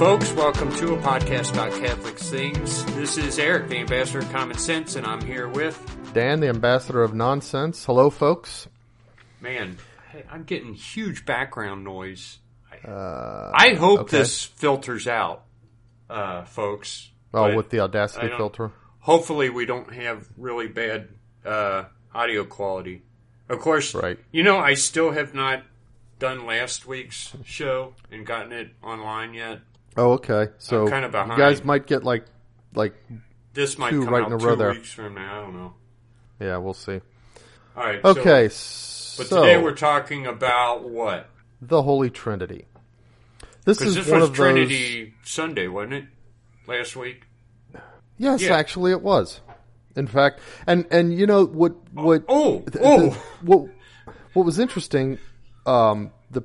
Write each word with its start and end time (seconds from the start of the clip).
Folks, 0.00 0.32
welcome 0.32 0.74
to 0.76 0.94
a 0.94 0.96
podcast 0.96 1.52
about 1.52 1.72
Catholic 1.72 2.18
things. 2.18 2.86
This 2.94 3.18
is 3.18 3.38
Eric, 3.38 3.68
the 3.68 3.76
ambassador 3.80 4.20
of 4.20 4.32
common 4.32 4.56
sense, 4.56 4.96
and 4.96 5.06
I'm 5.06 5.20
here 5.20 5.46
with. 5.46 5.78
Dan, 6.14 6.40
the 6.40 6.48
ambassador 6.48 7.02
of 7.02 7.12
nonsense. 7.12 7.84
Hello, 7.84 8.08
folks. 8.08 8.66
Man, 9.42 9.76
I'm 10.30 10.44
getting 10.44 10.72
huge 10.72 11.26
background 11.26 11.84
noise. 11.84 12.38
I 12.82 13.76
hope 13.78 14.00
okay. 14.00 14.20
this 14.20 14.42
filters 14.42 15.06
out, 15.06 15.44
uh, 16.08 16.46
folks. 16.46 17.10
Oh, 17.34 17.54
with 17.54 17.68
the 17.68 17.80
Audacity 17.80 18.28
filter. 18.28 18.72
Hopefully, 19.00 19.50
we 19.50 19.66
don't 19.66 19.92
have 19.92 20.26
really 20.38 20.68
bad 20.68 21.08
uh, 21.44 21.84
audio 22.14 22.44
quality. 22.44 23.02
Of 23.50 23.58
course, 23.58 23.94
Right. 23.94 24.18
you 24.32 24.44
know, 24.44 24.58
I 24.58 24.72
still 24.72 25.10
have 25.10 25.34
not 25.34 25.62
done 26.18 26.46
last 26.46 26.86
week's 26.86 27.34
show 27.44 27.96
and 28.10 28.24
gotten 28.24 28.52
it 28.52 28.70
online 28.82 29.34
yet. 29.34 29.60
Oh, 30.00 30.12
okay. 30.12 30.48
So 30.58 30.88
kinda 30.88 31.08
you 31.30 31.36
guys 31.36 31.64
might 31.64 31.86
get 31.86 32.04
like, 32.04 32.24
like, 32.74 32.94
This 33.52 33.78
might 33.78 33.90
Two 33.90 34.04
come 34.04 34.14
right 34.14 34.22
out 34.22 34.28
in 34.28 34.32
a 34.34 34.38
two 34.38 34.46
row 34.46 34.56
there. 34.56 34.70
weeks 34.72 34.92
from 34.92 35.14
now. 35.14 35.38
I 35.38 35.44
don't 35.44 35.54
know. 35.54 35.74
yeah, 36.40 36.56
we'll 36.56 36.74
see. 36.74 37.00
All 37.76 37.84
right. 37.84 38.00
so- 38.02 38.08
Okay, 38.10 38.44
but 38.46 38.52
so 38.52 39.40
today 39.42 39.60
we're 39.62 39.74
talking 39.74 40.26
about 40.26 40.88
what? 40.88 41.28
the 41.62 41.82
Holy 41.82 42.08
Trinity. 42.10 42.64
This 43.66 43.82
is 43.82 43.94
this 43.94 44.08
one 44.08 44.20
was 44.20 44.30
of 44.30 44.34
Trinity 44.36 45.12
Sunday, 45.22 45.68
wasn't 45.68 45.92
it? 45.92 46.04
Last 46.66 46.96
week. 46.96 47.24
Yes, 48.16 48.40
Yeah. 48.42 48.56
actually, 48.56 48.92
it 48.92 49.02
was. 49.02 49.40
In 49.96 50.06
fact, 50.06 50.40
and 50.66 50.86
and 50.90 51.12
you 51.18 51.26
know 51.26 51.44
what 51.44 51.74
what 51.92 52.22
Oh, 52.28 52.60
th- 52.60 52.76
oh. 52.82 53.00
th- 53.10 53.14
what 53.42 53.68
what 54.32 54.46
was 54.46 54.58
interesting 54.58 55.18
um 55.66 56.12
the 56.30 56.42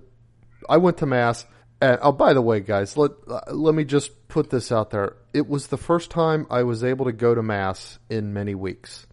I 0.68 0.78
went 0.78 0.98
to 0.98 1.06
mass 1.06 1.46
and 1.82 2.00
oh 2.02 2.12
by 2.12 2.34
the 2.34 2.42
way 2.42 2.60
guys 2.60 2.96
let 2.98 3.12
uh, 3.28 3.42
let 3.52 3.76
me 3.76 3.84
just 3.84 4.28
put 4.28 4.50
this 4.50 4.72
out 4.72 4.92
there 4.92 5.16
it 5.34 5.48
was 5.48 5.68
the 5.68 5.78
first 5.78 6.10
time 6.10 6.46
I 6.50 6.64
was 6.64 6.84
able 6.84 7.06
to 7.06 7.12
go 7.12 7.36
to 7.36 7.44
mass 7.44 8.00
in 8.10 8.34
many 8.34 8.56
weeks 8.56 9.08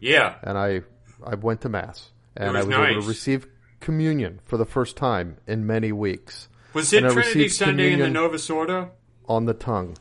Yeah. 0.00 0.36
and 0.42 0.56
I 0.58 0.82
I 1.24 1.34
went 1.34 1.60
to 1.62 1.68
mass 1.68 2.10
and 2.36 2.52
was 2.54 2.64
I 2.64 2.68
was 2.68 2.76
able 2.90 3.02
to 3.02 3.08
receive 3.08 3.46
communion 3.80 4.40
for 4.44 4.56
the 4.56 4.64
first 4.66 4.96
time 4.96 5.36
in 5.46 5.66
many 5.66 5.92
weeks 5.92 6.48
Was 6.72 6.92
it 6.92 7.00
Trinity 7.00 7.48
Sunday 7.48 7.92
in 7.92 7.98
the 8.00 8.10
Novus 8.10 8.48
Ordo? 8.50 8.90
on 9.28 9.44
the 9.44 9.54
tongue. 9.54 9.96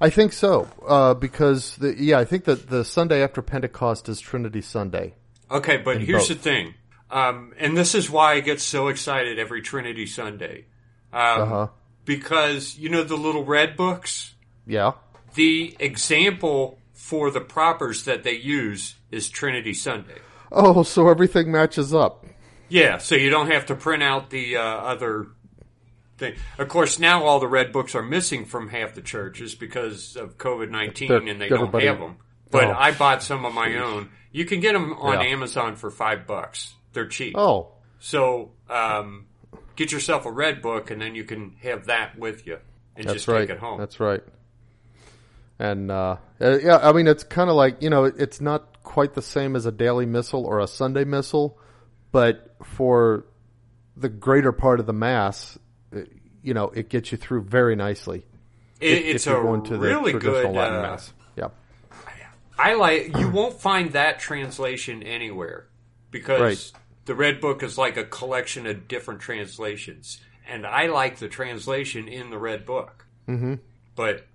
I 0.00 0.08
think 0.08 0.32
so 0.32 0.66
uh, 0.88 1.12
because 1.14 1.76
the, 1.76 1.94
yeah 2.02 2.18
I 2.18 2.24
think 2.24 2.44
that 2.44 2.70
the 2.70 2.84
Sunday 2.84 3.22
after 3.22 3.42
Pentecost 3.42 4.08
is 4.08 4.18
Trinity 4.20 4.62
Sunday. 4.62 5.14
Okay, 5.50 5.76
but 5.78 6.00
here's 6.00 6.28
both. 6.28 6.38
the 6.38 6.42
thing. 6.42 6.74
Um, 7.10 7.52
and 7.58 7.76
this 7.76 7.94
is 7.94 8.08
why 8.08 8.34
I 8.34 8.40
get 8.40 8.60
so 8.60 8.88
excited 8.88 9.38
every 9.38 9.62
Trinity 9.62 10.06
Sunday. 10.06 10.66
Um, 11.12 11.20
Uh 11.42 11.46
huh. 11.46 11.66
Because, 12.04 12.76
you 12.78 12.88
know, 12.88 13.04
the 13.04 13.16
little 13.16 13.44
red 13.44 13.76
books? 13.76 14.34
Yeah. 14.66 14.92
The 15.34 15.76
example 15.78 16.78
for 16.92 17.30
the 17.30 17.40
propers 17.40 18.04
that 18.04 18.24
they 18.24 18.32
use 18.36 18.96
is 19.10 19.28
Trinity 19.28 19.74
Sunday. 19.74 20.18
Oh, 20.50 20.82
so 20.82 21.08
everything 21.08 21.52
matches 21.52 21.94
up. 21.94 22.26
Yeah, 22.68 22.98
so 22.98 23.14
you 23.14 23.30
don't 23.30 23.50
have 23.50 23.66
to 23.66 23.74
print 23.74 24.02
out 24.02 24.30
the 24.30 24.56
uh, 24.56 24.62
other 24.62 25.28
thing. 26.18 26.34
Of 26.58 26.68
course, 26.68 26.98
now 26.98 27.24
all 27.24 27.38
the 27.40 27.46
red 27.48 27.72
books 27.72 27.94
are 27.94 28.02
missing 28.02 28.44
from 28.44 28.68
half 28.68 28.94
the 28.94 29.02
churches 29.02 29.54
because 29.54 30.16
of 30.16 30.36
COVID 30.38 30.70
nineteen, 30.70 31.28
and 31.28 31.40
they 31.40 31.48
don't 31.48 31.72
have 31.80 31.98
them. 31.98 32.16
But 32.50 32.64
Oh, 32.64 32.72
I 32.76 32.90
bought 32.92 33.22
some 33.22 33.44
of 33.44 33.54
my 33.54 33.76
own. 33.76 34.10
You 34.32 34.44
can 34.44 34.60
get 34.60 34.72
them 34.72 34.92
on 34.94 35.20
Yeah. 35.20 35.26
Amazon 35.30 35.76
for 35.76 35.90
five 35.90 36.26
bucks. 36.26 36.74
They're 36.92 37.06
cheap. 37.08 37.36
Oh, 37.36 37.72
So 38.00 38.52
um, 38.68 39.26
get 39.76 39.92
yourself 39.92 40.26
a 40.26 40.32
red 40.32 40.62
book, 40.62 40.90
and 40.90 41.00
then 41.00 41.14
you 41.14 41.24
can 41.24 41.56
have 41.62 41.86
that 41.86 42.18
with 42.18 42.46
you 42.46 42.58
and 43.00 43.08
that's 43.08 43.14
just 43.14 43.28
right. 43.28 43.40
take 43.40 43.50
it 43.50 43.58
home. 43.58 43.78
That's 43.78 43.98
right. 43.98 44.22
And 45.58 45.90
uh, 45.90 46.16
uh, 46.40 46.58
yeah, 46.58 46.78
I 46.78 46.92
mean, 46.92 47.06
it's 47.06 47.24
kind 47.24 47.50
of 47.50 47.56
like 47.56 47.82
you 47.82 47.90
know, 47.90 48.04
it's 48.04 48.40
not 48.40 48.82
quite 48.82 49.14
the 49.14 49.22
same 49.22 49.56
as 49.56 49.66
a 49.66 49.72
daily 49.72 50.06
missal 50.06 50.44
or 50.46 50.60
a 50.60 50.66
Sunday 50.66 51.04
missal, 51.04 51.58
but 52.12 52.54
for 52.62 53.26
the 53.96 54.08
greater 54.08 54.52
part 54.52 54.80
of 54.80 54.86
the 54.86 54.92
mass, 54.92 55.58
uh, 55.94 56.00
you 56.42 56.54
know, 56.54 56.68
it 56.68 56.88
gets 56.88 57.12
you 57.12 57.18
through 57.18 57.42
very 57.42 57.76
nicely. 57.76 58.24
It- 58.80 58.92
if- 58.92 59.14
it's 59.16 59.26
if 59.26 59.32
you're 59.32 59.40
a 59.40 59.44
going 59.44 59.64
to 59.64 59.76
the 59.76 59.80
really 59.80 60.12
traditional 60.12 60.52
good. 60.52 60.58
Latin 60.58 60.78
uh, 60.78 60.82
mass. 60.82 61.12
Yeah. 61.36 61.48
I 62.58 62.74
like 62.74 63.16
you 63.16 63.30
won't 63.30 63.58
find 63.58 63.92
that 63.92 64.18
translation 64.18 65.02
anywhere 65.02 65.66
because. 66.10 66.72
The 67.04 67.14
red 67.14 67.40
book 67.40 67.62
is 67.62 67.78
like 67.78 67.96
a 67.96 68.04
collection 68.04 68.66
of 68.66 68.88
different 68.88 69.20
translations, 69.20 70.20
and 70.48 70.66
I 70.66 70.86
like 70.86 71.18
the 71.18 71.28
translation 71.28 72.08
in 72.08 72.30
the 72.30 72.38
red 72.38 72.64
book. 72.64 73.06
Mm-hmm. 73.28 73.54
But 73.94 74.26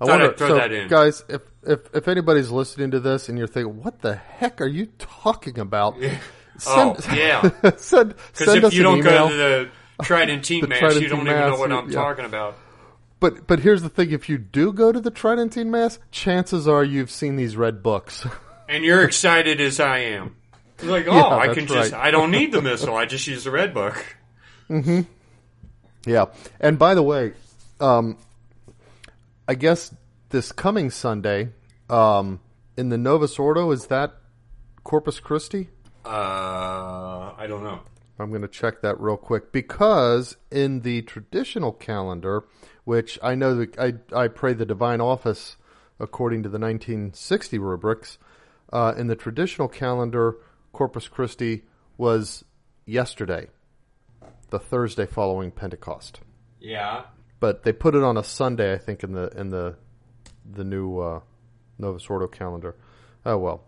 I 0.00 0.04
wonder, 0.04 0.30
I'd 0.30 0.36
throw 0.36 0.48
so 0.48 0.54
that 0.56 0.72
in. 0.72 0.88
guys, 0.88 1.24
if, 1.28 1.42
if 1.62 1.80
if 1.94 2.08
anybody's 2.08 2.50
listening 2.50 2.92
to 2.92 3.00
this 3.00 3.28
and 3.28 3.36
you're 3.36 3.48
thinking, 3.48 3.82
"What 3.82 4.00
the 4.00 4.14
heck 4.14 4.60
are 4.60 4.66
you 4.66 4.86
talking 4.98 5.58
about?" 5.58 5.96
oh 6.66 6.96
yeah, 7.12 7.42
send 7.76 8.14
because 8.14 8.46
send 8.46 8.64
if 8.64 8.72
you 8.74 8.82
don't 8.82 8.98
email. 8.98 9.28
go 9.28 9.30
to 9.30 9.36
the 9.36 9.70
Tridentine 10.04 10.62
The 10.62 10.68
Mass, 10.68 10.94
you 10.96 11.08
don't 11.08 11.26
even 11.26 11.36
know 11.36 11.56
what 11.56 11.72
I'm 11.72 11.90
yeah. 11.90 11.94
talking 11.94 12.24
about. 12.24 12.56
But 13.20 13.48
but 13.48 13.60
here's 13.60 13.82
the 13.82 13.88
thing: 13.88 14.12
if 14.12 14.28
you 14.28 14.38
do 14.38 14.72
go 14.72 14.92
to 14.92 15.00
the 15.00 15.10
Tridentine 15.10 15.70
Mass, 15.70 15.98
chances 16.12 16.68
are 16.68 16.84
you've 16.84 17.10
seen 17.10 17.36
these 17.36 17.56
red 17.56 17.82
books. 17.82 18.26
And 18.68 18.84
you're 18.84 19.02
excited 19.02 19.60
as 19.60 19.80
I 19.80 19.98
am. 19.98 20.36
Like, 20.82 21.06
oh, 21.08 21.14
Yeah, 21.14 21.36
I 21.36 21.54
can 21.54 21.66
just, 21.66 21.92
right. 21.92 22.06
I 22.06 22.10
don't 22.10 22.30
need 22.30 22.52
the 22.52 22.62
missal. 22.70 22.96
I 22.96 23.06
just 23.06 23.26
use 23.26 23.44
the 23.44 23.50
red 23.50 23.74
book. 23.74 24.16
yeah. 26.06 26.26
And 26.60 26.78
by 26.78 26.94
the 26.94 27.02
way, 27.02 27.32
um, 27.80 28.18
I 29.46 29.54
guess 29.54 29.94
this 30.30 30.52
coming 30.52 30.90
Sunday 30.90 31.50
um, 31.88 32.40
in 32.76 32.90
the 32.90 32.98
Novus 32.98 33.38
Ordo 33.38 33.70
is 33.70 33.86
that 33.86 34.14
Corpus 34.84 35.20
Christi. 35.20 35.68
Uh, 36.04 37.32
I 37.36 37.46
don't 37.48 37.62
know. 37.64 37.80
I'm 38.18 38.30
going 38.30 38.42
to 38.42 38.48
check 38.48 38.80
that 38.82 39.00
real 39.00 39.16
quick 39.16 39.52
because 39.52 40.36
in 40.50 40.80
the 40.80 41.02
traditional 41.02 41.72
calendar, 41.72 42.44
which 42.84 43.18
I 43.22 43.34
know 43.34 43.54
that 43.54 43.78
I, 43.78 43.94
I 44.14 44.28
pray 44.28 44.54
the 44.54 44.66
divine 44.66 45.00
office 45.00 45.56
according 46.00 46.42
to 46.44 46.48
the 46.48 46.58
1960 46.58 47.58
rubrics, 47.58 48.18
uh, 48.72 48.94
in 48.96 49.06
the 49.06 49.16
traditional 49.16 49.68
calendar, 49.68 50.36
Corpus 50.72 51.08
Christi 51.08 51.64
was 51.96 52.44
yesterday, 52.86 53.48
the 54.50 54.58
Thursday 54.58 55.06
following 55.06 55.50
Pentecost. 55.50 56.20
Yeah. 56.60 57.02
But 57.40 57.62
they 57.62 57.72
put 57.72 57.94
it 57.94 58.02
on 58.02 58.16
a 58.16 58.24
Sunday, 58.24 58.72
I 58.72 58.78
think, 58.78 59.02
in 59.04 59.12
the 59.12 59.28
in 59.38 59.48
the 59.50 59.76
the 60.50 60.64
new 60.64 60.98
uh, 60.98 61.20
Novus 61.78 62.06
Ordo 62.08 62.26
calendar. 62.26 62.76
Oh 63.24 63.38
well. 63.38 63.64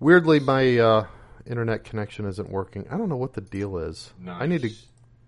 Weirdly, 0.00 0.40
my 0.40 0.78
uh, 0.78 1.06
internet 1.46 1.84
connection 1.84 2.26
isn't 2.26 2.50
working. 2.50 2.86
I 2.90 2.98
don't 2.98 3.08
know 3.08 3.16
what 3.16 3.32
the 3.34 3.40
deal 3.40 3.78
is. 3.78 4.12
I 4.26 4.46
need 4.46 4.62
to 4.62 4.70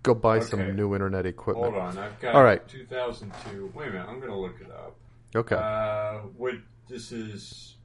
go 0.02 0.12
buy 0.14 0.36
Okay. 0.38 0.46
some 0.46 0.76
new 0.76 0.92
internet 0.94 1.24
equipment. 1.24 1.72
Hold 1.72 1.82
on. 1.82 1.98
I've 1.98 2.20
got 2.20 2.34
All 2.34 2.42
right. 2.44 2.66
2002. 2.68 3.72
Wait 3.74 3.88
a 3.88 3.90
minute. 3.92 4.06
I'm 4.08 4.18
going 4.20 4.30
to 4.32 4.36
look 4.36 4.60
it 4.60 4.70
up. 4.70 4.96
Okay. 5.34 5.54
Uh, 5.56 6.26
what 6.36 6.54
this 6.88 7.10
is? 7.12 7.75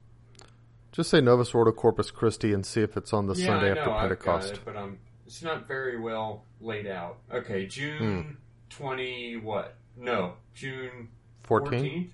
Just 0.92 1.10
say 1.10 1.20
Novus 1.20 1.54
Ordo 1.54 1.72
Corpus 1.72 2.10
Christi 2.10 2.52
and 2.52 2.64
see 2.64 2.82
if 2.82 2.96
it's 2.96 3.12
on 3.12 3.26
the 3.26 3.34
yeah, 3.34 3.46
Sunday 3.46 3.70
after 3.70 3.90
Pentecost. 3.90 4.52
it, 4.54 4.60
but 4.64 4.76
um, 4.76 4.98
it's 5.26 5.42
not 5.42 5.66
very 5.66 5.98
well 5.98 6.44
laid 6.60 6.86
out. 6.86 7.18
Okay, 7.32 7.64
Hmm. 7.64 7.68
June 7.70 8.36
twenty. 8.68 9.36
What? 9.36 9.74
No, 9.96 10.34
June 10.54 11.08
fourteenth. 11.44 12.12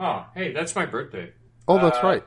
Oh, 0.00 0.26
hey, 0.34 0.52
that's 0.52 0.74
my 0.74 0.86
birthday. 0.86 1.32
Oh, 1.68 1.78
that's 1.78 1.98
Uh, 1.98 2.06
right. 2.06 2.22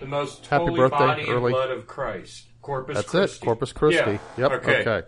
The 0.00 0.06
most 0.06 0.44
Happy 0.46 0.64
holy 0.66 0.76
birthday, 0.76 0.98
body 0.98 1.22
and 1.22 1.30
early. 1.30 1.52
blood 1.52 1.70
of 1.70 1.86
Christ. 1.86 2.46
Corpus 2.60 2.96
That's 2.96 3.08
Christi. 3.10 3.38
it. 3.38 3.44
Corpus 3.46 3.72
Christi. 3.72 4.10
Yeah. 4.12 4.18
Yep. 4.36 4.52
Okay. 4.52 4.80
Okay. 4.80 5.06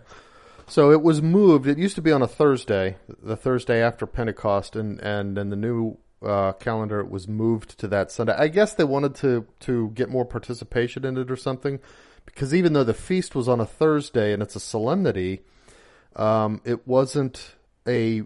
So 0.67 0.91
it 0.91 1.01
was 1.01 1.21
moved. 1.21 1.67
It 1.67 1.77
used 1.77 1.95
to 1.95 2.01
be 2.01 2.11
on 2.11 2.21
a 2.21 2.27
Thursday, 2.27 2.95
the 3.21 3.35
Thursday 3.35 3.81
after 3.83 4.05
Pentecost, 4.07 4.75
and 4.75 4.99
and 5.01 5.37
in 5.37 5.49
the 5.49 5.55
new 5.55 5.97
uh, 6.21 6.51
calendar 6.53 7.03
was 7.03 7.27
moved 7.27 7.77
to 7.79 7.87
that 7.87 8.11
Sunday. 8.11 8.33
I 8.37 8.47
guess 8.47 8.73
they 8.75 8.83
wanted 8.83 9.15
to 9.15 9.45
to 9.61 9.89
get 9.93 10.09
more 10.09 10.25
participation 10.25 11.05
in 11.05 11.17
it 11.17 11.31
or 11.31 11.35
something, 11.37 11.79
because 12.25 12.53
even 12.53 12.73
though 12.73 12.83
the 12.83 12.93
feast 12.93 13.35
was 13.35 13.47
on 13.47 13.59
a 13.59 13.65
Thursday 13.65 14.33
and 14.33 14.41
it's 14.43 14.55
a 14.55 14.59
solemnity, 14.59 15.41
um, 16.15 16.61
it 16.65 16.87
wasn't 16.87 17.55
a 17.87 18.23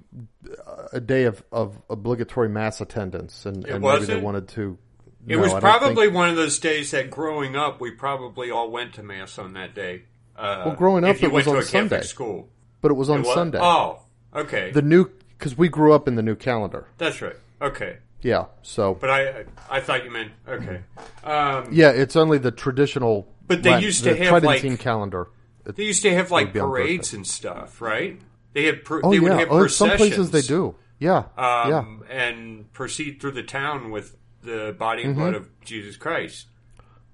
a 0.91 0.99
day 0.99 1.23
of, 1.23 1.43
of 1.51 1.81
obligatory 1.89 2.49
mass 2.49 2.81
attendance, 2.81 3.45
and, 3.45 3.65
and 3.65 3.83
maybe 3.83 4.05
they 4.05 4.17
wanted 4.19 4.47
to. 4.49 4.77
It 5.25 5.35
No, 5.35 5.41
was 5.41 5.51
don't 5.51 5.61
think- 5.61 5.79
probably 5.79 6.07
one 6.09 6.29
of 6.29 6.35
those 6.35 6.59
days 6.59 6.91
that 6.91 7.09
growing 7.09 7.55
up, 7.55 7.79
we 7.79 7.91
probably 7.91 8.51
all 8.51 8.69
went 8.69 8.93
to 8.95 9.03
mass 9.03 9.37
on 9.39 9.53
that 9.53 9.73
day. 9.73 10.01
Uh, 10.35 10.63
Well, 10.65 10.75
growing 10.75 11.05
up, 11.05 11.21
it 11.23 11.31
was 11.31 11.47
on 11.47 11.53
to 11.53 11.59
a 11.59 11.63
Catholic 11.63 11.89
Sunday. 11.91 12.01
school. 12.01 12.49
but 12.81 12.91
it 12.91 12.95
was 12.95 13.09
on 13.09 13.19
It 13.21 13.27
was? 13.27 13.33
Sunday. 13.35 13.59
Oh, 13.61 13.99
okay. 14.35 14.71
The 14.71 14.81
new 14.81 15.09
because 15.37 15.57
we 15.57 15.69
grew 15.69 15.93
up 15.93 16.07
in 16.09 16.15
the 16.15 16.21
new 16.23 16.35
calendar. 16.35 16.87
That's 16.97 17.21
right. 17.21 17.35
Okay, 17.63 17.97
Yeah. 18.21 18.45
So 18.61 18.93
but 18.95 19.09
I 19.09 19.45
I 19.69 19.79
thought 19.79 20.03
you 20.03 20.11
meant 20.11 20.31
okay. 20.47 20.81
Um, 21.23 21.69
yeah, 21.71 21.89
it's 21.89 22.15
only 22.15 22.37
the 22.37 22.51
traditional. 22.51 23.27
But 23.47 23.63
they 23.63 23.69
Latin- 23.71 23.85
used 23.85 24.03
to 24.03 24.09
the 24.11 24.17
have, 24.17 24.29
Tridentine 24.29 24.71
like- 24.71 24.79
calendar. 24.79 25.27
they 25.63 25.83
used 25.83 26.01
to 26.03 26.13
have 26.13 26.29
like 26.31 26.47
Would 26.47 26.53
be 26.53 26.59
on 26.59 26.69
parades 26.69 27.13
and 27.13 27.25
stuff, 27.25 27.81
right? 27.81 28.19
They 28.53 28.65
had 28.65 28.83
per- 28.85 29.01
Oh 29.03 29.11
they 29.11 29.19
would 29.19 29.31
yeah, 29.31 29.39
have 29.39 29.51
oh, 29.51 29.67
some 29.67 29.91
places 29.91 30.31
they 30.31 30.41
do. 30.41 30.75
Yeah, 30.99 31.23
um, 31.37 31.69
yeah, 31.69 31.83
and 32.09 32.71
proceed 32.73 33.19
through 33.19 33.31
the 33.31 33.43
town 33.43 33.91
with 33.91 34.15
the 34.41 34.75
body 34.77 35.03
and 35.03 35.15
blood 35.15 35.33
of 35.33 35.49
Jesus 35.65 35.95
Christ. 35.97 36.47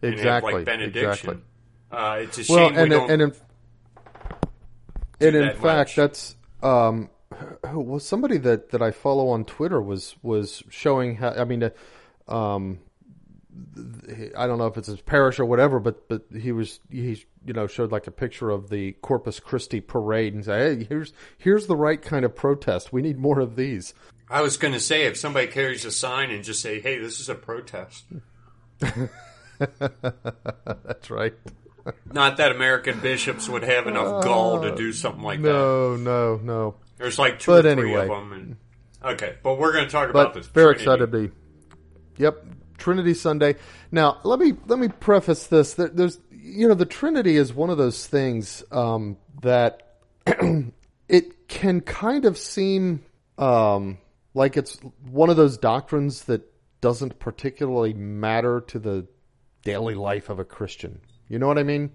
And 0.02 0.14
have, 0.14 0.20
Mm-hmm. 0.20 0.20
exactly, 0.20 0.54
like 0.54 0.66
benediction. 0.66 1.02
exactly. 1.30 1.38
Uh, 1.92 2.18
it's 2.22 2.38
a 2.38 2.44
shame 2.44 2.56
Well, 2.56 2.70
we 2.72 2.78
and 2.78 2.90
don't. 2.92 3.12
and 3.12 3.22
in, 3.22 3.34
and 5.22 5.36
in 5.36 5.50
fact, 5.54 5.62
much. 5.64 5.96
that's 5.96 6.36
um, 6.62 7.10
well, 7.74 8.00
somebody 8.00 8.38
that, 8.38 8.72
that 8.72 8.82
I 8.82 8.92
follow 8.92 9.30
on 9.30 9.46
Twitter 9.46 9.82
was 9.82 10.16
was 10.22 10.64
showing 10.70 11.16
how. 11.16 11.32
I 11.32 11.46
mean, 11.46 11.64
uh, 11.64 11.70
um, 12.34 12.80
I 14.38 14.48
don't 14.48 14.58
know 14.58 14.68
if 14.68 14.78
it's 14.78 14.88
his 14.88 15.02
parish 15.02 15.40
or 15.40 15.46
whatever, 15.46 15.80
but 15.80 16.08
but 16.08 16.24
he 16.38 16.52
was 16.52 16.80
he 16.90 17.24
you 17.46 17.54
know 17.54 17.68
showed 17.68 17.92
like 17.92 18.08
a 18.08 18.12
picture 18.12 18.50
of 18.50 18.70
the 18.70 18.94
Corpus 18.94 19.40
Christi 19.40 19.82
parade 19.82 20.34
and 20.34 20.46
say, 20.46 20.76
hey, 20.76 20.84
here's 20.84 21.14
here's 21.38 21.68
the 21.68 21.76
right 21.76 22.02
kind 22.02 22.26
of 22.26 22.36
protest. 22.36 22.94
We 22.94 23.02
need 23.02 23.18
more 23.18 23.40
of 23.40 23.56
these. 23.56 23.94
I 24.30 24.42
was 24.42 24.58
going 24.58 24.74
to 24.76 24.80
say, 24.80 25.06
if 25.06 25.18
somebody 25.18 25.48
carries 25.48 25.86
a 25.86 25.92
sign 25.92 26.30
and 26.30 26.44
just 26.44 26.62
say, 26.62 26.80
"Hey, 26.80 27.00
this 27.00 27.20
is 27.20 27.30
a 27.30 27.36
protest," 27.36 28.06
That's 29.60 31.10
right. 31.10 31.34
not 32.12 32.38
that 32.38 32.52
American 32.52 33.00
bishops 33.00 33.50
would 33.50 33.64
have 33.64 33.88
enough 33.88 34.24
gall 34.24 34.62
to 34.62 34.76
do 34.76 34.94
something 34.94 35.24
like 35.24 35.42
that. 35.42 35.48
No, 35.48 35.96
no, 35.96 36.36
no. 36.38 36.76
There's 37.00 37.18
like 37.18 37.40
two 37.40 37.52
But 37.52 37.66
or 37.66 37.74
three 37.76 37.84
anyway. 37.94 38.02
of 38.04 38.10
them. 38.10 38.34
And, 38.34 39.14
okay, 39.14 39.36
but 39.42 39.58
we're 39.58 39.72
going 39.74 39.86
to 39.86 39.92
talk 39.92 40.10
about 40.10 40.34
this. 40.36 40.46
very 40.48 40.76
Trinity. 40.76 40.84
excited 40.84 41.12
to 41.12 41.30
be. 41.30 41.36
Yep, 42.18 42.46
Trinity 42.78 43.14
Sunday. 43.16 43.56
Now 43.92 44.20
let 44.24 44.40
me 44.40 44.54
let 44.68 44.78
me 44.78 44.90
preface 44.90 45.48
this. 45.48 45.74
There- 45.74 45.88
There's 45.88 46.20
you 46.32 46.68
know 46.68 46.74
the 46.76 46.86
Trinity 46.86 47.36
is 47.38 47.54
one 47.54 47.70
of 47.72 47.78
those 47.78 48.06
things 48.06 48.64
um, 48.72 49.18
that 49.42 49.96
it 51.08 51.48
can 51.48 51.82
kind 51.82 52.26
of 52.26 52.38
seem 52.38 53.04
um, 53.38 53.98
like 54.34 54.58
it's 54.58 54.78
one 55.10 55.30
of 55.30 55.38
those 55.38 55.58
doctrines 55.58 56.24
that 56.26 56.42
doesn't 56.82 57.20
particularly 57.20 57.94
matter 57.94 58.62
to 58.68 58.80
the 58.80 59.08
daily 59.64 59.96
life 59.96 60.30
of 60.30 60.40
a 60.40 60.46
Christian. 60.46 61.00
You 61.28 61.40
know 61.40 61.48
what 61.48 61.58
I 61.58 61.64
mean? 61.64 61.92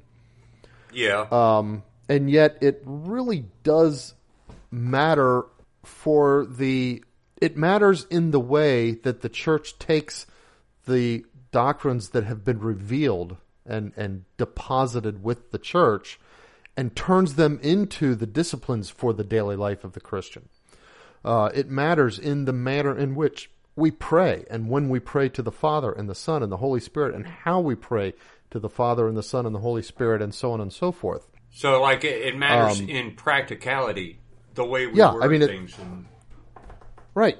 Yeah. 0.92 1.26
Um, 1.30 1.82
and 2.08 2.30
yet 2.30 2.58
it 2.62 2.82
really 2.84 3.46
does 3.62 4.14
matter 4.74 5.44
for 5.84 6.46
the 6.46 7.02
it 7.40 7.56
matters 7.56 8.06
in 8.10 8.30
the 8.30 8.40
way 8.40 8.92
that 8.92 9.20
the 9.20 9.28
church 9.28 9.78
takes 9.78 10.26
the 10.86 11.24
doctrines 11.52 12.10
that 12.10 12.24
have 12.24 12.44
been 12.44 12.58
revealed 12.58 13.36
and 13.64 13.92
and 13.96 14.24
deposited 14.36 15.22
with 15.22 15.50
the 15.50 15.58
church 15.58 16.18
and 16.76 16.96
turns 16.96 17.36
them 17.36 17.60
into 17.62 18.14
the 18.14 18.26
disciplines 18.26 18.90
for 18.90 19.12
the 19.12 19.24
daily 19.24 19.54
life 19.56 19.84
of 19.84 19.92
the 19.92 20.00
Christian. 20.00 20.48
Uh, 21.24 21.48
it 21.54 21.70
matters 21.70 22.18
in 22.18 22.44
the 22.44 22.52
manner 22.52 22.96
in 22.96 23.14
which 23.14 23.50
we 23.76 23.90
pray 23.90 24.44
and 24.50 24.68
when 24.68 24.88
we 24.88 24.98
pray 24.98 25.28
to 25.28 25.42
the 25.42 25.52
Father 25.52 25.92
and 25.92 26.08
the 26.08 26.14
Son 26.14 26.42
and 26.42 26.50
the 26.50 26.58
Holy 26.58 26.80
Spirit 26.80 27.14
and 27.14 27.26
how 27.26 27.60
we 27.60 27.74
pray 27.74 28.12
to 28.50 28.58
the 28.58 28.68
Father 28.68 29.08
and 29.08 29.16
the 29.16 29.22
Son 29.22 29.46
and 29.46 29.54
the 29.54 29.60
Holy 29.60 29.82
Spirit 29.82 30.20
and 30.20 30.34
so 30.34 30.52
on 30.52 30.60
and 30.60 30.72
so 30.72 30.92
forth. 30.92 31.28
so, 31.50 31.80
like, 31.80 32.04
it, 32.04 32.22
it 32.22 32.36
matters 32.36 32.80
in 32.80 33.12
practicality 33.12 34.18
the 34.54 34.64
way 34.64 34.86
we 34.86 35.00
Um, 35.00 35.18
Yeah, 35.18 35.24
I 35.24 35.28
mean, 35.28 35.42
it- 35.42 35.50
and, 35.50 36.06
Right. 37.14 37.38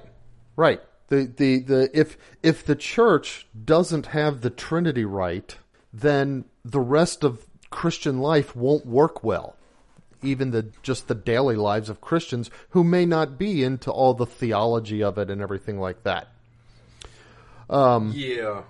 Right. 0.55 0.81
The 1.09 1.25
the 1.25 1.59
the 1.59 1.89
if 1.99 2.17
if 2.41 2.65
the 2.65 2.75
church 2.75 3.47
doesn't 3.63 4.07
have 4.07 4.41
the 4.41 4.49
Trinity 4.49 5.05
right, 5.05 5.55
then 5.93 6.45
the 6.63 6.79
rest 6.79 7.23
of 7.23 7.45
Christian 7.69 8.19
life 8.19 8.55
won't 8.55 8.85
work 8.85 9.23
well. 9.23 9.55
Even 10.23 10.51
the 10.51 10.71
just 10.81 11.07
the 11.07 11.13
daily 11.15 11.55
lives 11.55 11.89
of 11.89 12.01
Christians 12.01 12.49
who 12.69 12.83
may 12.83 13.05
not 13.05 13.37
be 13.37 13.63
into 13.63 13.91
all 13.91 14.13
the 14.13 14.25
theology 14.25 15.03
of 15.03 15.17
it 15.17 15.29
and 15.29 15.41
everything 15.41 15.79
like 15.79 16.03
that. 16.03 16.29
yeah. 17.69 18.61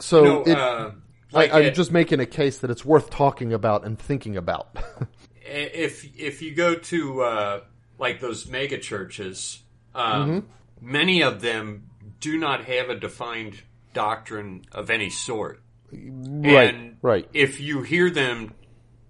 So 0.00 0.22
No, 0.22 0.42
it, 0.42 0.56
uh, 0.56 0.90
like 1.32 1.52
I, 1.52 1.58
I'm 1.58 1.64
it- 1.66 1.74
just 1.74 1.90
making 1.90 2.20
a 2.20 2.26
case 2.26 2.58
that 2.58 2.70
it's 2.70 2.84
worth 2.84 3.10
talking 3.10 3.52
about 3.52 3.84
and 3.84 3.98
thinking 3.98 4.36
about. 4.36 4.68
if 5.48 6.04
if 6.18 6.42
you 6.42 6.54
go 6.54 6.74
to 6.74 7.22
uh, 7.22 7.60
like 7.98 8.20
those 8.20 8.46
mega 8.48 8.78
churches, 8.78 9.62
um, 9.94 10.28
Mm-hmm. 10.30 10.92
many 10.92 11.22
of 11.22 11.40
them 11.40 11.88
do 12.20 12.38
not 12.38 12.64
have 12.64 12.88
a 12.90 12.94
defined 12.98 13.60
doctrine 13.94 14.64
of 14.72 14.90
any 14.90 15.10
sort. 15.10 15.60
right. 15.92 16.74
And 16.74 16.96
right. 17.02 17.28
If 17.32 17.60
you 17.60 17.82
hear 17.82 18.10
them 18.10 18.54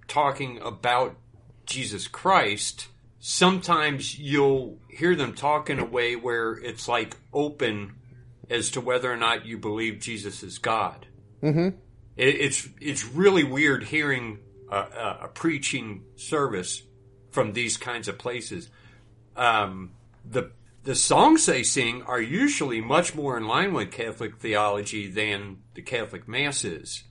talking 0.06 0.58
about 0.62 1.16
Jesus 1.66 2.06
Christ, 2.08 2.88
sometimes 3.18 4.18
you'll 4.18 4.78
hear 4.88 5.14
them 5.14 5.34
talk 5.34 5.68
in 5.70 5.78
a 5.78 5.84
way 5.84 6.16
where 6.16 6.52
it's 6.52 6.88
like 6.88 7.16
open 7.32 7.94
as 8.48 8.70
to 8.70 8.80
whether 8.80 9.12
or 9.12 9.16
not 9.16 9.44
you 9.44 9.58
believe 9.58 10.00
Jesus 10.00 10.42
is 10.42 10.58
God. 10.58 11.06
Mm-hmm. 11.42 11.76
It, 12.16 12.34
it's 12.40 12.68
it's 12.80 13.04
really 13.04 13.44
weird 13.44 13.84
hearing 13.84 14.38
a, 14.70 15.18
a, 15.22 15.28
preaching 15.28 16.04
service 16.16 16.82
from 17.30 17.52
these 17.52 17.76
kinds 17.76 18.08
of 18.08 18.18
places. 18.18 18.70
Um, 19.36 19.92
the 20.24 20.50
the 20.84 20.94
songs 20.94 21.46
they 21.46 21.62
sing 21.62 22.02
are 22.02 22.20
usually 22.20 22.80
much 22.80 23.14
more 23.14 23.36
in 23.36 23.46
line 23.46 23.72
with 23.74 23.90
Catholic 23.90 24.38
theology 24.38 25.06
than 25.10 25.58
the 25.74 25.82
Catholic 25.82 26.26
Mass 26.26 26.64
is, 26.64 27.04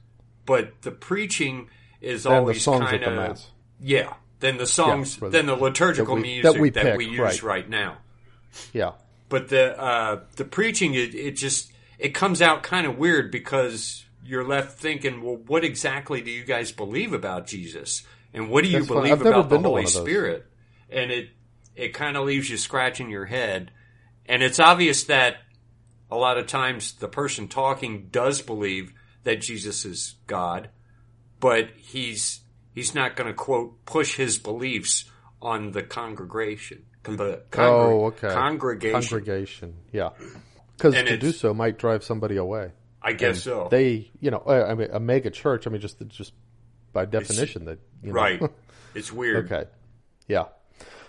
but 0.46 0.82
the 0.82 0.92
preaching 0.92 1.70
is 2.02 2.24
the 2.24 2.32
always 2.32 2.66
kind 2.66 3.04
of 3.04 3.42
yeah. 3.80 4.14
Then 4.40 4.58
the 4.58 4.68
songs, 4.68 5.18
Yeah, 5.22 5.30
then 5.30 5.48
the 5.48 5.56
liturgical 5.56 6.16
that 6.16 6.22
we- 6.22 6.28
music 6.28 6.54
that 6.54 6.62
we 6.62 6.70
that 6.72 6.98
we, 6.98 7.06
use 7.06 7.20
right. 7.20 7.44
right 7.44 7.70
now 7.70 7.98
Yeah. 8.72 8.92
but 9.30 9.50
the 9.50 9.80
uh, 9.80 10.22
the 10.36 10.46
preaching 10.46 10.94
it, 10.94 11.16
it 11.16 11.32
just 11.32 11.72
it 11.98 12.10
comes 12.10 12.42
out 12.42 12.62
kind 12.64 12.86
of 12.86 12.98
weird 12.98 13.32
because 13.32 14.06
you're 14.28 14.48
left 14.48 14.78
thinking, 14.78 15.22
well, 15.22 15.38
what 15.38 15.64
exactly 15.64 16.22
do 16.22 16.30
you 16.30 16.44
guys 16.44 16.72
believe 16.72 17.14
about 17.14 17.48
Jesus, 17.48 18.04
and 18.34 18.50
what 18.50 18.64
do 18.64 18.70
you 18.70 18.80
That's 18.80 18.88
believe 18.88 19.22
about 19.22 19.50
the 19.50 19.56
been 19.56 19.64
to 19.64 19.70
one 19.70 19.84
Holy. 19.84 19.86
Spirit? 19.88 20.46
And 20.90 21.12
it 21.12 21.30
it 21.76 21.94
kind 21.94 22.18
of 22.18 22.26
leaves 22.26 22.50
you 22.50 22.58
scratching 22.58 23.10
your 23.10 23.26
head, 23.26 23.72
and 24.26 24.44
it's 24.44 24.60
obvious 24.60 25.06
that 25.06 25.36
a 26.12 26.18
lot 26.18 26.38
of 26.38 26.48
times 26.48 26.94
the 26.94 27.08
person 27.08 27.48
talking 27.48 28.10
does 28.12 28.42
believe 28.42 28.94
that 29.24 29.42
Jesus 29.42 29.86
is 29.86 30.16
God, 30.28 30.70
but 31.40 31.70
he's 31.78 32.42
he's 32.74 32.94
not 32.94 33.16
going 33.16 33.28
to 33.28 33.34
quote 33.34 33.86
push 33.86 34.16
his 34.16 34.38
beliefs 34.38 35.06
on 35.42 35.72
the 35.72 35.84
congregation. 35.84 36.84
Con- 37.04 37.18
the 37.18 37.44
congre- 37.52 37.92
Oh, 37.92 38.06
okay. 38.08 38.34
Congregation. 38.34 39.02
Congregation. 39.02 39.76
Yeah. 39.92 40.10
Because 40.76 40.94
to 40.94 41.18
do 41.18 41.32
so 41.32 41.54
might 41.54 41.78
drive 41.80 42.04
somebody 42.04 42.38
away. 42.38 42.72
I 43.02 43.14
guess 43.14 43.44
so. 43.44 43.68
They, 43.70 44.12
you 44.20 44.32
know, 44.32 44.44
I 44.46 44.72
I 44.72 44.74
mean, 44.76 44.90
a 44.92 45.00
mega 45.00 45.30
church. 45.30 45.68
I 45.68 45.70
mean, 45.70 45.82
just 45.82 46.06
just 46.08 46.34
by 46.94 47.06
definition, 47.06 47.66
that 47.66 47.80
you 48.02 48.10
know, 48.10 48.14
right. 48.14 48.42
It's 48.96 49.12
weird. 49.12 49.46
Okay. 49.46 49.70
Yeah. 50.28 50.46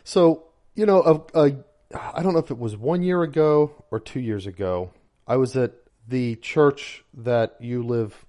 So, 0.05 0.45
you 0.75 0.85
know, 0.85 1.27
a, 1.35 1.47
a, 1.47 1.65
I 1.97 2.23
don't 2.23 2.35
know 2.35 2.41
if 2.41 2.51
it 2.51 2.59
was 2.59 2.77
one 2.77 3.03
year 3.03 3.23
ago 3.23 3.73
or 3.91 3.99
two 3.99 4.21
years 4.21 4.47
ago, 4.47 4.91
I 5.27 5.37
was 5.37 5.57
at 5.57 5.73
the 6.07 6.37
church 6.37 7.03
that 7.15 7.57
you 7.61 7.83
live 7.83 8.27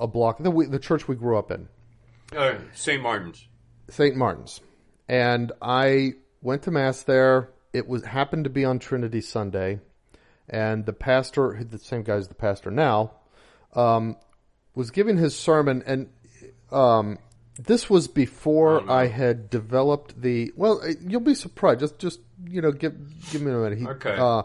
a 0.00 0.06
block, 0.06 0.38
the, 0.38 0.50
the 0.70 0.78
church 0.78 1.08
we 1.08 1.14
grew 1.14 1.36
up 1.36 1.50
in, 1.50 1.68
Uh, 2.34 2.54
St. 2.74 3.02
Martin's. 3.02 3.46
St. 3.90 4.16
Martin's. 4.16 4.60
And 5.08 5.52
I 5.60 6.14
went 6.40 6.62
to 6.62 6.70
Mass 6.70 7.02
there. 7.02 7.50
It 7.72 7.86
was 7.86 8.04
happened 8.04 8.44
to 8.44 8.50
be 8.50 8.64
on 8.64 8.78
Trinity 8.78 9.20
Sunday. 9.20 9.80
And 10.48 10.86
the 10.86 10.92
pastor, 10.92 11.62
the 11.68 11.78
same 11.78 12.02
guy 12.02 12.14
as 12.14 12.28
the 12.28 12.34
pastor 12.34 12.70
now, 12.70 13.12
um, 13.74 14.16
was 14.74 14.90
giving 14.90 15.16
his 15.16 15.36
sermon. 15.36 15.82
And 15.86 16.08
um, 16.70 17.18
this 17.58 17.90
was 17.90 18.08
before 18.08 18.88
I 18.90 19.06
had 19.06 19.50
developed 19.50 20.20
the. 20.20 20.52
Well, 20.56 20.80
uh, 20.82 20.92
you'll 21.00 21.20
be 21.20 21.34
surprised. 21.34 21.80
Just, 21.80 21.98
just 21.98 22.20
you 22.48 22.60
know, 22.60 22.72
give 22.72 22.94
give 23.30 23.42
me 23.42 23.50
a 23.50 23.54
minute. 23.54 23.78
He, 23.78 23.86
Okay. 23.86 24.16
Uh, 24.18 24.42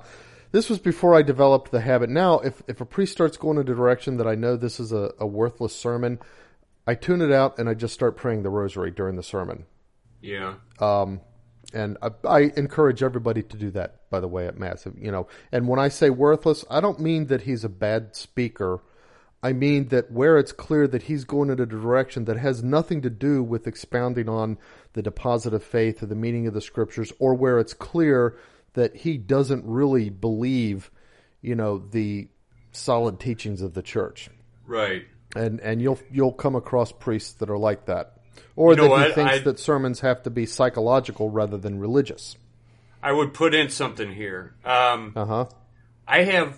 this 0.52 0.70
was 0.70 0.80
before 0.80 1.16
I 1.16 1.22
developed 1.22 1.72
the 1.72 1.82
habit. 1.82 2.10
Now, 2.10 2.40
if 2.40 2.62
if 2.68 2.82
a 2.82 2.86
priest 2.86 3.14
starts 3.14 3.38
going 3.38 3.58
in 3.58 3.62
a 3.62 3.76
direction 3.76 4.18
that 4.18 4.28
I 4.28 4.36
know 4.36 4.58
this 4.58 4.80
is 4.80 4.92
a, 4.92 5.14
a 5.20 5.26
worthless 5.26 5.76
sermon, 5.76 6.20
I 6.86 6.96
tune 6.96 7.22
it 7.22 7.32
out 7.32 7.58
and 7.60 7.70
I 7.70 7.74
just 7.74 7.94
start 7.94 8.18
praying 8.18 8.44
the 8.44 8.50
rosary 8.50 8.92
during 8.92 9.16
the 9.16 9.24
sermon. 9.24 9.66
Yeah. 10.22 10.56
And 11.74 11.98
I, 12.02 12.10
I 12.28 12.40
encourage 12.58 13.02
everybody 13.02 13.44
to 13.44 13.58
do 13.58 13.72
that, 13.72 14.10
by 14.10 14.20
the 14.20 14.28
way, 14.28 14.48
at 14.48 14.58
Mass. 14.58 14.86
You 14.98 15.12
know, 15.12 15.28
and 15.52 15.68
when 15.68 15.80
I 15.80 15.88
say 15.88 16.10
worthless, 16.10 16.66
I 16.70 16.82
don't 16.82 17.00
mean 17.00 17.28
that 17.28 17.44
he's 17.44 17.64
a 17.64 17.70
bad 17.70 18.16
speaker. 18.16 18.82
I 19.44 19.54
mean 19.54 19.88
that 19.88 20.12
where 20.12 20.38
it's 20.38 20.52
clear 20.52 20.88
that 20.88 21.04
he's 21.04 21.24
going 21.24 21.50
in 21.50 21.60
a 21.60 21.66
direction 21.66 22.26
that 22.26 22.38
has 22.38 22.62
nothing 22.64 23.02
to 23.02 23.10
do 23.10 23.42
with 23.42 23.68
expounding 23.68 24.30
on 24.30 24.58
the 24.94 25.02
deposit 25.02 25.54
of 25.54 25.64
faith 25.64 26.04
or 26.04 26.06
the 26.06 26.16
meaning 26.16 26.46
of 26.46 26.54
the 26.54 26.62
scriptures, 26.62 27.12
or 27.18 27.34
where 27.34 27.58
it's 27.58 27.74
clear 27.74 28.38
that 28.74 28.96
he 28.96 29.18
doesn't 29.18 29.66
really 29.66 30.10
believe, 30.10 30.92
you 31.42 31.56
know, 31.56 31.80
the 31.80 32.28
solid 32.72 33.20
teachings 33.20 33.62
of 33.62 33.74
the 33.74 33.82
church. 33.82 34.30
Right. 34.66 35.04
And 35.36 35.60
and 35.62 35.82
you'll 35.82 36.00
you'll 36.12 36.34
come 36.34 36.56
across 36.56 36.92
priests 36.92 37.34
that 37.36 37.50
are 37.50 37.58
like 37.58 37.86
that, 37.86 38.18
or 38.56 38.72
You 38.72 38.78
that 38.90 39.08
he 39.08 39.14
thinks 39.14 39.34
I- 39.34 39.40
that 39.40 39.60
sermons 39.60 40.00
have 40.02 40.24
to 40.24 40.30
be 40.30 40.46
psychological 40.46 41.30
rather 41.30 41.58
than 41.58 41.80
religious. 41.80 42.38
I 43.04 43.12
would 43.12 43.34
put 43.34 43.54
in 43.56 43.70
something 43.70 44.14
here. 44.14 44.54
Um, 44.64 45.14
Uh 45.16 45.26
huh. 45.26 45.46
I 46.08 46.24
have 46.24 46.58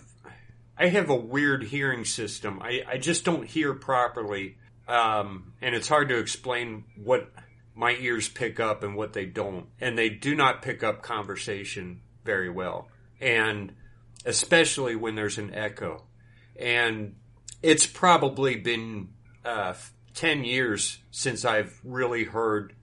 I 0.77 0.87
have 0.87 1.09
a 1.09 1.15
weird 1.15 1.63
hearing 1.65 2.03
system. 2.03 2.59
I, 2.61 2.81
I 2.87 2.97
just 2.97 3.23
don't 3.23 3.45
hear 3.45 3.73
properly, 3.73 4.57
um, 4.87 5.53
and 5.61 5.75
it's 5.75 5.87
hard 5.87 6.09
to 6.09 6.17
explain 6.17 6.83
what 7.01 7.31
my 7.75 7.91
ears 7.91 8.27
pick 8.27 8.59
up 8.59 8.83
and 8.83 8.95
what 8.95 9.13
they 9.13 9.25
don't. 9.25 9.67
And 9.79 9.97
they 9.97 10.09
do 10.09 10.35
not 10.35 10.61
pick 10.63 10.83
up 10.83 11.01
conversation 11.03 12.01
very 12.25 12.49
well, 12.49 12.87
and 13.21 13.73
especially 14.25 14.95
when 14.95 15.15
there's 15.15 15.37
an 15.37 15.53
echo. 15.53 16.03
And 16.59 17.15
it's 17.61 17.85
probably 17.87 18.55
been 18.55 19.09
uh, 19.45 19.73
ten 20.13 20.43
years 20.43 20.99
since 21.11 21.45
I've 21.45 21.79
really 21.83 22.23
heard 22.23 22.73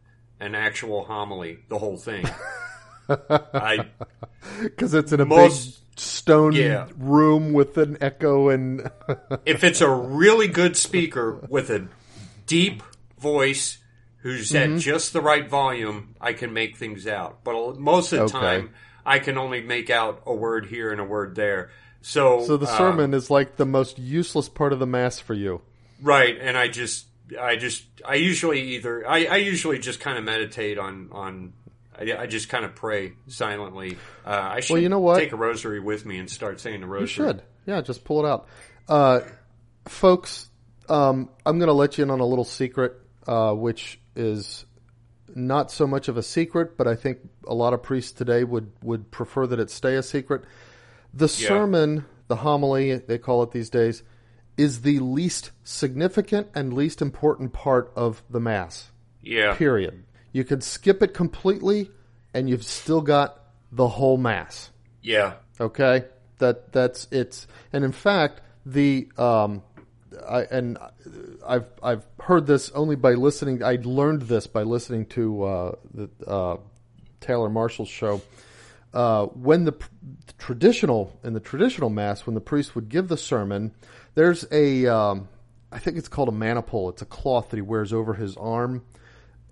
an 0.40 0.54
actual 0.54 1.04
homily, 1.04 1.58
the 1.68 1.78
whole 1.78 1.96
thing. 1.96 2.26
I 3.08 3.87
Because 4.62 4.94
it's 4.94 5.12
in 5.12 5.20
a 5.20 5.25
Most- 5.25 5.66
big 5.66 5.99
stone 5.99 6.52
Yeah. 6.52 6.88
room 6.96 7.52
with 7.52 7.76
an 7.78 7.99
echo 8.00 8.49
and. 8.49 8.90
if 9.46 9.64
it's 9.64 9.80
a 9.80 9.90
really 9.90 10.49
good 10.49 10.76
speaker 10.76 11.44
with 11.49 11.70
a 11.70 11.88
deep 12.46 12.82
voice 13.18 13.78
who's 14.18 14.50
Mm-hmm. 14.52 14.75
at 14.75 14.80
just 14.80 15.12
the 15.12 15.20
right 15.20 15.49
volume, 15.49 16.14
I 16.20 16.32
can 16.32 16.52
make 16.52 16.76
things 16.76 17.06
out. 17.06 17.42
But 17.44 17.78
most 17.78 18.12
of 18.12 18.18
the 18.30 18.37
Okay. 18.38 18.46
time, 18.46 18.70
I 19.04 19.18
can 19.18 19.38
only 19.38 19.60
make 19.62 19.90
out 19.90 20.22
a 20.26 20.34
word 20.34 20.66
here 20.66 20.90
and 20.92 21.00
a 21.00 21.04
word 21.04 21.34
there. 21.34 21.70
So, 22.02 22.44
so 22.46 22.56
the 22.56 22.66
uh, 22.66 22.76
sermon 22.78 23.12
is 23.12 23.30
like 23.30 23.56
the 23.56 23.66
most 23.66 23.99
useless 23.99 24.49
part 24.49 24.72
of 24.72 24.78
the 24.78 24.87
mass 24.87 25.18
for 25.18 25.34
you. 25.34 25.60
right? 26.02 26.37
And 26.40 26.56
I 26.56 26.68
just, 26.68 27.06
I 27.38 27.56
just, 27.56 27.84
I 28.04 28.14
usually 28.14 28.60
either, 28.76 29.06
I, 29.08 29.25
I 29.26 29.37
usually 29.37 29.78
just 29.78 30.00
kind 30.00 30.18
of 30.18 30.25
meditate 30.25 30.78
on 30.78 31.08
on. 31.12 31.52
I, 31.99 32.22
I 32.22 32.26
just 32.26 32.49
kind 32.49 32.64
of 32.64 32.75
pray 32.75 33.12
silently. 33.26 33.99
Uh, 34.25 34.30
I 34.30 34.60
should 34.60 34.75
well, 34.75 34.82
you 34.82 34.88
know 34.88 35.00
what? 35.00 35.18
take 35.18 35.32
a 35.32 35.37
rosary 35.37 35.80
with 35.80 36.06
me 36.06 36.18
and 36.18 36.30
start 36.30 36.60
saying 36.60 36.80
the 36.80 36.87
rosary. 36.87 37.26
You 37.26 37.32
should. 37.32 37.42
Yeah, 37.66 37.80
just 37.82 38.04
pull 38.04 38.25
it 38.25 38.28
out. 38.28 38.49
Uh, 38.88 39.20
folks, 39.87 40.49
um, 40.88 41.28
I'm 41.44 41.58
going 41.58 41.68
to 41.68 41.75
let 41.75 41.99
you 41.99 42.04
in 42.04 42.10
on 42.10 42.20
a 42.20 42.26
little 42.26 42.44
secret, 42.44 42.94
uh, 43.26 43.52
which 43.52 44.00
is 44.16 44.64
not 45.34 45.70
so 45.70 45.87
much 45.87 46.08
of 46.08 46.16
a 46.16 46.22
secret, 46.22 46.76
but 46.76 46.88
I 46.88 46.96
think 46.96 47.18
a 47.46 47.54
lot 47.54 47.72
of 47.72 47.82
priests 47.82 48.12
today 48.12 48.44
would, 48.44 48.72
would 48.82 49.10
prefer 49.10 49.46
that 49.46 49.60
it 49.60 49.70
stay 49.70 49.96
a 49.96 50.02
secret. 50.02 50.42
The 51.14 51.28
sermon, 51.28 52.04
the 52.28 52.37
homily, 52.37 52.96
they 52.96 53.18
call 53.18 53.42
it 53.42 53.50
these 53.50 53.70
days, 53.70 54.02
is 54.61 54.83
the 54.83 54.99
least 54.99 55.52
significant 55.64 56.47
and 56.55 56.75
least 56.75 57.00
important 57.00 57.50
part 57.55 57.90
of 57.97 58.23
the 58.29 58.38
Mass. 58.38 58.90
Yeah. 59.23 59.55
Period. 59.55 60.05
You 60.33 60.45
could 60.45 60.62
skip 60.62 61.02
it 61.02 61.14
completely, 61.14 61.90
and 62.35 62.47
you've 62.47 62.64
still 62.64 63.00
got 63.00 63.40
the 63.73 63.88
whole 63.88 64.19
Mass. 64.19 64.71
Yeah. 65.00 65.33
Okay, 65.59 66.05
that 66.38 66.73
that's 66.73 67.09
it's, 67.11 67.47
and 67.73 67.85
in 67.85 67.93
fact, 67.93 68.43
the 68.67 69.09
um, 69.17 69.62
I 70.29 70.43
and 70.43 70.76
I've 71.47 71.67
I've 71.83 72.07
heard 72.21 72.47
this 72.47 72.71
only 72.73 72.97
by 72.97 73.14
listening. 73.14 73.62
I 73.64 73.79
learned 73.83 74.23
this 74.23 74.47
by 74.47 74.62
listening 74.62 75.07
to 75.07 75.43
uh, 75.43 75.75
the 75.95 76.11
uh, 76.26 76.57
Taylor 77.21 77.49
Marshall's 77.49 77.88
show. 77.88 78.21
Uh, 78.93 79.26
when 79.26 79.64
the, 79.64 79.73
pr- 79.73 79.88
traditional 80.38 81.17
in 81.23 81.33
the 81.33 81.38
traditional 81.40 81.90
mass, 81.90 82.26
when 82.26 82.35
the 82.35 82.40
priest 82.40 82.75
would 82.75 82.88
give 82.88 83.07
the 83.07 83.17
sermon, 83.17 83.73
there's 84.14 84.47
a 84.50 84.87
um, 84.87 85.29
I 85.73 85.79
think 85.79 85.97
it's 85.97 86.09
called 86.09 86.29
a 86.29 86.33
maniple. 86.33 86.88
It's 86.90 87.02
a 87.02 87.07
cloth 87.07 87.50
that 87.50 87.57
he 87.57 87.62
wears 87.62 87.93
over 87.93 88.14
his 88.14 88.37
arm, 88.37 88.83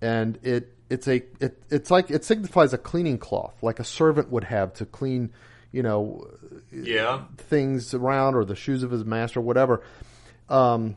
and 0.01 0.37
it 0.43 0.75
it's 0.89 1.07
a 1.07 1.23
it, 1.39 1.61
it's 1.69 1.91
like 1.91 2.09
it 2.11 2.23
signifies 2.25 2.73
a 2.73 2.77
cleaning 2.77 3.17
cloth, 3.17 3.55
like 3.61 3.79
a 3.79 3.83
servant 3.83 4.29
would 4.31 4.45
have 4.45 4.73
to 4.75 4.85
clean, 4.85 5.31
you 5.71 5.83
know, 5.83 6.27
Yeah. 6.71 7.23
things 7.37 7.93
around 7.93 8.35
or 8.35 8.43
the 8.45 8.55
shoes 8.55 8.83
of 8.83 8.91
his 8.91 9.05
master, 9.05 9.39
or 9.39 9.43
whatever. 9.43 9.83
Um, 10.49 10.95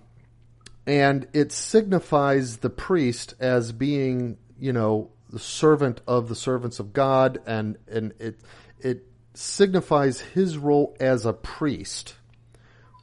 and 0.87 1.29
it 1.33 1.53
signifies 1.53 2.57
the 2.59 2.71
priest 2.71 3.35
as 3.39 3.71
being, 3.71 4.39
you 4.59 4.73
know, 4.73 5.11
the 5.31 5.39
servant 5.39 6.01
of 6.09 6.29
the 6.29 6.35
servants 6.35 6.81
of 6.81 6.93
God, 6.93 7.41
and 7.47 7.77
and 7.87 8.13
it 8.19 8.41
it 8.81 9.07
signifies 9.35 10.21
his 10.21 10.59
role 10.59 10.97
as 11.01 11.25
a 11.25 11.33
priest 11.33 12.17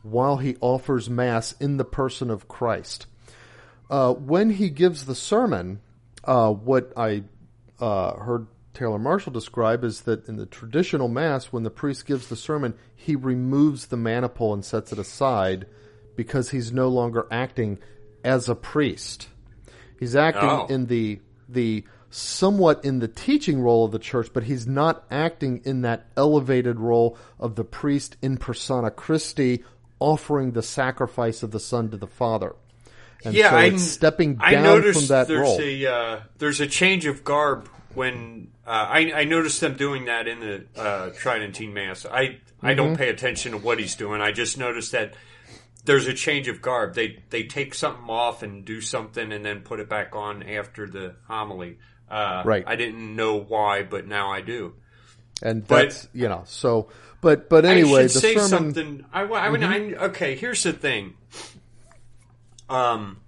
while 0.01 0.37
he 0.37 0.55
offers 0.61 1.09
mass 1.09 1.53
in 1.59 1.77
the 1.77 1.85
person 1.85 2.29
of 2.29 2.47
Christ. 2.47 3.05
Uh, 3.89 4.13
when 4.13 4.51
he 4.51 4.69
gives 4.69 5.05
the 5.05 5.15
sermon, 5.15 5.81
uh, 6.23 6.51
what 6.51 6.93
I 6.95 7.23
uh, 7.79 8.15
heard 8.17 8.47
Taylor 8.73 8.99
Marshall 8.99 9.33
describe 9.33 9.83
is 9.83 10.01
that 10.01 10.27
in 10.27 10.37
the 10.37 10.45
traditional 10.45 11.07
mass, 11.07 11.45
when 11.47 11.63
the 11.63 11.69
priest 11.69 12.05
gives 12.05 12.27
the 12.27 12.35
sermon, 12.35 12.75
he 12.95 13.15
removes 13.15 13.87
the 13.87 13.97
maniple 13.97 14.53
and 14.53 14.63
sets 14.63 14.93
it 14.93 14.99
aside 14.99 15.65
because 16.15 16.51
he's 16.51 16.71
no 16.71 16.87
longer 16.87 17.27
acting 17.31 17.79
as 18.23 18.47
a 18.47 18.55
priest. 18.55 19.27
He's 19.99 20.15
acting 20.15 20.49
Oh. 20.49 20.65
in 20.69 20.85
the 20.85 21.19
the 21.47 21.83
somewhat 22.11 22.85
in 22.85 22.99
the 22.99 23.07
teaching 23.07 23.61
role 23.61 23.85
of 23.85 23.91
the 23.91 23.99
church, 23.99 24.29
but 24.33 24.43
he's 24.43 24.65
not 24.67 25.03
acting 25.11 25.61
in 25.63 25.81
that 25.81 26.05
elevated 26.15 26.79
role 26.79 27.17
of 27.39 27.55
the 27.55 27.63
priest 27.63 28.17
in 28.21 28.37
persona 28.37 28.91
Christi, 28.91 29.63
offering 29.99 30.51
the 30.51 30.61
sacrifice 30.63 31.43
of 31.43 31.51
the 31.51 31.59
Son 31.59 31.89
to 31.91 31.97
the 31.97 32.07
Father. 32.07 32.55
And 33.25 33.33
yeah, 33.35 33.49
so 33.49 33.55
I, 33.57 33.63
it's 33.65 33.83
stepping 33.83 34.35
down 34.35 34.63
noticed 34.63 34.99
from 35.01 35.07
that 35.09 35.27
there's 35.27 35.41
role. 35.41 35.59
a 35.61 35.85
uh, 35.85 36.19
there's 36.37 36.61
a 36.61 36.67
change 36.67 37.05
of 37.05 37.23
garb 37.25 37.67
when 37.93 38.49
uh, 38.65 38.69
I, 38.69 39.11
I 39.13 39.23
noticed 39.25 39.59
them 39.59 39.75
doing 39.75 40.05
that 40.05 40.27
in 40.27 40.39
the 40.39 40.65
uh, 40.79 41.09
Tridentine 41.11 41.73
Mass. 41.73 42.05
I 42.05 42.37
I 42.61 42.73
don't 42.75 42.89
Mm-hmm. 42.89 42.95
pay 42.95 43.09
attention 43.09 43.51
to 43.53 43.57
what 43.57 43.77
he's 43.79 43.95
doing. 43.95 44.21
I 44.21 44.31
just 44.31 44.57
noticed 44.57 44.93
that 44.93 45.15
there's 45.83 46.07
a 46.07 46.13
change 46.13 46.47
of 46.47 46.61
garb. 46.61 46.93
They 46.95 47.21
they 47.29 47.43
take 47.43 47.73
something 47.73 48.09
off 48.09 48.41
and 48.41 48.63
do 48.63 48.79
something 48.79 49.33
and 49.33 49.43
then 49.45 49.61
put 49.61 49.81
it 49.81 49.89
back 49.89 50.15
on 50.15 50.43
after 50.43 50.87
the 50.87 51.15
homily. 51.27 51.77
Uh, 52.09 52.43
Right. 52.45 52.63
I 52.65 52.75
didn't 52.77 53.15
know 53.17 53.35
why, 53.37 53.83
but 53.83 54.07
now 54.07 54.31
I 54.31 54.39
do. 54.41 54.75
and 55.43 55.67
but- 55.67 55.89
that's 55.89 56.07
you 56.13 56.29
know 56.29 56.43
so. 56.45 56.87
But 57.21 57.49
but 57.49 57.65
anyway, 57.65 58.05
I 58.05 58.07
should 58.07 58.15
the 58.15 58.19
say 58.19 58.33
sermon. 58.35 58.49
something. 58.49 59.05
I, 59.11 59.23
I 59.23 59.49
mean, 59.49 59.63
I, 59.63 60.05
okay. 60.05 60.35
Here's 60.35 60.63
the 60.63 60.73
thing. 60.73 61.15
Um, 62.69 63.19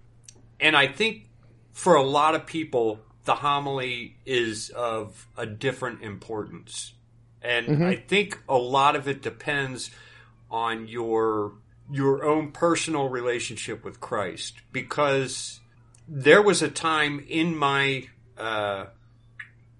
and 0.60 0.78
I 0.78 0.88
think 0.88 1.28
for 1.74 1.96
a 1.96 2.04
lot 2.04 2.36
of 2.36 2.46
people, 2.46 3.00
the 3.26 3.36
homily 3.36 4.16
is 4.26 4.70
of 4.70 5.28
a 5.36 5.46
different 5.46 6.04
importance, 6.04 6.94
and 7.42 7.84
I 7.84 7.96
think 7.96 8.40
a 8.48 8.58
lot 8.58 8.96
of 8.96 9.08
it 9.08 9.22
depends 9.22 9.92
on 10.50 10.88
your 10.88 11.54
your 11.92 12.24
own 12.24 12.52
personal 12.52 13.10
relationship 13.10 13.84
with 13.84 14.00
Christ, 14.00 14.62
because 14.72 15.60
there 16.08 16.42
was 16.42 16.62
a 16.62 16.70
time 16.70 17.26
in 17.28 17.58
my 17.58 18.08
uh, 18.38 18.86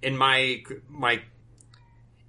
in 0.02 0.18
my 0.18 0.64
my 0.90 1.22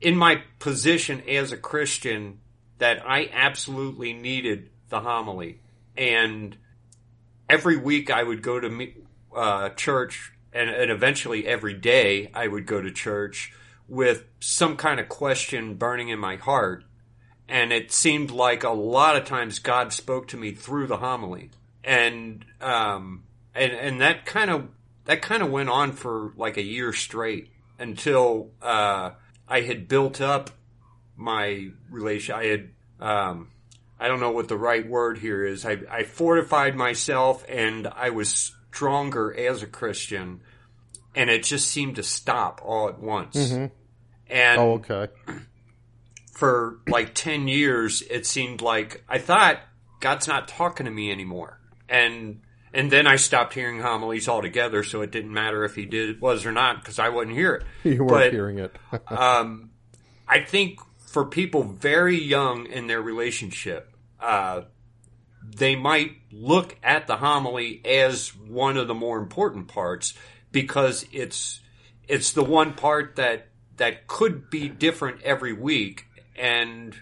in 0.03 0.17
my 0.17 0.43
position 0.59 1.23
as 1.29 1.53
a 1.53 1.57
Christian 1.57 2.41
that 2.79 3.01
I 3.07 3.31
absolutely 3.33 4.13
needed 4.13 4.71
the 4.89 5.01
homily. 5.01 5.61
And 5.97 6.57
every 7.49 7.77
week 7.77 8.11
I 8.11 8.25
would 8.25 8.43
go 8.43 8.59
to 8.59 8.93
uh, 9.35 9.69
church, 9.71 10.33
and, 10.53 10.69
and 10.69 10.91
eventually 10.91 11.47
every 11.47 11.75
day 11.75 12.31
I 12.35 12.49
would 12.49 12.67
go 12.67 12.83
to 12.83 12.91
church 12.91 13.53
with 13.89 14.25
some 14.41 14.77
kind 14.77 14.99
of 14.99 15.09
question 15.09 15.75
burning 15.77 16.09
in 16.09 16.19
my 16.19 16.37
heart. 16.37 16.85
And 17.49 17.73
it 17.73 17.93
seemed 17.93 18.31
like 18.33 18.65
a 18.65 18.71
lot 18.71 19.17
of 19.17 19.25
times 19.25 19.61
God 19.61 19.93
spoke 19.93 20.27
to 20.29 20.37
me 20.37 20.51
through 20.53 20.89
the 20.89 20.97
homily. 20.97 21.51
And, 21.85 22.45
um, 22.61 23.25
and, 23.55 23.73
and 23.73 24.01
that 24.01 24.27
kind 24.27 24.51
of, 24.51 24.69
that 25.05 25.23
kind 25.23 25.43
of 25.43 25.51
went 25.51 25.69
on 25.69 25.93
for 25.93 26.33
like 26.37 26.57
a 26.57 26.63
year 26.63 26.93
straight 26.93 27.51
until, 27.79 28.51
uh, 28.61 29.11
I 29.53 29.61
had 29.61 29.87
built 29.87 30.23
up 30.23 30.49
my 31.15 31.69
relation. 31.91 32.35
I 32.35 32.47
had, 32.47 32.71
um, 32.99 33.51
I 34.01 34.09
don't 34.09 34.19
know 34.19 34.31
what 34.31 34.49
the 34.49 34.57
right 34.57 34.89
word 34.89 35.19
here 35.19 35.45
is. 35.45 35.67
I, 35.67 35.77
I 35.91 36.05
fortified 36.05 36.75
myself 36.75 37.45
and 37.47 37.87
I 37.87 38.09
was 38.11 38.55
stronger 38.71 39.31
as 39.39 39.63
a 39.63 39.67
Christian 39.67 40.41
and 41.15 41.29
it 41.29 41.43
just 41.45 41.69
seemed 41.69 41.97
to 41.97 42.03
stop 42.03 42.63
all 42.65 42.89
at 42.89 42.99
once. 42.99 43.37
And 44.27 44.59
oh, 44.59 44.73
okay. 44.83 45.09
for 46.33 46.79
like 46.89 47.13
10 47.13 47.47
years, 47.47 48.01
it 48.09 48.25
seemed 48.25 48.63
like 48.63 49.05
I 49.07 49.19
thought 49.19 49.61
God's 50.01 50.27
not 50.27 50.49
talking 50.49 50.87
to 50.87 50.91
me 50.91 51.13
anymore. 51.13 51.61
And, 51.91 52.41
and 52.75 52.91
then 52.91 53.07
I 53.07 53.17
stopped 53.17 53.55
hearing 53.55 53.81
homilies 53.81 54.29
altogether. 54.29 54.83
So 54.83 55.03
it 55.03 55.11
didn't 55.11 55.33
matter 55.33 55.65
if 55.65 55.75
he 55.75 55.85
did, 55.85 56.21
was 56.21 56.47
or 56.47 56.53
not, 56.53 56.81
because 56.81 56.99
I 56.99 57.09
wouldn't 57.09 57.37
hear 57.37 57.55
it. 57.55 57.65
You 57.95 58.05
weren't 58.05 58.11
But- 58.11 58.33
hearing 58.33 58.59
it. 58.59 58.77
um, 59.11 59.71
I 60.29 60.41
think 60.41 60.81
for 60.99 61.25
people 61.27 61.63
very 61.63 62.19
young 62.19 62.67
in 62.67 62.87
their 62.87 63.03
relationship, 63.03 63.93
uh, 64.21 64.63
they 65.45 65.77
might 65.77 66.13
look 66.31 66.77
at 66.83 67.07
the 67.07 67.17
homily 67.17 67.83
as 67.85 68.29
one 68.35 68.77
of 68.77 68.89
the 68.89 68.95
more 68.95 69.19
important 69.19 69.69
parts 69.69 70.15
because 70.53 71.05
it's 71.13 71.61
it's 72.09 72.33
the 72.33 72.45
one 72.45 72.75
part 72.75 73.17
that 73.17 73.49
that 73.77 74.07
could 74.07 74.49
be 74.51 74.69
different 74.69 75.21
every 75.23 75.53
week 75.53 76.07
and 76.37 76.97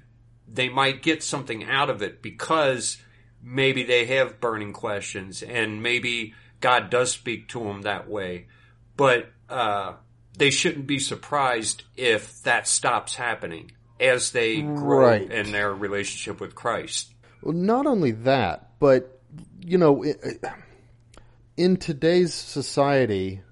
they 0.48 0.68
might 0.68 1.02
get 1.02 1.22
something 1.22 1.64
out 1.64 1.90
of 1.90 2.02
it 2.02 2.22
because 2.22 2.96
maybe 3.42 3.82
they 3.82 4.06
have 4.06 4.40
burning 4.40 4.72
questions 4.72 5.42
and 5.42 5.82
maybe 5.82 6.34
God 6.60 6.90
does 6.90 7.12
speak 7.12 7.48
to 7.48 7.60
them 7.60 7.82
that 7.82 8.08
way. 8.08 8.46
But 8.96 9.30
uh, 9.48 9.94
they 10.36 10.50
shouldn't 10.50 10.86
be 10.86 10.98
surprised 10.98 11.84
if 11.96 12.42
that 12.42 12.68
stops 12.68 13.14
happening 13.14 13.72
as 13.98 14.30
they 14.32 14.60
grow 14.62 15.06
Right. 15.08 15.30
in 15.30 15.52
their 15.52 15.72
relationship 15.74 16.40
with 16.40 16.54
Christ. 16.54 17.12
Well, 17.42 17.54
not 17.54 17.86
only 17.86 18.10
that, 18.12 18.78
but 18.78 19.20
you 19.60 19.78
know, 19.78 20.04
in 21.56 21.76
today's 21.76 22.34
society, 22.34 23.42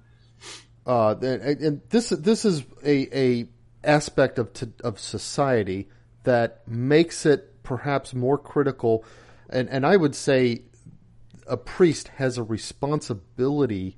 uh, 0.85 1.15
and, 1.21 1.41
and 1.41 1.81
this 1.89 2.09
this 2.09 2.45
is 2.45 2.63
a, 2.83 3.17
a 3.17 3.49
aspect 3.83 4.39
of 4.39 4.51
to, 4.53 4.71
of 4.83 4.99
society 4.99 5.87
that 6.23 6.67
makes 6.67 7.25
it 7.25 7.63
perhaps 7.63 8.13
more 8.13 8.37
critical, 8.37 9.03
and 9.49 9.69
and 9.69 9.85
I 9.85 9.97
would 9.97 10.15
say 10.15 10.63
a 11.47 11.57
priest 11.57 12.09
has 12.17 12.37
a 12.37 12.43
responsibility 12.43 13.97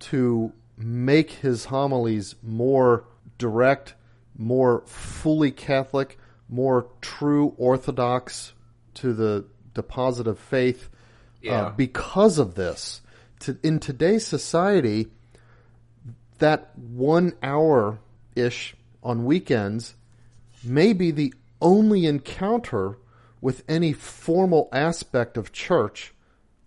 to 0.00 0.52
make 0.76 1.30
his 1.30 1.66
homilies 1.66 2.34
more 2.42 3.04
direct, 3.38 3.94
more 4.36 4.82
fully 4.86 5.50
Catholic, 5.50 6.18
more 6.48 6.88
true 7.00 7.54
Orthodox 7.56 8.52
to 8.94 9.12
the 9.12 9.46
deposit 9.74 10.26
of 10.26 10.38
faith. 10.38 10.88
Yeah. 11.42 11.66
Uh, 11.66 11.70
because 11.70 12.38
of 12.38 12.54
this, 12.54 13.00
to, 13.40 13.56
in 13.62 13.78
today's 13.78 14.26
society, 14.26 15.06
that 16.38 16.76
one 16.76 17.32
hour 17.42 17.98
ish 18.34 18.74
on 19.02 19.24
weekends 19.24 19.94
may 20.62 20.92
be 20.92 21.10
the 21.10 21.32
only 21.62 22.06
encounter 22.06 22.98
with 23.40 23.62
any 23.68 23.92
formal 23.92 24.68
aspect 24.72 25.36
of 25.36 25.52
church 25.52 26.12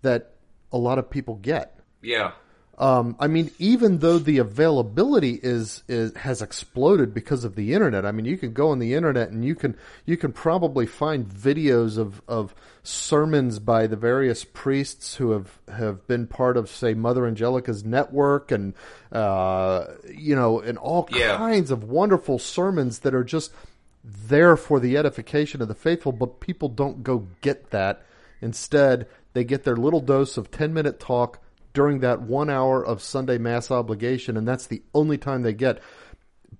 that 0.02 0.32
a 0.72 0.78
lot 0.78 0.98
of 0.98 1.10
people 1.10 1.36
get. 1.36 1.78
Yeah. 2.02 2.32
Um, 2.76 3.14
I 3.20 3.28
mean, 3.28 3.52
even 3.60 3.98
though 3.98 4.18
the 4.18 4.38
availability 4.38 5.38
is, 5.40 5.84
is 5.86 6.12
has 6.16 6.42
exploded 6.42 7.14
because 7.14 7.44
of 7.44 7.54
the 7.54 7.72
internet. 7.72 8.04
I 8.04 8.10
mean, 8.10 8.24
you 8.24 8.36
can 8.36 8.52
go 8.52 8.70
on 8.70 8.80
the 8.80 8.94
internet 8.94 9.30
and 9.30 9.44
you 9.44 9.54
can 9.54 9.76
you 10.06 10.16
can 10.16 10.32
probably 10.32 10.84
find 10.84 11.24
videos 11.24 11.98
of, 11.98 12.20
of 12.26 12.52
sermons 12.82 13.60
by 13.60 13.86
the 13.86 13.94
various 13.94 14.44
priests 14.44 15.14
who 15.14 15.30
have, 15.30 15.60
have 15.72 16.04
been 16.08 16.26
part 16.26 16.56
of, 16.56 16.68
say, 16.68 16.94
Mother 16.94 17.28
Angelica's 17.28 17.84
network, 17.84 18.50
and 18.50 18.74
uh, 19.12 19.86
you 20.12 20.34
know, 20.34 20.58
and 20.58 20.76
all 20.76 21.08
Yeah. 21.12 21.36
kinds 21.36 21.70
of 21.70 21.84
wonderful 21.84 22.40
sermons 22.40 22.98
that 23.00 23.14
are 23.14 23.24
just 23.24 23.52
there 24.04 24.56
for 24.56 24.78
the 24.78 24.96
edification 24.96 25.62
of 25.62 25.68
the 25.68 25.74
faithful. 25.74 26.12
But 26.12 26.40
people 26.40 26.68
don't 26.68 27.02
go 27.02 27.28
get 27.40 27.70
that. 27.70 28.04
Instead, 28.40 29.08
they 29.32 29.44
get 29.44 29.64
their 29.64 29.76
little 29.76 30.00
dose 30.00 30.36
of 30.36 30.50
ten 30.50 30.74
minute 30.74 31.00
talk 31.00 31.40
during 31.72 32.00
that 32.00 32.22
one 32.22 32.48
hour 32.48 32.84
of 32.84 33.02
Sunday 33.02 33.38
Mass 33.38 33.70
obligation, 33.70 34.36
and 34.36 34.46
that's 34.46 34.66
the 34.66 34.82
only 34.94 35.18
time 35.18 35.42
they 35.42 35.52
get. 35.52 35.82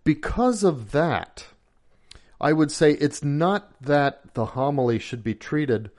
Because 0.02 0.64
of 0.64 0.90
that, 0.90 1.46
I 2.40 2.52
would 2.52 2.72
say 2.72 2.92
it's 2.92 3.22
not 3.22 3.72
that 3.80 4.34
the 4.34 4.44
homily 4.46 4.98
should 4.98 5.22
be 5.22 5.34
treated. 5.34 5.90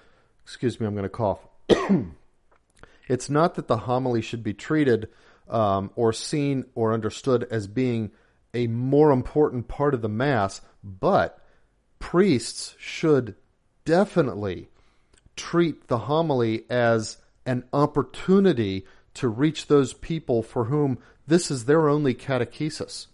Excuse 0.43 0.79
me, 0.79 0.85
I'm 0.85 0.93
going 0.93 1.03
to 1.03 1.09
cough. 1.09 1.47
it's 3.07 3.29
not 3.29 3.55
that 3.55 3.67
the 3.67 3.77
homily 3.77 4.21
should 4.21 4.43
be 4.43 4.53
treated 4.53 5.07
um, 5.49 5.91
or 5.95 6.11
seen 6.13 6.65
or 6.75 6.93
understood 6.93 7.47
as 7.49 7.67
being 7.67 8.11
a 8.53 8.67
more 8.67 9.11
important 9.11 9.67
part 9.67 9.93
of 9.93 10.01
the 10.01 10.09
Mass, 10.09 10.61
but 10.85 11.39
priests 11.99 12.75
should 12.77 13.35
definitely 13.83 14.69
treat 15.35 15.87
the 15.87 15.97
homily 15.99 16.63
as 16.69 17.17
an 17.45 17.63
opportunity 17.73 18.85
to 19.15 19.27
reach 19.27 19.67
those 19.67 19.93
people 19.93 20.41
for 20.43 20.65
whom 20.65 20.97
this 21.27 21.49
is 21.51 21.65
their 21.65 21.89
only 21.89 22.13
catechesis 22.13 23.07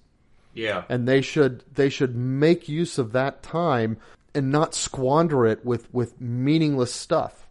Yeah. 0.53 0.83
and 0.89 1.07
they 1.07 1.21
should 1.21 1.63
they 1.73 1.89
should 1.89 2.15
make 2.15 2.67
use 2.69 2.97
of 2.97 3.11
that 3.13 3.41
time 3.41 3.97
and 4.35 4.51
not 4.51 4.73
squander 4.75 5.45
it 5.45 5.65
with 5.65 5.91
with 5.93 6.19
meaningless 6.21 6.93
stuff 6.93 7.47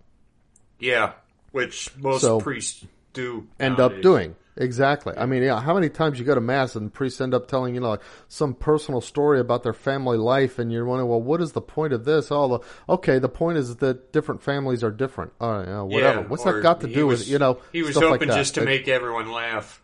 Yeah. 0.78 1.12
Which 1.52 1.90
most 1.98 2.22
So- 2.22 2.40
priests 2.40 2.84
do 3.12 3.46
end 3.58 3.76
nowadays. 3.78 3.96
up 3.98 4.02
doing 4.02 4.36
exactly 4.60 5.12
i 5.16 5.24
mean 5.26 5.42
yeah 5.42 5.58
how 5.60 5.72
many 5.74 5.88
times 5.88 6.18
you 6.18 6.24
go 6.24 6.34
to 6.34 6.40
mass 6.40 6.76
and 6.76 6.92
priests 6.92 7.20
end 7.20 7.32
up 7.34 7.48
telling 7.48 7.74
you 7.74 7.80
know 7.80 7.88
like 7.90 8.02
some 8.28 8.54
personal 8.54 9.00
story 9.00 9.40
about 9.40 9.62
their 9.62 9.72
family 9.72 10.18
life 10.18 10.58
and 10.58 10.70
you're 10.70 10.84
wondering 10.84 11.08
well 11.08 11.20
what 11.20 11.40
is 11.40 11.52
the 11.52 11.60
point 11.62 11.92
of 11.92 12.04
this 12.04 12.30
oh 12.30 12.46
the, 12.46 12.92
okay 12.92 13.18
the 13.18 13.28
point 13.28 13.56
is 13.58 13.74
that 13.76 14.12
different 14.12 14.42
families 14.42 14.84
are 14.84 14.90
different 14.90 15.32
all 15.40 15.50
right 15.58 15.66
uh, 15.68 15.82
whatever 15.84 16.20
Yeah, 16.20 16.26
what's 16.26 16.44
that 16.44 16.62
got 16.62 16.82
to 16.82 16.86
do 16.86 17.06
was- 17.06 17.20
with 17.20 17.28
you 17.28 17.38
know 17.38 17.58
He 17.72 17.82
was 17.82 17.96
like 17.96 18.04
hoping 18.04 18.28
that. 18.28 18.36
just 18.36 18.54
to 18.56 18.62
It- 18.62 18.66
make 18.66 18.86
everyone 18.86 19.32
laugh. 19.32 19.82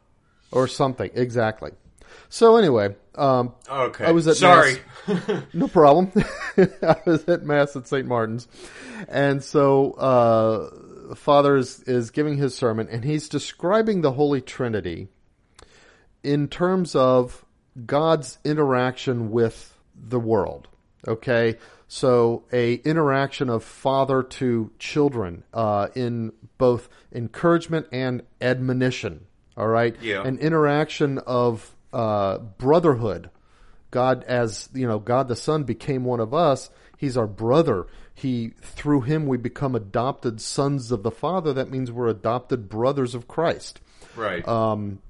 or 0.52 0.68
something 0.68 1.10
exactly 1.14 1.70
so 2.28 2.56
anyway 2.56 2.94
um 3.14 3.54
Okay. 3.70 4.04
I 4.04 4.10
was 4.10 4.26
at 4.28 4.36
Sorry. 4.36 4.76
No 5.54 5.68
problem. 5.68 6.12
I 6.58 6.96
was 7.06 7.24
at 7.28 7.44
mass 7.44 7.74
at 7.76 7.88
St. 7.88 8.06
Martin's, 8.06 8.46
and 9.08 9.42
so 9.42 9.92
uh, 9.92 10.70
Father 11.14 11.56
is, 11.56 11.80
is 11.84 12.10
giving 12.10 12.36
his 12.38 12.54
sermon, 12.54 12.88
and 12.90 13.04
he's 13.04 13.28
describing 13.28 14.00
the 14.00 14.12
Holy 14.12 14.40
Trinity 14.40 15.08
in 16.22 16.48
terms 16.48 16.94
of 16.94 17.44
God's 17.84 18.38
interaction 18.44 19.30
with 19.30 19.76
the 19.94 20.18
world. 20.20 20.68
Okay, 21.06 21.56
so 21.86 22.44
a 22.52 22.74
interaction 22.74 23.48
of 23.48 23.62
father 23.62 24.22
to 24.24 24.72
children 24.78 25.44
uh, 25.54 25.88
in 25.94 26.32
both 26.58 26.88
encouragement 27.12 27.86
and 27.92 28.22
admonition. 28.40 29.26
All 29.56 29.68
right, 29.68 29.94
Yeah. 30.02 30.22
an 30.26 30.38
interaction 30.38 31.18
of 31.18 31.74
uh, 31.92 32.38
brotherhood. 32.38 33.30
God, 33.92 34.24
as 34.24 34.68
you 34.74 34.86
know, 34.86 34.98
God 34.98 35.28
the 35.28 35.36
Son 35.36 35.62
became 35.62 36.04
one 36.04 36.20
of 36.20 36.34
us. 36.34 36.70
He's 36.98 37.16
our 37.16 37.26
brother. 37.28 37.86
He 38.18 38.54
through 38.60 39.02
him 39.02 39.26
we 39.26 39.36
become 39.36 39.74
adopted 39.74 40.40
sons 40.40 40.90
of 40.90 41.04
the 41.04 41.10
Father. 41.10 41.52
That 41.52 41.70
means 41.70 41.92
we're 41.92 42.08
adopted 42.08 42.68
brothers 42.68 43.14
of 43.14 43.28
Christ 43.28 43.80
right. 44.16 44.46
Um, 44.46 45.00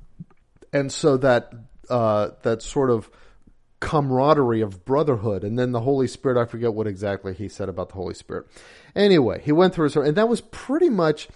and 0.72 0.92
so 0.92 1.16
that 1.18 1.52
uh, 1.88 2.30
that 2.42 2.62
sort 2.62 2.90
of 2.90 3.10
camaraderie 3.80 4.60
of 4.60 4.84
brotherhood, 4.84 5.44
and 5.44 5.58
then 5.58 5.72
the 5.72 5.80
Holy 5.80 6.08
Spirit. 6.08 6.40
I 6.40 6.44
forget 6.44 6.74
what 6.74 6.86
exactly 6.86 7.34
he 7.34 7.48
said 7.48 7.68
about 7.68 7.90
the 7.90 7.94
Holy 7.94 8.14
Spirit. 8.14 8.46
Anyway, 8.94 9.40
he 9.42 9.52
went 9.52 9.74
through 9.74 9.84
his, 9.84 9.96
and 9.96 10.16
that 10.16 10.28
was 10.28 10.40
pretty 10.40 10.90
much. 10.90 11.28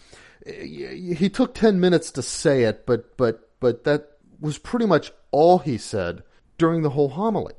He 0.44 1.28
took 1.28 1.54
ten 1.54 1.80
minutes 1.80 2.10
to 2.12 2.22
say 2.22 2.64
it, 2.64 2.86
but 2.86 3.16
but 3.16 3.50
but 3.60 3.84
that 3.84 4.16
was 4.40 4.58
pretty 4.58 4.86
much 4.86 5.12
all 5.30 5.58
he 5.58 5.78
said 5.78 6.22
during 6.58 6.82
the 6.82 6.90
whole 6.90 7.10
homily. 7.10 7.54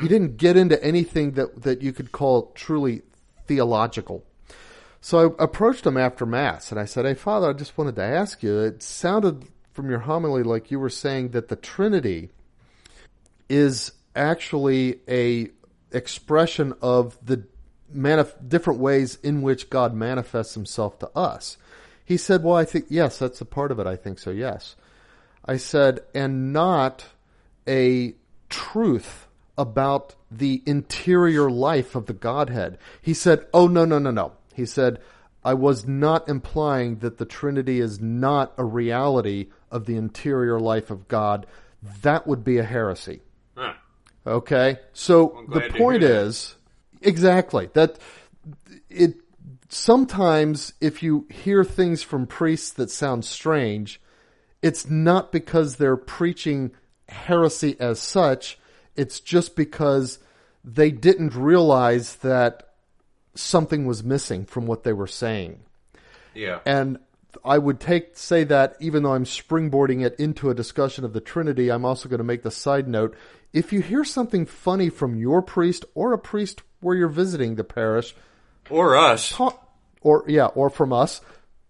He 0.00 0.08
didn't 0.08 0.38
get 0.38 0.56
into 0.56 0.82
anything 0.82 1.32
that 1.32 1.62
that 1.62 1.82
you 1.82 1.92
could 1.92 2.12
call 2.12 2.50
truly 2.54 3.02
theological. 3.46 4.24
So 5.00 5.34
I 5.38 5.44
approached 5.44 5.86
him 5.86 5.96
after 5.96 6.24
Mass 6.24 6.70
and 6.70 6.78
I 6.80 6.84
said, 6.84 7.04
Hey, 7.04 7.14
Father, 7.14 7.50
I 7.50 7.54
just 7.54 7.76
wanted 7.76 7.96
to 7.96 8.02
ask 8.02 8.42
you. 8.42 8.60
It 8.60 8.82
sounded 8.82 9.48
from 9.72 9.90
your 9.90 10.00
homily 10.00 10.42
like 10.42 10.70
you 10.70 10.78
were 10.78 10.90
saying 10.90 11.30
that 11.30 11.48
the 11.48 11.56
Trinity 11.56 12.30
is 13.48 13.92
actually 14.14 15.00
a 15.08 15.48
expression 15.90 16.74
of 16.80 17.18
the 17.24 17.44
manif- 17.94 18.48
different 18.48 18.80
ways 18.80 19.18
in 19.22 19.42
which 19.42 19.70
God 19.70 19.94
manifests 19.94 20.54
himself 20.54 20.98
to 21.00 21.10
us. 21.16 21.56
He 22.04 22.16
said, 22.16 22.42
Well, 22.42 22.56
I 22.56 22.64
think, 22.64 22.86
yes, 22.88 23.18
that's 23.18 23.40
a 23.40 23.46
part 23.46 23.70
of 23.70 23.78
it. 23.78 23.86
I 23.86 23.96
think 23.96 24.18
so, 24.18 24.30
yes. 24.30 24.76
I 25.44 25.56
said, 25.56 26.00
and 26.14 26.52
not 26.52 27.06
a 27.66 28.14
truth 28.48 29.26
about 29.58 30.14
the 30.38 30.62
interior 30.66 31.50
life 31.50 31.94
of 31.94 32.06
the 32.06 32.12
Godhead. 32.12 32.78
He 33.00 33.14
said, 33.14 33.46
Oh, 33.52 33.66
no, 33.66 33.84
no, 33.84 33.98
no, 33.98 34.10
no. 34.10 34.32
He 34.54 34.66
said, 34.66 34.98
I 35.44 35.54
was 35.54 35.86
not 35.86 36.28
implying 36.28 36.98
that 36.98 37.18
the 37.18 37.24
Trinity 37.24 37.80
is 37.80 38.00
not 38.00 38.52
a 38.56 38.64
reality 38.64 39.48
of 39.70 39.86
the 39.86 39.96
interior 39.96 40.60
life 40.60 40.90
of 40.90 41.08
God. 41.08 41.46
That 42.02 42.26
would 42.26 42.44
be 42.44 42.58
a 42.58 42.64
heresy. 42.64 43.22
Huh. 43.56 43.74
Okay? 44.26 44.78
So 44.92 45.44
the 45.48 45.68
point 45.76 46.02
is 46.02 46.54
exactly 47.00 47.70
that 47.74 47.98
it 48.88 49.16
sometimes 49.68 50.74
if 50.80 51.02
you 51.02 51.26
hear 51.30 51.64
things 51.64 52.02
from 52.02 52.26
priests 52.26 52.70
that 52.74 52.90
sound 52.90 53.24
strange, 53.24 54.00
it's 54.60 54.88
not 54.88 55.32
because 55.32 55.76
they're 55.76 55.96
preaching 55.96 56.70
heresy 57.08 57.76
as 57.80 57.98
such, 57.98 58.58
it's 58.94 59.18
just 59.18 59.56
because 59.56 60.18
they 60.64 60.90
didn't 60.90 61.34
realize 61.34 62.16
that 62.16 62.74
something 63.34 63.86
was 63.86 64.04
missing 64.04 64.44
from 64.44 64.66
what 64.66 64.84
they 64.84 64.92
were 64.92 65.06
saying. 65.06 65.60
Yeah. 66.34 66.60
And 66.64 66.98
I 67.44 67.58
would 67.58 67.80
take 67.80 68.16
say 68.16 68.44
that 68.44 68.76
even 68.80 69.02
though 69.02 69.14
I'm 69.14 69.24
springboarding 69.24 70.04
it 70.04 70.18
into 70.18 70.50
a 70.50 70.54
discussion 70.54 71.04
of 71.04 71.12
the 71.12 71.20
Trinity, 71.20 71.70
I'm 71.70 71.84
also 71.84 72.08
going 72.08 72.18
to 72.18 72.24
make 72.24 72.42
the 72.42 72.50
side 72.50 72.88
note: 72.88 73.16
if 73.52 73.72
you 73.72 73.80
hear 73.80 74.04
something 74.04 74.46
funny 74.46 74.88
from 74.88 75.16
your 75.16 75.42
priest 75.42 75.84
or 75.94 76.12
a 76.12 76.18
priest 76.18 76.62
where 76.80 76.96
you're 76.96 77.08
visiting 77.08 77.54
the 77.54 77.64
parish, 77.64 78.14
or 78.70 78.96
us, 78.96 79.30
talk, 79.30 79.66
or 80.02 80.24
yeah, 80.28 80.46
or 80.46 80.70
from 80.70 80.92
us, 80.92 81.20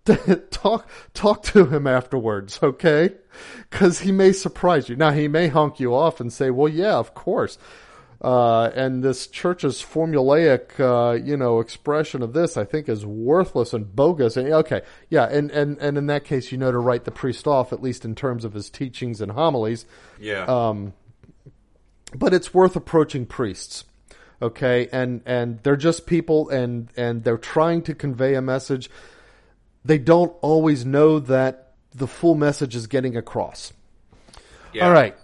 talk 0.51 0.89
talk 1.15 1.43
to 1.45 1.67
him 1.67 1.87
afterwards, 1.87 2.59
okay? 2.63 3.11
Because 3.71 4.01
he 4.01 4.13
may 4.13 4.33
surprise 4.33 4.89
you. 4.89 4.97
Now 4.97 5.13
he 5.13 5.29
may 5.29 5.49
honk 5.49 5.81
you 5.81 5.95
off 5.95 6.21
and 6.21 6.33
say, 6.33 6.51
"Well, 6.51 6.69
yeah, 6.69 6.97
of 6.97 7.15
course." 7.15 7.57
Uh, 8.23 8.71
and 8.77 9.03
this 9.03 9.27
church's 9.27 9.83
formulaic, 9.83 10.79
uh, 10.79 11.13
you 11.15 11.37
know, 11.37 11.59
expression 11.59 12.23
of 12.23 12.33
this, 12.33 12.57
I 12.57 12.65
think, 12.65 12.89
is 12.89 13.05
worthless 13.05 13.73
and 13.75 13.97
bogus. 13.97 14.37
And 14.37 14.53
okay, 14.53 14.83
yeah, 15.11 15.25
and, 15.25 15.51
and, 15.51 15.77
and 15.79 15.99
in 15.99 16.07
that 16.07 16.25
case, 16.25 16.53
you 16.53 16.59
know 16.59 16.71
to 16.71 16.79
write 16.79 17.05
the 17.05 17.11
priest 17.11 17.49
off, 17.49 17.73
at 17.73 17.83
least 17.83 18.05
in 18.05 18.15
terms 18.15 18.45
of 18.45 18.53
his 18.53 18.71
teachings 18.71 19.21
and 19.21 19.33
homilies. 19.33 19.87
Yeah. 20.21 20.45
Um, 20.45 20.93
but 22.15 22.33
it's 22.33 22.55
worth 22.55 22.77
approaching 22.77 23.27
priests, 23.27 23.85
okay? 24.41 24.89
And 24.93 25.23
and 25.27 25.59
they're 25.65 25.77
just 25.77 26.07
people, 26.07 26.49
and 26.49 26.91
and 26.97 27.25
they're 27.25 27.39
trying 27.39 27.83
to 27.83 27.95
convey 27.95 28.35
a 28.35 28.43
message. 28.43 28.89
They 29.85 29.99
don't 29.99 30.33
always 30.43 30.87
know 30.87 31.19
that 31.19 31.73
the 31.93 32.07
full 32.07 32.37
message 32.37 32.77
is 32.77 32.87
getting 32.87 33.17
across. 33.17 33.73
yeah. 34.73 34.87
All 34.87 34.93
right. 34.93 35.17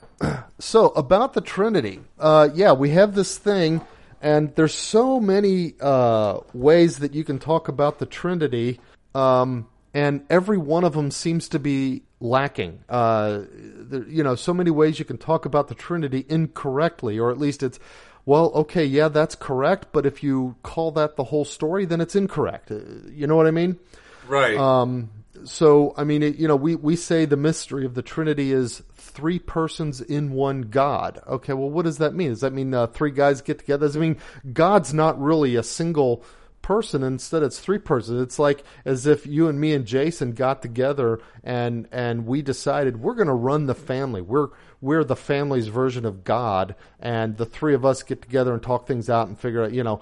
So 0.58 0.88
about 0.88 1.34
the 1.34 1.40
Trinity, 1.40 2.00
uh, 2.18 2.48
yeah, 2.52 2.72
we 2.72 2.90
have 2.90 3.14
this 3.14 3.38
thing, 3.38 3.80
and 4.20 4.54
there's 4.56 4.74
so 4.74 5.20
many 5.20 5.74
uh, 5.80 6.40
ways 6.52 6.98
that 6.98 7.14
you 7.14 7.24
can 7.24 7.38
talk 7.38 7.68
about 7.68 7.98
the 7.98 8.06
Trinity, 8.06 8.80
um, 9.14 9.68
and 9.94 10.24
every 10.28 10.58
one 10.58 10.84
of 10.84 10.94
them 10.94 11.10
seems 11.10 11.48
to 11.50 11.58
be 11.58 12.02
lacking. 12.20 12.80
Uh, 12.88 13.42
there, 13.52 14.02
you 14.08 14.24
know, 14.24 14.34
so 14.34 14.52
many 14.52 14.70
ways 14.70 14.98
you 14.98 15.04
can 15.04 15.18
talk 15.18 15.44
about 15.44 15.68
the 15.68 15.74
Trinity 15.74 16.26
incorrectly, 16.28 17.18
or 17.18 17.30
at 17.30 17.38
least 17.38 17.62
it's. 17.62 17.78
Well, 18.26 18.50
okay, 18.54 18.84
yeah, 18.84 19.08
that's 19.08 19.34
correct, 19.34 19.86
but 19.90 20.04
if 20.04 20.22
you 20.22 20.56
call 20.62 20.90
that 20.92 21.16
the 21.16 21.24
whole 21.24 21.46
story, 21.46 21.86
then 21.86 22.00
it's 22.02 22.14
incorrect. 22.14 22.70
Uh, 22.70 22.80
You 23.10 23.26
know 23.26 23.36
what 23.36 23.46
I 23.46 23.52
mean? 23.52 23.78
Right. 24.26 24.56
Um, 24.56 25.08
so, 25.44 25.94
I 25.96 26.04
mean, 26.04 26.22
it, 26.22 26.36
you 26.36 26.48
know, 26.48 26.56
we, 26.56 26.74
we 26.76 26.96
say 26.96 27.24
the 27.24 27.36
mystery 27.36 27.84
of 27.84 27.94
the 27.94 28.02
Trinity 28.02 28.52
is 28.52 28.82
three 28.94 29.38
persons 29.38 30.00
in 30.00 30.32
one 30.32 30.62
God. 30.62 31.20
Okay, 31.26 31.52
well, 31.52 31.70
what 31.70 31.84
does 31.84 31.98
that 31.98 32.14
mean? 32.14 32.30
Does 32.30 32.40
that 32.40 32.52
mean 32.52 32.72
uh, 32.74 32.86
three 32.86 33.10
guys 33.10 33.42
get 33.42 33.58
together? 33.58 33.86
Does 33.86 33.96
it 33.96 34.00
mean 34.00 34.16
God's 34.52 34.94
not 34.94 35.20
really 35.20 35.56
a 35.56 35.62
single 35.62 36.24
person? 36.62 37.02
Instead, 37.02 37.42
it's 37.42 37.58
three 37.58 37.78
persons. 37.78 38.20
It's 38.20 38.38
like 38.38 38.64
as 38.84 39.06
if 39.06 39.26
you 39.26 39.48
and 39.48 39.60
me 39.60 39.72
and 39.74 39.86
Jason 39.86 40.32
got 40.32 40.62
together 40.62 41.20
and 41.42 41.88
and 41.90 42.26
we 42.26 42.42
decided 42.42 43.00
we're 43.00 43.14
going 43.14 43.28
to 43.28 43.34
run 43.34 43.66
the 43.66 43.74
family. 43.74 44.20
We're 44.20 44.48
we're 44.80 45.04
the 45.04 45.16
family's 45.16 45.68
version 45.68 46.04
of 46.04 46.24
God, 46.24 46.74
and 47.00 47.36
the 47.36 47.46
three 47.46 47.74
of 47.74 47.84
us 47.84 48.02
get 48.02 48.22
together 48.22 48.52
and 48.52 48.62
talk 48.62 48.86
things 48.86 49.10
out 49.10 49.28
and 49.28 49.38
figure 49.38 49.64
out, 49.64 49.72
you 49.72 49.82
know, 49.82 50.00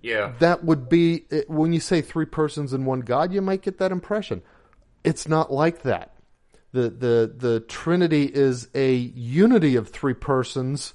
yeah. 0.00 0.32
that 0.38 0.64
would 0.64 0.88
be 0.88 1.24
when 1.46 1.72
you 1.72 1.80
say 1.80 2.00
three 2.00 2.24
persons 2.24 2.72
in 2.72 2.84
one 2.84 3.00
God, 3.00 3.32
you 3.32 3.42
might 3.42 3.62
get 3.62 3.78
that 3.78 3.92
impression. 3.92 4.42
It's 5.08 5.26
not 5.26 5.50
like 5.50 5.82
that. 5.84 6.12
The 6.72 6.90
the 6.90 7.34
the 7.34 7.60
Trinity 7.60 8.24
is 8.24 8.68
a 8.74 8.92
unity 8.94 9.74
of 9.74 9.88
three 9.88 10.12
persons 10.12 10.92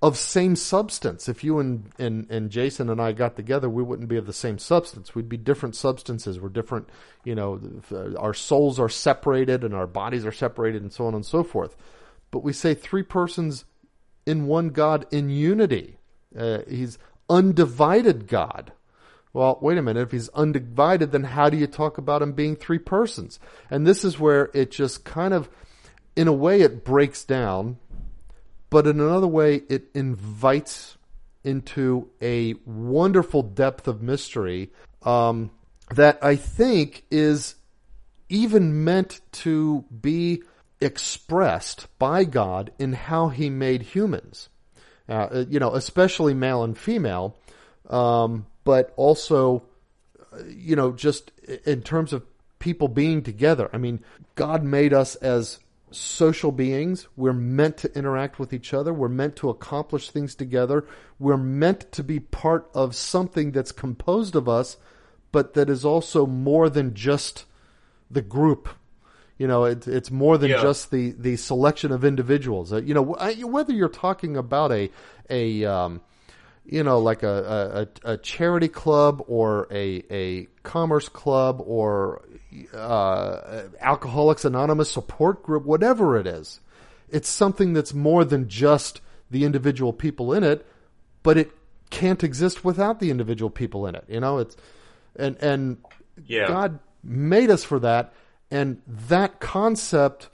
of 0.00 0.16
same 0.16 0.54
substance. 0.54 1.28
If 1.28 1.42
you 1.42 1.58
and, 1.58 1.90
and 1.98 2.30
and 2.30 2.50
Jason 2.50 2.88
and 2.88 3.00
I 3.00 3.10
got 3.10 3.34
together, 3.34 3.68
we 3.68 3.82
wouldn't 3.82 4.08
be 4.08 4.16
of 4.16 4.26
the 4.26 4.32
same 4.32 4.58
substance. 4.58 5.16
We'd 5.16 5.28
be 5.28 5.36
different 5.36 5.74
substances. 5.74 6.38
We're 6.38 6.50
different. 6.50 6.88
You 7.24 7.34
know, 7.34 7.60
our 8.16 8.32
souls 8.32 8.78
are 8.78 8.88
separated 8.88 9.64
and 9.64 9.74
our 9.74 9.88
bodies 9.88 10.24
are 10.24 10.30
separated, 10.30 10.82
and 10.82 10.92
so 10.92 11.06
on 11.06 11.14
and 11.16 11.26
so 11.26 11.42
forth. 11.42 11.76
But 12.30 12.44
we 12.44 12.52
say 12.52 12.74
three 12.74 13.02
persons 13.02 13.64
in 14.24 14.46
one 14.46 14.68
God 14.68 15.04
in 15.10 15.30
unity. 15.30 15.98
Uh, 16.38 16.60
he's 16.68 16.96
undivided 17.28 18.28
God. 18.28 18.70
Well, 19.32 19.58
wait 19.62 19.78
a 19.78 19.82
minute. 19.82 20.02
If 20.02 20.12
he's 20.12 20.28
undivided, 20.30 21.12
then 21.12 21.24
how 21.24 21.48
do 21.48 21.56
you 21.56 21.66
talk 21.66 21.96
about 21.96 22.22
him 22.22 22.32
being 22.32 22.54
three 22.54 22.78
persons? 22.78 23.40
And 23.70 23.86
this 23.86 24.04
is 24.04 24.18
where 24.18 24.50
it 24.52 24.70
just 24.70 25.04
kind 25.04 25.32
of, 25.32 25.48
in 26.14 26.28
a 26.28 26.32
way, 26.32 26.60
it 26.60 26.84
breaks 26.84 27.24
down, 27.24 27.78
but 28.68 28.86
in 28.86 29.00
another 29.00 29.26
way, 29.26 29.62
it 29.68 29.84
invites 29.94 30.96
into 31.44 32.08
a 32.20 32.54
wonderful 32.66 33.42
depth 33.42 33.88
of 33.88 34.02
mystery 34.02 34.70
um, 35.02 35.50
that 35.94 36.18
I 36.22 36.36
think 36.36 37.04
is 37.10 37.54
even 38.28 38.84
meant 38.84 39.20
to 39.32 39.84
be 40.00 40.42
expressed 40.80 41.86
by 41.98 42.24
God 42.24 42.72
in 42.78 42.92
how 42.92 43.28
He 43.28 43.50
made 43.50 43.82
humans. 43.82 44.48
Uh, 45.08 45.44
you 45.48 45.58
know, 45.58 45.74
especially 45.74 46.32
male 46.32 46.62
and 46.62 46.78
female, 46.78 47.36
um, 47.90 48.46
but 48.64 48.92
also, 48.96 49.62
uh, 50.32 50.38
you 50.48 50.76
know, 50.76 50.92
just 50.92 51.30
in 51.64 51.82
terms 51.82 52.12
of 52.12 52.22
people 52.58 52.88
being 52.88 53.22
together. 53.22 53.68
I 53.72 53.78
mean, 53.78 54.00
God 54.34 54.62
made 54.62 54.92
us 54.94 55.14
as 55.16 55.58
social 55.90 56.52
beings. 56.52 57.06
We're 57.16 57.32
meant 57.32 57.76
to 57.78 57.92
interact 57.96 58.38
with 58.38 58.52
each 58.52 58.72
other. 58.72 58.92
We're 58.94 59.08
meant 59.08 59.36
to 59.36 59.50
accomplish 59.50 60.10
things 60.10 60.34
together. 60.34 60.86
We're 61.18 61.36
meant 61.36 61.90
to 61.92 62.02
be 62.04 62.20
part 62.20 62.70
of 62.72 62.94
something 62.94 63.52
that's 63.52 63.72
composed 63.72 64.34
of 64.36 64.48
us, 64.48 64.76
but 65.32 65.54
that 65.54 65.68
is 65.68 65.84
also 65.84 66.24
more 66.26 66.70
than 66.70 66.94
just 66.94 67.44
the 68.10 68.22
group. 68.22 68.68
You 69.38 69.48
know, 69.48 69.64
it, 69.64 69.88
it's 69.88 70.10
more 70.10 70.38
than 70.38 70.50
Yeah. 70.50 70.62
just 70.62 70.90
the, 70.90 71.10
the 71.18 71.36
selection 71.36 71.90
of 71.90 72.04
individuals. 72.04 72.72
Uh, 72.72 72.76
you 72.76 72.94
know, 72.94 73.14
I- 73.16 73.34
whether 73.42 73.72
you're 73.72 73.88
talking 73.88 74.36
about 74.36 74.70
a 74.72 74.90
a 75.28 75.64
um, 75.64 76.00
you 76.64 76.82
know, 76.82 76.98
like 76.98 77.22
a, 77.22 77.88
a, 78.04 78.12
a 78.12 78.16
charity 78.18 78.68
club 78.68 79.22
or 79.26 79.66
a, 79.70 80.04
a 80.10 80.46
commerce 80.62 81.08
club 81.08 81.60
or 81.64 82.22
uh, 82.74 83.62
Alcoholics 83.80 84.44
Anonymous 84.44 84.90
support 84.90 85.42
group, 85.42 85.64
whatever 85.64 86.16
it 86.16 86.26
is, 86.26 86.60
it's 87.08 87.28
something 87.28 87.72
that's 87.72 87.92
more 87.92 88.24
than 88.24 88.48
just 88.48 89.00
the 89.30 89.44
individual 89.44 89.92
people 89.92 90.32
in 90.32 90.44
it, 90.44 90.66
but 91.22 91.36
it 91.36 91.50
can't 91.90 92.22
exist 92.22 92.64
without 92.64 93.00
the 93.00 93.10
individual 93.10 93.50
people 93.50 93.86
in 93.86 93.94
it. 93.94 94.04
You 94.08 94.20
know, 94.20 94.38
it's 94.38 94.56
and 95.16 95.36
and 95.40 95.78
Yeah. 96.26 96.46
God 96.48 96.78
made 97.02 97.50
us 97.50 97.64
for 97.64 97.78
that, 97.80 98.12
and 98.50 98.80
that 98.86 99.40
concept 99.40 100.28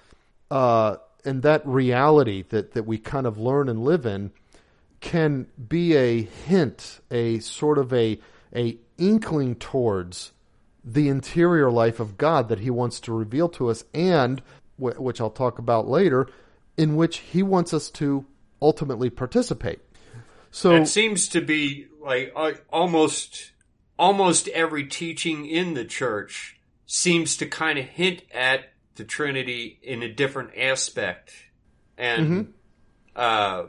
uh, 0.50 0.96
and 1.24 1.42
that 1.42 1.66
reality 1.66 2.44
that 2.50 2.72
that 2.72 2.84
we 2.84 2.98
kind 2.98 3.26
of 3.26 3.38
learn 3.38 3.68
and 3.68 3.82
live 3.82 4.06
in 4.06 4.30
can 5.00 5.46
be 5.68 5.94
a 5.96 6.22
hint, 6.22 7.00
a 7.11 7.38
sort 7.38 7.78
of 7.78 7.92
a 7.92 8.18
a 8.54 8.78
inkling 8.96 9.54
towards 9.54 10.32
the 10.84 11.08
interior 11.08 11.70
life 11.70 12.00
of 12.00 12.16
God 12.16 12.48
that 12.48 12.61
He 12.61 12.70
wants 12.70 13.00
to 13.00 13.12
reveal 13.12 13.48
to 13.50 13.68
us, 13.68 13.84
and 13.92 14.40
wh- 14.76 14.98
which 15.00 15.20
I'll 15.20 15.30
talk 15.30 15.58
about 15.58 15.88
later, 15.88 16.28
in 16.76 16.96
which 16.96 17.18
He 17.18 17.42
wants 17.42 17.74
us 17.74 17.90
to 17.90 18.24
ultimately 18.61 19.11
participate. 19.11 19.80
So 20.50 20.74
It 20.74 20.87
seems 20.87 21.28
to 21.28 21.40
be 21.40 21.87
like 22.00 22.32
uh, 22.34 22.52
almost 22.72 23.52
almost 23.98 24.48
every 24.48 24.87
teaching 24.87 25.44
in 25.44 25.74
the 25.74 25.84
church 25.84 26.58
seems 26.87 27.37
to 27.37 27.46
kind 27.46 27.78
of 27.78 27.84
hint 27.84 28.22
at 28.32 28.72
the 28.94 29.04
Trinity 29.04 29.78
in 29.82 30.02
a 30.02 30.12
different 30.12 30.56
aspect, 30.56 31.32
and 31.98 32.54
uh, 33.14 33.64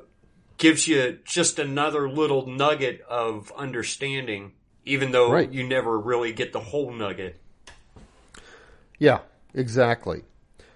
gives 0.60 0.88
you 0.88 1.18
just 1.26 1.58
another 1.58 2.08
little 2.10 2.46
nugget 2.46 3.02
of 3.10 3.52
understanding, 3.58 4.54
even 4.86 5.12
though 5.12 5.32
Right. 5.32 5.52
you 5.52 5.64
never 5.68 5.98
really 6.00 6.32
get 6.32 6.54
the 6.54 6.60
whole 6.60 6.92
nugget. 6.92 7.40
Yeah, 9.00 9.20
exactly. 9.54 10.24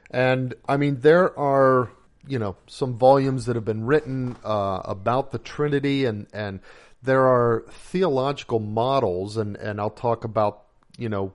And 0.09 0.55
I 0.67 0.77
mean, 0.77 1.01
there 1.01 1.37
are 1.37 1.91
you 2.27 2.39
know 2.39 2.55
some 2.67 2.97
volumes 2.97 3.45
that 3.45 3.55
have 3.55 3.65
been 3.65 3.85
written 3.85 4.37
uh, 4.43 4.81
about 4.85 5.31
the 5.31 5.39
Trinity, 5.39 6.05
and 6.05 6.27
and 6.33 6.61
there 7.01 7.25
are 7.27 7.65
theological 7.69 8.59
models, 8.59 9.37
and 9.37 9.57
and 9.57 9.79
I'll 9.81 9.89
talk 9.89 10.23
about 10.23 10.63
you 10.97 11.09
know 11.09 11.33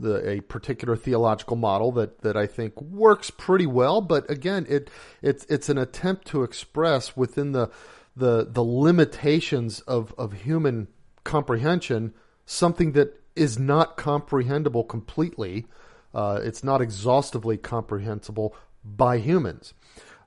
the 0.00 0.28
a 0.28 0.40
particular 0.40 0.96
theological 0.96 1.56
model 1.56 1.92
that 1.92 2.20
that 2.22 2.36
I 2.36 2.46
think 2.46 2.80
works 2.80 3.30
pretty 3.30 3.66
well. 3.66 4.00
But 4.00 4.30
again, 4.30 4.66
it 4.68 4.90
it's 5.22 5.44
it's 5.48 5.68
an 5.68 5.78
attempt 5.78 6.26
to 6.28 6.42
express 6.42 7.16
within 7.16 7.52
the 7.52 7.70
the 8.16 8.46
the 8.50 8.62
limitations 8.62 9.80
of 9.80 10.14
of 10.18 10.32
human 10.32 10.88
comprehension 11.24 12.14
something 12.46 12.92
that 12.92 13.20
is 13.36 13.58
not 13.58 13.96
comprehensible 13.96 14.84
completely. 14.84 15.66
Uh, 16.14 16.40
it's 16.42 16.64
not 16.64 16.80
exhaustively 16.80 17.56
comprehensible 17.56 18.54
by 18.82 19.18
humans. 19.18 19.74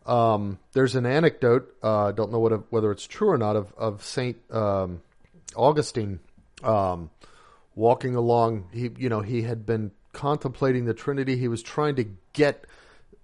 Um, 0.06 0.60
there's 0.74 0.96
an 0.96 1.06
anecdote. 1.06 1.76
I 1.84 1.88
uh, 1.88 2.12
don't 2.12 2.32
know 2.32 2.40
what, 2.40 2.72
whether 2.72 2.92
it's 2.92 3.06
true 3.06 3.30
or 3.30 3.38
not 3.38 3.56
of 3.56 3.74
of 3.78 4.04
Saint 4.04 4.38
um, 4.52 5.02
Augustine. 5.56 6.20
Um, 6.64 7.10
walking 7.76 8.16
along. 8.16 8.70
He, 8.74 8.90
you 8.98 9.10
know, 9.10 9.22
he 9.22 9.44
had 9.44 9.66
been 9.66 9.92
contemplating 10.14 10.86
the 10.86 10.94
Trinity. 10.94 11.38
He 11.38 11.48
was 11.48 11.62
trying 11.64 11.96
to 11.96 12.06
get 12.34 12.66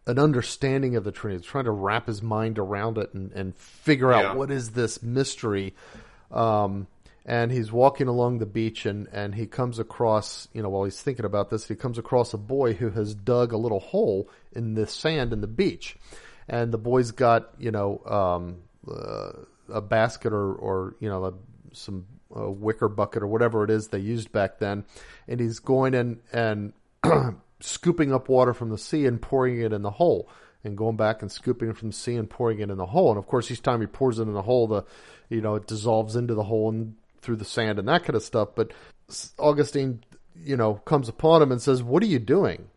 an 0.05 0.17
understanding 0.19 0.95
of 0.95 1.03
the 1.03 1.12
Trinity, 1.12 1.43
trying 1.43 1.65
to 1.65 1.71
wrap 1.71 2.07
his 2.07 2.21
mind 2.21 2.57
around 2.57 2.97
it 2.97 3.13
and, 3.13 3.31
and 3.33 3.55
figure 3.57 4.12
Yeah. 4.12 4.29
out 4.31 4.38
what 4.38 4.49
is 4.51 4.71
this 4.71 5.03
mystery. 5.03 5.73
Um, 6.31 6.88
and 7.25 7.51
he's 7.51 7.73
walking 7.73 8.07
along 8.07 8.39
the 8.39 8.45
beach 8.45 8.86
and, 8.86 9.07
and 9.12 9.36
he 9.36 9.47
comes 9.47 9.79
across, 9.79 10.47
you 10.53 10.63
know, 10.63 10.69
while 10.69 10.86
he's 10.86 11.01
thinking 11.01 11.25
about 11.25 11.49
this, 11.49 11.67
he 11.67 11.75
comes 11.75 11.97
across 11.97 12.33
a 12.33 12.38
boy 12.38 12.73
who 12.73 12.89
has 12.91 13.13
dug 13.13 13.51
a 13.51 13.57
little 13.57 13.81
hole 13.81 14.29
in 14.53 14.75
the 14.75 14.88
sand 14.88 15.33
in 15.33 15.41
the 15.41 15.47
beach. 15.47 15.97
And 16.47 16.71
the 16.71 16.77
boy's 16.77 17.12
got, 17.12 17.49
you 17.60 17.71
know, 17.71 17.99
um, 18.05 18.60
uh, 18.89 19.31
a 19.73 19.81
basket 19.81 20.31
or, 20.31 20.53
or 20.53 20.95
you 21.01 21.10
know, 21.10 21.25
a, 21.25 21.33
some 21.73 22.05
uh, 22.35 22.49
wicker 22.49 22.87
bucket 22.87 23.23
or 23.23 23.27
whatever 23.27 23.63
it 23.63 23.69
is 23.69 23.87
they 23.87 23.99
used 23.99 24.31
back 24.31 24.59
then. 24.59 24.85
And 25.27 25.39
he's 25.39 25.59
going 25.59 25.93
in 25.93 26.19
and 26.31 26.73
scooping 27.59 28.13
up 28.13 28.29
water 28.29 28.53
from 28.53 28.69
the 28.69 28.77
sea 28.77 29.05
and 29.05 29.21
pouring 29.21 29.61
it 29.61 29.73
in 29.73 29.81
the 29.81 29.91
hole 29.91 30.29
and 30.63 30.77
going 30.77 30.97
back 30.97 31.21
and 31.21 31.31
scooping 31.31 31.69
it 31.69 31.77
from 31.77 31.89
the 31.89 31.95
sea 31.95 32.15
and 32.15 32.29
pouring 32.29 32.59
it 32.59 32.69
in 32.69 32.77
the 32.77 32.85
hole. 32.87 33.09
And 33.09 33.17
of 33.17 33.27
course, 33.27 33.49
each 33.51 33.61
time 33.61 33.81
he 33.81 33.87
pours 33.87 34.19
it 34.19 34.23
in 34.23 34.33
the 34.33 34.41
hole, 34.41 34.67
the, 34.67 34.83
you 35.29 35.41
know, 35.41 35.55
it 35.55 35.67
dissolves 35.67 36.15
into 36.15 36.35
the 36.35 36.43
hole 36.43 36.69
and 36.69 36.95
through 37.21 37.37
the 37.37 37.45
sand 37.45 37.79
and 37.79 37.87
that 37.87 38.03
kind 38.03 38.15
of 38.15 38.23
stuff. 38.23 38.49
But 38.55 38.71
Augustine, 39.39 40.03
you 40.35 40.57
know, 40.57 40.75
comes 40.75 41.09
upon 41.09 41.41
him 41.41 41.51
and 41.51 41.61
says, 41.61 41.83
what 41.83 42.03
are 42.03 42.07
you 42.07 42.19
doing? 42.19 42.69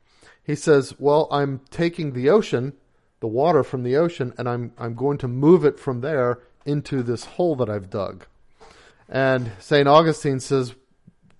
He 0.42 0.54
says, 0.54 0.94
well, 0.98 1.28
I'm 1.30 1.60
taking 1.70 2.12
the 2.12 2.30
ocean, 2.30 2.72
the 3.20 3.28
water 3.28 3.62
from 3.62 3.82
the 3.82 3.96
ocean, 3.96 4.32
and 4.38 4.48
I'm, 4.48 4.72
I'm 4.78 4.94
going 4.94 5.18
to 5.18 5.28
move 5.28 5.64
it 5.64 5.78
from 5.78 6.00
there 6.00 6.40
into 6.64 7.02
this 7.02 7.24
hole 7.24 7.56
that 7.56 7.70
I've 7.70 7.90
dug. 7.90 8.26
And 9.10 9.50
St. 9.58 9.88
Augustine 9.88 10.40
says, 10.40 10.74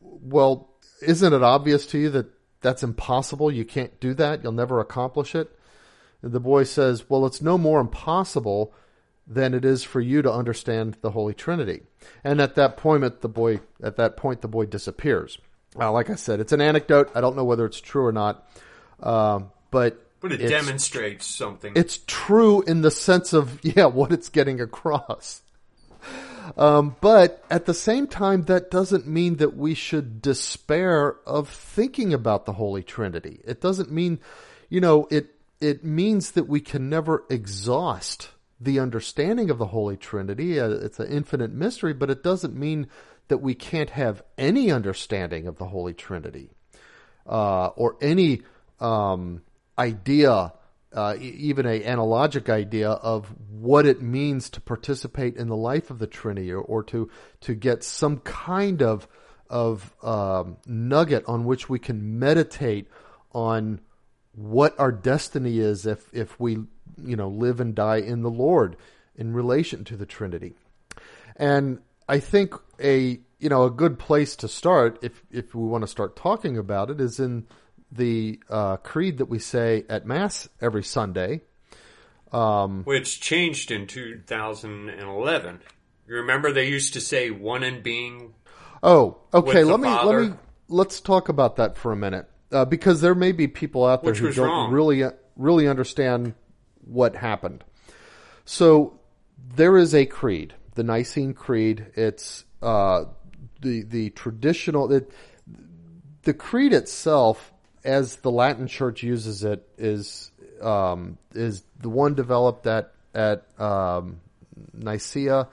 well, 0.01 0.71
isn't 1.01 1.33
it 1.33 1.43
obvious 1.43 1.87
to 1.87 1.99
you 1.99 2.11
that 2.11 2.27
that's 2.61 2.83
impossible? 2.83 3.51
You 3.51 3.65
can't 3.65 3.99
do 4.01 4.13
that. 4.15 4.43
You'll 4.43 4.53
never 4.53 4.81
accomplish 4.81 5.35
it. 5.35 5.57
And 6.21 6.33
the 6.33 6.41
boy 6.41 6.65
says, 6.65 7.09
well, 7.09 7.25
it's 7.25 7.41
no 7.41 7.57
more 7.57 7.81
impossible 7.81 8.75
than 9.27 9.55
it 9.55 9.65
is 9.65 9.85
for 9.85 10.01
you 10.01 10.21
to 10.23 10.33
understand 10.33 10.97
the 11.01 11.13
Holy 11.13 11.33
Trinity. 11.33 11.83
And 12.25 12.41
at 12.41 12.57
that 12.57 12.77
point, 12.77 13.21
the 13.21 13.29
boy, 13.29 13.61
at 13.83 13.97
that 13.97 14.17
point, 14.17 14.43
the 14.43 14.49
boy 14.49 14.67
disappears. 14.67 15.39
Uh, 15.79 15.93
like 15.93 16.11
I 16.11 16.17
said, 16.17 16.41
it's 16.41 16.53
an 16.53 16.61
anecdote. 16.61 17.11
I 17.15 17.21
don't 17.21 17.37
know 17.37 17.45
whether 17.45 17.65
it's 17.65 17.81
true 17.81 18.05
or 18.05 18.13
not. 18.13 18.45
Um, 19.01 19.53
but 19.71 20.05
But 20.21 20.33
it 20.33 20.49
demonstrates 20.49 21.25
something. 21.27 21.73
it's 21.77 22.01
true 22.07 22.63
in 22.63 22.83
the 22.83 22.91
sense 22.91 23.33
of 23.33 23.61
yeah 23.65 23.87
what 23.87 24.13
it's 24.13 24.29
getting 24.29 24.61
across 24.61 25.43
um, 26.57 26.97
but 27.01 27.45
at 27.51 27.67
the 27.67 27.75
same 27.75 28.07
time 28.07 28.45
that 28.45 28.71
doesn't 28.71 29.07
mean 29.07 29.37
that 29.37 29.57
we 29.57 29.75
should 29.75 30.23
despair 30.23 31.17
of 31.27 31.49
thinking 31.49 32.13
about 32.13 32.47
the 32.47 32.55
holy 32.55 32.83
trinity. 32.83 33.41
It 33.45 33.61
doesn't 33.61 33.91
mean 33.91 34.21
you 34.69 34.81
know 34.81 35.07
it 35.11 35.35
it 35.61 35.85
means 35.85 36.33
that 36.33 36.49
we 36.49 36.61
can 36.61 36.89
never 36.89 37.25
exhaust 37.29 38.31
the 38.61 38.79
understanding 38.79 39.51
of 39.51 39.59
the 39.59 39.67
holy 39.67 39.97
trinity. 39.97 40.61
Uh, 40.61 40.71
it's 40.71 41.01
an 41.01 41.11
infinite 41.11 41.53
mystery 41.53 41.93
but 41.93 42.11
it 42.11 42.23
doesn't 42.23 42.55
mean 42.55 42.89
that 43.29 43.39
we 43.39 43.55
can't 43.55 43.91
have 43.91 44.23
any 44.37 44.71
understanding 44.73 45.47
of 45.47 45.57
the 45.59 45.67
holy 45.67 45.95
trinity 45.95 46.51
uh, 47.27 47.69
or 47.69 47.97
any 48.01 48.43
um, 48.81 49.43
idea, 49.79 50.53
uh, 50.93 51.17
even 51.21 51.67
a 51.67 51.81
analogic 51.81 52.49
idea 52.49 52.91
of 52.91 53.33
what 53.49 53.87
it 53.87 54.03
means 54.03 54.51
to 54.51 54.61
participate 54.61 55.37
in 55.37 55.49
the 55.49 55.57
life 55.57 55.91
of 55.91 55.99
the 55.99 56.07
Trinity, 56.07 56.53
or, 56.53 56.61
or 56.61 56.83
to 56.85 57.09
to 57.41 57.55
get 57.55 57.85
some 57.85 58.19
kind 58.19 58.83
of 58.83 59.07
of 59.49 59.95
um, 60.03 60.57
nugget 60.67 61.25
on 61.27 61.45
which 61.45 61.69
we 61.69 61.79
can 61.79 62.19
meditate 62.19 62.89
on 63.33 63.81
what 64.33 64.79
our 64.79 64.93
destiny 64.93 65.59
is 65.59 65.87
if 65.87 66.09
if 66.13 66.39
we 66.41 66.59
you 67.05 67.17
know 67.17 67.29
live 67.29 67.61
and 67.61 67.75
die 67.75 67.99
in 67.99 68.23
the 68.23 68.31
Lord 68.31 68.77
in 69.17 69.33
relation 69.33 69.85
to 69.85 69.97
the 69.97 70.07
Trinity. 70.07 70.55
And 71.37 71.81
I 72.09 72.19
think 72.19 72.55
a 72.83 73.21
you 73.39 73.49
know 73.49 73.65
a 73.65 73.71
good 73.71 73.99
place 73.99 74.35
to 74.37 74.49
start 74.49 74.99
if 75.03 75.23
if 75.31 75.55
we 75.55 75.65
want 75.67 75.83
to 75.83 75.89
start 75.89 76.17
talking 76.17 76.59
about 76.59 76.91
it 76.91 77.01
is 77.01 77.21
in 77.21 77.47
the 77.93 78.41
uh, 78.49 78.77
creed 78.79 79.19
that 79.19 79.27
we 79.27 79.39
say 79.39 79.85
at 79.89 80.07
mass 80.07 80.49
every 80.61 80.85
Sunday. 80.85 81.43
which 82.33 83.21
changed 83.21 83.71
in 83.71 83.87
2011. 83.87 85.61
You 86.07 86.15
remember 86.17 86.53
they 86.53 86.69
used 86.69 86.95
to 86.95 87.01
say 87.01 87.31
one 87.31 87.63
in 87.63 87.83
being. 87.83 88.35
Oh, 88.83 89.19
okay. 89.33 89.65
Let 89.65 89.81
me 89.81 89.89
Father. 89.89 90.21
let 90.23 90.31
me 90.31 90.37
let's 90.69 91.01
talk 91.01 91.29
about 91.29 91.57
that 91.57 91.77
for 91.77 91.93
a 91.93 91.97
minute 91.97 92.29
uh, 92.53 92.65
because 92.65 93.01
there 93.01 93.15
may 93.15 93.33
be 93.33 93.49
people 93.49 93.85
out 93.85 94.03
there 94.03 94.13
Which 94.13 94.21
who 94.21 94.33
don't 94.33 94.47
wrong. 94.47 94.73
really 94.73 95.05
really 95.37 95.69
understand 95.69 96.35
what 96.85 97.15
happened. 97.17 97.65
So 98.45 98.99
there 99.55 99.77
is 99.77 99.95
a 99.95 100.07
creed, 100.07 100.55
the 100.75 100.83
Nicene 100.83 101.35
Creed. 101.35 101.87
It's 101.95 102.45
uh, 102.63 103.05
the 103.61 103.83
the 103.83 104.11
traditional 104.11 104.93
it, 104.93 105.11
the 106.23 106.35
creed 106.35 106.73
itself, 106.73 107.53
as 107.85 108.17
the 108.17 108.31
Latin 108.31 108.67
Church 108.67 109.03
uses 109.03 109.45
it, 109.45 109.67
is 109.79 110.31
um, 110.61 111.19
is 111.35 111.63
the 111.81 111.89
one 111.91 112.15
developed 112.15 112.67
at 112.67 112.93
at 113.15 113.45
um, 113.61 114.21
Nicaea. 114.75 115.49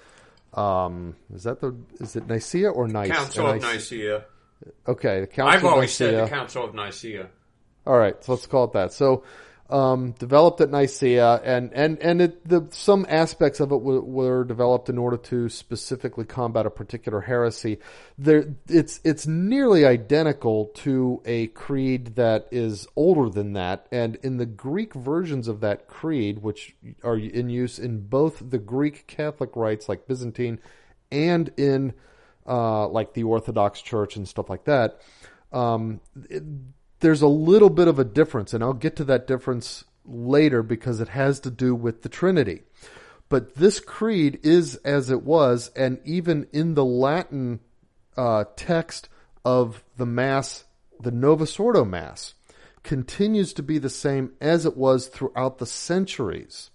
Um, 0.53 1.15
is 1.33 1.43
that 1.43 1.61
the 1.61 1.75
is 1.99 2.15
it 2.15 2.27
Nicaea 2.27 2.69
or 2.69 2.87
Nice? 2.87 3.11
Council 3.11 3.47
of 3.47 3.61
Nicaea. 3.61 4.25
Okay, 4.87 5.21
the 5.21 5.27
Council 5.27 5.57
I've 5.57 5.63
of 5.63 5.71
always 5.71 5.93
said 5.93 6.11
Nicaea. 6.13 6.23
the 6.25 6.29
Council 6.29 6.63
of 6.65 6.73
Nicaea. 6.73 7.27
All 7.85 7.97
right, 7.97 8.21
so 8.23 8.33
let's 8.33 8.47
call 8.47 8.65
it 8.65 8.73
that. 8.73 8.91
So, 8.91 9.23
um, 9.69 10.11
developed 10.13 10.61
at 10.61 10.71
Nicaea, 10.71 11.41
and 11.43 11.73
and 11.73 11.99
and 11.99 12.21
it, 12.21 12.47
the, 12.47 12.67
some 12.71 13.05
aspects 13.09 13.59
of 13.59 13.71
it 13.71 13.81
were, 13.81 14.01
were 14.01 14.43
developed 14.45 14.87
in 14.87 14.97
order 14.97 15.17
to 15.17 15.49
specifically 15.49 16.23
combat 16.23 16.65
a 16.65 16.69
particular 16.69 17.21
heresy. 17.21 17.79
There, 18.17 18.55
it's 18.69 19.01
it's 19.03 19.27
nearly 19.27 19.85
identical 19.85 20.67
to 20.75 21.21
a 21.25 21.47
creed 21.47 22.15
that 22.15 22.47
is 22.51 22.87
older 22.95 23.29
than 23.29 23.53
that, 23.53 23.87
and 23.91 24.15
in 24.23 24.37
the 24.37 24.45
Greek 24.45 24.93
versions 24.93 25.49
of 25.49 25.59
that 25.59 25.87
creed, 25.87 26.41
which 26.41 26.75
are 27.03 27.17
in 27.17 27.49
use 27.49 27.77
in 27.77 28.07
both 28.07 28.41
the 28.49 28.59
Greek 28.59 29.05
Catholic 29.07 29.55
rites 29.55 29.89
like 29.89 30.07
Byzantine, 30.07 30.59
and 31.11 31.51
in 31.57 31.93
uh, 32.47 32.87
like 32.87 33.13
the 33.13 33.23
Orthodox 33.23 33.81
Church 33.81 34.15
and 34.15 34.25
stuff 34.27 34.49
like 34.49 34.63
that. 34.63 35.01
Um, 35.51 35.99
it- 36.29 36.43
there's 36.99 37.21
a 37.21 37.27
little 37.27 37.69
bit 37.69 37.87
of 37.87 37.99
a 37.99 38.03
difference, 38.03 38.53
and 38.53 38.63
I'll 38.63 38.73
get 38.73 38.95
to 38.97 39.03
that 39.05 39.27
difference 39.27 39.83
later 40.05 40.63
because 40.63 40.99
it 40.99 41.09
has 41.09 41.39
to 41.41 41.51
do 41.51 41.75
with 41.75 42.01
the 42.01 42.09
Trinity. 42.09 42.63
But 43.29 43.55
this 43.55 43.79
creed 43.79 44.39
is 44.43 44.75
as 44.77 45.09
it 45.09 45.23
was, 45.23 45.69
and 45.75 45.99
even 46.05 46.47
in 46.53 46.75
the 46.75 46.85
Latin 46.85 47.59
uh, 48.15 48.45
text 48.55 49.09
of 49.43 49.83
the 49.97 50.05
Mass, 50.05 50.65
the 50.99 51.11
Novus 51.11 51.59
Ordo 51.59 51.83
Mass, 51.83 52.33
continues 52.83 53.53
to 53.53 53.63
be 53.63 53.77
the 53.77 53.89
same 53.89 54.31
as 54.39 54.65
it 54.65 54.77
was 54.77 55.07
throughout 55.07 55.57
the 55.57 55.65
centuries 55.65 56.71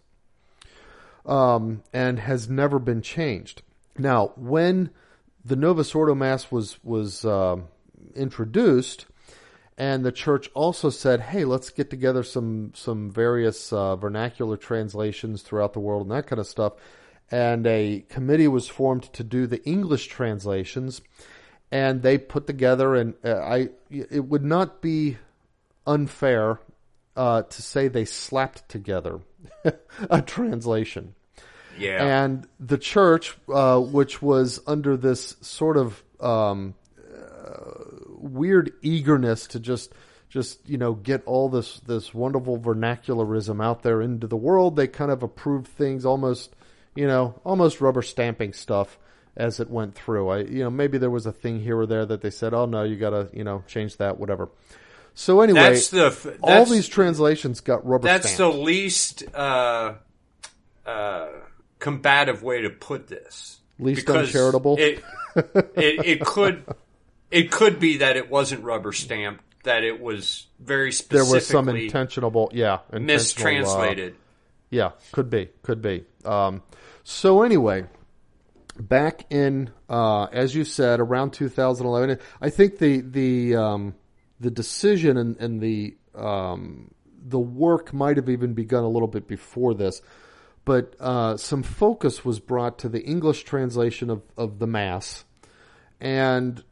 um, 1.25 1.83
and 1.93 2.19
has 2.19 2.51
never 2.51 2.79
been 2.79 3.01
changed. 3.01 3.63
Now, 3.97 4.33
when 4.37 4.91
the 5.45 5.57
Novus 5.57 5.95
Ordo 5.95 6.15
Mass 6.15 6.51
was 6.51 6.79
was 6.85 7.25
um 7.25 7.69
introduced, 8.15 9.07
and 9.79 10.05
the 10.05 10.13
church 10.13 10.51
also 10.55 10.91
said, 10.91 11.21
"Hey, 11.21 11.45
let's 11.45 11.71
get 11.71 11.91
together 11.91 12.23
some 12.23 12.73
some 12.75 13.11
various 13.11 13.73
uh, 13.73 13.97
vernacular 13.97 14.57
translations 14.57 15.43
throughout 15.43 15.73
the 15.73 15.81
world 15.81 16.03
and 16.03 16.11
that 16.11 16.27
kind 16.27 16.41
of 16.41 16.47
stuff." 16.47 16.75
And 17.31 17.67
a 17.67 18.05
committee 18.09 18.49
was 18.49 18.69
formed 18.69 19.05
to 19.15 19.25
do 19.25 19.47
the 19.47 19.65
English 19.65 20.09
translations, 20.09 21.01
and 21.71 22.03
they 22.03 22.19
put 22.19 22.47
together. 22.47 22.95
And 22.95 23.15
uh, 23.25 23.37
I, 23.37 23.71
it 23.91 24.27
would 24.27 24.45
not 24.45 24.83
be 24.83 25.17
unfair 25.87 26.61
uh, 27.17 27.43
to 27.43 27.63
say 27.63 27.89
they 27.89 28.05
slapped 28.05 28.69
together 28.69 29.21
a 30.11 30.23
translation. 30.23 31.15
Yeah. 31.79 32.25
And 32.25 32.47
the 32.61 32.79
church, 32.79 33.37
uh, 33.53 33.81
which 33.81 34.21
was 34.21 34.61
under 34.67 34.97
this 34.97 35.37
sort 35.41 35.77
of 35.77 36.03
um, 36.21 36.75
uh, 36.99 37.85
weird 38.23 38.73
eagerness 38.83 39.47
to 39.49 39.61
just, 39.61 39.93
just 40.29 40.61
you 40.69 40.79
know, 40.79 40.95
get 40.95 41.23
all 41.27 41.49
this 41.49 41.81
this 41.81 42.15
wonderful 42.15 42.59
vernacularism 42.59 43.63
out 43.63 43.83
there 43.83 44.01
into 44.01 44.27
the 44.27 44.37
world, 44.37 44.77
they 44.77 44.87
kind 44.87 45.11
of 45.11 45.23
approved 45.23 45.69
things 45.69 46.07
almost, 46.07 46.55
you 46.95 47.07
know, 47.07 47.41
almost 47.45 47.81
rubber 47.81 48.03
stamping 48.03 48.53
stuff 48.53 48.99
as 49.37 49.61
it 49.61 49.71
went 49.71 49.95
through. 49.95 50.29
I, 50.29 50.39
you 50.41 50.63
know, 50.63 50.71
maybe 50.71 50.99
there 50.99 51.11
was 51.11 51.27
a 51.27 51.33
thing 51.33 51.61
here 51.61 51.79
or 51.79 51.87
there 51.87 52.07
that 52.07 52.21
they 52.23 52.31
said, 52.31 52.55
"Oh 52.55 52.67
no, 52.67 52.83
you 52.85 52.97
got 52.97 53.11
to, 53.11 53.29
you 53.33 53.45
know, 53.45 53.65
change 53.67 53.97
that, 53.99 54.19
whatever." 54.19 54.49
So 55.15 55.41
anyway, 55.41 55.61
that's 55.61 55.91
the 55.91 56.07
f- 56.07 56.27
all 56.43 56.65
these 56.65 56.89
translations 56.89 57.61
got 57.61 57.87
rubber 57.87 58.05
That's 58.05 58.31
stamped. 58.31 58.57
the 58.57 58.63
least 58.63 59.25
uh, 59.35 59.95
uh, 60.87 61.29
combative 61.79 62.43
way 62.43 62.63
to 62.63 62.71
put 62.71 63.09
this. 63.09 63.61
Least 63.79 64.07
Because 64.07 64.29
uncharitable? 64.29 64.77
It, 64.79 65.03
it, 65.37 66.07
it 66.07 66.21
could 66.21 66.65
it 67.33 67.51
could 67.51 67.81
be 67.81 67.97
that 67.99 68.17
it 68.17 68.31
wasn't 68.31 68.63
rubber 68.63 68.93
stamped, 68.93 69.43
that 69.65 69.83
it 69.83 70.01
was 70.01 70.47
very 70.61 70.93
specific. 70.93 71.25
There 71.25 71.35
was 71.35 71.47
some 71.47 71.69
intentional, 71.69 72.51
yeah, 72.53 72.81
intentional, 72.93 73.03
uh, 73.03 73.17
mistranslated. 73.17 74.17
Yeah, 74.71 74.91
could 75.13 75.31
be, 75.31 75.49
could 75.63 75.83
be. 75.83 76.05
Um, 76.25 76.63
so 77.05 77.43
anyway, 77.43 77.87
back 78.79 79.27
in 79.31 79.71
uh, 79.89 80.25
as 80.25 80.55
you 80.55 80.65
said, 80.65 81.01
around 81.01 81.33
2011, 81.33 82.19
I 82.41 82.51
think 82.51 82.79
the 82.79 83.01
the 83.01 83.57
um, 83.57 83.95
the 84.39 84.51
decision 84.51 85.17
and, 85.17 85.37
and 85.39 85.61
the 85.61 85.97
um, 86.15 86.91
the 87.25 87.39
work 87.39 87.95
might 87.95 88.19
have 88.19 88.29
even 88.29 88.53
begun 88.53 88.85
a 88.85 88.89
little 88.89 89.09
bit 89.09 89.27
before 89.27 89.73
this, 89.73 90.03
but 90.67 90.95
uh, 91.01 91.39
some 91.39 91.63
focus 91.63 92.27
was 92.27 92.41
brought 92.41 92.79
to 92.81 92.91
the 92.91 93.03
English 93.03 93.45
translation 93.45 94.11
of, 94.11 94.23
of 94.37 94.59
the 94.59 94.67
Mass, 94.67 95.25
and 95.99 96.63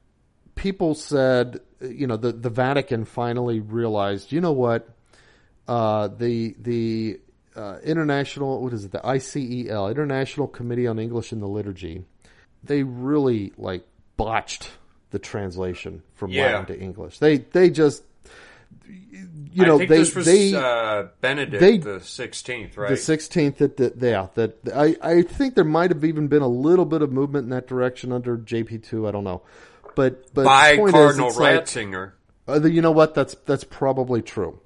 people 0.61 0.95
said, 0.95 1.59
you 1.81 2.07
know, 2.07 2.17
the 2.19 2.33
the 2.33 2.51
Vatican 2.51 3.07
finally 3.07 3.61
realized, 3.61 4.31
you 4.31 4.41
know 4.43 4.53
what, 4.53 4.89
uh, 5.67 6.09
the 6.09 6.55
the 6.59 7.19
uh, 7.57 7.79
international 7.83 8.63
what 8.63 8.73
is 8.75 8.85
it 8.85 8.93
the 8.93 8.99
ICEL 9.01 9.91
International 9.91 10.47
Committee 10.47 10.87
on 10.87 10.99
English 10.99 11.33
in 11.33 11.41
the 11.41 11.49
Liturgy 11.49 12.05
they 12.63 12.83
really 12.83 13.53
like 13.57 13.85
botched 14.17 14.71
the 15.11 15.19
translation 15.19 16.03
from 16.15 16.31
Yeah. 16.31 16.45
Latin 16.59 16.67
to 16.67 16.79
English 16.81 17.19
they 17.19 17.39
they 17.39 17.71
just 17.71 18.05
you 18.87 19.67
know 19.67 19.75
I 19.77 19.79
think 19.79 19.89
they 19.91 19.99
this 19.99 20.15
was 20.15 20.27
they 20.27 20.55
uh, 20.55 21.07
Benedict 21.21 21.61
they- 21.61 21.79
the 21.79 22.01
sixteenth, 22.01 22.77
right? 22.77 22.91
the 22.91 22.97
sixteenth 22.97 23.59
that 23.59 23.77
that 23.79 23.97
yeah 24.01 24.29
that 24.35 24.59
I 24.75 24.97
I 25.03 25.23
think 25.23 25.55
there 25.57 25.65
might 25.65 25.91
have 25.91 26.05
even 26.05 26.29
been 26.29 26.43
a 26.43 26.49
little 26.49 26.85
bit 26.85 27.03
of 27.03 27.11
movement 27.11 27.45
in 27.45 27.51
that 27.51 27.67
direction 27.67 28.13
under 28.13 28.37
JP 28.39 28.85
two 28.85 29.09
I 29.09 29.11
don't 29.11 29.25
know 29.25 29.43
but 29.95 30.33
but 30.35 30.45
by 30.45 30.77
point 30.77 30.93
Cardinal 30.93 31.29
is, 31.29 31.35
it's 31.35 31.41
like- 31.41 31.65
Ratzinger. 31.65 32.13
uh, 32.49 32.63
you 32.65 32.83
know 32.83 32.91
what? 32.93 33.15
That's 33.15 33.35
that's 33.47 33.65
probably 33.65 34.23
true. 34.23 34.61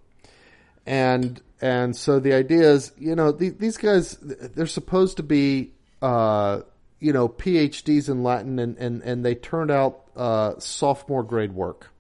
And 0.87 1.41
and 1.61 1.97
so 1.97 2.21
the 2.21 2.35
idea 2.35 2.71
is, 2.73 2.93
you 2.99 3.15
know, 3.15 3.33
the, 3.33 3.51
these 3.51 3.77
guys 3.77 4.19
they're 4.21 4.67
supposed 4.67 5.17
to 5.17 5.23
be, 5.23 5.73
uh, 6.03 6.61
you 7.01 7.13
know, 7.13 7.29
PhDs 7.29 8.09
in 8.09 8.23
Latin, 8.23 8.59
and 8.59 8.77
and 8.79 9.03
and 9.03 9.25
they 9.25 9.35
turned 9.35 9.71
out 9.71 10.03
uh, 10.17 10.55
sophomore 10.59 11.23
grade 11.23 11.53
work. 11.53 11.91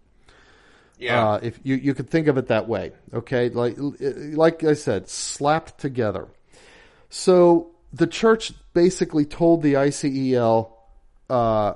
yeah, 0.98 1.26
Uh, 1.32 1.40
if 1.42 1.58
you 1.62 1.76
you 1.76 1.94
could 1.94 2.10
think 2.10 2.26
of 2.28 2.36
it 2.38 2.48
that 2.48 2.68
way, 2.68 2.92
okay? 3.12 3.48
Like 3.48 3.76
like 3.78 4.62
I 4.64 4.74
said, 4.74 5.08
slapped 5.08 5.78
together. 5.78 6.28
So 7.08 7.70
the 7.92 8.06
church 8.06 8.52
basically 8.74 9.24
told 9.24 9.62
the 9.62 9.74
ICEL, 9.74 10.72
uh, 11.30 11.74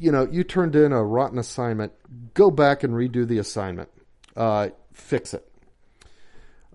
you 0.00 0.10
know, 0.10 0.26
you 0.28 0.42
turned 0.42 0.74
in 0.74 0.92
a 0.92 1.04
rotten 1.04 1.38
assignment. 1.38 1.92
Go 2.34 2.50
back 2.50 2.82
and 2.82 2.94
redo 2.94 3.28
the 3.28 3.38
assignment. 3.38 3.90
Uh, 4.34 4.70
fix 4.92 5.34
it. 5.34 5.46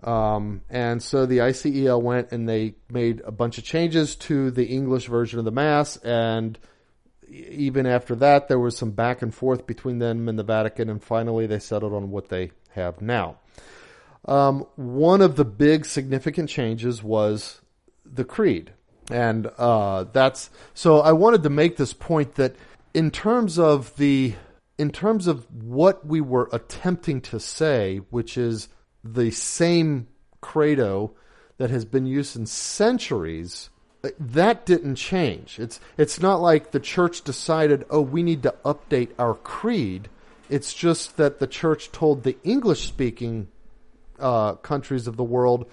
Um, 0.02 0.62
and 0.70 1.02
so 1.02 1.26
the 1.26 1.38
ICEL 1.38 2.00
went 2.00 2.30
and 2.30 2.48
they 2.48 2.74
made 2.88 3.22
a 3.24 3.32
bunch 3.32 3.58
of 3.58 3.64
changes 3.64 4.14
to 4.16 4.52
the 4.52 4.66
English 4.66 5.08
version 5.08 5.40
of 5.40 5.44
the 5.44 5.50
Mass. 5.50 5.96
And 5.96 6.58
even 7.28 7.86
after 7.86 8.14
that, 8.16 8.46
there 8.46 8.60
was 8.60 8.76
some 8.76 8.92
back 8.92 9.22
and 9.22 9.34
forth 9.34 9.66
between 9.66 9.98
them 9.98 10.28
and 10.28 10.38
the 10.38 10.44
Vatican. 10.44 10.88
And 10.88 11.02
finally, 11.02 11.46
they 11.46 11.58
settled 11.58 11.92
on 11.92 12.10
what 12.10 12.28
they 12.28 12.52
have 12.70 13.00
now. 13.00 13.38
Um, 14.26 14.66
one 14.76 15.20
of 15.20 15.34
the 15.34 15.44
big 15.44 15.84
significant 15.84 16.48
changes 16.48 17.02
was 17.02 17.60
the 18.04 18.24
creed. 18.24 18.72
And 19.10 19.48
uh, 19.58 20.04
that's 20.12 20.50
so 20.74 21.00
I 21.00 21.12
wanted 21.12 21.44
to 21.44 21.50
make 21.50 21.76
this 21.76 21.92
point 21.92 22.34
that 22.36 22.56
in 22.96 23.10
terms 23.10 23.58
of 23.58 23.94
the 23.98 24.34
in 24.78 24.90
terms 24.90 25.26
of 25.26 25.46
what 25.52 26.06
we 26.06 26.20
were 26.20 26.48
attempting 26.50 27.20
to 27.20 27.38
say, 27.38 27.98
which 28.08 28.38
is 28.38 28.68
the 29.04 29.30
same 29.30 30.08
credo 30.40 31.12
that 31.58 31.68
has 31.68 31.84
been 31.84 32.06
used 32.06 32.36
in 32.36 32.46
centuries, 32.46 33.68
that 34.18 34.64
didn't 34.64 34.94
change. 34.94 35.58
It's 35.58 35.78
it's 35.98 36.20
not 36.22 36.40
like 36.40 36.70
the 36.70 36.80
church 36.80 37.20
decided, 37.20 37.84
oh, 37.90 38.00
we 38.00 38.22
need 38.22 38.42
to 38.44 38.54
update 38.64 39.10
our 39.18 39.34
creed. 39.34 40.08
It's 40.48 40.72
just 40.72 41.18
that 41.18 41.38
the 41.38 41.46
church 41.46 41.92
told 41.92 42.22
the 42.22 42.38
English 42.44 42.88
speaking 42.88 43.48
uh, 44.18 44.54
countries 44.54 45.06
of 45.06 45.18
the 45.18 45.24
world, 45.24 45.66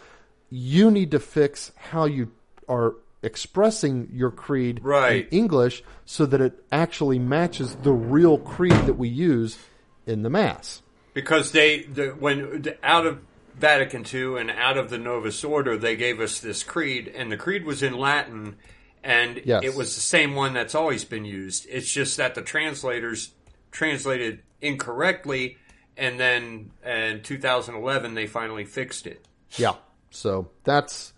you 0.49 0.91
need 0.91 1.11
to 1.11 1.21
fix 1.21 1.71
how 1.77 2.03
you 2.03 2.33
are 2.67 2.95
expressing 3.23 4.09
your 4.13 4.31
creed 4.31 4.79
Right. 4.83 5.27
in 5.31 5.37
English 5.39 5.83
so 6.05 6.25
that 6.25 6.41
it 6.41 6.63
actually 6.71 7.19
matches 7.19 7.75
the 7.83 7.91
real 7.93 8.37
creed 8.37 8.73
that 8.85 8.95
we 8.97 9.07
use 9.09 9.57
in 10.05 10.21
the 10.23 10.29
Mass. 10.29 10.81
because 11.13 11.51
they 11.51 11.83
the, 11.83 12.09
when 12.09 12.65
out 12.83 13.05
of 13.05 13.19
Vatican 13.55 14.03
II 14.11 14.39
and 14.39 14.49
out 14.51 14.77
of 14.77 14.89
the 14.89 14.97
Novus 14.97 15.43
Ordo, 15.43 15.77
they 15.77 15.95
gave 15.95 16.19
us 16.19 16.39
this 16.39 16.63
creed, 16.63 17.07
and 17.15 17.31
the 17.31 17.37
creed 17.37 17.65
was 17.65 17.83
in 17.83 17.93
Latin, 17.97 18.55
and 19.03 19.41
Yes. 19.45 19.63
it 19.63 19.75
was 19.75 19.93
the 19.93 20.01
same 20.01 20.33
one 20.33 20.53
that's 20.53 20.73
always 20.75 21.05
been 21.05 21.23
used. 21.23 21.67
It's 21.69 21.91
just 21.91 22.17
that 22.17 22.33
the 22.35 22.41
translators 22.41 23.31
translated 23.71 24.39
incorrectly, 24.61 25.57
and 25.97 26.19
then 26.19 26.71
in 26.83 27.21
2011 27.21 28.15
they 28.15 28.25
finally 28.27 28.65
fixed 28.65 29.05
it. 29.07 29.23
Yeah. 29.57 29.73
So 30.09 30.49
that's 30.63 31.12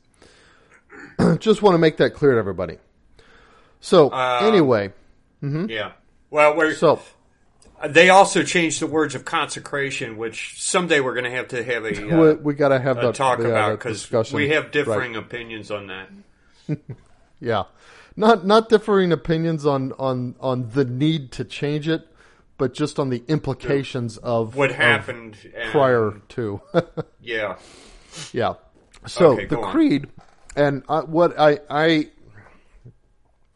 just 1.39 1.61
want 1.61 1.73
to 1.75 1.79
make 1.79 1.97
that 1.97 2.13
clear 2.13 2.33
to 2.33 2.37
everybody. 2.37 2.77
So 3.79 4.09
anyway, 4.09 4.93
Yeah. 5.41 5.91
Well, 6.29 6.55
we're 6.57 6.73
so 6.73 6.99
they 7.87 8.09
also 8.09 8.41
changed 8.43 8.81
the 8.81 8.87
words 8.87 9.15
of 9.15 9.25
consecration, 9.25 10.17
which 10.17 10.55
someday 10.61 10.99
we're 11.01 11.13
going 11.13 11.25
to 11.25 11.31
have 11.31 11.49
to 11.49 11.63
have 11.63 11.85
a, 11.85 11.89
we, 12.05 12.11
uh, 12.11 12.33
we 12.35 12.53
got 12.53 12.69
to 12.69 12.79
have 12.79 12.97
a 12.97 13.01
that 13.07 13.15
talk 13.15 13.39
yeah, 13.39 13.45
about 13.47 13.77
because 13.79 14.11
we 14.33 14.49
have 14.49 14.63
Right. 14.65 14.71
differing 14.71 15.15
opinions 15.15 15.71
on 15.71 15.87
that. 15.87 16.09
Yeah, 17.41 17.63
not 18.15 18.45
not 18.47 18.69
differing 18.69 19.11
opinions 19.11 19.65
on 19.65 19.91
on 19.99 20.35
on 20.39 20.69
the 20.69 20.85
need 20.85 21.33
to 21.33 21.43
change 21.43 21.87
it, 21.89 22.07
but 22.57 22.73
just 22.73 22.97
on 22.97 23.09
the 23.09 23.23
implications 23.27 24.17
of 24.17 24.55
What 24.55 24.69
of 24.71 24.77
happened 24.77 25.37
and- 25.55 25.69
prior 25.71 26.21
to. 26.29 26.61
yeah. 27.21 27.57
Yeah. 28.31 28.53
So 29.05 29.33
Okay, 29.33 29.45
the 29.45 29.59
on. 29.59 29.71
creed, 29.71 30.07
and 30.55 30.83
I, 30.89 30.99
what 31.01 31.39
I 31.39 31.59
I 31.69 32.09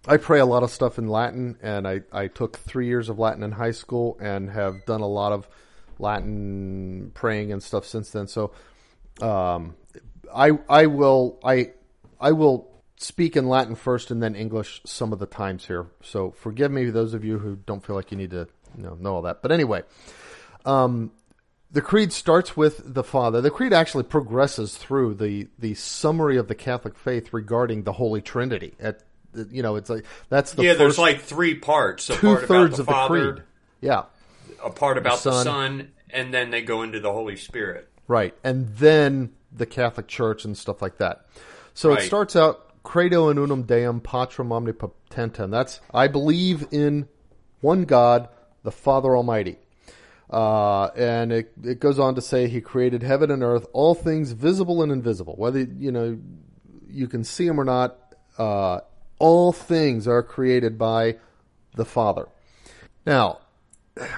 I 0.07 0.17
pray 0.17 0.39
a 0.39 0.45
lot 0.45 0.63
of 0.63 0.71
stuff 0.71 0.97
in 0.97 1.07
Latin, 1.07 1.57
and 1.61 1.87
I 1.87 2.01
I 2.11 2.27
took 2.27 2.57
three 2.57 2.87
years 2.87 3.09
of 3.09 3.19
Latin 3.19 3.43
in 3.43 3.51
high 3.51 3.71
school, 3.71 4.17
and 4.21 4.49
have 4.49 4.85
done 4.85 5.01
a 5.01 5.07
lot 5.07 5.31
of 5.31 5.47
Latin 5.97 7.11
praying 7.13 7.51
and 7.51 7.61
stuff 7.61 7.85
since 7.85 8.09
then. 8.11 8.27
So, 8.27 8.51
um, 9.21 9.75
I 10.33 10.51
I 10.69 10.85
will 10.87 11.39
I 11.43 11.71
I 12.19 12.31
will 12.31 12.69
speak 12.97 13.37
in 13.37 13.47
Latin 13.47 13.75
first 13.75 14.11
and 14.11 14.21
then 14.21 14.35
English 14.35 14.81
some 14.85 15.13
of 15.13 15.19
the 15.19 15.25
times 15.25 15.65
here. 15.65 15.87
So 16.03 16.31
forgive 16.31 16.69
me 16.69 16.89
those 16.89 17.13
of 17.13 17.23
you 17.23 17.39
who 17.39 17.55
don't 17.55 17.85
feel 17.85 17.95
like 17.95 18.11
you 18.11 18.17
need 18.17 18.31
to 18.31 18.47
you 18.77 18.83
know, 18.83 18.95
know 18.95 19.15
all 19.15 19.21
that. 19.23 19.41
But 19.41 19.53
anyway, 19.53 19.83
um, 20.65 21.11
the 21.71 21.81
creed 21.81 22.11
starts 22.11 22.57
with 22.57 22.93
the 22.93 23.03
Father. 23.03 23.41
The 23.41 23.51
creed 23.51 23.73
actually 23.73 24.03
progresses 24.03 24.77
through 24.77 25.15
the 25.15 25.47
the 25.57 25.73
summary 25.75 26.37
of 26.37 26.47
the 26.47 26.55
Catholic 26.55 26.97
faith 26.97 27.33
regarding 27.33 27.83
the 27.83 27.93
Holy 27.93 28.21
Trinity. 28.21 28.73
At 28.79 29.03
you 29.51 29.61
know, 29.61 29.75
it's 29.75 29.89
like 29.89 30.05
that's 30.29 30.53
the 30.53 30.63
yeah, 30.63 30.73
there's 30.73 30.97
like 30.97 31.21
three 31.21 31.55
parts. 31.55 32.09
A 32.09 32.15
two 32.15 32.27
part 32.27 32.37
about 32.39 32.47
thirds 32.47 32.75
the 32.77 32.81
of 32.81 32.87
the 32.87 33.07
creed. 33.07 33.43
Yeah, 33.81 34.03
a 34.63 34.69
part 34.69 34.97
about 34.97 35.21
the 35.23 35.31
Son. 35.31 35.45
Son, 35.45 35.91
and 36.09 36.33
then 36.33 36.49
they 36.49 36.61
go 36.61 36.81
into 36.81 36.99
the 36.99 37.11
Holy 37.11 37.35
Spirit. 37.35 37.89
Right. 38.09 38.33
And 38.43 38.75
then 38.75 39.31
the 39.51 39.67
Catholic 39.67 40.07
Church 40.07 40.43
and 40.43 40.57
stuff 40.57 40.81
like 40.81 40.97
that. 40.97 41.27
So 41.75 41.93
it 41.93 42.01
starts 42.01 42.35
out 42.35 42.83
Credo 42.83 43.29
in 43.29 43.37
unum 43.37 43.63
Deum 43.63 44.01
Patrem 44.01 44.49
omnipotentem. 44.49 45.51
That's 45.51 45.79
I 45.93 46.07
believe 46.07 46.67
in 46.71 47.07
one 47.61 47.85
God, 47.85 48.27
the 48.63 48.71
Father 48.71 49.15
Almighty. 49.15 49.59
Uh, 50.29 50.85
and 50.95 51.31
it, 51.31 51.51
it 51.63 51.79
goes 51.79 51.97
on 51.97 52.13
to 52.15 52.21
say 52.21 52.47
he 52.47 52.61
created 52.61 53.01
heaven 53.01 53.31
and 53.31 53.41
earth, 53.41 53.65
all 53.73 53.95
things 53.95 54.31
visible 54.31 54.83
and 54.83 54.91
invisible, 54.91 55.33
whether 55.37 55.59
you 55.61 55.91
know 55.91 56.19
you 56.87 57.07
can 57.07 57.23
see 57.23 57.47
them 57.47 57.59
or 57.59 57.63
not. 57.65 57.97
Uh, 58.37 58.79
all 59.17 59.51
things 59.51 60.07
are 60.07 60.23
created 60.23 60.77
by 60.77 61.15
the 61.75 61.85
Father. 61.85 62.27
Now, 63.05 63.39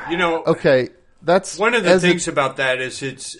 You 0.09 0.17
know, 0.17 0.43
okay, 0.45 0.89
that's 1.21 1.57
one 1.57 1.73
of 1.73 1.83
the 1.83 1.89
as 1.91 2.03
it- 2.03 2.09
things 2.09 2.27
about 2.27 2.57
that 2.57 2.79
is 2.81 3.01
it's 3.01 3.37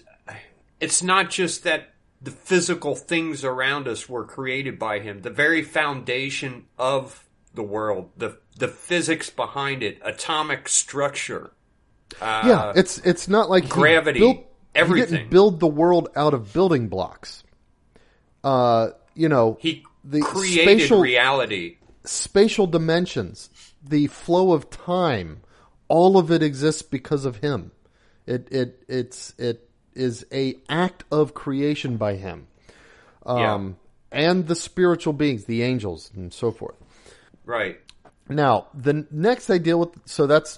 it's 0.79 1.03
not 1.03 1.29
just 1.29 1.63
that 1.63 1.89
the 2.21 2.31
physical 2.31 2.95
things 2.95 3.43
around 3.43 3.87
us 3.87 4.07
were 4.07 4.23
created 4.23 4.79
by 4.79 4.99
him. 4.99 5.21
The 5.21 5.29
very 5.29 5.61
foundation 5.61 6.65
of 6.77 7.25
the 7.53 7.63
world, 7.63 8.11
the 8.17 8.37
the 8.57 8.67
physics 8.67 9.29
behind 9.29 9.83
it, 9.83 9.99
atomic 10.03 10.69
structure. 10.69 11.51
Uh, 12.19 12.43
Yeah, 12.45 12.73
it's 12.75 12.97
it's 12.99 13.27
not 13.27 13.49
like 13.49 13.69
gravity, 13.69 14.19
built- 14.19 14.37
He 14.37 14.43
everything. 14.75 15.09
didn't 15.17 15.29
build 15.29 15.59
the 15.59 15.67
world 15.67 16.09
out 16.15 16.33
of 16.33 16.51
building 16.53 16.87
blocks. 16.87 17.43
Uh, 18.43 18.89
you 19.13 19.29
know, 19.29 19.57
he 19.61 19.83
the 20.03 20.21
created 20.21 20.79
spatial 20.79 21.01
reality. 21.01 21.77
spatial 22.03 22.65
dimensions, 22.67 23.49
the 23.83 24.07
flow 24.07 24.53
of 24.53 24.69
time, 24.69 25.41
all 25.87 26.17
of 26.17 26.31
it 26.31 26.41
exists 26.41 26.81
because 26.81 27.25
of 27.25 27.37
him. 27.37 27.71
It 28.25 28.47
it 28.51 28.83
it's 28.87 29.33
it 29.37 29.69
is 29.93 30.25
a 30.31 30.55
act 30.69 31.03
of 31.11 31.33
creation 31.33 31.97
by 31.97 32.15
him. 32.15 32.47
Um, 33.25 33.77
and 34.11 34.47
the 34.47 34.55
spiritual 34.55 35.13
beings, 35.13 35.45
the 35.45 35.61
angels 35.63 36.09
and 36.15 36.33
so 36.33 36.51
forth. 36.51 36.75
Right. 37.45 37.79
Now, 38.29 38.67
the 38.73 39.05
next 39.11 39.45
they 39.47 39.59
deal 39.59 39.79
with, 39.79 39.89
so 40.05 40.25
that's 40.25 40.57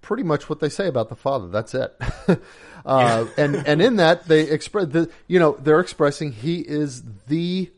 pretty 0.00 0.22
much 0.22 0.48
what 0.48 0.60
they 0.60 0.68
say 0.68 0.86
about 0.86 1.08
the 1.08 1.16
Father. 1.16 1.48
That's 1.48 1.74
it. 1.74 1.96
uh, 2.86 3.26
and 3.36 3.56
and 3.66 3.82
in 3.82 3.96
that 3.96 4.26
they 4.26 4.42
express, 4.42 4.88
the, 4.88 5.10
you 5.26 5.38
know, 5.38 5.52
they're 5.60 5.80
expressing 5.80 6.32
He 6.32 6.60
is 6.60 7.02
the 7.26 7.70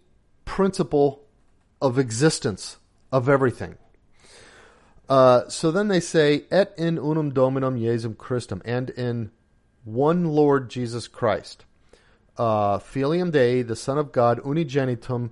principle 0.44 1.22
of 1.80 1.98
existence 1.98 2.78
of 3.12 3.28
everything. 3.28 3.76
Uh, 5.08 5.48
so 5.48 5.70
then 5.70 5.88
they 5.88 6.00
say, 6.00 6.44
"Et 6.50 6.72
in 6.78 6.96
unum 6.96 7.32
Dominum 7.32 7.78
Jesum 7.78 8.14
Christum," 8.14 8.62
and 8.64 8.90
in 8.90 9.30
one 9.84 10.24
Lord 10.24 10.70
Jesus 10.70 11.08
Christ, 11.08 11.64
uh, 12.36 12.78
Filium 12.78 13.32
Dei, 13.32 13.62
the 13.62 13.74
Son 13.74 13.98
of 13.98 14.12
God, 14.12 14.40
unigenitum, 14.42 15.30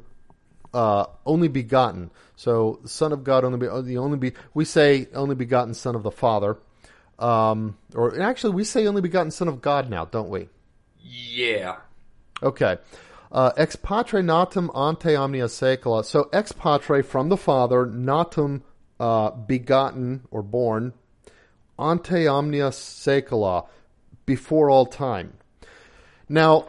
uh, 0.74 1.06
only 1.24 1.48
begotten. 1.48 2.10
So 2.34 2.80
the 2.82 2.88
Son 2.88 3.12
of 3.12 3.24
God, 3.24 3.44
only 3.44 3.58
be, 3.58 3.66
the 3.66 3.98
only 3.98 4.18
be 4.18 4.32
we 4.52 4.64
say 4.64 5.06
only 5.14 5.34
begotten 5.34 5.74
Son 5.74 5.94
of 5.94 6.02
the 6.02 6.10
Father, 6.10 6.58
um, 7.18 7.76
or 7.94 8.20
actually 8.20 8.54
we 8.54 8.64
say 8.64 8.86
only 8.86 9.02
begotten 9.02 9.30
Son 9.30 9.48
of 9.48 9.60
God 9.60 9.90
now, 9.90 10.04
don't 10.04 10.30
we? 10.30 10.48
Yeah. 11.00 11.76
Okay. 12.42 12.78
Uh, 13.30 13.52
ex 13.56 13.76
patre 13.76 14.22
natum 14.22 14.74
ante 14.74 15.14
omnia 15.14 15.46
secula. 15.46 16.04
So 16.04 16.28
ex 16.32 16.52
patre 16.52 17.02
from 17.02 17.28
the 17.28 17.36
Father, 17.36 17.86
natum 17.86 18.62
uh, 18.98 19.30
begotten 19.30 20.22
or 20.30 20.42
born, 20.42 20.94
ante 21.78 22.26
omnia 22.26 22.70
secula, 22.70 23.66
before 24.24 24.70
all 24.70 24.86
time. 24.86 25.34
Now, 26.28 26.68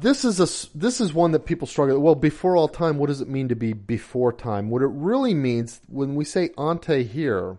this 0.00 0.24
is 0.24 0.40
a 0.40 0.76
this 0.76 1.00
is 1.00 1.12
one 1.12 1.32
that 1.32 1.46
people 1.46 1.66
struggle. 1.66 1.98
Well, 2.00 2.14
before 2.14 2.56
all 2.56 2.68
time, 2.68 2.98
what 2.98 3.08
does 3.08 3.20
it 3.20 3.28
mean 3.28 3.48
to 3.48 3.56
be 3.56 3.72
before 3.72 4.32
time? 4.32 4.70
What 4.70 4.82
it 4.82 4.90
really 4.90 5.34
means 5.34 5.80
when 5.88 6.14
we 6.14 6.24
say 6.24 6.50
ante 6.56 7.04
here, 7.04 7.58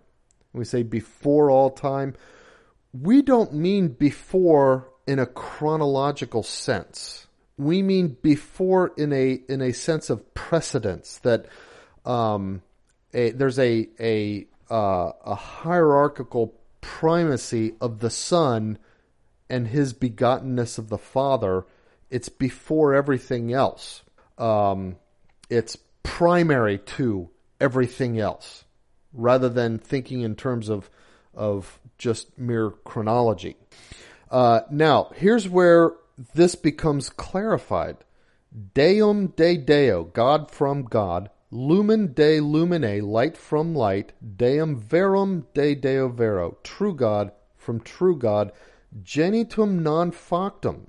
we 0.56 0.66
say 0.66 0.84
before 0.84 1.50
all 1.50 1.70
time, 1.70 2.16
we 2.94 3.22
don't 3.22 3.54
mean 3.54 3.90
before 3.90 4.90
in 5.08 5.20
a 5.20 5.26
chronological 5.26 6.44
sense. 6.44 7.28
We 7.58 7.82
mean 7.82 8.18
before 8.22 8.92
in 8.98 9.14
a 9.14 9.40
in 9.48 9.62
a 9.62 9.74
sense 9.74 10.10
of 10.10 10.34
precedence 10.34 11.20
that 11.20 11.46
um, 12.06 12.62
a, 13.14 13.32
there's 13.32 13.60
a 13.60 13.88
a 14.00 14.48
uh, 14.70 15.12
a 15.24 15.36
hierarchical 15.36 16.54
primacy 16.82 17.76
of 17.80 18.00
the 18.00 18.10
Son 18.10 18.78
and 19.50 19.68
his 19.68 19.94
begottenness 19.94 20.78
of 20.78 20.90
the 20.90 20.98
Father 20.98 21.66
it's 22.10 22.30
before 22.30 22.94
everything 22.94 23.54
else. 23.54 24.04
Um, 24.38 24.98
it's 25.50 25.78
primary 26.04 26.78
to 26.78 27.30
everything 27.60 28.20
else, 28.20 28.65
rather 29.16 29.50
than 29.50 29.78
thinking 29.78 30.22
in 30.22 30.36
terms 30.36 30.70
of 30.70 30.90
of 31.34 31.80
just 31.98 32.38
mere 32.38 32.70
chronology. 32.70 33.58
Uh, 34.32 34.62
now, 34.72 35.12
here's 35.16 35.50
where 35.50 35.92
this 36.34 36.56
becomes 36.56 37.10
clarified. 37.10 37.98
Deum 38.74 39.28
de 39.36 39.58
Deo, 39.58 40.06
God 40.06 40.50
from 40.50 40.84
God, 40.84 41.30
lumen 41.52 42.14
de 42.14 42.40
lumine, 42.40 43.02
light 43.04 43.36
from 43.36 43.76
light, 43.76 44.14
deum 44.38 44.78
verum 44.78 45.46
de 45.54 45.76
Deo 45.76 46.08
vero, 46.08 46.58
true 46.64 46.96
God 46.96 47.32
from 47.58 47.82
true 47.82 48.18
God, 48.18 48.54
genitum 49.04 49.82
non 49.82 50.12
factum, 50.12 50.88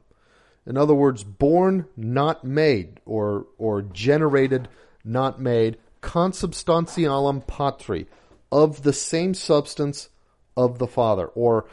in 0.66 0.76
other 0.76 0.94
words, 0.94 1.22
born, 1.22 1.86
not 1.96 2.44
made, 2.44 3.00
or, 3.06 3.46
or 3.56 3.82
generated, 3.82 4.68
not 5.04 5.40
made, 5.40 5.78
consubstantialem 6.06 7.46
patri, 7.46 8.06
of 8.52 8.82
the 8.82 8.92
same 8.92 9.34
substance 9.34 10.08
of 10.56 10.78
the 10.78 10.86
Father. 10.86 11.26
Or 11.26 11.66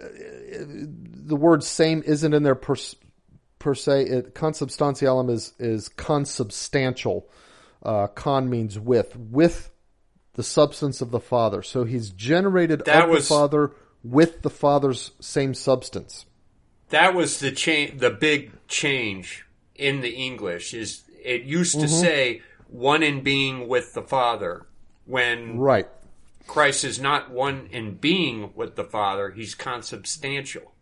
uh, 0.00 0.06
the 0.08 1.36
word 1.36 1.62
same 1.62 2.02
isn't 2.04 2.34
in 2.34 2.42
there 2.42 2.54
per, 2.54 2.74
per 3.58 3.74
se. 3.74 4.02
It, 4.02 4.34
consubstantialem 4.34 5.30
is, 5.30 5.54
is 5.58 5.88
consubstantial. 5.88 7.28
Uh, 7.82 8.08
con 8.08 8.50
means 8.50 8.78
with, 8.78 9.16
with 9.16 9.70
the 10.34 10.42
substance 10.42 11.00
of 11.00 11.10
the 11.10 11.20
Father. 11.20 11.62
So 11.62 11.84
he's 11.84 12.10
generated 12.10 12.84
that 12.86 13.04
of 13.04 13.10
was... 13.10 13.28
the 13.28 13.34
Father 13.34 13.72
with 14.02 14.42
the 14.42 14.50
Father's 14.50 15.12
same 15.20 15.54
substance 15.54 16.26
that 16.90 17.14
was 17.14 17.40
the 17.40 17.50
change, 17.50 18.00
the 18.00 18.10
big 18.10 18.52
change 18.66 19.46
in 19.74 20.00
the 20.00 20.10
English. 20.10 20.74
Is 20.74 21.04
it 21.22 21.42
used 21.42 21.74
to 21.74 21.86
mm-hmm. 21.86 22.00
say 22.00 22.42
one 22.68 23.02
in 23.02 23.22
being 23.22 23.68
with 23.68 23.94
the 23.94 24.02
Father 24.02 24.66
when 25.06 25.58
right 25.58 25.88
Christ 26.46 26.84
is 26.84 27.00
not 27.00 27.30
one 27.30 27.68
in 27.70 27.94
being 27.94 28.52
with 28.54 28.76
the 28.76 28.84
Father; 28.84 29.30
he's 29.30 29.54
consubstantial 29.54 30.72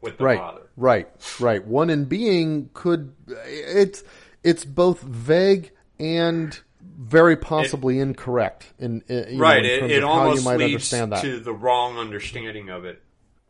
with 0.00 0.18
the 0.18 0.24
right, 0.24 0.38
Father. 0.38 0.62
Right, 0.76 1.08
right. 1.40 1.64
One 1.64 1.90
in 1.90 2.04
being 2.04 2.70
could 2.74 3.14
it's 3.28 4.02
it's 4.42 4.64
both 4.64 5.00
vague 5.00 5.70
and 5.98 6.58
very 6.80 7.36
possibly 7.36 7.98
it, 7.98 8.02
incorrect 8.02 8.72
in, 8.78 9.02
in 9.08 9.38
right. 9.38 9.62
Know, 9.62 9.68
in 9.68 9.84
it, 9.84 9.90
it 9.90 10.04
almost 10.04 10.44
leads 10.44 10.90
to 10.90 11.40
the 11.40 11.52
wrong 11.52 11.98
understanding 11.98 12.68
of 12.68 12.84
it. 12.84 13.00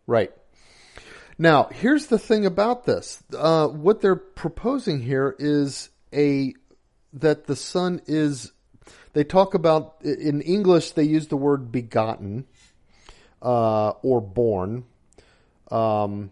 Right. 0.07 0.31
Now, 1.39 1.71
here's 1.73 2.07
the 2.07 2.19
thing 2.19 2.45
about 2.47 2.85
this. 2.85 3.23
Uh, 3.37 3.67
what 3.67 4.01
they're 4.01 4.15
proposing 4.15 5.01
here 5.01 5.35
is 5.39 5.89
a 6.13 6.55
that 7.13 7.47
the 7.47 7.57
son 7.57 8.01
is. 8.07 8.53
They 9.13 9.25
talk 9.25 9.55
about 9.55 9.97
in 10.03 10.41
English. 10.41 10.93
They 10.93 11.05
use 11.05 11.29
the 11.29 11.37
word 11.37 11.71
begotten 11.71 12.47
uh, 13.43 13.91
or 14.03 14.21
born. 14.21 14.85
Um, 15.71 16.31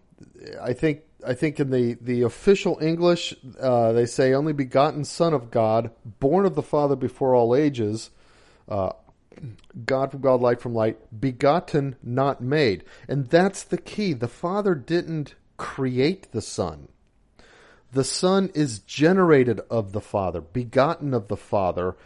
I 0.60 0.72
think 0.72 1.02
I 1.26 1.34
think 1.34 1.60
in 1.60 1.70
the, 1.70 1.96
the 2.00 2.22
official 2.22 2.78
English, 2.80 3.34
uh, 3.60 3.92
they 3.92 4.06
say 4.06 4.32
only 4.32 4.52
begotten 4.52 5.04
Son 5.04 5.34
of 5.34 5.50
God, 5.50 5.90
born 6.04 6.46
of 6.46 6.54
the 6.54 6.62
Father 6.62 6.96
before 6.96 7.34
all 7.34 7.54
ages, 7.54 8.10
uh, 8.68 8.92
God 9.84 10.10
from 10.10 10.20
God, 10.20 10.40
light 10.40 10.60
from 10.60 10.74
light, 10.74 10.98
begotten, 11.20 11.96
not 12.02 12.40
made. 12.40 12.84
And 13.08 13.28
that's 13.28 13.62
the 13.62 13.78
key. 13.78 14.12
The 14.12 14.28
Father 14.28 14.74
didn't 14.74 15.34
create 15.56 16.32
the 16.32 16.42
Son. 16.42 16.88
The 17.92 18.04
Son 18.04 18.50
is 18.54 18.80
generated 18.80 19.60
of 19.70 19.92
the 19.92 20.00
Father, 20.00 20.40
begotten 20.40 21.12
of 21.14 21.28
the 21.28 21.36
Father. 21.36 21.96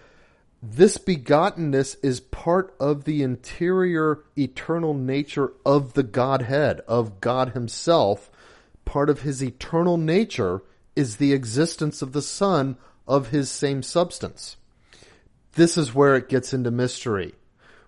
This 0.62 0.96
begottenness 0.96 1.96
is 2.02 2.20
part 2.20 2.74
of 2.80 3.04
the 3.04 3.22
interior 3.22 4.20
eternal 4.38 4.94
nature 4.94 5.52
of 5.66 5.92
the 5.92 6.02
Godhead, 6.02 6.80
of 6.88 7.20
God 7.20 7.50
Himself. 7.50 8.30
Part 8.84 9.10
of 9.10 9.22
His 9.22 9.42
eternal 9.42 9.98
nature 9.98 10.62
is 10.96 11.16
the 11.16 11.32
existence 11.32 12.00
of 12.00 12.12
the 12.12 12.22
Son 12.22 12.76
of 13.06 13.28
His 13.28 13.50
same 13.50 13.82
substance 13.82 14.56
this 15.54 15.76
is 15.76 15.94
where 15.94 16.16
it 16.16 16.28
gets 16.28 16.52
into 16.52 16.70
mystery. 16.70 17.34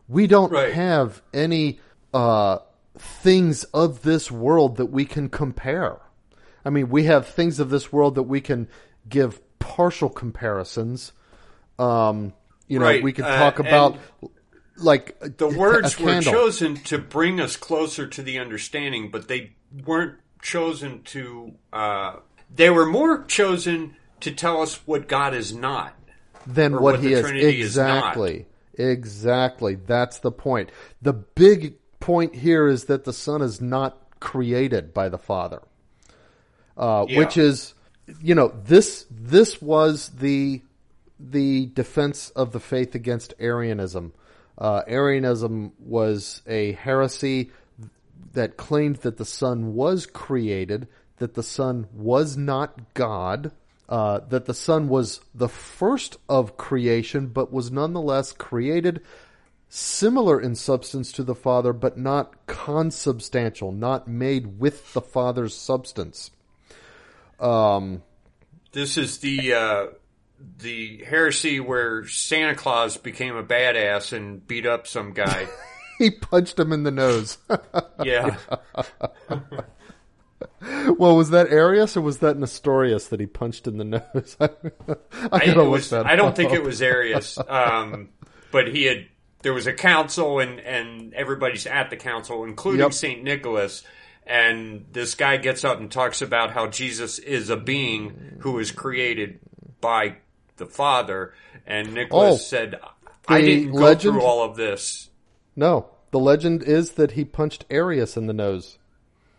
We 0.08 0.26
don't 0.26 0.52
right. 0.52 0.72
have 0.72 1.22
any 1.34 1.80
uh, 2.14 2.58
things 2.96 3.64
of 3.64 4.02
this 4.02 4.30
world 4.30 4.76
that 4.76 4.86
we 4.86 5.04
can 5.04 5.28
compare. 5.28 5.98
I 6.66 6.70
mean, 6.70 6.88
we 6.88 7.04
have 7.04 7.28
things 7.28 7.60
of 7.60 7.70
this 7.70 7.92
world 7.92 8.16
that 8.16 8.24
we 8.24 8.40
can 8.40 8.66
give 9.08 9.40
partial 9.60 10.10
comparisons. 10.10 11.12
Um, 11.78 12.32
you 12.66 12.80
know, 12.80 12.86
right. 12.86 13.02
we 13.04 13.12
can 13.12 13.24
talk 13.24 13.60
uh, 13.60 13.62
about 13.62 13.98
like 14.76 15.16
the 15.38 15.46
words 15.46 15.98
were 16.00 16.20
chosen 16.20 16.74
to 16.74 16.98
bring 16.98 17.40
us 17.40 17.56
closer 17.56 18.08
to 18.08 18.20
the 18.20 18.40
understanding, 18.40 19.12
but 19.12 19.28
they 19.28 19.52
weren't 19.84 20.18
chosen 20.42 21.02
to. 21.04 21.54
Uh, 21.72 22.16
they 22.52 22.68
were 22.68 22.86
more 22.86 23.24
chosen 23.26 23.94
to 24.20 24.32
tell 24.32 24.60
us 24.60 24.80
what 24.86 25.06
God 25.06 25.34
is 25.34 25.54
not 25.54 25.94
than 26.48 26.72
what, 26.72 26.82
what, 26.82 27.00
he 27.00 27.12
is. 27.12 27.20
Trinity 27.20 27.60
exactly. 27.60 28.46
Is 28.74 28.88
exactly. 28.88 29.76
That's 29.76 30.18
the 30.18 30.32
point. 30.32 30.70
The 31.00 31.12
big 31.12 31.76
point 32.00 32.34
here 32.34 32.66
is 32.66 32.86
that 32.86 33.04
the 33.04 33.12
Son 33.12 33.40
is 33.40 33.60
not 33.60 33.98
created 34.18 34.92
by 34.92 35.08
the 35.08 35.18
Father. 35.18 35.62
Uh, 36.76 37.06
yeah. 37.08 37.18
which 37.18 37.36
is 37.36 37.74
you 38.20 38.34
know 38.34 38.48
this 38.64 39.06
this 39.10 39.60
was 39.62 40.10
the 40.10 40.60
the 41.18 41.66
defense 41.66 42.30
of 42.30 42.52
the 42.52 42.60
faith 42.60 42.94
against 42.94 43.34
Arianism. 43.38 44.12
Uh, 44.58 44.82
Arianism 44.86 45.72
was 45.78 46.42
a 46.46 46.72
heresy 46.72 47.50
that 48.32 48.56
claimed 48.56 48.96
that 48.96 49.16
the 49.16 49.24
Son 49.24 49.74
was 49.74 50.06
created, 50.06 50.88
that 51.18 51.34
the 51.34 51.42
Son 51.42 51.88
was 51.94 52.36
not 52.36 52.94
God, 52.94 53.52
uh, 53.88 54.20
that 54.28 54.46
the 54.46 54.54
Son 54.54 54.88
was 54.88 55.20
the 55.34 55.48
first 55.48 56.18
of 56.28 56.56
creation, 56.56 57.28
but 57.28 57.52
was 57.52 57.70
nonetheless 57.70 58.32
created 58.32 59.00
similar 59.68 60.40
in 60.40 60.54
substance 60.54 61.12
to 61.12 61.22
the 61.22 61.34
Father, 61.34 61.72
but 61.72 61.98
not 61.98 62.46
consubstantial, 62.46 63.72
not 63.72 64.06
made 64.06 64.58
with 64.58 64.92
the 64.92 65.00
Father's 65.00 65.54
substance. 65.54 66.30
Um, 67.38 68.02
this 68.72 68.96
is 68.96 69.18
the 69.18 69.54
uh, 69.54 69.86
the 70.58 71.04
heresy 71.04 71.60
where 71.60 72.06
Santa 72.06 72.54
Claus 72.54 72.96
became 72.96 73.36
a 73.36 73.42
badass 73.42 74.12
and 74.12 74.46
beat 74.46 74.66
up 74.66 74.86
some 74.86 75.12
guy. 75.12 75.48
he 75.98 76.10
punched 76.10 76.58
him 76.58 76.72
in 76.72 76.82
the 76.82 76.90
nose. 76.90 77.38
yeah. 78.04 78.36
well, 80.98 81.16
was 81.16 81.30
that 81.30 81.48
Arius 81.48 81.96
or 81.96 82.02
was 82.02 82.18
that 82.18 82.36
Nestorius 82.38 83.08
that 83.08 83.20
he 83.20 83.26
punched 83.26 83.66
in 83.66 83.78
the 83.78 83.84
nose? 83.84 84.36
I, 84.40 84.50
I, 85.32 85.56
was, 85.56 85.92
I 85.92 86.16
don't 86.16 86.36
think 86.36 86.52
it 86.52 86.62
was 86.62 86.82
Arius, 86.82 87.38
um, 87.48 88.10
but 88.50 88.68
he 88.68 88.84
had. 88.84 89.06
There 89.42 89.52
was 89.54 89.66
a 89.68 89.72
council, 89.72 90.40
and 90.40 90.58
and 90.58 91.14
everybody's 91.14 91.66
at 91.66 91.90
the 91.90 91.96
council, 91.96 92.42
including 92.44 92.80
yep. 92.80 92.92
Saint 92.92 93.22
Nicholas. 93.22 93.84
And 94.26 94.86
this 94.92 95.14
guy 95.14 95.36
gets 95.36 95.64
up 95.64 95.78
and 95.78 95.90
talks 95.90 96.20
about 96.20 96.50
how 96.50 96.66
Jesus 96.66 97.18
is 97.20 97.48
a 97.48 97.56
being 97.56 98.38
who 98.40 98.52
was 98.52 98.72
created 98.72 99.38
by 99.80 100.16
the 100.56 100.66
Father. 100.66 101.32
And 101.64 101.94
Nicholas 101.94 102.34
oh, 102.34 102.44
said, 102.44 102.80
"I 103.28 103.40
didn't 103.40 103.72
go 103.72 103.78
legend? 103.78 104.14
through 104.14 104.22
all 104.22 104.42
of 104.42 104.56
this." 104.56 105.10
No, 105.54 105.90
the 106.10 106.18
legend 106.18 106.62
is 106.62 106.92
that 106.92 107.12
he 107.12 107.24
punched 107.24 107.64
Arius 107.70 108.16
in 108.16 108.26
the 108.26 108.32
nose. 108.32 108.78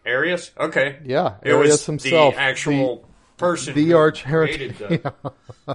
Arius? 0.06 0.52
Okay. 0.58 1.00
Yeah, 1.04 1.36
it 1.44 1.50
Arius 1.50 1.72
was 1.74 1.86
himself, 1.86 2.36
the 2.36 2.40
actual 2.40 2.96
the, 2.96 3.38
person, 3.38 3.76
the 3.76 3.94
arch 3.94 4.24
heretic. 4.24 4.76
Yeah. 4.90 5.74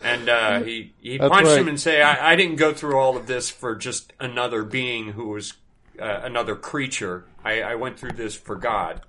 and 0.00 0.28
uh, 0.28 0.62
he 0.62 0.92
he 1.00 1.18
That's 1.18 1.30
punched 1.30 1.48
right. 1.48 1.58
him 1.58 1.68
and 1.68 1.80
say, 1.80 2.02
I, 2.02 2.32
"I 2.32 2.36
didn't 2.36 2.56
go 2.56 2.72
through 2.72 2.96
all 2.96 3.16
of 3.16 3.26
this 3.26 3.50
for 3.50 3.74
just 3.74 4.12
another 4.20 4.62
being 4.62 5.12
who 5.12 5.28
was 5.28 5.54
uh, 6.00 6.20
another 6.22 6.56
creature. 6.56 7.24
I, 7.44 7.62
I 7.62 7.74
went 7.74 7.98
through 7.98 8.12
this 8.12 8.34
for 8.36 8.56
God." 8.56 9.02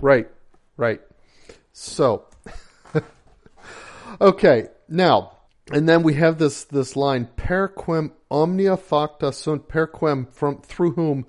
Right. 0.00 0.28
Right. 0.76 1.00
So, 1.72 2.26
okay, 4.20 4.68
now 4.88 5.34
and 5.72 5.88
then 5.88 6.02
we 6.02 6.14
have 6.14 6.38
this 6.38 6.64
this 6.64 6.96
line 6.96 7.28
per 7.36 7.68
quem 7.68 8.12
omnia 8.30 8.76
facta 8.76 9.32
sunt 9.32 9.68
per 9.68 9.86
quem 9.86 10.26
from 10.26 10.60
through 10.60 10.92
whom 10.92 11.26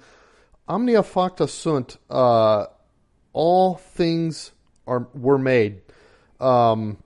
omnia 0.67 1.03
facta 1.03 1.47
sunt 1.47 1.97
uh, 2.09 2.65
all 3.33 3.75
things 3.75 4.51
are 4.87 5.07
were 5.13 5.37
made 5.37 5.81
um, 6.39 6.97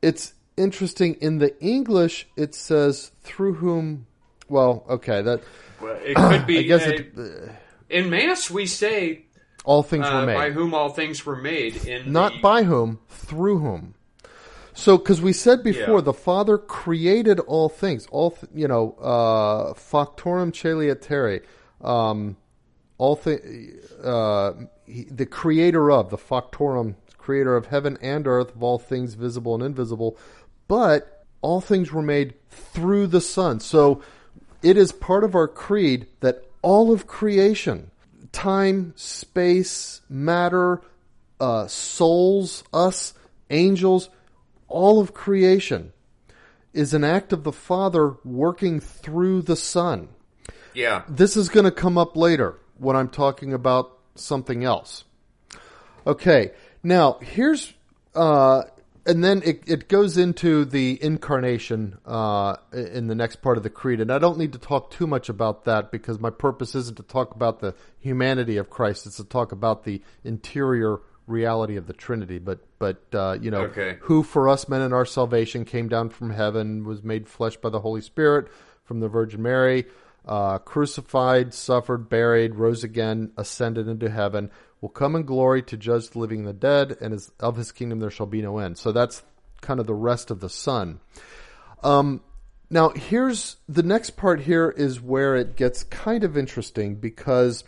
it's 0.00 0.34
interesting 0.56 1.14
in 1.20 1.38
the 1.38 1.58
english 1.62 2.26
it 2.36 2.54
says 2.54 3.12
through 3.22 3.54
whom 3.54 4.06
well 4.48 4.84
okay 4.88 5.20
that 5.20 5.42
well, 5.80 5.98
it 6.02 6.14
could 6.14 6.46
be 6.46 6.58
I 6.58 6.62
guess 6.62 6.86
uh, 6.86 6.90
it, 6.90 7.50
in 7.88 8.10
mass 8.10 8.50
we 8.50 8.66
say 8.66 9.26
all 9.64 9.82
things 9.82 10.06
uh, 10.06 10.12
were 10.12 10.26
made 10.26 10.34
by 10.34 10.50
whom 10.50 10.74
all 10.74 10.90
things 10.90 11.24
were 11.26 11.36
made 11.36 11.84
in 11.84 12.12
not 12.12 12.32
the, 12.32 12.40
by 12.40 12.62
whom 12.62 13.00
through 13.08 13.58
whom 13.58 13.94
so, 14.78 14.98
because 14.98 15.22
we 15.22 15.32
said 15.32 15.64
before, 15.64 15.96
yeah. 15.96 16.00
the 16.02 16.12
Father 16.12 16.58
created 16.58 17.40
all 17.40 17.70
things, 17.70 18.06
all 18.10 18.32
th- 18.32 18.52
you 18.54 18.68
know, 18.68 18.92
uh, 19.00 19.72
factorum 19.72 20.52
et 20.52 21.42
um, 21.84 22.36
all 22.98 23.16
thi- 23.16 23.70
uh, 24.04 24.52
he, 24.84 25.04
the 25.04 25.24
creator 25.24 25.90
of 25.90 26.10
the 26.10 26.18
factorum, 26.18 26.96
creator 27.16 27.56
of 27.56 27.66
heaven 27.66 27.96
and 28.02 28.26
earth, 28.26 28.54
of 28.54 28.62
all 28.62 28.78
things 28.78 29.14
visible 29.14 29.54
and 29.54 29.64
invisible, 29.64 30.18
but 30.68 31.24
all 31.40 31.62
things 31.62 31.90
were 31.90 32.02
made 32.02 32.34
through 32.50 33.06
the 33.06 33.22
Son. 33.22 33.60
So, 33.60 34.02
it 34.66 34.76
is 34.76 34.90
part 34.90 35.22
of 35.22 35.36
our 35.36 35.46
creed 35.46 36.08
that 36.18 36.44
all 36.60 36.92
of 36.92 37.06
creation, 37.06 37.92
time, 38.32 38.92
space, 38.96 40.00
matter, 40.08 40.82
uh, 41.38 41.68
souls, 41.68 42.64
us, 42.72 43.14
angels 43.48 44.10
all 44.66 45.00
of 45.00 45.14
creation 45.14 45.92
is 46.72 46.92
an 46.94 47.04
act 47.04 47.32
of 47.32 47.44
the 47.44 47.52
Father 47.52 48.16
working 48.24 48.80
through 48.80 49.42
the 49.42 49.54
Son. 49.54 50.08
Yeah. 50.74 51.04
This 51.08 51.36
is 51.36 51.48
going 51.48 51.64
to 51.64 51.70
come 51.70 51.96
up 51.96 52.16
later 52.16 52.58
when 52.76 52.96
I'm 52.96 53.08
talking 53.08 53.54
about 53.54 53.96
something 54.16 54.64
else. 54.64 55.04
Okay. 56.04 56.50
Now, 56.82 57.18
here's, 57.22 57.72
uh, 58.16 58.64
and 59.06 59.22
then 59.22 59.42
it, 59.44 59.62
it 59.66 59.88
goes 59.88 60.16
into 60.16 60.64
the 60.64 61.02
incarnation 61.02 61.98
uh, 62.04 62.56
in 62.72 63.06
the 63.06 63.14
next 63.14 63.36
part 63.36 63.56
of 63.56 63.62
the 63.62 63.70
creed. 63.70 64.00
And 64.00 64.10
I 64.10 64.18
don't 64.18 64.38
need 64.38 64.52
to 64.52 64.58
talk 64.58 64.90
too 64.90 65.06
much 65.06 65.28
about 65.28 65.64
that 65.64 65.90
because 65.90 66.18
my 66.18 66.30
purpose 66.30 66.74
isn't 66.74 66.96
to 66.96 67.02
talk 67.02 67.34
about 67.34 67.60
the 67.60 67.74
humanity 67.98 68.56
of 68.56 68.70
Christ, 68.70 69.06
it's 69.06 69.16
to 69.16 69.24
talk 69.24 69.52
about 69.52 69.84
the 69.84 70.02
interior 70.24 71.00
reality 71.26 71.76
of 71.76 71.86
the 71.86 71.92
Trinity, 71.92 72.38
but 72.38 72.60
but 72.78 73.02
uh, 73.12 73.36
you 73.40 73.50
know, 73.50 73.62
okay. 73.62 73.98
who 74.02 74.22
for 74.22 74.48
us 74.48 74.68
men 74.68 74.82
in 74.82 74.92
our 74.92 75.06
salvation 75.06 75.64
came 75.64 75.88
down 75.88 76.10
from 76.10 76.30
heaven, 76.30 76.84
was 76.84 77.02
made 77.02 77.28
flesh 77.28 77.56
by 77.56 77.70
the 77.70 77.80
Holy 77.80 78.00
Spirit 78.00 78.48
from 78.84 79.00
the 79.00 79.08
Virgin 79.08 79.42
Mary, 79.42 79.86
uh, 80.26 80.58
crucified, 80.58 81.54
suffered, 81.54 82.08
buried, 82.08 82.54
rose 82.54 82.84
again, 82.84 83.32
ascended 83.36 83.88
into 83.88 84.08
heaven, 84.08 84.50
will 84.80 84.88
come 84.88 85.16
in 85.16 85.24
glory 85.24 85.62
to 85.62 85.76
judge 85.76 86.10
the 86.10 86.18
living 86.18 86.40
and 86.40 86.48
the 86.48 86.52
dead, 86.52 86.96
and 87.00 87.14
is, 87.14 87.30
of 87.40 87.56
his 87.56 87.72
kingdom 87.72 88.00
there 88.00 88.10
shall 88.10 88.26
be 88.26 88.42
no 88.42 88.58
end. 88.58 88.78
So 88.78 88.92
that's 88.92 89.22
kind 89.60 89.80
of 89.80 89.86
the 89.86 89.94
rest 89.94 90.30
of 90.30 90.40
the 90.40 90.50
Son. 90.50 91.00
Um, 91.82 92.22
now 92.68 92.90
here's 92.90 93.56
the 93.68 93.82
next 93.82 94.10
part. 94.10 94.40
Here 94.40 94.70
is 94.70 95.00
where 95.00 95.36
it 95.36 95.56
gets 95.56 95.84
kind 95.84 96.24
of 96.24 96.36
interesting 96.36 96.96
because 96.96 97.64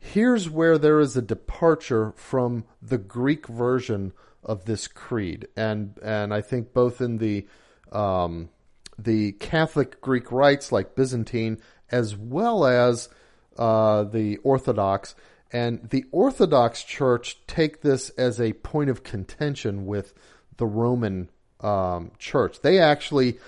Here's 0.00 0.48
where 0.48 0.78
there 0.78 0.98
is 0.98 1.14
a 1.14 1.22
departure 1.22 2.12
from 2.16 2.64
the 2.80 2.96
Greek 2.96 3.46
version 3.46 4.12
of 4.42 4.64
this 4.64 4.88
creed, 4.88 5.46
and 5.56 5.98
and 6.02 6.32
I 6.32 6.40
think 6.40 6.72
both 6.72 7.02
in 7.02 7.18
the 7.18 7.46
um, 7.92 8.48
the 8.98 9.32
Catholic 9.32 10.00
Greek 10.00 10.32
rites 10.32 10.72
like 10.72 10.96
Byzantine, 10.96 11.58
as 11.90 12.16
well 12.16 12.64
as 12.64 13.10
uh, 13.58 14.04
the 14.04 14.38
Orthodox, 14.38 15.14
and 15.52 15.88
the 15.90 16.04
Orthodox 16.12 16.82
Church 16.82 17.38
take 17.46 17.82
this 17.82 18.10
as 18.10 18.40
a 18.40 18.52
point 18.52 18.90
of 18.90 19.02
contention 19.02 19.86
with 19.86 20.14
the 20.56 20.66
Roman 20.66 21.30
um, 21.60 22.12
Church. 22.18 22.60
They 22.60 22.78
actually, 22.78 23.38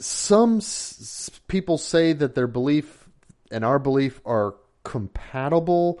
some 0.00 0.58
s- 0.58 1.30
people 1.46 1.78
say 1.78 2.12
that 2.12 2.34
their 2.34 2.46
belief 2.46 3.08
and 3.50 3.64
our 3.64 3.78
belief 3.78 4.20
are 4.24 4.56
compatible. 4.82 6.00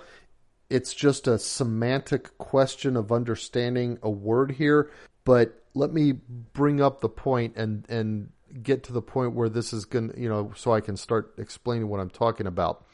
It's 0.70 0.92
just 0.92 1.26
a 1.26 1.38
semantic 1.38 2.36
question 2.38 2.96
of 2.96 3.12
understanding 3.12 3.98
a 4.02 4.10
word 4.10 4.52
here. 4.52 4.90
But 5.24 5.62
let 5.74 5.92
me 5.92 6.12
bring 6.12 6.80
up 6.80 7.00
the 7.00 7.08
point 7.08 7.56
and, 7.56 7.84
and 7.88 8.30
get 8.62 8.82
to 8.84 8.92
the 8.92 9.02
point 9.02 9.34
where 9.34 9.48
this 9.48 9.72
is 9.72 9.84
going 9.84 10.10
to, 10.10 10.20
you 10.20 10.28
know, 10.28 10.52
so 10.56 10.72
I 10.72 10.80
can 10.80 10.96
start 10.96 11.34
explaining 11.38 11.88
what 11.88 12.00
I'm 12.00 12.10
talking 12.10 12.46
about. 12.46 12.84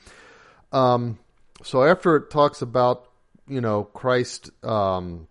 Um, 0.73 1.19
so 1.63 1.85
after 1.85 2.17
it 2.17 2.31
talks 2.31 2.63
about, 2.63 3.09
you 3.49 3.61
know, 3.61 3.85
Christ 3.85 4.51
um, 4.65 5.29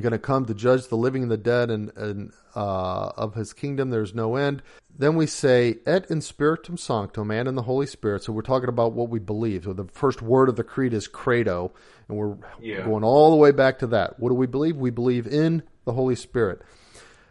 going 0.00 0.12
to 0.12 0.18
come 0.18 0.44
to 0.46 0.54
judge 0.54 0.88
the 0.88 0.96
living 0.96 1.22
and 1.22 1.30
the 1.30 1.36
dead 1.36 1.70
and, 1.70 1.90
and 1.96 2.32
uh, 2.54 3.12
of 3.16 3.34
his 3.34 3.52
kingdom, 3.52 3.90
there's 3.90 4.14
no 4.14 4.36
end. 4.36 4.62
Then 4.98 5.16
we 5.16 5.26
say, 5.26 5.76
et 5.86 6.10
in 6.10 6.20
spiritum 6.20 6.76
sanctum, 6.76 7.30
and 7.30 7.48
in 7.48 7.54
the 7.54 7.62
Holy 7.62 7.86
Spirit. 7.86 8.22
So 8.22 8.32
we're 8.32 8.42
talking 8.42 8.68
about 8.68 8.92
what 8.92 9.10
we 9.10 9.18
believe. 9.18 9.64
So 9.64 9.72
the 9.72 9.84
first 9.84 10.22
word 10.22 10.48
of 10.48 10.56
the 10.56 10.64
creed 10.64 10.94
is 10.94 11.06
credo, 11.06 11.72
and 12.08 12.16
we're 12.16 12.36
yeah. 12.60 12.82
going 12.82 13.04
all 13.04 13.30
the 13.30 13.36
way 13.36 13.50
back 13.50 13.78
to 13.80 13.86
that. 13.88 14.18
What 14.18 14.30
do 14.30 14.34
we 14.34 14.46
believe? 14.46 14.76
We 14.76 14.90
believe 14.90 15.26
in 15.26 15.62
the 15.84 15.92
Holy 15.92 16.16
Spirit. 16.16 16.62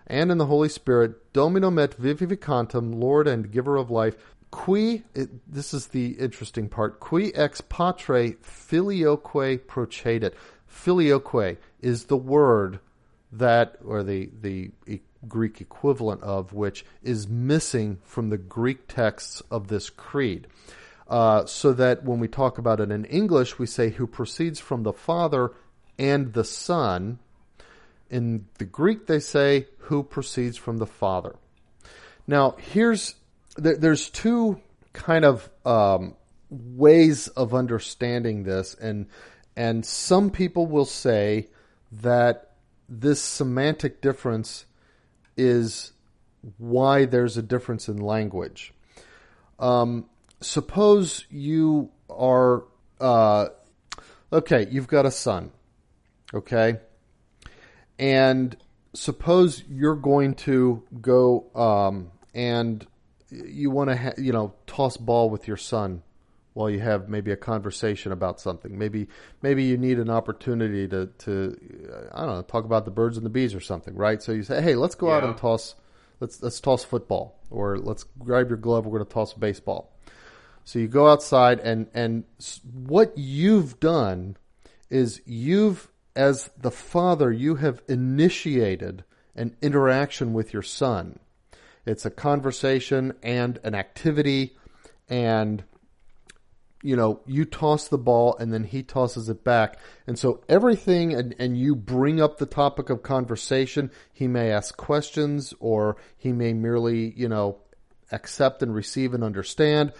And 0.07 0.31
in 0.31 0.37
the 0.37 0.45
Holy 0.45 0.69
Spirit, 0.69 1.33
Dominum 1.33 1.79
et 1.79 1.99
vivificantem, 1.99 2.93
Lord 2.93 3.27
and 3.27 3.51
giver 3.51 3.77
of 3.77 3.89
life, 3.89 4.15
qui, 4.55 5.03
it, 5.13 5.29
this 5.51 5.73
is 5.73 5.87
the 5.87 6.11
interesting 6.11 6.69
part, 6.69 7.01
qui 7.01 7.35
ex 7.35 7.59
patre 7.59 8.37
filioque 8.41 9.59
procedit. 9.67 10.33
Filioque 10.65 11.57
is 11.81 12.05
the 12.05 12.15
word 12.15 12.79
that, 13.33 13.75
or 13.83 14.01
the, 14.01 14.29
the 14.41 14.71
Greek 15.27 15.59
equivalent 15.59 16.23
of, 16.23 16.53
which 16.53 16.85
is 17.03 17.27
missing 17.27 17.99
from 18.05 18.29
the 18.29 18.37
Greek 18.37 18.87
texts 18.87 19.43
of 19.51 19.67
this 19.67 19.89
creed. 19.89 20.47
Uh, 21.09 21.45
so 21.45 21.73
that 21.73 22.05
when 22.05 22.19
we 22.19 22.29
talk 22.29 22.57
about 22.57 22.79
it 22.79 22.91
in 22.91 23.03
English, 23.05 23.59
we 23.59 23.65
say 23.65 23.89
who 23.89 24.07
proceeds 24.07 24.61
from 24.61 24.83
the 24.83 24.93
Father 24.93 25.51
and 25.99 26.31
the 26.31 26.45
Son. 26.45 27.19
In 28.09 28.45
the 28.57 28.63
Greek, 28.63 29.05
they 29.07 29.19
say 29.19 29.67
who 29.79 30.01
proceeds 30.01 30.57
from 30.57 30.77
the 30.77 30.87
Father. 30.87 31.35
Now, 32.25 32.55
here's 32.57 33.15
there, 33.55 33.77
there's 33.77 34.09
two 34.09 34.61
kind 34.93 35.25
of 35.25 35.49
um, 35.65 36.15
ways 36.49 37.27
of 37.29 37.53
understanding 37.53 38.43
this, 38.43 38.75
and 38.75 39.07
and 39.55 39.85
some 39.85 40.29
people 40.29 40.67
will 40.67 40.85
say 40.85 41.47
that 41.91 42.51
this 42.87 43.21
semantic 43.21 44.01
difference 44.01 44.65
is 45.37 45.91
why 46.57 47.05
there's 47.05 47.37
a 47.37 47.41
difference 47.41 47.89
in 47.89 47.97
language. 47.97 48.73
Um, 49.59 50.05
suppose 50.41 51.25
you 51.29 51.91
are 52.09 52.65
uh, 52.99 53.47
okay. 54.31 54.67
You've 54.69 54.87
got 54.87 55.05
a 55.05 55.11
son, 55.11 55.51
okay, 56.33 56.79
and 57.97 58.55
suppose 58.93 59.63
you're 59.69 59.95
going 59.95 60.35
to 60.35 60.83
go 61.01 61.49
um, 61.55 62.11
and 62.33 62.85
you 63.29 63.69
want 63.69 63.89
to, 63.89 63.97
ha- 63.97 64.13
you 64.17 64.31
know, 64.31 64.53
toss 64.67 64.97
ball 64.97 65.29
with 65.29 65.47
your 65.47 65.57
son 65.57 66.03
while 66.55 66.69
you 66.69 66.79
have 66.79 67.09
maybe 67.09 67.31
a 67.31 67.35
conversation 67.35 68.11
about 68.11 68.39
something. 68.39 68.77
Maybe 68.77 69.07
maybe 69.41 69.63
you 69.63 69.77
need 69.77 69.99
an 69.99 70.09
opportunity 70.09 70.87
to 70.87 71.07
to 71.07 72.09
I 72.13 72.25
don't 72.25 72.35
know 72.35 72.41
talk 72.43 72.63
about 72.63 72.85
the 72.85 72.91
birds 72.91 73.17
and 73.17 73.25
the 73.25 73.29
bees 73.29 73.53
or 73.53 73.59
something, 73.59 73.93
right? 73.95 74.23
So 74.23 74.31
you 74.31 74.43
say, 74.43 74.61
hey, 74.61 74.75
let's 74.75 74.95
go 74.95 75.11
out 75.11 75.23
and 75.23 75.37
toss 75.37 75.75
let's 76.19 76.41
let's 76.41 76.59
toss 76.59 76.83
football 76.83 77.39
or 77.49 77.77
let's 77.77 78.05
grab 78.19 78.49
your 78.49 78.57
glove. 78.57 78.85
We're 78.85 78.99
going 78.99 79.07
to 79.07 79.13
toss 79.13 79.33
baseball. 79.33 79.91
So 80.63 80.79
you 80.79 80.87
go 80.87 81.09
outside 81.09 81.59
and 81.59 81.87
and 81.93 82.23
what 82.73 83.17
you've 83.17 83.79
done 83.79 84.37
is 84.89 85.21
you've 85.25 85.91
as 86.15 86.49
the 86.57 86.71
father 86.71 87.31
you 87.31 87.55
have 87.55 87.81
initiated 87.89 89.03
an 89.35 89.57
interaction 89.61 90.33
with 90.33 90.53
your 90.53 90.61
son. 90.61 91.19
It's 91.85 92.05
a 92.05 92.11
conversation 92.11 93.13
and 93.21 93.59
an 93.63 93.75
activity 93.75 94.57
and 95.07 95.63
you 96.85 96.95
know, 96.95 97.19
you 97.25 97.45
toss 97.45 97.87
the 97.87 97.97
ball 97.97 98.37
and 98.39 98.53
then 98.53 98.63
he 98.63 98.83
tosses 98.83 99.27
it 99.27 99.43
back. 99.43 99.79
And 100.05 100.19
so 100.19 100.43
everything, 100.47 101.15
and, 101.15 101.33
and 101.39 101.57
you 101.57 101.75
bring 101.75 102.21
up 102.21 102.37
the 102.37 102.45
topic 102.45 102.91
of 102.91 103.01
conversation. 103.01 103.89
He 104.13 104.27
may 104.27 104.51
ask 104.51 104.77
questions 104.77 105.51
or 105.59 105.97
he 106.15 106.31
may 106.31 106.53
merely, 106.53 107.11
you 107.15 107.27
know, 107.27 107.57
accept 108.11 108.61
and 108.61 108.71
receive 108.71 109.15
and 109.15 109.23
understand. 109.23 109.93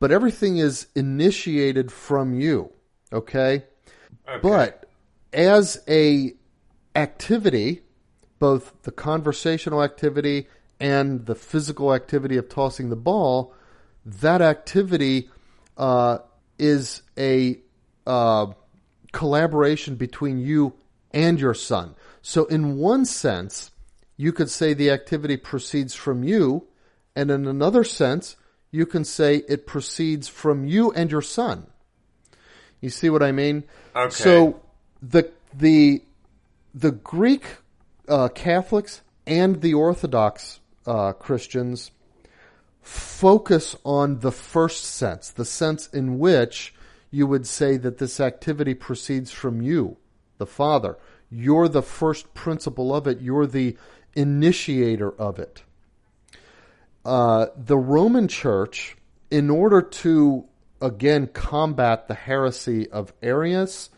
But 0.00 0.12
everything 0.12 0.56
is 0.56 0.86
initiated 0.94 1.92
from 1.92 2.32
you. 2.32 2.72
Okay. 3.12 3.64
Okay. 4.26 4.38
But 4.42 4.88
as 5.34 5.82
a 5.86 6.32
activity, 6.96 7.82
both 8.38 8.72
the 8.84 8.92
conversational 8.92 9.82
activity 9.82 10.48
and 10.80 11.26
the 11.26 11.34
physical 11.34 11.94
activity 11.94 12.36
of 12.36 12.48
tossing 12.48 12.90
the 12.90 12.96
ball, 12.96 13.54
that 14.04 14.42
activity 14.42 15.30
uh, 15.76 16.18
is 16.58 17.02
a 17.18 17.58
uh, 18.06 18.46
collaboration 19.12 19.96
between 19.96 20.38
you 20.38 20.74
and 21.12 21.40
your 21.40 21.54
son. 21.54 21.94
So, 22.22 22.44
in 22.46 22.78
one 22.78 23.04
sense, 23.04 23.70
you 24.16 24.32
could 24.32 24.50
say 24.50 24.74
the 24.74 24.90
activity 24.90 25.36
proceeds 25.36 25.94
from 25.94 26.22
you, 26.22 26.66
and 27.16 27.30
in 27.30 27.46
another 27.46 27.84
sense, 27.84 28.36
you 28.70 28.86
can 28.86 29.04
say 29.04 29.42
it 29.48 29.66
proceeds 29.66 30.28
from 30.28 30.66
you 30.66 30.90
and 30.92 31.10
your 31.10 31.22
son. 31.22 31.66
You 32.80 32.90
see 32.90 33.08
what 33.08 33.22
I 33.22 33.32
mean? 33.32 33.64
Okay. 33.94 34.10
So 34.10 34.60
the 35.00 35.30
the 35.54 36.02
the 36.74 36.90
Greek 36.90 37.46
uh, 38.08 38.28
Catholics 38.28 39.02
and 39.26 39.60
the 39.60 39.74
Orthodox 39.74 40.60
uh, 40.86 41.12
Christians 41.12 41.90
focus 42.80 43.76
on 43.84 44.20
the 44.20 44.32
first 44.32 44.84
sense, 44.84 45.30
the 45.30 45.44
sense 45.44 45.88
in 45.88 46.18
which 46.18 46.74
you 47.10 47.26
would 47.26 47.46
say 47.46 47.76
that 47.76 47.98
this 47.98 48.20
activity 48.20 48.74
proceeds 48.74 49.30
from 49.30 49.62
you, 49.62 49.96
the 50.38 50.46
Father. 50.46 50.98
You're 51.30 51.68
the 51.68 51.82
first 51.82 52.34
principle 52.34 52.94
of 52.94 53.06
it. 53.06 53.20
You're 53.20 53.46
the 53.46 53.76
initiator 54.14 55.10
of 55.10 55.38
it. 55.38 55.62
Uh, 57.04 57.46
the 57.56 57.78
Roman 57.78 58.28
Church, 58.28 58.96
in 59.30 59.50
order 59.50 59.82
to 59.82 60.44
again 60.80 61.26
combat 61.28 62.08
the 62.08 62.14
heresy 62.14 62.90
of 62.90 63.12
Arius 63.22 63.90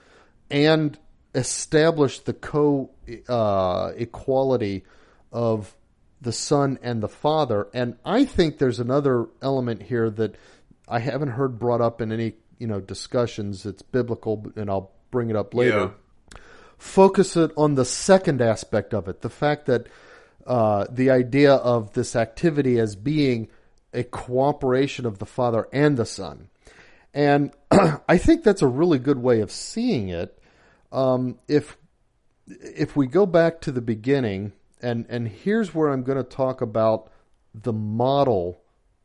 and 0.51 0.99
establish 1.35 2.21
the 2.21 2.33
co 2.33 2.91
uh, 3.29 3.93
equality 3.97 4.85
of 5.33 5.76
the 6.21 6.33
Son 6.33 6.79
and 6.83 7.03
the 7.03 7.09
Father, 7.09 7.69
and 7.75 7.97
I 8.05 8.25
think 8.25 8.59
there's 8.59 8.81
another 8.81 9.27
element 9.43 9.83
here 9.83 10.11
that 10.11 10.35
I 10.89 10.99
haven't 11.01 11.31
heard 11.31 11.59
brought 11.59 11.81
up 11.81 12.01
in 12.01 12.11
any 12.13 12.35
you 12.59 12.67
know 12.67 12.81
discussions. 12.81 13.67
It's 13.67 13.83
biblical, 13.83 14.47
and 14.57 14.71
I'll 14.71 14.93
bring 15.11 15.31
it 15.31 15.37
up 15.37 15.55
later 15.55 15.93
Yeah. 16.35 16.39
focus 16.79 17.37
it 17.37 17.51
on 17.57 17.75
the 17.75 17.85
second 17.85 18.43
aspect 18.43 18.93
of 18.93 19.09
it 19.09 19.21
the 19.23 19.31
fact 19.31 19.67
that 19.67 19.87
uh, 20.47 20.87
the 20.91 21.11
idea 21.11 21.55
of 21.55 21.93
this 21.95 22.15
activity 22.15 22.79
as 22.79 22.95
being 22.97 23.49
a 23.93 24.05
cooperation 24.05 25.05
of 25.07 25.19
the 25.19 25.27
Father 25.27 25.67
and 25.73 25.97
the 25.97 26.07
Son. 26.07 26.49
And 27.15 27.51
I 28.09 28.19
think 28.19 28.45
that's 28.45 28.63
a 28.63 28.67
really 28.69 28.99
good 28.99 29.19
way 29.19 29.41
of 29.41 29.51
seeing 29.51 30.09
it. 30.09 30.39
Um, 30.93 31.39
if 31.49 31.77
if 32.47 32.95
we 32.95 33.07
go 33.09 33.27
back 33.27 33.61
to 33.63 33.73
the 33.73 33.81
beginning, 33.81 34.53
and 34.83 35.07
and 35.09 35.29
here's 35.29 35.75
where 35.75 35.91
I'm 35.91 36.03
going 36.03 36.19
to 36.19 36.25
talk 36.25 36.61
about 36.61 37.11
the 37.55 37.73
model 37.73 38.61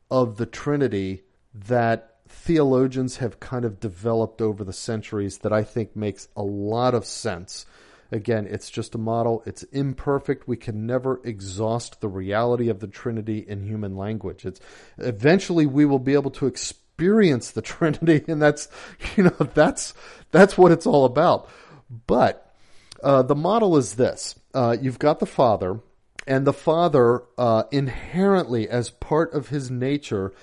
of 0.09 0.38
the 0.38 0.45
Trinity 0.45 1.24
that 1.53 2.17
theologians 2.28 3.17
have 3.17 3.39
kind 3.39 3.65
of 3.65 3.80
developed 3.80 4.41
over 4.41 4.63
the 4.63 4.74
centuries 4.74 5.39
that 5.39 5.53
I 5.53 5.63
think 5.63 5.95
makes 5.95 6.28
a 6.36 6.43
lot 6.43 6.93
of 6.93 7.05
sense. 7.05 7.65
Again, 8.11 8.45
it's 8.49 8.69
just 8.69 8.93
a 8.95 8.97
model. 8.97 9.41
It's 9.45 9.63
imperfect. 9.63 10.47
We 10.47 10.57
can 10.57 10.86
never 10.86 11.22
exhaust 11.24 12.01
the 12.01 12.09
reality 12.09 12.67
of 12.67 12.80
the 12.80 12.88
Trinity 12.88 13.39
in 13.39 13.63
human 13.63 13.95
language. 13.95 14.45
It's 14.45 14.59
eventually 14.97 15.65
we 15.65 15.86
will 15.86 15.99
be 15.99 16.13
able 16.13 16.32
to 16.32 16.47
experience 16.47 17.51
the 17.51 17.61
Trinity, 17.61 18.24
and 18.28 18.41
that's 18.41 18.67
you 19.15 19.24
know 19.24 19.49
that's 19.53 19.93
that's 20.32 20.57
what 20.57 20.74
it's 20.74 20.86
all 20.86 21.05
about. 21.05 21.49
But 22.05 22.53
uh, 23.01 23.22
the 23.22 23.36
model 23.36 23.78
is 23.78 23.95
this: 23.95 24.36
uh, 24.53 24.77
you've 24.79 24.99
got 24.99 25.19
the 25.19 25.25
Father, 25.25 25.79
and 26.27 26.45
the 26.45 26.53
Father 26.53 27.23
uh, 27.37 27.63
inherently, 27.71 28.69
as 28.69 28.89
part 28.89 29.33
of 29.33 29.49
his 29.49 29.71
nature, 29.71 30.33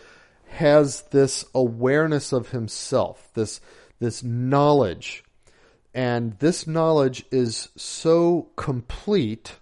has 0.48 1.02
this 1.10 1.44
awareness 1.54 2.32
of 2.32 2.50
himself, 2.50 3.30
this 3.34 3.60
this 4.00 4.22
knowledge, 4.22 5.24
and 5.92 6.38
this 6.38 6.66
knowledge 6.66 7.24
is 7.30 7.68
so 7.76 8.48
complete 8.56 9.56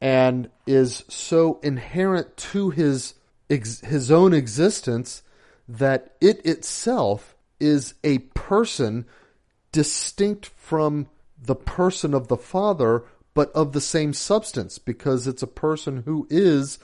and 0.00 0.48
is 0.66 1.04
so 1.08 1.60
inherent 1.62 2.36
to 2.36 2.70
his 2.70 3.14
ex- 3.50 3.80
his 3.80 4.10
own 4.10 4.32
existence 4.32 5.22
that 5.68 6.14
it 6.20 6.44
itself 6.46 7.36
is 7.60 7.94
a 8.04 8.18
person 8.18 9.04
distinct 9.72 10.46
from 10.46 11.08
the 11.40 11.54
person 11.54 12.14
of 12.14 12.28
the 12.28 12.36
Father, 12.36 13.04
but 13.34 13.50
of 13.52 13.72
the 13.72 13.80
same 13.80 14.12
substance, 14.12 14.78
because 14.78 15.26
it's 15.26 15.42
a 15.42 15.46
person 15.46 16.02
who 16.04 16.26
is 16.30 16.78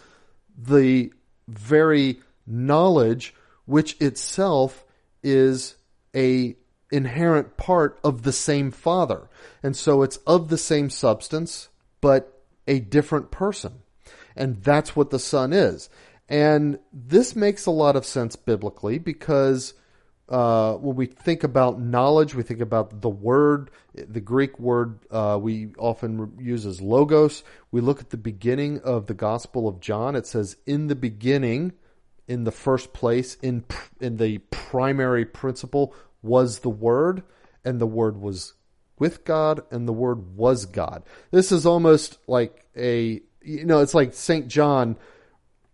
the 0.56 1.12
very 1.48 2.20
knowledge 2.46 3.34
which 3.66 4.00
itself 4.00 4.84
is 5.22 5.76
a 6.14 6.56
inherent 6.92 7.56
part 7.56 7.98
of 8.04 8.22
the 8.22 8.32
same 8.32 8.70
father. 8.70 9.28
And 9.62 9.76
so 9.76 10.02
it's 10.02 10.18
of 10.18 10.48
the 10.48 10.58
same 10.58 10.90
substance 10.90 11.68
but 12.00 12.42
a 12.68 12.80
different 12.80 13.30
person. 13.30 13.80
And 14.36 14.62
that's 14.62 14.94
what 14.94 15.10
the 15.10 15.18
son 15.18 15.52
is. 15.52 15.88
And 16.28 16.78
this 16.92 17.34
makes 17.34 17.66
a 17.66 17.70
lot 17.70 17.96
of 17.96 18.04
sense 18.04 18.36
biblically 18.36 18.98
because 18.98 19.74
uh, 20.28 20.74
when 20.74 20.96
we 20.96 21.06
think 21.06 21.44
about 21.44 21.80
knowledge, 21.80 22.34
we 22.34 22.42
think 22.42 22.60
about 22.60 23.02
the 23.02 23.08
word, 23.08 23.70
the 23.94 24.20
Greek 24.20 24.58
word 24.58 24.98
uh, 25.10 25.38
we 25.40 25.68
often 25.78 26.32
use 26.38 26.64
as 26.64 26.80
logos. 26.80 27.44
We 27.70 27.80
look 27.80 28.00
at 28.00 28.10
the 28.10 28.16
beginning 28.16 28.80
of 28.80 29.06
the 29.06 29.14
Gospel 29.14 29.68
of 29.68 29.80
John. 29.80 30.16
It 30.16 30.26
says, 30.26 30.56
"In 30.66 30.86
the 30.86 30.94
beginning, 30.94 31.72
in 32.26 32.44
the 32.44 32.52
first 32.52 32.92
place, 32.92 33.36
in 33.42 33.64
in 34.00 34.16
the 34.16 34.38
primary 34.50 35.26
principle 35.26 35.94
was 36.22 36.60
the 36.60 36.70
Word, 36.70 37.22
and 37.64 37.78
the 37.78 37.86
Word 37.86 38.16
was 38.16 38.54
with 38.98 39.24
God, 39.24 39.62
and 39.70 39.86
the 39.86 39.92
Word 39.92 40.36
was 40.36 40.64
God." 40.64 41.02
This 41.32 41.52
is 41.52 41.66
almost 41.66 42.18
like 42.26 42.66
a 42.76 43.20
you 43.42 43.66
know, 43.66 43.80
it's 43.80 43.94
like 43.94 44.14
Saint 44.14 44.48
John 44.48 44.96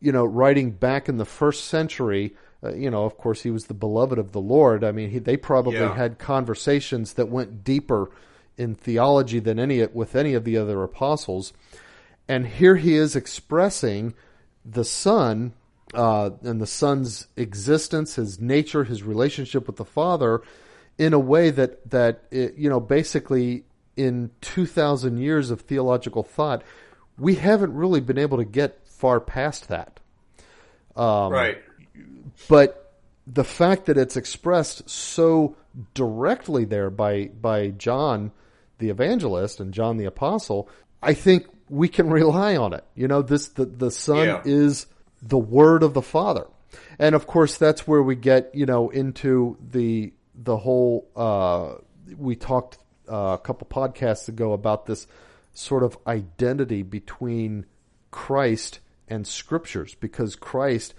you 0.00 0.12
know, 0.12 0.24
writing 0.24 0.70
back 0.70 1.08
in 1.08 1.18
the 1.18 1.24
first 1.24 1.66
century, 1.66 2.34
uh, 2.62 2.74
you 2.74 2.90
know, 2.90 3.04
of 3.04 3.16
course, 3.16 3.42
he 3.42 3.50
was 3.50 3.66
the 3.66 3.74
beloved 3.74 4.18
of 4.18 4.32
the 4.32 4.40
Lord. 4.40 4.84
I 4.84 4.92
mean, 4.92 5.10
he, 5.10 5.18
they 5.18 5.36
probably 5.36 5.78
Yeah. 5.78 5.94
had 5.94 6.18
conversations 6.18 7.14
that 7.14 7.28
went 7.28 7.64
deeper 7.64 8.10
in 8.58 8.74
theology 8.74 9.40
than 9.40 9.58
any 9.58 9.84
with 9.86 10.14
any 10.14 10.34
of 10.34 10.44
the 10.44 10.58
other 10.58 10.82
apostles. 10.82 11.52
And 12.28 12.46
here 12.46 12.76
he 12.76 12.94
is 12.94 13.16
expressing 13.16 14.14
the 14.64 14.84
Son 14.84 15.54
uh, 15.94 16.30
and 16.42 16.60
the 16.60 16.66
Son's 16.66 17.26
existence, 17.36 18.14
his 18.14 18.38
nature, 18.38 18.84
his 18.84 19.02
relationship 19.02 19.66
with 19.66 19.76
the 19.76 19.84
Father, 19.84 20.42
in 20.98 21.12
a 21.14 21.18
way 21.18 21.50
that 21.50 21.90
that 21.90 22.22
it, 22.30 22.54
you 22.56 22.68
know, 22.68 22.78
basically 22.78 23.64
in 23.96 24.30
two 24.40 24.66
thousand 24.66 25.18
years 25.18 25.50
of 25.50 25.62
theological 25.62 26.22
thought, 26.22 26.62
we 27.18 27.34
haven't 27.36 27.74
really 27.74 28.00
been 28.00 28.18
able 28.18 28.36
to 28.36 28.44
get 28.44 28.86
far 28.86 29.18
past 29.18 29.68
that. 29.68 29.98
Um, 30.94 31.32
right. 31.32 31.58
But 32.48 32.94
the 33.26 33.44
fact 33.44 33.86
that 33.86 33.96
it's 33.96 34.16
expressed 34.16 34.88
so 34.88 35.56
directly 35.94 36.64
there 36.64 36.90
by 36.90 37.26
by 37.28 37.68
John 37.70 38.32
the 38.78 38.88
evangelist 38.88 39.60
and 39.60 39.72
John 39.72 39.96
the 39.96 40.06
apostle, 40.06 40.68
I 41.02 41.14
think 41.14 41.46
we 41.68 41.88
can 41.88 42.10
rely 42.10 42.56
on 42.56 42.72
it. 42.72 42.84
You 42.94 43.08
know, 43.08 43.22
this 43.22 43.48
the 43.48 43.64
the 43.66 43.90
Son 43.90 44.26
yeah. 44.26 44.42
is 44.44 44.86
the 45.22 45.38
Word 45.38 45.82
of 45.82 45.94
the 45.94 46.02
Father, 46.02 46.46
and 46.98 47.14
of 47.14 47.26
course 47.26 47.56
that's 47.56 47.86
where 47.86 48.02
we 48.02 48.16
get 48.16 48.54
you 48.54 48.66
know 48.66 48.90
into 48.90 49.56
the 49.70 50.12
the 50.34 50.56
whole. 50.56 51.08
Uh, 51.14 51.74
we 52.16 52.34
talked 52.34 52.78
uh, 53.10 53.36
a 53.36 53.38
couple 53.38 53.66
podcasts 53.68 54.28
ago 54.28 54.52
about 54.52 54.86
this 54.86 55.06
sort 55.52 55.82
of 55.82 55.96
identity 56.06 56.82
between 56.82 57.66
Christ 58.10 58.80
and 59.08 59.26
Scriptures, 59.26 59.94
because 59.94 60.34
Christ 60.36 60.94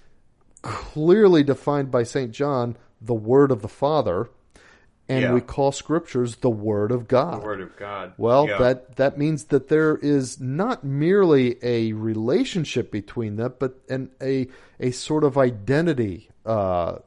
clearly 0.62 1.44
defined 1.44 1.92
by 1.92 2.04
Saint 2.04 2.32
John 2.32 2.78
the 3.00 3.14
Word 3.14 3.52
of 3.52 3.62
the 3.62 3.68
Father 3.68 4.30
and 5.12 5.24
yeah. 5.24 5.34
we 5.34 5.42
call 5.42 5.74
scriptures 5.74 6.38
the 6.38 6.50
word 6.50 6.90
of 6.90 7.10
God. 7.10 7.42
The 7.42 7.46
word 7.46 7.60
of 7.60 7.76
God. 7.76 8.14
Well, 8.18 8.48
yeah. 8.48 8.58
that 8.60 8.96
that 8.96 9.18
means 9.18 9.46
that 9.46 9.68
there 9.68 9.98
is 9.98 10.40
not 10.40 10.86
merely 10.86 11.58
a 11.62 11.92
relationship 11.92 12.92
between 12.92 13.36
them, 13.36 13.54
but 13.60 13.78
an 13.90 14.12
a 14.22 14.48
a 14.80 14.92
sort 14.92 15.26
of 15.26 15.38
identity 15.38 16.30
uh, 16.46 17.00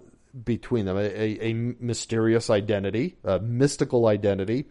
between 0.45 0.85
them, 0.85 0.99
a, 0.99 1.01
a, 1.01 1.47
a 1.47 1.53
mysterious 1.55 2.51
identity, 2.51 3.17
a 3.25 3.39
mystical 3.39 4.07
identity, 4.07 4.67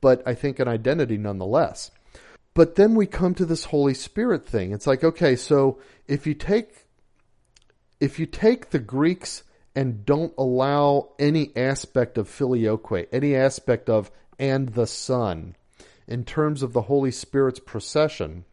but 0.00 0.26
I 0.26 0.34
think 0.34 0.58
an 0.58 0.66
identity 0.66 1.16
nonetheless. 1.16 1.92
But 2.54 2.74
then 2.74 2.96
we 2.96 3.06
come 3.06 3.34
to 3.36 3.44
this 3.44 3.66
Holy 3.66 3.94
Spirit 3.94 4.48
thing. 4.48 4.72
It's 4.72 4.86
like, 4.86 5.04
okay, 5.04 5.36
so 5.36 5.78
if 6.08 6.26
you 6.26 6.34
take 6.34 6.83
if 8.04 8.18
you 8.18 8.26
take 8.26 8.68
the 8.68 8.78
Greeks 8.78 9.44
and 9.74 10.04
don't 10.04 10.34
allow 10.36 11.08
any 11.18 11.56
aspect 11.56 12.18
of 12.18 12.28
filioque, 12.28 13.08
any 13.10 13.34
aspect 13.34 13.88
of 13.88 14.10
and 14.38 14.68
the 14.70 14.86
Son, 14.86 15.56
in 16.06 16.22
terms 16.22 16.62
of 16.62 16.74
the 16.74 16.82
Holy 16.82 17.10
Spirit's 17.10 17.60
procession, 17.60 18.44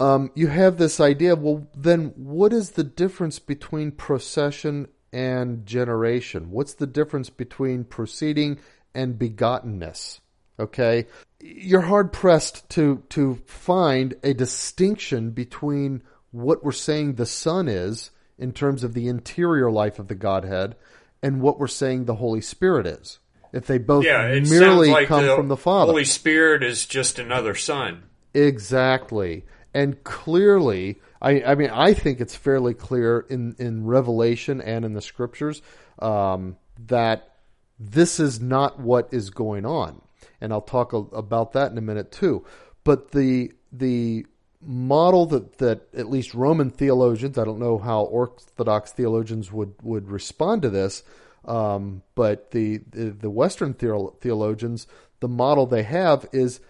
um, 0.00 0.32
you 0.34 0.48
have 0.48 0.76
this 0.76 0.98
idea. 0.98 1.36
Well, 1.36 1.68
then 1.72 2.06
what 2.16 2.52
is 2.52 2.72
the 2.72 2.82
difference 2.82 3.38
between 3.38 3.92
procession 3.92 4.88
and 5.12 5.64
generation? 5.64 6.50
What's 6.50 6.74
the 6.74 6.88
difference 6.88 7.30
between 7.30 7.84
proceeding 7.84 8.58
and 8.92 9.20
begottenness? 9.20 10.18
Okay, 10.58 11.06
you're 11.38 11.82
hard 11.82 12.12
pressed 12.12 12.68
to 12.70 13.04
to 13.10 13.36
find 13.46 14.14
a 14.24 14.34
distinction 14.34 15.30
between 15.30 16.02
what 16.32 16.64
we're 16.64 16.72
saying 16.72 17.14
the 17.14 17.26
Son 17.26 17.68
is 17.68 18.10
in 18.38 18.52
terms 18.52 18.84
of 18.84 18.94
the 18.94 19.08
interior 19.08 19.70
life 19.70 19.98
of 19.98 20.08
the 20.08 20.14
Godhead 20.14 20.76
and 21.22 21.40
what 21.40 21.58
we're 21.58 21.68
saying 21.68 22.04
the 22.04 22.16
Holy 22.16 22.40
Spirit 22.40 22.86
is. 22.86 23.18
If 23.52 23.66
they 23.66 23.78
both 23.78 24.04
yeah, 24.04 24.38
merely 24.40 24.90
like 24.90 25.08
come 25.08 25.26
the 25.26 25.36
from 25.36 25.48
the 25.48 25.56
Father. 25.56 25.92
Holy 25.92 26.04
Spirit 26.04 26.62
is 26.62 26.86
just 26.86 27.18
another 27.18 27.54
son. 27.54 28.04
Exactly. 28.32 29.44
And 29.74 30.02
clearly, 30.04 31.00
I, 31.20 31.42
I 31.42 31.54
mean, 31.54 31.70
I 31.70 31.92
think 31.92 32.20
it's 32.20 32.34
fairly 32.34 32.74
clear 32.74 33.26
in, 33.28 33.54
in 33.58 33.84
Revelation 33.84 34.60
and 34.60 34.84
in 34.84 34.94
the 34.94 35.02
scriptures 35.02 35.60
um, 35.98 36.56
that 36.86 37.36
this 37.78 38.18
is 38.18 38.40
not 38.40 38.80
what 38.80 39.08
is 39.12 39.30
going 39.30 39.66
on. 39.66 40.00
And 40.40 40.52
I'll 40.52 40.60
talk 40.60 40.92
a, 40.92 40.96
about 40.96 41.52
that 41.52 41.70
in 41.72 41.78
a 41.78 41.82
minute 41.82 42.10
too. 42.10 42.44
But 42.84 43.12
the 43.12 43.52
the 43.70 44.26
model 44.64 45.26
that, 45.26 45.58
that 45.58 45.88
at 45.94 46.08
least 46.08 46.34
Roman 46.34 46.70
theologians, 46.70 47.38
I 47.38 47.44
don't 47.44 47.58
know 47.58 47.78
how 47.78 48.02
Orthodox 48.02 48.92
theologians 48.92 49.52
would, 49.52 49.74
would 49.82 50.10
respond 50.10 50.62
to 50.62 50.70
this, 50.70 51.02
um, 51.44 52.02
but 52.14 52.50
the, 52.52 52.78
the, 52.90 53.10
the 53.10 53.30
Western 53.30 53.74
theologians, 53.74 54.86
the 55.20 55.28
model 55.28 55.66
they 55.66 55.82
have 55.82 56.26
is 56.32 56.60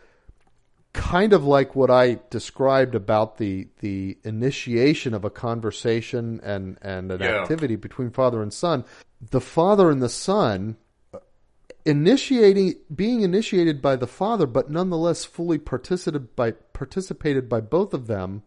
kind 0.93 1.32
of 1.32 1.45
like 1.45 1.74
what 1.74 1.90
I 1.90 2.18
described 2.30 2.95
about 2.95 3.38
the 3.38 3.68
the 3.80 4.18
initiation 4.24 5.14
of 5.14 5.24
a 5.24 5.30
conversation 5.30 6.40
and 6.43 6.78
and 6.82 7.11
an 7.11 7.20
yeah. 7.20 7.40
activity 7.40 7.76
between 7.76 8.11
father 8.11 8.43
and 8.43 8.53
son. 8.53 8.84
The 9.30 9.40
father 9.40 9.90
and 9.90 10.03
the 10.03 10.09
son 10.09 10.76
initiating 11.85 12.74
being 12.95 13.22
initiated 13.22 13.83
by 13.83 13.97
the 13.97 14.07
father 14.07 14.47
but 14.47 14.70
nonetheless 14.70 15.24
fully 15.24 15.59
participated 15.59 16.35
by 16.37 16.51
participated 16.51 17.49
by 17.49 17.61
both 17.61 17.93
of 17.93 18.07
them 18.07 18.43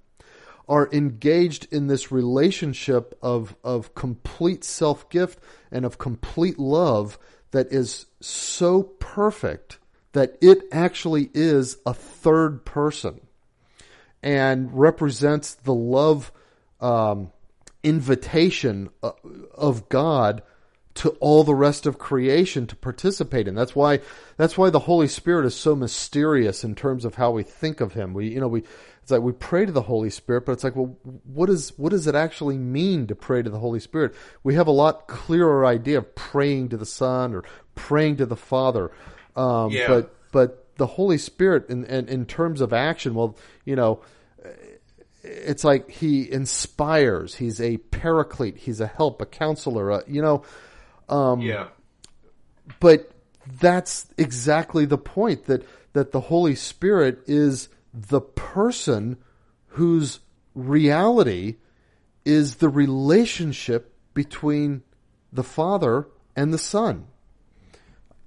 are 0.67 0.89
engaged 0.91 1.67
in 1.71 1.88
this 1.88 2.11
relationship 2.11 3.17
of 3.21 3.55
of 3.63 3.93
complete 3.93 4.63
self-gift 4.63 5.39
and 5.71 5.86
of 5.86 5.97
complete 5.97 6.57
love 6.57 7.19
that 7.51 7.71
is 7.71 8.05
so 8.21 8.83
perfect 8.83 9.79
that 10.13 10.38
it 10.41 10.63
actually 10.71 11.29
is 11.33 11.77
a 11.86 11.93
third 11.93 12.65
person 12.65 13.19
and 14.23 14.73
represents 14.73 15.53
the 15.55 15.73
love 15.73 16.31
um, 16.79 17.31
invitation 17.83 18.89
uh, 19.03 19.11
of 19.53 19.88
God 19.89 20.41
to 20.95 21.09
all 21.19 21.43
the 21.43 21.53
rest 21.53 21.85
of 21.85 21.99
creation 21.99 22.65
to 22.67 22.75
participate 22.75 23.47
in. 23.47 23.55
That's 23.55 23.75
why 23.75 23.99
that's 24.37 24.57
why 24.57 24.69
the 24.69 24.79
Holy 24.79 25.07
Spirit 25.07 25.45
is 25.45 25.55
so 25.55 25.75
mysterious 25.75 26.63
in 26.63 26.73
terms 26.73 27.05
of 27.05 27.15
how 27.15 27.31
we 27.31 27.43
think 27.43 27.81
of 27.81 27.93
him. 27.93 28.13
We 28.13 28.29
you 28.29 28.39
know 28.39 28.47
we 28.47 28.63
it's 29.01 29.11
like 29.11 29.21
we 29.21 29.33
pray 29.33 29.65
to 29.65 29.71
the 29.71 29.83
Holy 29.83 30.09
Spirit, 30.09 30.45
but 30.45 30.53
it's 30.53 30.63
like 30.63 30.75
well 30.75 30.97
what 31.25 31.49
is 31.49 31.77
what 31.77 31.89
does 31.91 32.07
it 32.07 32.15
actually 32.15 32.57
mean 32.57 33.07
to 33.07 33.15
pray 33.15 33.41
to 33.41 33.49
the 33.49 33.59
Holy 33.59 33.79
Spirit? 33.79 34.15
We 34.43 34.55
have 34.55 34.67
a 34.67 34.71
lot 34.71 35.07
clearer 35.07 35.65
idea 35.65 35.99
of 35.99 36.15
praying 36.15 36.69
to 36.69 36.77
the 36.77 36.85
Son 36.85 37.35
or 37.35 37.43
praying 37.75 38.17
to 38.17 38.25
the 38.25 38.37
Father. 38.37 38.91
Um, 39.35 39.71
yeah. 39.71 39.87
but 39.87 40.15
but 40.31 40.77
the 40.77 40.87
Holy 40.87 41.17
Spirit 41.17 41.69
in, 41.69 41.83
in 41.85 42.07
in 42.07 42.25
terms 42.25 42.61
of 42.61 42.71
action, 42.71 43.15
well, 43.15 43.37
you 43.65 43.75
know, 43.75 44.01
it's 45.23 45.65
like 45.65 45.89
he 45.89 46.31
inspires. 46.31 47.35
He's 47.35 47.59
a 47.59 47.77
paraclete. 47.77 48.57
He's 48.57 48.79
a 48.79 48.87
help, 48.87 49.21
a 49.21 49.25
counselor. 49.25 49.91
A, 49.91 50.03
you 50.07 50.21
know, 50.21 50.43
um, 51.09 51.41
yeah. 51.41 51.67
But 52.79 53.11
that's 53.59 54.07
exactly 54.17 54.85
the 54.85 54.97
point 54.97 55.45
that 55.45 55.63
that 55.93 56.11
the 56.11 56.21
Holy 56.21 56.55
Spirit 56.55 57.19
is 57.27 57.69
the 57.93 58.21
person 58.21 59.17
whose 59.67 60.19
reality 60.53 61.55
is 62.25 62.55
the 62.55 62.69
relationship 62.69 63.93
between 64.13 64.81
the 65.31 65.43
Father 65.43 66.07
and 66.35 66.53
the 66.53 66.57
Son 66.57 67.05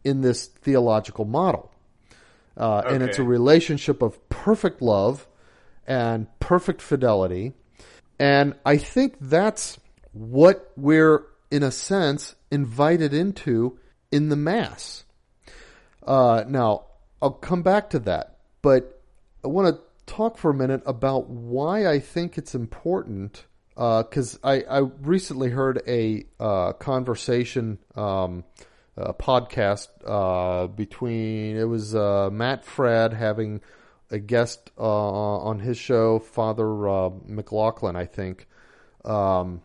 in 0.04 0.20
this 0.20 0.46
theological 0.46 1.24
model. 1.24 1.72
Uh, 2.56 2.82
okay. 2.84 2.94
And 2.94 3.04
it's 3.04 3.18
a 3.18 3.22
relationship 3.22 4.02
of 4.02 4.28
perfect 4.28 4.80
love 4.82 5.26
and 5.86 6.26
perfect 6.40 6.82
fidelity. 6.82 7.52
And 8.18 8.54
I 8.64 8.76
think 8.76 9.16
that's 9.20 9.78
what 10.12 10.72
we're, 10.76 11.24
in 11.50 11.62
a 11.62 11.70
sense, 11.70 12.34
invited 12.50 13.14
into 13.14 13.78
in 14.10 14.28
the 14.28 14.36
Mass. 14.36 15.04
Uh, 16.06 16.44
now, 16.46 16.84
I'll 17.20 17.30
come 17.30 17.62
back 17.62 17.90
to 17.90 17.98
that, 18.00 18.38
but 18.62 19.02
I 19.44 19.48
want 19.48 19.74
to 19.74 19.80
talk 20.06 20.38
for 20.38 20.50
a 20.50 20.54
minute 20.54 20.82
about 20.86 21.28
why 21.28 21.86
I 21.86 21.98
think 22.00 22.38
it's 22.38 22.54
important. 22.54 23.44
Because 23.74 24.36
uh, 24.42 24.48
I, 24.48 24.62
I, 24.62 24.78
recently 24.78 25.50
heard 25.50 25.82
a 25.86 26.26
uh, 26.40 26.72
conversation, 26.72 27.78
um, 27.94 28.42
a 28.96 29.14
podcast 29.14 29.86
uh, 30.04 30.66
between 30.66 31.56
it 31.56 31.62
was 31.62 31.94
uh, 31.94 32.28
Matt 32.32 32.66
Fradd 32.66 33.12
having 33.12 33.60
a 34.10 34.18
guest 34.18 34.72
uh, 34.76 34.82
on 34.82 35.60
his 35.60 35.78
show, 35.78 36.18
Father 36.18 36.66
McLaughlin, 37.26 37.94
I 37.94 38.06
think. 38.06 38.48
Um, 39.04 39.62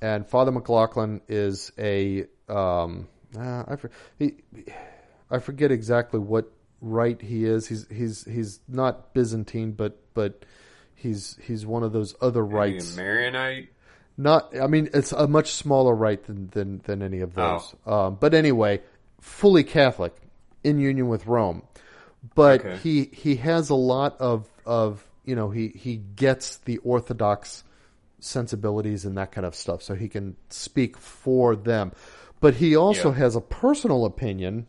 and 0.00 0.26
Father 0.26 0.52
McLaughlin 0.52 1.20
is 1.28 1.72
a 1.78 2.26
um, 2.48 3.08
uh, 3.38 3.64
I, 3.66 3.76
he, 4.18 4.34
I 5.30 5.38
forget 5.38 5.70
exactly 5.70 6.20
what 6.20 6.50
rite 6.80 7.22
he 7.22 7.44
is. 7.44 7.66
He's 7.66 7.86
he's 7.88 8.24
he's 8.24 8.60
not 8.68 9.14
Byzantine, 9.14 9.72
but 9.72 9.98
but 10.14 10.44
he's 10.94 11.38
he's 11.42 11.66
one 11.66 11.82
of 11.82 11.92
those 11.92 12.14
other 12.20 12.44
rites. 12.44 12.96
Maronite. 12.96 13.70
Not, 14.18 14.58
I 14.58 14.66
mean, 14.66 14.88
it's 14.94 15.12
a 15.12 15.28
much 15.28 15.52
smaller 15.52 15.94
rite 15.94 16.24
than 16.24 16.48
than, 16.48 16.80
than 16.84 17.02
any 17.02 17.20
of 17.20 17.34
those. 17.34 17.74
Oh. 17.86 18.06
Um, 18.06 18.16
but 18.18 18.32
anyway, 18.32 18.80
fully 19.20 19.62
Catholic, 19.62 20.14
in 20.64 20.78
union 20.80 21.08
with 21.08 21.26
Rome. 21.26 21.62
But 22.34 22.60
okay. 22.60 22.76
he 22.78 23.04
he 23.04 23.36
has 23.36 23.70
a 23.70 23.74
lot 23.74 24.20
of 24.20 24.48
of 24.64 25.06
you 25.24 25.36
know 25.36 25.50
he 25.50 25.68
he 25.68 25.96
gets 25.96 26.56
the 26.58 26.78
Orthodox 26.78 27.62
sensibilities 28.18 29.04
and 29.04 29.16
that 29.16 29.32
kind 29.32 29.46
of 29.46 29.54
stuff, 29.54 29.82
so 29.82 29.94
he 29.94 30.08
can 30.08 30.36
speak 30.48 30.96
for 30.96 31.56
them. 31.56 31.92
But 32.40 32.54
he 32.54 32.76
also 32.76 33.10
yeah. 33.10 33.18
has 33.18 33.36
a 33.36 33.40
personal 33.40 34.04
opinion 34.04 34.66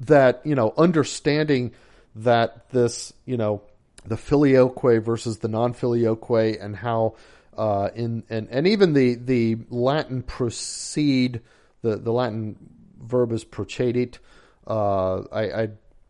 that, 0.00 0.40
you 0.44 0.54
know, 0.54 0.72
understanding 0.76 1.72
that 2.14 2.70
this, 2.70 3.12
you 3.24 3.36
know, 3.36 3.62
the 4.04 4.16
filioque 4.16 5.02
versus 5.02 5.38
the 5.38 5.48
non-filioque, 5.48 6.58
and 6.60 6.76
how 6.76 7.14
uh, 7.56 7.90
in 7.94 8.22
and, 8.30 8.48
and 8.50 8.66
even 8.66 8.92
the 8.92 9.16
the 9.16 9.56
Latin 9.68 10.22
proceed 10.22 11.40
the 11.82 11.96
the 11.96 12.12
Latin 12.12 12.56
verb 13.02 13.32
is 13.32 13.44
procedit. 13.44 14.18
Uh, 14.66 15.22
I, 15.32 15.62
I 15.62 15.68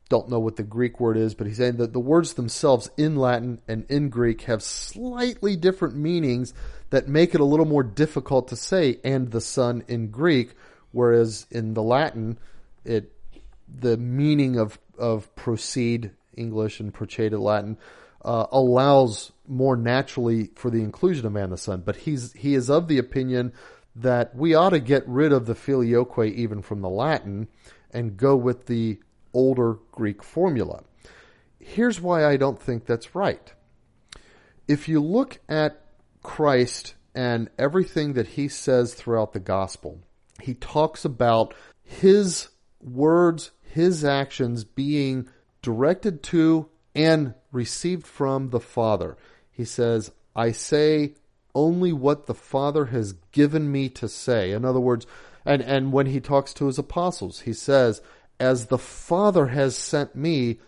don't 0.08 0.28
know 0.28 0.38
what 0.38 0.56
the 0.56 0.62
Greek 0.62 1.00
word 1.00 1.16
is, 1.16 1.34
but 1.34 1.46
he's 1.46 1.56
saying 1.56 1.76
that 1.76 1.92
the 1.92 2.00
words 2.00 2.34
themselves 2.34 2.90
in 2.96 3.16
Latin 3.16 3.60
and 3.66 3.84
in 3.88 4.08
Greek 4.08 4.42
have 4.42 4.62
slightly 4.62 5.56
different 5.56 5.96
meanings 5.96 6.54
that 6.90 7.08
make 7.08 7.34
it 7.34 7.40
a 7.40 7.44
little 7.44 7.66
more 7.66 7.82
difficult 7.82 8.48
to 8.48 8.56
say 8.56 8.98
and 9.02 9.30
the 9.30 9.40
Son 9.40 9.82
in 9.88 10.08
Greek, 10.08 10.54
whereas 10.92 11.46
in 11.50 11.74
the 11.74 11.82
Latin, 11.82 12.38
it 12.84 13.12
the 13.68 13.96
meaning 13.96 14.58
of 14.58 14.78
of 14.96 15.34
proceed 15.34 16.12
English 16.36 16.80
and 16.80 16.94
procedit 16.94 17.40
Latin 17.40 17.76
uh, 18.24 18.46
allows 18.52 19.32
more 19.46 19.76
naturally 19.76 20.50
for 20.54 20.70
the 20.70 20.82
inclusion 20.82 21.26
of 21.26 21.32
man 21.32 21.50
the 21.50 21.58
Son. 21.58 21.82
But 21.84 21.96
he's 21.96 22.32
he 22.32 22.54
is 22.54 22.70
of 22.70 22.86
the 22.86 22.98
opinion 22.98 23.52
that 23.96 24.34
we 24.36 24.54
ought 24.54 24.70
to 24.70 24.80
get 24.80 25.08
rid 25.08 25.32
of 25.32 25.46
the 25.46 25.54
filioque 25.54 26.26
even 26.26 26.62
from 26.62 26.82
the 26.82 26.88
Latin 26.88 27.48
and 27.90 28.16
go 28.16 28.36
with 28.36 28.66
the 28.66 29.00
older 29.36 29.76
Greek 29.92 30.22
formula. 30.22 30.82
Here's 31.60 32.00
why 32.00 32.24
I 32.24 32.38
don't 32.38 32.60
think 32.60 32.86
that's 32.86 33.14
right. 33.14 33.52
If 34.66 34.88
you 34.88 35.00
look 35.00 35.38
at 35.48 35.84
Christ 36.22 36.94
and 37.14 37.50
everything 37.58 38.14
that 38.14 38.28
he 38.28 38.48
says 38.48 38.94
throughout 38.94 39.34
the 39.34 39.40
gospel, 39.40 40.00
he 40.40 40.54
talks 40.54 41.04
about 41.04 41.52
his 41.84 42.48
words, 42.80 43.50
his 43.62 44.04
actions 44.04 44.64
being 44.64 45.28
directed 45.60 46.22
to 46.22 46.68
and 46.94 47.34
received 47.52 48.06
from 48.06 48.48
the 48.50 48.60
Father. 48.60 49.18
He 49.50 49.66
says, 49.66 50.12
I 50.34 50.52
say 50.52 51.14
only 51.54 51.92
what 51.92 52.26
the 52.26 52.34
Father 52.34 52.86
has 52.86 53.12
given 53.32 53.70
me 53.70 53.90
to 53.90 54.08
say. 54.08 54.52
In 54.52 54.64
other 54.64 54.80
words, 54.80 55.06
and, 55.44 55.62
and 55.62 55.92
when 55.92 56.06
he 56.06 56.20
talks 56.20 56.52
to 56.54 56.66
his 56.66 56.78
apostles, 56.78 57.40
he 57.40 57.52
says, 57.52 58.00
As 58.38 58.66
the 58.66 58.78
Father 58.78 59.46
has 59.46 59.76
sent 59.76 60.14
me, 60.14 60.60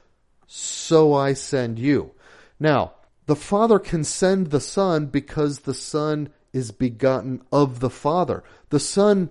so 0.46 1.14
I 1.14 1.34
send 1.34 1.78
you. 1.78 2.12
Now, 2.58 2.94
the 3.26 3.36
Father 3.36 3.78
can 3.78 4.04
send 4.04 4.48
the 4.48 4.60
Son 4.60 5.06
because 5.06 5.60
the 5.60 5.74
Son 5.74 6.30
is 6.52 6.72
begotten 6.72 7.42
of 7.52 7.80
the 7.80 7.90
Father. 7.90 8.42
The 8.70 8.80
Son, 8.80 9.30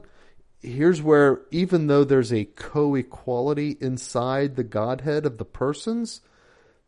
here's 0.61 1.01
where, 1.01 1.41
even 1.49 1.87
though 1.87 2.03
there's 2.03 2.31
a 2.31 2.45
co 2.45 2.95
equality 2.95 3.75
inside 3.81 4.55
the 4.55 4.63
Godhead 4.63 5.25
of 5.25 5.39
the 5.39 5.45
persons, 5.45 6.21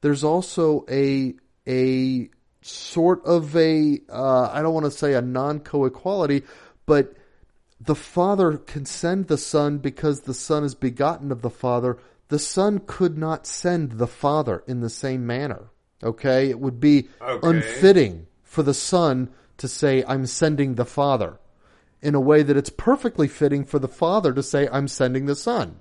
there's 0.01 0.23
also 0.23 0.85
a, 0.89 1.33
a 1.67 2.29
sort 2.61 3.25
of 3.25 3.55
a 3.55 3.99
uh, 4.09 4.49
I 4.51 4.61
don't 4.61 4.73
want 4.73 4.85
to 4.85 4.91
say 4.91 5.13
a 5.13 5.21
non 5.21 5.59
co 5.59 5.85
equality, 5.85 6.43
but 6.85 7.13
the 7.81 7.95
Father 7.95 8.57
can 8.57 8.85
send 8.85 9.27
the 9.27 9.37
Son 9.37 9.77
because 9.77 10.21
the 10.21 10.33
Son 10.33 10.63
is 10.63 10.75
begotten 10.75 11.31
of 11.31 11.41
the 11.41 11.49
Father. 11.49 11.97
The 12.27 12.39
Son 12.39 12.81
could 12.85 13.17
not 13.17 13.47
send 13.47 13.93
the 13.93 14.07
Father 14.07 14.63
in 14.67 14.81
the 14.81 14.89
same 14.89 15.25
manner. 15.25 15.71
Okay? 16.03 16.49
It 16.49 16.59
would 16.59 16.79
be 16.79 17.09
Okay. 17.21 17.47
unfitting 17.47 18.27
for 18.43 18.63
the 18.63 18.73
Son 18.73 19.29
to 19.57 19.67
say, 19.67 20.03
I'm 20.07 20.25
sending 20.25 20.75
the 20.75 20.85
Father, 20.85 21.37
in 22.01 22.15
a 22.15 22.19
way 22.19 22.43
that 22.43 22.55
it's 22.57 22.69
perfectly 22.69 23.27
fitting 23.27 23.65
for 23.65 23.79
the 23.79 23.87
Father 23.87 24.33
to 24.33 24.43
say, 24.43 24.67
I'm 24.71 24.87
sending 24.87 25.25
the 25.25 25.35
Son. 25.35 25.79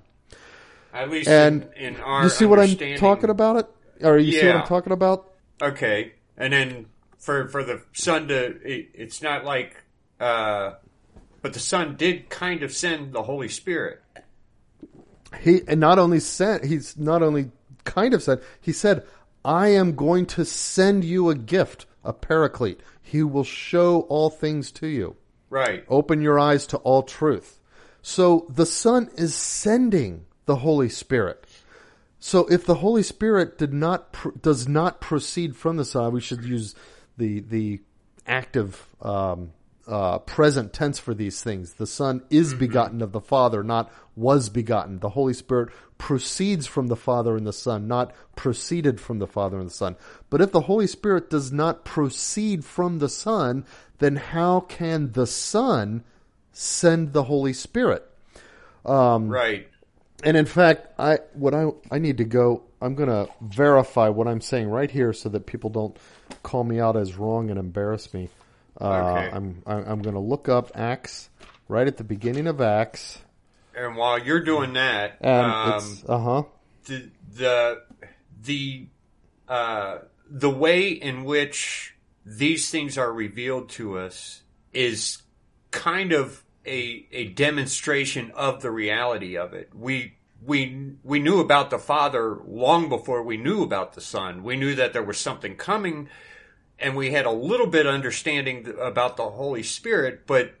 At 0.93 1.09
least 1.09 1.29
And 1.29 1.69
in, 1.75 1.95
in 1.95 2.01
our 2.01 2.23
you 2.23 2.29
see 2.29 2.45
what 2.45 2.59
I'm 2.59 2.75
talking 2.97 3.29
about 3.29 3.57
it? 3.57 4.05
Or 4.05 4.17
you 4.17 4.31
see 4.31 4.47
what 4.47 4.55
I'm 4.55 4.67
talking 4.67 4.93
about? 4.93 5.33
Okay, 5.61 6.13
and 6.37 6.53
then 6.53 6.85
for 7.17 7.47
for 7.49 7.63
the 7.63 7.83
son 7.93 8.29
to, 8.29 8.45
it, 8.63 8.89
it's 8.93 9.21
not 9.21 9.43
like, 9.43 9.75
uh, 10.19 10.73
but 11.41 11.53
the 11.53 11.59
son 11.59 11.95
did 11.95 12.29
kind 12.29 12.63
of 12.63 12.71
send 12.71 13.13
the 13.13 13.23
Holy 13.23 13.49
Spirit. 13.49 14.01
he 15.41 15.61
and 15.67 15.79
not 15.79 15.99
only 15.99 16.19
sent 16.19 16.65
he's 16.65 16.97
not 16.97 17.21
only 17.21 17.51
kind 17.83 18.13
of 18.13 18.21
said 18.23 18.41
he 18.59 18.71
said 18.71 19.03
i 19.45 19.67
am 19.67 19.95
going 19.95 20.25
to 20.25 20.43
send 20.43 21.03
you 21.03 21.29
a 21.29 21.35
gift 21.35 21.85
a 22.03 22.11
paraclete 22.13 22.79
he 23.01 23.21
will 23.23 23.43
show 23.43 24.01
all 24.01 24.29
things 24.29 24.71
to 24.71 24.87
you 24.87 25.15
Right. 25.51 25.83
open 25.87 26.21
your 26.21 26.39
eyes 26.39 26.67
to 26.67 26.77
all 26.77 27.03
truth 27.03 27.59
so 28.01 28.45
the 28.49 28.65
son 28.65 29.09
is 29.15 29.33
sending 29.35 30.25
the 30.45 30.57
holy 30.57 30.89
spirit 30.89 31.45
so 32.19 32.45
if 32.47 32.65
the 32.65 32.75
holy 32.75 33.03
spirit 33.03 33.57
did 33.57 33.73
not 33.73 34.11
pr- 34.13 34.29
does 34.41 34.67
not 34.67 34.99
proceed 34.99 35.55
from 35.55 35.77
the 35.77 35.85
son 35.85 36.11
we 36.13 36.21
should 36.21 36.43
use 36.43 36.75
the 37.17 37.39
the 37.41 37.79
active 38.27 38.87
um, 39.01 39.51
uh, 39.89 40.19
present 40.19 40.71
tense 40.71 40.99
for 40.99 41.15
these 41.15 41.41
things. 41.41 41.73
The 41.73 41.87
Son 41.87 42.21
is 42.29 42.53
begotten 42.53 43.01
of 43.01 43.11
the 43.11 43.19
Father, 43.19 43.63
not 43.63 43.91
was 44.15 44.49
begotten. 44.49 44.99
The 44.99 45.09
Holy 45.09 45.33
Spirit 45.33 45.69
proceeds 45.97 46.67
from 46.67 46.87
the 46.87 46.95
Father 46.95 47.35
and 47.35 47.45
the 47.45 47.53
Son, 47.53 47.87
not 47.87 48.13
proceeded 48.35 49.01
from 49.01 49.17
the 49.17 49.27
Father 49.27 49.57
and 49.57 49.67
the 49.67 49.73
Son. 49.73 49.95
But 50.29 50.41
if 50.41 50.51
the 50.51 50.61
Holy 50.61 50.85
Spirit 50.85 51.29
does 51.29 51.51
not 51.51 51.85
proceed 51.85 52.63
from 52.63 52.99
the 52.99 53.09
Son, 53.09 53.65
then 53.97 54.15
how 54.15 54.59
can 54.61 55.11
the 55.13 55.27
Son 55.27 56.03
send 56.53 57.13
the 57.13 57.23
Holy 57.23 57.53
Spirit? 57.53 58.05
right. 59.27 59.67
And 60.23 60.37
in 60.37 60.45
fact, 60.45 60.87
I 60.99 61.19
what 61.33 61.55
I 61.55 61.69
I 61.89 61.97
need 61.97 62.17
to 62.17 62.25
go. 62.25 62.63
I'm 62.81 62.95
going 62.95 63.09
to 63.09 63.29
verify 63.41 64.07
what 64.07 64.27
I'm 64.27 64.39
saying 64.39 64.69
right 64.69 64.89
here, 64.89 65.11
so 65.13 65.29
that 65.29 65.45
people 65.45 65.69
don't 65.69 65.97
call 66.43 66.63
me 66.63 66.79
out 66.79 66.95
as 66.95 67.15
wrong 67.15 67.49
and 67.49 67.59
embarrass 67.59 68.13
me. 68.13 68.29
Uh, 68.79 68.85
Okay. 68.87 69.29
I'm 69.35 69.61
I'm, 69.65 69.83
I'm 69.85 70.01
going 70.01 70.15
to 70.15 70.21
look 70.21 70.47
up 70.49 70.71
Acts 70.75 71.29
right 71.67 71.87
at 71.87 71.97
the 71.97 72.03
beginning 72.03 72.47
of 72.47 72.61
Acts, 72.61 73.19
And 73.75 73.95
while 73.95 74.19
you're 74.19 74.43
doing 74.43 74.73
that, 74.73 75.23
um, 75.23 75.81
uh 76.07 76.17
huh. 76.17 76.43
the 76.85 77.09
the 77.33 77.81
the 78.43 78.87
uh, 79.47 79.97
the 80.29 80.49
way 80.49 80.89
in 80.89 81.23
which 81.23 81.95
these 82.25 82.69
things 82.69 82.97
are 82.97 83.11
revealed 83.11 83.69
to 83.69 83.97
us 83.97 84.41
is 84.73 85.21
kind 85.71 86.11
of 86.11 86.43
a 86.65 87.05
a 87.11 87.29
demonstration 87.29 88.31
of 88.35 88.61
the 88.61 88.71
reality 88.71 89.37
of 89.37 89.53
it. 89.53 89.69
We 89.73 90.15
we 90.45 90.93
we 91.03 91.19
knew 91.19 91.39
about 91.39 91.69
the 91.69 91.79
Father 91.79 92.37
long 92.47 92.89
before 92.89 93.23
we 93.23 93.37
knew 93.37 93.63
about 93.63 93.93
the 93.93 94.01
Son. 94.01 94.43
We 94.43 94.55
knew 94.55 94.75
that 94.75 94.93
there 94.93 95.03
was 95.03 95.17
something 95.17 95.55
coming, 95.55 96.09
and 96.79 96.95
we 96.95 97.11
had 97.11 97.25
a 97.25 97.31
little 97.31 97.67
bit 97.67 97.85
understanding 97.87 98.73
about 98.79 99.17
the 99.17 99.29
Holy 99.29 99.63
Spirit, 99.63 100.25
but 100.27 100.53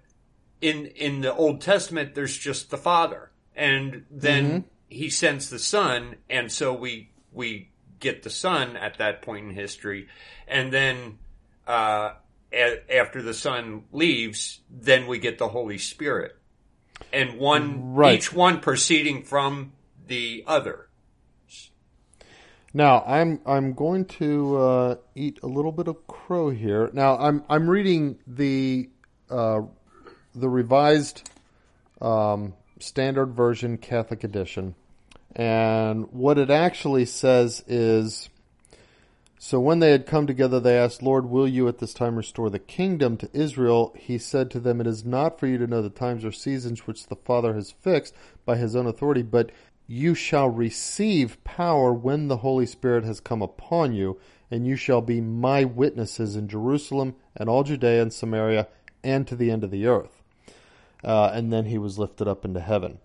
in 0.61 0.87
in 0.87 1.21
the 1.21 1.33
Old 1.33 1.61
Testament, 1.61 2.15
there's 2.15 2.37
just 2.37 2.69
the 2.69 2.77
Father, 2.77 3.31
and 3.55 4.05
then 4.11 4.65
He 4.89 5.09
sends 5.09 5.49
the 5.49 5.59
Son, 5.59 6.15
and 6.29 6.51
so 6.51 6.73
we 6.73 7.11
we 7.31 7.69
get 7.99 8.23
the 8.23 8.29
Son 8.29 8.75
at 8.77 8.97
that 8.97 9.21
point 9.21 9.45
in 9.49 9.53
history, 9.55 10.07
and 10.47 10.73
then 10.73 11.19
uh, 11.67 12.13
a- 12.51 12.95
after 12.97 13.21
the 13.21 13.33
Son 13.33 13.83
leaves, 13.91 14.61
then 14.69 15.05
we 15.07 15.19
get 15.19 15.37
the 15.37 15.47
Holy 15.49 15.77
Spirit, 15.77 16.35
and 17.13 17.37
one 17.37 17.93
Right. 17.93 18.15
each 18.15 18.33
one 18.33 18.59
proceeding 18.59 19.23
from 19.23 19.73
the 20.07 20.43
other. 20.47 20.88
Now 22.73 23.03
I'm 23.05 23.39
I'm 23.45 23.73
going 23.73 24.05
to 24.05 24.57
uh, 24.57 24.95
eat 25.15 25.39
a 25.41 25.47
little 25.47 25.71
bit 25.71 25.87
of 25.87 26.05
crow 26.07 26.49
here. 26.49 26.89
Now 26.93 27.17
I'm 27.17 27.43
I'm 27.49 27.69
reading 27.69 28.19
the 28.27 28.89
uh, 29.29 29.61
the 30.35 30.49
revised 30.49 31.29
um, 32.01 32.53
standard 32.79 33.33
version 33.33 33.77
Catholic 33.77 34.23
edition, 34.23 34.75
and 35.35 36.11
what 36.11 36.37
it 36.37 36.49
actually 36.49 37.05
says 37.05 37.63
is. 37.67 38.29
So 39.41 39.57
when 39.57 39.79
they 39.79 39.91
had 39.91 40.05
come 40.05 40.27
together, 40.27 40.59
they 40.59 40.77
asked, 40.77 41.01
Lord, 41.01 41.27
will 41.27 41.47
you 41.47 41.69
at 41.69 41.77
this 41.77 41.93
time 41.93 42.17
restore 42.17 42.49
the 42.49 42.59
kingdom 42.59 43.15
to 43.15 43.29
Israel? 43.31 43.95
He 43.97 44.17
said 44.17 44.51
to 44.51 44.59
them, 44.59 44.81
It 44.81 44.85
is 44.85 45.05
not 45.05 45.39
for 45.39 45.47
you 45.47 45.57
to 45.59 45.65
know 45.65 45.81
the 45.81 45.89
times 45.89 46.25
or 46.25 46.33
seasons 46.33 46.85
which 46.85 47.07
the 47.07 47.15
Father 47.15 47.53
has 47.53 47.71
fixed 47.71 48.13
by 48.45 48.57
his 48.57 48.75
own 48.75 48.85
authority, 48.85 49.21
but 49.21 49.49
you 49.91 50.13
shall 50.13 50.47
receive 50.47 51.43
power 51.43 51.91
when 51.91 52.27
the 52.27 52.37
Holy 52.37 52.67
Spirit 52.67 53.03
has 53.03 53.19
come 53.19 53.41
upon 53.41 53.91
you, 53.91 54.19
and 54.51 54.67
you 54.67 54.75
shall 54.75 55.01
be 55.01 55.19
my 55.19 55.63
witnesses 55.63 56.35
in 56.35 56.47
Jerusalem 56.47 57.15
and 57.35 57.49
all 57.49 57.63
Judea 57.63 58.03
and 58.03 58.13
Samaria 58.13 58.67
and 59.03 59.27
to 59.27 59.35
the 59.35 59.49
end 59.49 59.63
of 59.63 59.71
the 59.71 59.87
earth. 59.87 60.21
Uh, 61.03 61.31
and 61.33 61.51
then 61.51 61.65
he 61.65 61.79
was 61.79 61.97
lifted 61.97 62.27
up 62.27 62.45
into 62.45 62.59
heaven. 62.59 62.99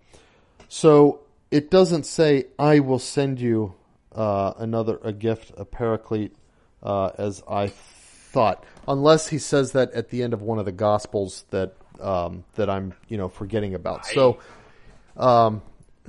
So 0.69 1.21
it 1.49 1.71
doesn't 1.71 2.05
say, 2.05 2.45
I 2.59 2.79
will 2.81 2.99
send 2.99 3.41
you 3.41 3.73
uh, 4.13 4.53
another 4.57 4.99
a 5.01 5.11
gift, 5.11 5.53
a 5.57 5.65
paraclete, 5.65 6.35
uh, 6.83 7.09
as 7.17 7.41
I 7.49 7.69
thought, 7.69 8.63
unless 8.87 9.29
he 9.29 9.39
says 9.39 9.71
that 9.71 9.91
at 9.93 10.09
the 10.09 10.21
end 10.21 10.33
of 10.33 10.43
one 10.43 10.59
of 10.59 10.65
the 10.65 10.71
gospels 10.71 11.45
that 11.49 11.73
um, 11.99 12.43
that 12.55 12.69
I'm 12.69 12.93
you 13.07 13.17
know 13.17 13.29
forgetting 13.29 13.73
about. 13.73 14.05
So, 14.05 14.39
um, 15.17 15.61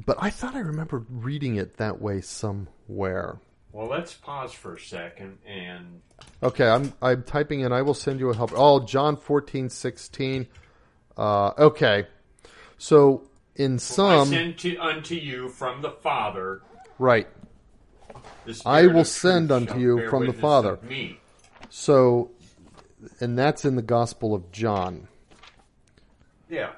but 0.04 0.16
I 0.20 0.30
thought 0.30 0.54
I 0.54 0.60
remember 0.60 1.04
reading 1.08 1.56
it 1.56 1.76
that 1.78 2.00
way 2.00 2.20
somewhere. 2.20 3.38
Well, 3.72 3.88
let's 3.88 4.14
pause 4.14 4.52
for 4.52 4.74
a 4.74 4.80
second 4.80 5.38
and 5.46 6.00
Okay, 6.42 6.66
I'm 6.66 6.92
I'm 7.02 7.22
typing 7.22 7.60
in. 7.60 7.72
I 7.72 7.82
will 7.82 7.94
send 7.94 8.20
you 8.20 8.30
a 8.30 8.36
help. 8.36 8.52
Oh, 8.54 8.80
John 8.84 9.16
fourteen 9.16 9.68
sixteen. 9.68 10.46
Uh, 11.16 11.52
okay, 11.58 12.06
so 12.78 13.28
in 13.54 13.78
some 13.78 14.28
I 14.28 14.30
send 14.30 14.58
to, 14.58 14.76
unto 14.78 15.14
you 15.14 15.48
from 15.48 15.82
the 15.82 15.90
Father. 15.90 16.62
right. 16.98 17.26
the 18.44 18.62
I 18.66 18.86
will 18.86 19.04
send 19.04 19.50
unto 19.50 19.78
you 19.78 20.08
from 20.08 20.26
the 20.26 20.32
Father. 20.32 20.78
Me. 20.82 21.18
So, 21.70 22.30
and 23.20 23.38
that's 23.38 23.64
in 23.64 23.76
the 23.76 23.82
Gospel 23.82 24.34
of 24.34 24.52
John. 24.52 25.08
Yeah. 26.48 26.70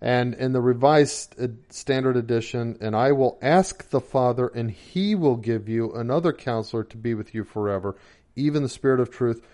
And 0.00 0.34
in 0.34 0.52
the 0.52 0.60
Revised 0.60 1.40
uh, 1.40 1.48
Standard 1.70 2.16
Edition, 2.16 2.78
and 2.80 2.94
I 2.94 3.12
will 3.12 3.38
ask 3.42 3.90
the 3.90 4.00
Father, 4.00 4.46
and 4.46 4.70
he 4.70 5.14
will 5.14 5.36
give 5.36 5.68
you 5.68 5.92
another 5.92 6.32
counselor 6.32 6.84
to 6.84 6.96
be 6.96 7.14
with 7.14 7.34
you 7.34 7.42
forever, 7.42 7.96
even 8.36 8.62
the 8.62 8.68
Spirit 8.68 9.00
of 9.00 9.10
truth, 9.10 9.44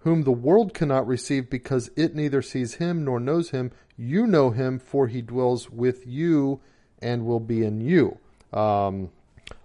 whom 0.00 0.22
the 0.22 0.32
world 0.32 0.74
cannot 0.74 1.06
receive 1.06 1.48
because 1.48 1.90
it 1.96 2.14
neither 2.14 2.42
sees 2.42 2.74
him 2.74 3.04
nor 3.04 3.18
knows 3.18 3.50
him. 3.50 3.72
You 3.96 4.26
know 4.26 4.50
him, 4.50 4.78
for 4.78 5.08
he 5.08 5.22
dwells 5.22 5.70
with 5.70 6.06
you 6.06 6.60
and 7.00 7.24
will 7.24 7.40
be 7.40 7.64
in 7.64 7.80
you. 7.80 8.18
Um, 8.52 9.10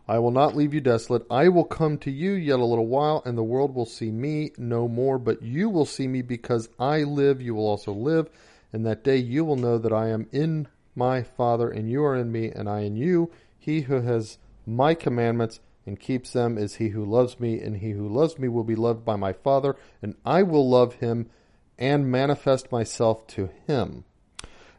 I 0.07 0.17
will 0.19 0.31
not 0.31 0.55
leave 0.55 0.73
you 0.73 0.81
desolate. 0.81 1.25
I 1.29 1.49
will 1.49 1.65
come 1.65 1.97
to 1.99 2.11
you 2.11 2.31
yet 2.31 2.59
a 2.59 2.65
little 2.65 2.87
while, 2.87 3.21
and 3.25 3.37
the 3.37 3.43
world 3.43 3.75
will 3.75 3.85
see 3.85 4.09
me 4.09 4.51
no 4.57 4.87
more, 4.87 5.19
but 5.19 5.43
you 5.43 5.69
will 5.69 5.85
see 5.85 6.07
me 6.07 6.21
because 6.21 6.69
I 6.79 7.03
live, 7.03 7.41
you 7.41 7.53
will 7.53 7.67
also 7.67 7.91
live. 7.93 8.29
And 8.71 8.85
that 8.85 9.03
day 9.03 9.17
you 9.17 9.43
will 9.43 9.55
know 9.55 9.77
that 9.77 9.93
I 9.93 10.09
am 10.09 10.27
in 10.31 10.67
my 10.95 11.23
Father, 11.23 11.69
and 11.69 11.89
you 11.89 12.03
are 12.03 12.15
in 12.15 12.31
me, 12.31 12.51
and 12.51 12.69
I 12.69 12.81
in 12.81 12.95
you. 12.95 13.31
He 13.57 13.81
who 13.81 14.01
has 14.01 14.37
my 14.65 14.93
commandments 14.93 15.59
and 15.85 15.99
keeps 15.99 16.33
them 16.33 16.57
is 16.57 16.75
he 16.75 16.89
who 16.89 17.03
loves 17.03 17.39
me, 17.39 17.59
and 17.59 17.77
he 17.77 17.91
who 17.91 18.07
loves 18.07 18.37
me 18.37 18.47
will 18.47 18.63
be 18.63 18.75
loved 18.75 19.03
by 19.03 19.15
my 19.15 19.33
Father, 19.33 19.75
and 20.01 20.15
I 20.25 20.43
will 20.43 20.69
love 20.69 20.95
him 20.95 21.29
and 21.77 22.11
manifest 22.11 22.71
myself 22.71 23.25
to 23.27 23.49
him. 23.65 24.03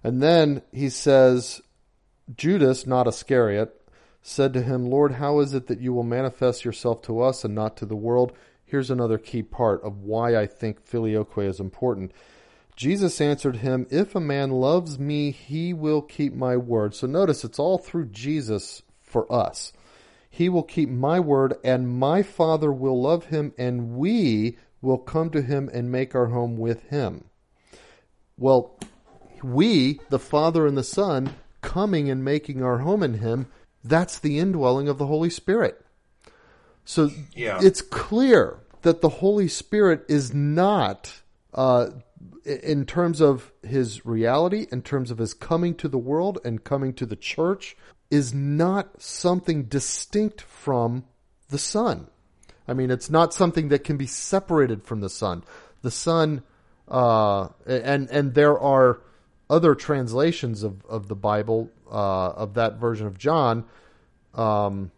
And 0.04 0.22
then 0.22 0.62
he 0.72 0.88
says, 0.88 1.60
Judas, 2.36 2.86
not 2.86 3.08
Iscariot, 3.08 3.74
said 4.22 4.52
to 4.52 4.62
him, 4.62 4.88
Lord, 4.88 5.12
how 5.12 5.40
is 5.40 5.54
it 5.54 5.66
that 5.66 5.80
you 5.80 5.92
will 5.92 6.04
manifest 6.04 6.64
yourself 6.64 7.02
to 7.02 7.20
us 7.20 7.44
and 7.44 7.54
not 7.54 7.76
to 7.78 7.86
the 7.86 7.96
world? 7.96 8.32
Here's 8.64 8.90
another 8.90 9.18
key 9.18 9.42
part 9.42 9.82
of 9.82 10.02
why 10.02 10.36
I 10.36 10.46
think 10.46 10.84
filioque 10.84 11.38
is 11.38 11.58
important. 11.58 12.12
Jesus 12.80 13.20
answered 13.20 13.56
him, 13.56 13.86
If 13.90 14.14
a 14.14 14.20
man 14.20 14.52
loves 14.52 14.98
me, 14.98 15.32
he 15.32 15.74
will 15.74 16.00
keep 16.00 16.32
my 16.32 16.56
word. 16.56 16.94
So 16.94 17.06
notice 17.06 17.44
it's 17.44 17.58
all 17.58 17.76
through 17.76 18.06
Jesus 18.06 18.80
for 19.02 19.30
us. 19.30 19.74
He 20.30 20.48
will 20.48 20.62
keep 20.62 20.88
my 20.88 21.20
word, 21.20 21.56
and 21.62 22.00
my 22.00 22.22
Father 22.22 22.72
will 22.72 22.98
love 22.98 23.26
him, 23.26 23.52
and 23.58 23.98
we 23.98 24.56
will 24.80 24.96
come 24.96 25.28
to 25.28 25.42
him 25.42 25.68
and 25.74 25.92
make 25.92 26.14
our 26.14 26.28
home 26.28 26.56
with 26.56 26.84
him. 26.84 27.24
Well, 28.38 28.78
we, 29.42 30.00
the 30.08 30.18
Father 30.18 30.66
and 30.66 30.78
the 30.78 30.82
Son, 30.82 31.34
coming 31.60 32.08
and 32.08 32.24
making 32.24 32.62
our 32.62 32.78
home 32.78 33.02
in 33.02 33.18
him, 33.18 33.48
that's 33.84 34.18
the 34.18 34.38
indwelling 34.38 34.88
of 34.88 34.96
the 34.96 35.06
Holy 35.06 35.28
Spirit. 35.28 35.84
So 36.86 37.10
Yeah. 37.34 37.60
it's 37.62 37.82
clear 37.82 38.60
that 38.80 39.02
the 39.02 39.10
Holy 39.20 39.48
Spirit 39.48 40.06
is 40.08 40.32
not, 40.32 41.19
uh, 41.54 41.86
in 42.44 42.86
terms 42.86 43.20
of 43.20 43.52
his 43.62 44.04
reality, 44.06 44.66
in 44.70 44.82
terms 44.82 45.10
of 45.10 45.18
his 45.18 45.34
coming 45.34 45.74
to 45.76 45.88
the 45.88 45.98
world 45.98 46.38
and 46.44 46.64
coming 46.64 46.92
to 46.94 47.06
the 47.06 47.16
church, 47.16 47.76
is 48.10 48.34
not 48.34 49.00
something 49.00 49.64
distinct 49.64 50.40
from 50.40 51.04
the 51.48 51.58
Son. 51.58 52.08
I 52.66 52.74
mean, 52.74 52.90
it's 52.90 53.10
not 53.10 53.34
something 53.34 53.68
that 53.68 53.84
can 53.84 53.96
be 53.96 54.06
separated 54.06 54.84
from 54.84 55.00
the 55.00 55.10
Son. 55.10 55.42
The 55.82 55.90
Son, 55.90 56.42
uh, 56.88 57.48
and 57.66 58.08
and 58.10 58.34
there 58.34 58.58
are 58.58 59.00
other 59.48 59.74
translations 59.74 60.62
of, 60.62 60.84
of 60.86 61.08
the 61.08 61.16
Bible 61.16 61.70
uh, 61.90 62.30
of 62.30 62.54
that 62.54 62.76
version 62.76 63.06
of 63.06 63.18
John, 63.18 63.64
um, 64.34 64.92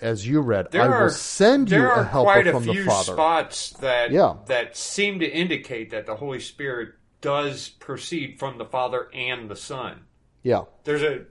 as 0.00 0.26
you 0.26 0.40
read. 0.40 0.70
There 0.70 0.82
I 0.82 0.86
are 0.86 1.02
will 1.04 1.10
send 1.10 1.70
you 1.70 1.78
there 1.78 1.88
a 1.88 1.98
are 1.98 2.04
helper 2.04 2.32
quite 2.32 2.46
a 2.46 2.52
from 2.52 2.64
the 2.64 2.72
few 2.72 2.84
Father. 2.84 3.12
spots 3.12 3.70
that 3.80 4.10
Yeah. 4.10 4.36
that 4.46 4.76
seem 4.76 5.18
to 5.20 5.26
indicate 5.30 5.90
that 5.90 6.06
the 6.06 6.16
Holy 6.16 6.40
Spirit 6.40 6.94
does 7.20 7.68
proceed 7.68 8.38
from 8.38 8.58
the 8.58 8.64
Father 8.64 9.08
and 9.12 9.48
the 9.50 9.56
Son. 9.56 10.02
Yeah, 10.42 10.62
There's 10.84 11.02
a. 11.02 11.24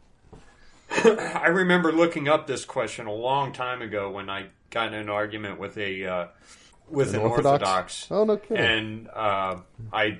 I 1.39 1.47
remember 1.47 1.91
looking 1.91 2.27
up 2.27 2.47
this 2.47 2.65
question 2.65 3.07
a 3.07 3.13
long 3.13 3.51
time 3.53 3.81
ago 3.81 4.09
when 4.11 4.29
I 4.29 4.47
got 4.69 4.87
in 4.93 4.99
an 4.99 5.09
argument 5.09 5.59
with 5.59 5.77
a 5.77 6.05
uh, 6.05 6.27
with 6.89 7.13
an, 7.13 7.21
Orthodox. 7.21 8.07
Oh 8.11 8.23
no 8.23 8.37
kidding. 8.37 8.57
and 8.63 9.09
uh, 9.09 9.57
I 9.93 10.19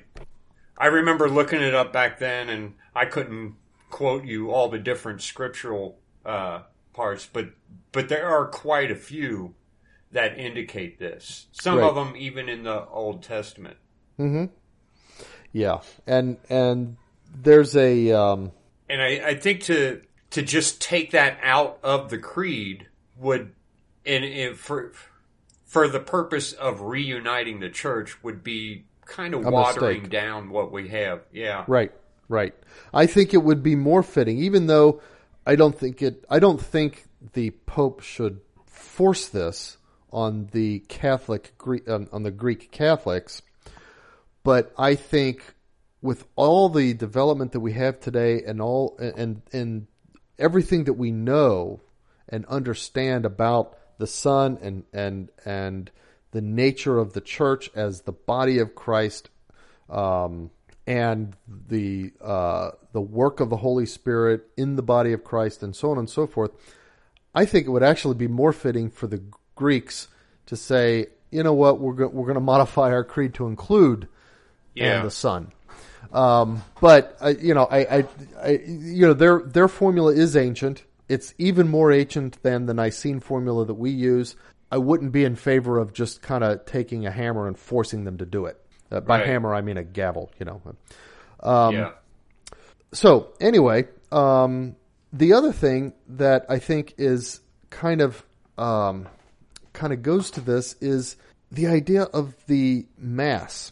I 0.78 0.88
remember 0.88 1.30
looking 1.30 1.62
it 1.62 1.74
up 1.76 1.92
back 1.94 2.20
then, 2.20 2.50
and 2.50 2.74
I 2.96 3.06
couldn't 3.06 3.56
quote 3.90 4.26
you 4.26 4.52
all 4.52 4.70
the 4.70 4.78
different 4.80 5.22
scriptural 5.22 5.98
uh, 6.26 6.62
parts, 6.94 7.28
but 7.32 7.50
but 7.92 8.10
there 8.10 8.28
are 8.28 8.46
quite 8.48 8.92
a 8.92 8.96
few 8.96 9.54
that 10.12 10.38
indicate 10.40 10.98
this. 11.00 11.48
Some 11.52 11.78
Right. 11.78 11.88
of 11.90 11.96
them 11.96 12.16
even 12.18 12.50
in 12.50 12.64
the 12.64 12.86
Old 12.88 13.22
Testament. 13.24 13.78
yeah, 15.52 15.80
and 16.08 16.38
and 16.50 16.98
there's 17.42 17.76
a 17.76 18.12
um, 18.12 18.52
And 18.90 19.02
I, 19.02 19.30
I 19.30 19.36
think 19.36 19.62
to 19.64 20.02
to 20.32 20.42
just 20.42 20.82
take 20.82 21.12
that 21.12 21.40
out 21.44 21.80
of 21.84 22.10
the 22.10 22.18
creed 22.18 22.88
would, 23.18 23.52
and, 24.06 24.24
and 24.24 24.58
for 24.58 24.94
for 25.66 25.88
the 25.88 26.00
purpose 26.00 26.54
of 26.54 26.82
reuniting 26.82 27.60
the 27.60 27.70
church, 27.70 28.24
would 28.24 28.44
be 28.44 28.86
kind 29.06 29.34
of 29.34 29.46
A 29.46 29.50
watering 29.52 30.04
mistake. 30.04 30.12
down 30.12 30.50
what 30.50 30.72
we 30.72 30.88
have. 30.90 31.22
Yeah, 31.32 31.64
Right, 31.68 31.92
right. 32.28 32.54
I 32.94 33.06
think 33.06 33.34
it 33.34 33.44
would 33.44 33.62
be 33.64 33.76
more 33.76 34.04
fitting, 34.04 34.38
even 34.40 34.68
though 34.68 35.02
I 35.46 35.56
don't 35.56 35.78
think 35.78 36.02
it. 36.02 36.26
I 36.30 36.40
don't 36.40 36.62
think 36.62 37.06
the 37.34 37.52
Pope 37.52 38.02
should 38.02 38.42
force 38.66 39.28
this 39.28 39.78
on 40.12 40.50
the 40.52 40.80
Catholic 40.88 41.54
on, 41.88 42.24
the 42.24 42.32
Greek 42.32 42.72
Catholics. 42.72 43.42
But 44.44 44.74
I 44.78 44.96
think 44.96 45.54
with 46.02 46.26
all 46.36 46.70
the 46.70 46.94
development 46.94 47.52
that 47.52 47.60
we 47.60 47.74
have 47.74 48.00
today, 48.00 48.42
and 48.44 48.62
all 48.62 48.98
and 48.98 49.42
and 49.52 49.88
everything 50.38 50.86
that 50.86 50.94
we 50.94 51.12
know 51.12 51.82
and 52.28 52.46
understand 52.46 53.26
about 53.26 53.78
the 53.98 54.08
Son 54.08 54.58
and 54.62 54.84
and 54.94 55.30
and 55.46 55.92
the 56.32 56.42
nature 56.42 56.98
of 56.98 57.14
the 57.14 57.22
Church 57.22 57.70
as 57.76 58.02
the 58.02 58.12
body 58.12 58.60
of 58.60 58.76
Christ, 58.76 59.30
um, 59.90 60.52
and 60.88 61.36
the 61.68 62.14
uh, 62.22 62.72
the 62.94 63.02
work 63.02 63.40
of 63.40 63.50
the 63.50 63.58
Holy 63.58 63.86
Spirit 63.86 64.48
in 64.58 64.76
the 64.76 64.82
body 64.82 65.12
of 65.14 65.24
Christ, 65.24 65.64
and 65.64 65.76
so 65.76 65.92
on 65.92 65.98
and 65.98 66.10
so 66.10 66.26
forth. 66.26 66.52
I 67.40 67.46
think 67.46 67.68
it 67.68 67.70
would 67.70 67.84
actually 67.84 68.16
be 68.16 68.28
more 68.28 68.52
fitting 68.54 68.90
for 68.90 69.08
the 69.08 69.22
Greeks 69.56 70.08
to 70.48 70.56
say, 70.56 71.08
you 71.32 71.44
know 71.44 71.54
what, 71.54 71.80
we're 71.80 71.94
go- 71.94 72.08
we're 72.10 72.26
going 72.26 72.36
to 72.36 72.42
modify 72.56 72.92
our 72.92 73.04
creed 73.04 73.34
to 73.36 73.48
include 73.48 74.08
Yeah. 74.76 75.02
the 75.04 75.12
Son. 75.12 75.52
Um, 76.12 76.64
but 76.82 77.16
uh, 77.22 77.34
you 77.40 77.54
know, 77.54 77.66
I, 77.66 77.80
I, 78.00 78.06
I, 78.44 78.50
you 78.68 79.06
know, 79.08 79.14
their 79.14 79.40
their 79.42 79.68
formula 79.68 80.12
is 80.14 80.36
ancient. 80.36 80.84
It's 81.08 81.34
even 81.38 81.68
more 81.68 81.92
ancient 81.92 82.42
than 82.44 82.66
the 82.66 82.74
Nicene 82.74 83.20
formula 83.20 83.66
that 83.66 83.76
we 83.76 83.90
use. 83.92 84.36
I 84.72 84.78
wouldn't 84.78 85.12
be 85.12 85.24
in 85.24 85.36
favor 85.36 85.78
of 85.78 85.94
just 85.94 86.22
kind 86.22 86.44
of 86.44 86.66
taking 86.66 87.06
a 87.06 87.12
hammer 87.12 87.48
and 87.48 87.58
forcing 87.58 88.04
them 88.06 88.18
to 88.20 88.26
do 88.26 88.46
it. 88.48 88.58
Uh, 88.92 89.00
by 89.02 89.18
Right. 89.20 89.28
hammer, 89.28 89.54
I 89.56 89.62
mean 89.62 89.78
a 89.78 89.84
gavel. 89.84 90.32
You 90.40 90.46
know. 90.48 90.62
Um, 91.42 91.74
yeah. 91.76 91.92
So 92.92 93.30
anyway, 93.40 93.88
um, 94.12 94.76
the 95.12 95.34
other 95.34 95.52
thing 95.52 95.94
that 96.08 96.46
I 96.50 96.60
think 96.60 96.96
is 96.98 97.42
kind 97.70 98.02
of 98.02 98.24
um, 98.58 99.08
kind 99.74 99.94
of 99.94 100.02
goes 100.02 100.32
to 100.32 100.42
this 100.42 100.76
is 100.82 101.16
the 101.52 101.68
idea 101.68 102.04
of 102.04 102.36
the 102.48 102.86
mass. 102.98 103.72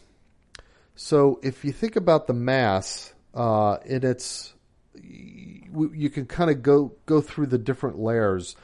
So 0.96 1.38
if 1.42 1.64
you 1.64 1.72
think 1.72 1.96
about 1.96 2.26
the 2.26 2.34
mass, 2.34 3.12
uh, 3.34 3.76
in 3.84 4.04
its 4.04 4.54
you 4.94 6.10
can 6.10 6.26
kind 6.26 6.50
of 6.50 6.62
go 6.62 6.92
go 7.06 7.20
through 7.20 7.46
the 7.46 7.58
different 7.58 7.98
layers. 7.98 8.56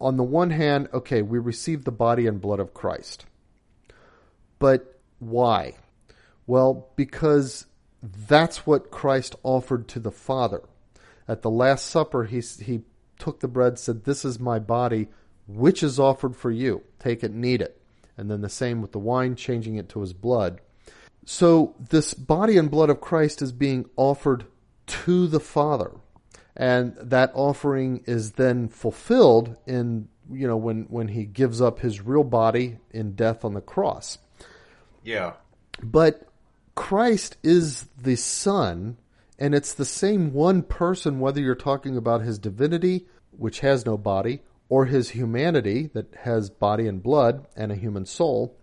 On 0.00 0.16
the 0.16 0.24
one 0.24 0.50
hand, 0.50 0.88
okay, 0.92 1.22
we 1.22 1.38
receive 1.38 1.84
the 1.84 1.92
body 1.92 2.26
and 2.26 2.40
blood 2.40 2.60
of 2.60 2.74
Christ. 2.74 3.26
But 4.58 4.98
why? 5.18 5.74
Well, 6.46 6.88
because 6.96 7.66
that's 8.02 8.66
what 8.66 8.90
Christ 8.90 9.34
offered 9.42 9.88
to 9.88 10.00
the 10.00 10.10
Father. 10.10 10.62
At 11.26 11.42
the 11.42 11.50
Last 11.50 11.86
Supper, 11.86 12.24
he, 12.24 12.40
he 12.40 12.82
took 13.18 13.40
the 13.40 13.48
bread, 13.48 13.78
said, 13.78 14.04
This 14.04 14.24
is 14.24 14.38
my 14.38 14.58
body, 14.58 15.08
which 15.46 15.82
is 15.82 15.98
offered 15.98 16.36
for 16.36 16.50
you. 16.50 16.82
Take 16.98 17.24
it 17.24 17.30
and 17.30 17.44
eat 17.44 17.60
it. 17.60 17.80
And 18.16 18.30
then 18.30 18.42
the 18.42 18.48
same 18.48 18.80
with 18.80 18.92
the 18.92 18.98
wine, 18.98 19.36
changing 19.36 19.76
it 19.76 19.88
to 19.90 20.00
his 20.00 20.12
blood. 20.12 20.60
So 21.24 21.74
this 21.90 22.14
body 22.14 22.56
and 22.56 22.70
blood 22.70 22.90
of 22.90 23.00
Christ 23.00 23.42
is 23.42 23.52
being 23.52 23.86
offered 23.96 24.44
to 24.86 25.26
the 25.26 25.40
Father. 25.40 25.92
And 26.56 26.94
that 26.96 27.32
offering 27.34 28.04
is 28.06 28.32
then 28.32 28.68
fulfilled 28.68 29.56
in 29.66 30.08
you 30.30 30.46
know, 30.46 30.56
when 30.56 30.84
when 30.84 31.08
he 31.08 31.24
gives 31.24 31.60
up 31.60 31.80
his 31.80 32.00
real 32.00 32.24
body 32.24 32.78
in 32.90 33.14
death 33.14 33.44
on 33.44 33.54
the 33.54 33.60
cross. 33.60 34.18
Yeah. 35.02 35.34
But 35.82 36.28
Christ 36.74 37.36
is 37.42 37.86
the 38.00 38.16
Son, 38.16 38.96
and 39.38 39.54
it's 39.54 39.72
the 39.74 39.84
same 39.84 40.32
one 40.32 40.62
person, 40.62 41.20
whether 41.20 41.40
you're 41.40 41.54
talking 41.54 41.96
about 41.96 42.22
his 42.22 42.38
divinity, 42.38 43.06
which 43.30 43.60
has 43.60 43.84
no 43.84 43.96
body, 43.96 44.42
or 44.68 44.86
his 44.86 45.10
humanity, 45.10 45.90
that 45.92 46.14
has 46.22 46.50
body 46.50 46.86
and 46.86 47.02
blood 47.02 47.46
and 47.56 47.72
a 47.72 47.76
human 47.76 48.06
soul. 48.06 48.56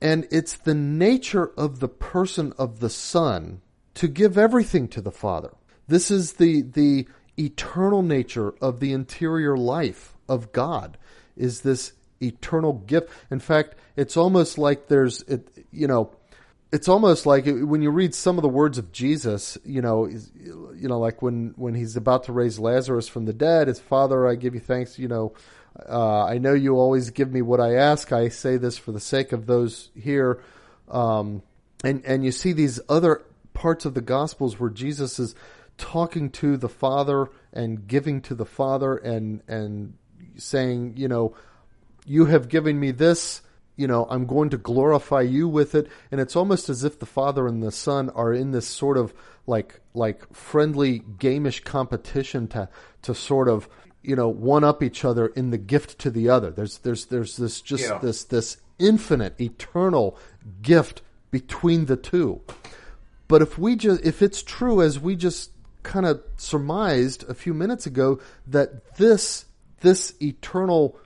And 0.00 0.26
it's 0.30 0.54
the 0.54 0.74
nature 0.74 1.52
of 1.56 1.78
the 1.80 1.88
person 1.88 2.52
of 2.58 2.80
the 2.80 2.90
Son 2.90 3.60
to 3.94 4.08
give 4.08 4.36
everything 4.36 4.88
to 4.88 5.00
the 5.00 5.12
Father. 5.12 5.54
This 5.86 6.10
is 6.10 6.34
the, 6.34 6.62
the 6.62 7.06
eternal 7.38 8.02
nature 8.02 8.54
of 8.60 8.80
the 8.80 8.92
interior 8.92 9.56
life 9.56 10.16
of 10.28 10.52
God, 10.52 10.98
is 11.36 11.60
this 11.60 11.92
eternal 12.20 12.72
gift. 12.72 13.10
In 13.30 13.40
fact, 13.40 13.74
it's 13.96 14.16
almost 14.16 14.58
like 14.58 14.88
there's, 14.88 15.22
it, 15.22 15.48
you 15.70 15.86
know, 15.86 16.14
it's 16.72 16.88
almost 16.88 17.26
like 17.26 17.44
when 17.46 17.82
you 17.82 17.90
read 17.90 18.14
some 18.14 18.38
of 18.38 18.42
the 18.42 18.48
words 18.48 18.78
of 18.78 18.92
Jesus, 18.92 19.58
you 19.62 19.82
know, 19.82 20.06
you 20.06 20.88
know, 20.88 20.98
like 20.98 21.20
when 21.20 21.52
when 21.56 21.74
he's 21.74 21.96
about 21.96 22.24
to 22.24 22.32
raise 22.32 22.58
Lazarus 22.58 23.08
from 23.08 23.26
the 23.26 23.34
dead, 23.34 23.68
his 23.68 23.78
Father, 23.78 24.26
I 24.26 24.36
give 24.36 24.54
you 24.54 24.60
thanks. 24.60 24.98
You 24.98 25.08
know, 25.08 25.34
uh, 25.86 26.24
I 26.24 26.38
know 26.38 26.54
you 26.54 26.76
always 26.76 27.10
give 27.10 27.30
me 27.30 27.42
what 27.42 27.60
I 27.60 27.74
ask. 27.74 28.10
I 28.10 28.28
say 28.28 28.56
this 28.56 28.78
for 28.78 28.90
the 28.90 29.00
sake 29.00 29.32
of 29.32 29.44
those 29.46 29.90
here, 29.94 30.42
um, 30.90 31.42
and 31.84 32.02
and 32.06 32.24
you 32.24 32.32
see 32.32 32.54
these 32.54 32.80
other 32.88 33.22
parts 33.52 33.84
of 33.84 33.92
the 33.92 34.00
Gospels 34.00 34.58
where 34.58 34.70
Jesus 34.70 35.18
is 35.18 35.34
talking 35.76 36.30
to 36.30 36.56
the 36.56 36.70
Father 36.70 37.28
and 37.52 37.86
giving 37.86 38.22
to 38.22 38.34
the 38.34 38.46
Father 38.46 38.96
and 38.96 39.42
and 39.46 39.92
saying, 40.36 40.94
you 40.96 41.08
know, 41.08 41.36
you 42.06 42.24
have 42.24 42.48
given 42.48 42.80
me 42.80 42.92
this 42.92 43.41
you 43.76 43.86
know, 43.86 44.06
I'm 44.10 44.26
going 44.26 44.50
to 44.50 44.58
glorify 44.58 45.22
you 45.22 45.48
with 45.48 45.74
it. 45.74 45.88
And 46.10 46.20
it's 46.20 46.36
almost 46.36 46.68
as 46.68 46.84
if 46.84 46.98
the 46.98 47.06
Father 47.06 47.46
and 47.46 47.62
the 47.62 47.72
Son 47.72 48.10
are 48.10 48.32
in 48.32 48.52
this 48.52 48.66
sort 48.66 48.96
of 48.96 49.14
like 49.46 49.80
like 49.94 50.32
friendly 50.32 51.00
gamish 51.00 51.64
competition 51.64 52.46
to 52.48 52.68
to 53.02 53.14
sort 53.14 53.48
of 53.48 53.68
you 54.02 54.14
know 54.14 54.28
one 54.28 54.64
up 54.64 54.82
each 54.82 55.04
other 55.04 55.26
in 55.28 55.50
the 55.50 55.58
gift 55.58 55.98
to 56.00 56.10
the 56.10 56.28
other. 56.28 56.50
There's 56.50 56.78
there's 56.78 57.06
there's 57.06 57.36
this 57.36 57.60
just 57.60 57.88
yeah. 57.88 57.98
this 57.98 58.24
this 58.24 58.58
infinite 58.78 59.40
eternal 59.40 60.18
gift 60.60 61.02
between 61.30 61.86
the 61.86 61.96
two. 61.96 62.40
But 63.28 63.42
if 63.42 63.58
we 63.58 63.76
just 63.76 64.04
if 64.04 64.22
it's 64.22 64.42
true 64.42 64.82
as 64.82 65.00
we 65.00 65.16
just 65.16 65.50
kind 65.82 66.06
of 66.06 66.22
surmised 66.36 67.28
a 67.28 67.34
few 67.34 67.54
minutes 67.54 67.86
ago 67.86 68.20
that 68.46 68.96
this 68.96 69.46
this 69.80 70.14
eternal 70.22 70.96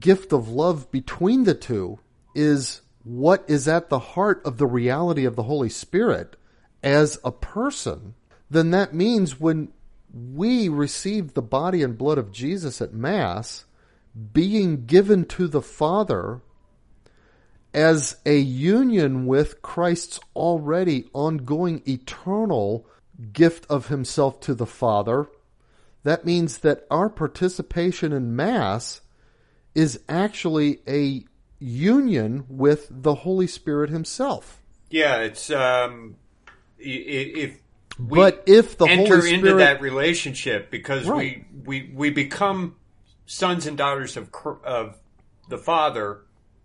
gift 0.00 0.32
of 0.32 0.48
love 0.48 0.90
between 0.90 1.44
the 1.44 1.54
two 1.54 1.98
is 2.34 2.80
what 3.04 3.44
is 3.48 3.68
at 3.68 3.88
the 3.88 3.98
heart 3.98 4.42
of 4.44 4.58
the 4.58 4.66
reality 4.66 5.24
of 5.24 5.36
the 5.36 5.42
Holy 5.44 5.68
Spirit 5.68 6.36
as 6.82 7.18
a 7.24 7.32
person, 7.32 8.14
then 8.50 8.70
that 8.70 8.94
means 8.94 9.40
when 9.40 9.72
we 10.12 10.68
receive 10.68 11.34
the 11.34 11.42
body 11.42 11.82
and 11.82 11.98
blood 11.98 12.18
of 12.18 12.32
Jesus 12.32 12.80
at 12.80 12.94
Mass, 12.94 13.64
being 14.32 14.86
given 14.86 15.24
to 15.24 15.48
the 15.48 15.62
Father 15.62 16.40
as 17.72 18.16
a 18.24 18.38
union 18.38 19.26
with 19.26 19.60
Christ's 19.60 20.20
already 20.36 21.08
ongoing 21.12 21.82
eternal 21.86 22.86
gift 23.32 23.66
of 23.68 23.88
Himself 23.88 24.40
to 24.40 24.54
the 24.54 24.66
Father, 24.66 25.26
that 26.04 26.24
means 26.24 26.58
that 26.58 26.86
our 26.90 27.08
participation 27.08 28.12
in 28.12 28.36
Mass 28.36 29.00
is 29.74 29.98
actually 30.08 30.78
a 30.86 31.24
union 31.64 32.44
with 32.48 32.88
the 32.90 33.14
Holy 33.14 33.46
Spirit 33.46 33.90
Himself. 33.90 34.60
Yeah, 34.90 35.20
it's 35.20 35.50
um, 35.50 36.16
if 36.78 37.58
we 37.98 38.18
but 38.18 38.42
if 38.46 38.76
the 38.76 38.84
enter 38.86 39.16
Holy 39.16 39.34
into 39.34 39.54
that 39.54 39.80
relationship 39.80 40.70
because 40.70 41.06
right. 41.06 41.44
we, 41.52 41.64
we 41.64 41.92
we 41.94 42.10
become 42.10 42.76
sons 43.26 43.66
and 43.66 43.78
daughters 43.78 44.16
of 44.16 44.30
of 44.62 44.98
the 45.48 45.58
Father, 45.58 46.20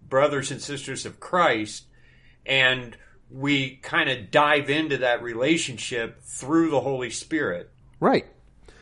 brothers 0.07 0.51
and 0.51 0.61
sisters 0.61 1.05
of 1.05 1.19
Christ, 1.19 1.85
and 2.45 2.97
we 3.31 3.77
kind 3.77 4.09
of 4.09 4.31
dive 4.31 4.69
into 4.69 4.97
that 4.97 5.23
relationship 5.23 6.21
through 6.23 6.71
the 6.71 6.81
Holy 6.81 7.09
Spirit, 7.09 7.71
right? 7.99 8.25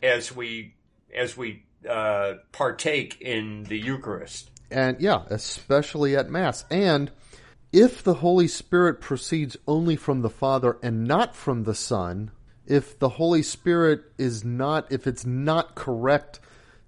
As 0.02 0.34
we 0.34 0.74
as 1.14 1.36
we 1.36 1.64
uh, 1.88 2.34
partake 2.50 3.20
in 3.20 3.64
the 3.64 3.78
Eucharist. 3.78 4.50
And 4.70 5.00
yeah, 5.00 5.22
especially 5.28 6.16
at 6.16 6.30
Mass. 6.30 6.64
And 6.70 7.10
if 7.72 8.02
the 8.02 8.14
Holy 8.14 8.48
Spirit 8.48 9.00
proceeds 9.00 9.56
only 9.66 9.96
from 9.96 10.22
the 10.22 10.30
Father 10.30 10.78
and 10.82 11.04
not 11.04 11.34
from 11.34 11.64
the 11.64 11.74
Son, 11.74 12.30
if 12.66 12.98
the 12.98 13.08
Holy 13.10 13.42
Spirit 13.42 14.02
is 14.18 14.44
not, 14.44 14.90
if 14.90 15.06
it's 15.06 15.24
not 15.24 15.74
correct 15.74 16.40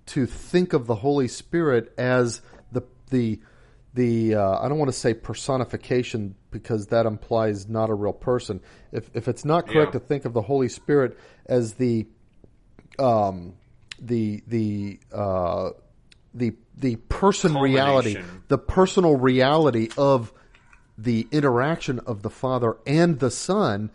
to 0.06 0.26
think 0.26 0.72
of 0.72 0.86
the 0.86 0.96
Holy 0.96 1.28
Spirit 1.28 1.92
as 1.96 2.42
the, 2.72 2.82
the, 3.10 3.40
the 3.94 4.34
uh, 4.34 4.58
I 4.60 4.68
don't 4.68 4.78
want 4.78 4.90
to 4.90 4.98
say 4.98 5.14
personification 5.14 6.34
because 6.50 6.86
that 6.88 7.06
implies 7.06 7.68
not 7.68 7.90
a 7.90 7.94
real 7.94 8.12
person. 8.12 8.60
If 8.92 9.10
if 9.14 9.28
it's 9.28 9.44
not 9.44 9.66
correct 9.66 9.94
yeah. 9.94 10.00
to 10.00 10.06
think 10.06 10.24
of 10.24 10.32
the 10.32 10.42
Holy 10.42 10.68
Spirit 10.68 11.18
as 11.46 11.74
the 11.74 12.06
um, 12.98 13.54
the 13.98 14.42
the 14.46 15.00
uh, 15.12 15.70
the 16.34 16.54
the 16.76 16.96
person 16.96 17.54
reality, 17.54 18.16
the 18.48 18.58
personal 18.58 19.16
reality 19.16 19.88
of 19.96 20.32
the 20.96 21.26
interaction 21.30 21.98
of 22.00 22.22
the 22.22 22.30
Father 22.30 22.76
and 22.86 23.18
the 23.18 23.30
Son, 23.30 23.90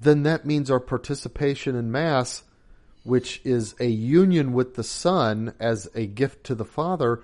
then 0.00 0.22
that 0.24 0.44
means 0.44 0.70
our 0.70 0.80
participation 0.80 1.76
in 1.76 1.90
Mass, 1.92 2.42
which 3.04 3.40
is 3.44 3.74
a 3.78 3.86
union 3.86 4.52
with 4.52 4.74
the 4.74 4.84
Son 4.84 5.54
as 5.60 5.88
a 5.94 6.06
gift 6.06 6.44
to 6.44 6.54
the 6.54 6.64
Father, 6.64 7.22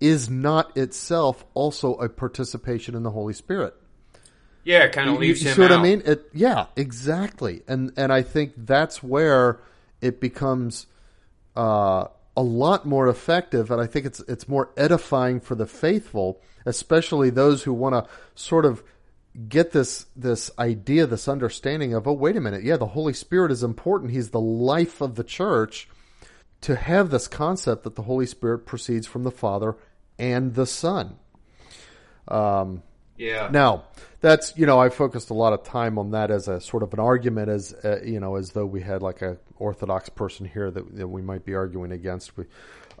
is 0.00 0.30
not 0.30 0.76
itself 0.76 1.44
also 1.54 1.94
a 1.94 2.08
participation 2.08 2.94
in 2.94 3.02
the 3.02 3.10
Holy 3.10 3.34
Spirit. 3.34 3.74
Yeah, 4.64 4.84
it 4.84 4.92
kind 4.92 5.08
of 5.08 5.18
leaves 5.18 5.42
you, 5.42 5.48
you 5.48 5.54
see 5.54 5.60
what 5.62 5.72
out. 5.72 5.80
I 5.80 5.82
mean? 5.82 6.02
It, 6.04 6.28
yeah, 6.32 6.66
exactly. 6.76 7.62
And 7.66 7.92
and 7.96 8.12
I 8.12 8.22
think 8.22 8.52
that's 8.56 9.02
where 9.02 9.60
it 10.00 10.20
becomes 10.20 10.86
uh, 11.56 12.06
a 12.36 12.42
lot 12.42 12.86
more 12.86 13.08
effective, 13.08 13.70
and 13.70 13.80
I 13.80 13.86
think 13.86 14.06
it's 14.06 14.20
it's 14.20 14.48
more 14.48 14.70
edifying 14.76 15.40
for 15.40 15.54
the 15.54 15.66
faithful, 15.66 16.40
especially 16.64 17.30
those 17.30 17.64
who 17.64 17.72
want 17.72 17.94
to 17.94 18.10
sort 18.34 18.64
of 18.64 18.82
get 19.48 19.72
this 19.72 20.06
this 20.16 20.50
idea, 20.58 21.06
this 21.06 21.28
understanding 21.28 21.94
of 21.94 22.06
oh 22.06 22.12
wait 22.12 22.36
a 22.36 22.40
minute, 22.40 22.62
yeah, 22.62 22.76
the 22.76 22.86
Holy 22.86 23.12
Spirit 23.12 23.50
is 23.50 23.62
important. 23.62 24.12
He's 24.12 24.30
the 24.30 24.40
life 24.40 25.00
of 25.00 25.16
the 25.16 25.24
church. 25.24 25.88
To 26.62 26.76
have 26.76 27.08
this 27.08 27.26
concept 27.26 27.84
that 27.84 27.94
the 27.94 28.02
Holy 28.02 28.26
Spirit 28.26 28.66
proceeds 28.66 29.06
from 29.06 29.22
the 29.22 29.30
Father 29.30 29.76
and 30.18 30.54
the 30.54 30.66
Son. 30.66 31.16
Um, 32.28 32.82
yeah. 33.20 33.48
Now, 33.50 33.84
that's 34.20 34.56
you 34.56 34.66
know 34.66 34.78
I 34.78 34.88
focused 34.88 35.30
a 35.30 35.34
lot 35.34 35.52
of 35.52 35.62
time 35.62 35.98
on 35.98 36.12
that 36.12 36.30
as 36.30 36.48
a 36.48 36.60
sort 36.60 36.82
of 36.82 36.92
an 36.94 37.00
argument, 37.00 37.50
as 37.50 37.74
uh, 37.84 38.00
you 38.02 38.18
know, 38.18 38.36
as 38.36 38.52
though 38.52 38.66
we 38.66 38.80
had 38.80 39.02
like 39.02 39.20
a 39.20 39.36
orthodox 39.58 40.08
person 40.08 40.46
here 40.46 40.70
that, 40.70 40.96
that 40.96 41.08
we 41.08 41.20
might 41.20 41.44
be 41.44 41.54
arguing 41.54 41.92
against. 41.92 42.36
We, 42.36 42.44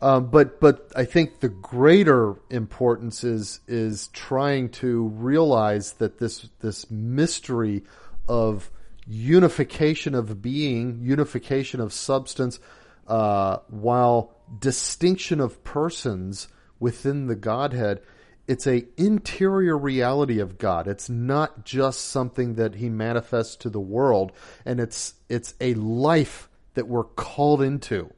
um, 0.00 0.26
but 0.26 0.60
but 0.60 0.92
I 0.94 1.06
think 1.06 1.40
the 1.40 1.48
greater 1.48 2.36
importance 2.50 3.24
is 3.24 3.60
is 3.66 4.08
trying 4.08 4.68
to 4.70 5.08
realize 5.08 5.92
that 5.94 6.18
this 6.18 6.48
this 6.60 6.90
mystery 6.90 7.84
of 8.28 8.70
unification 9.06 10.14
of 10.14 10.42
being, 10.42 11.00
unification 11.02 11.80
of 11.80 11.94
substance, 11.94 12.60
uh, 13.08 13.56
while 13.68 14.34
distinction 14.58 15.40
of 15.40 15.64
persons 15.64 16.48
within 16.78 17.26
the 17.26 17.36
Godhead 17.36 18.02
it's 18.50 18.66
a 18.66 18.84
interior 18.96 19.78
reality 19.78 20.40
of 20.40 20.58
God. 20.58 20.88
It's 20.88 21.08
not 21.08 21.64
just 21.64 22.06
something 22.06 22.56
that 22.56 22.74
he 22.74 22.88
manifests 22.88 23.54
to 23.58 23.70
the 23.70 23.78
world, 23.78 24.32
and 24.66 24.80
it's 24.80 25.14
it's 25.28 25.54
a 25.60 25.74
life 25.74 26.48
that 26.74 26.88
we're 26.88 27.04
called 27.04 27.62
into. 27.62 28.12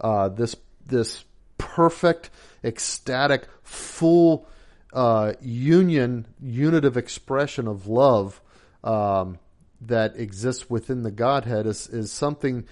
Uh, 0.00 0.28
this 0.28 0.54
this 0.86 1.24
perfect, 1.58 2.30
ecstatic, 2.62 3.48
full 3.64 4.46
uh, 4.92 5.32
union, 5.40 6.28
unitive 6.40 6.96
expression 6.96 7.66
of 7.66 7.88
love 7.88 8.40
um, 8.84 9.40
that 9.80 10.14
exists 10.14 10.70
within 10.70 11.02
the 11.02 11.10
Godhead 11.10 11.66
is 11.66 11.88
is 11.88 12.12
something, 12.12 12.68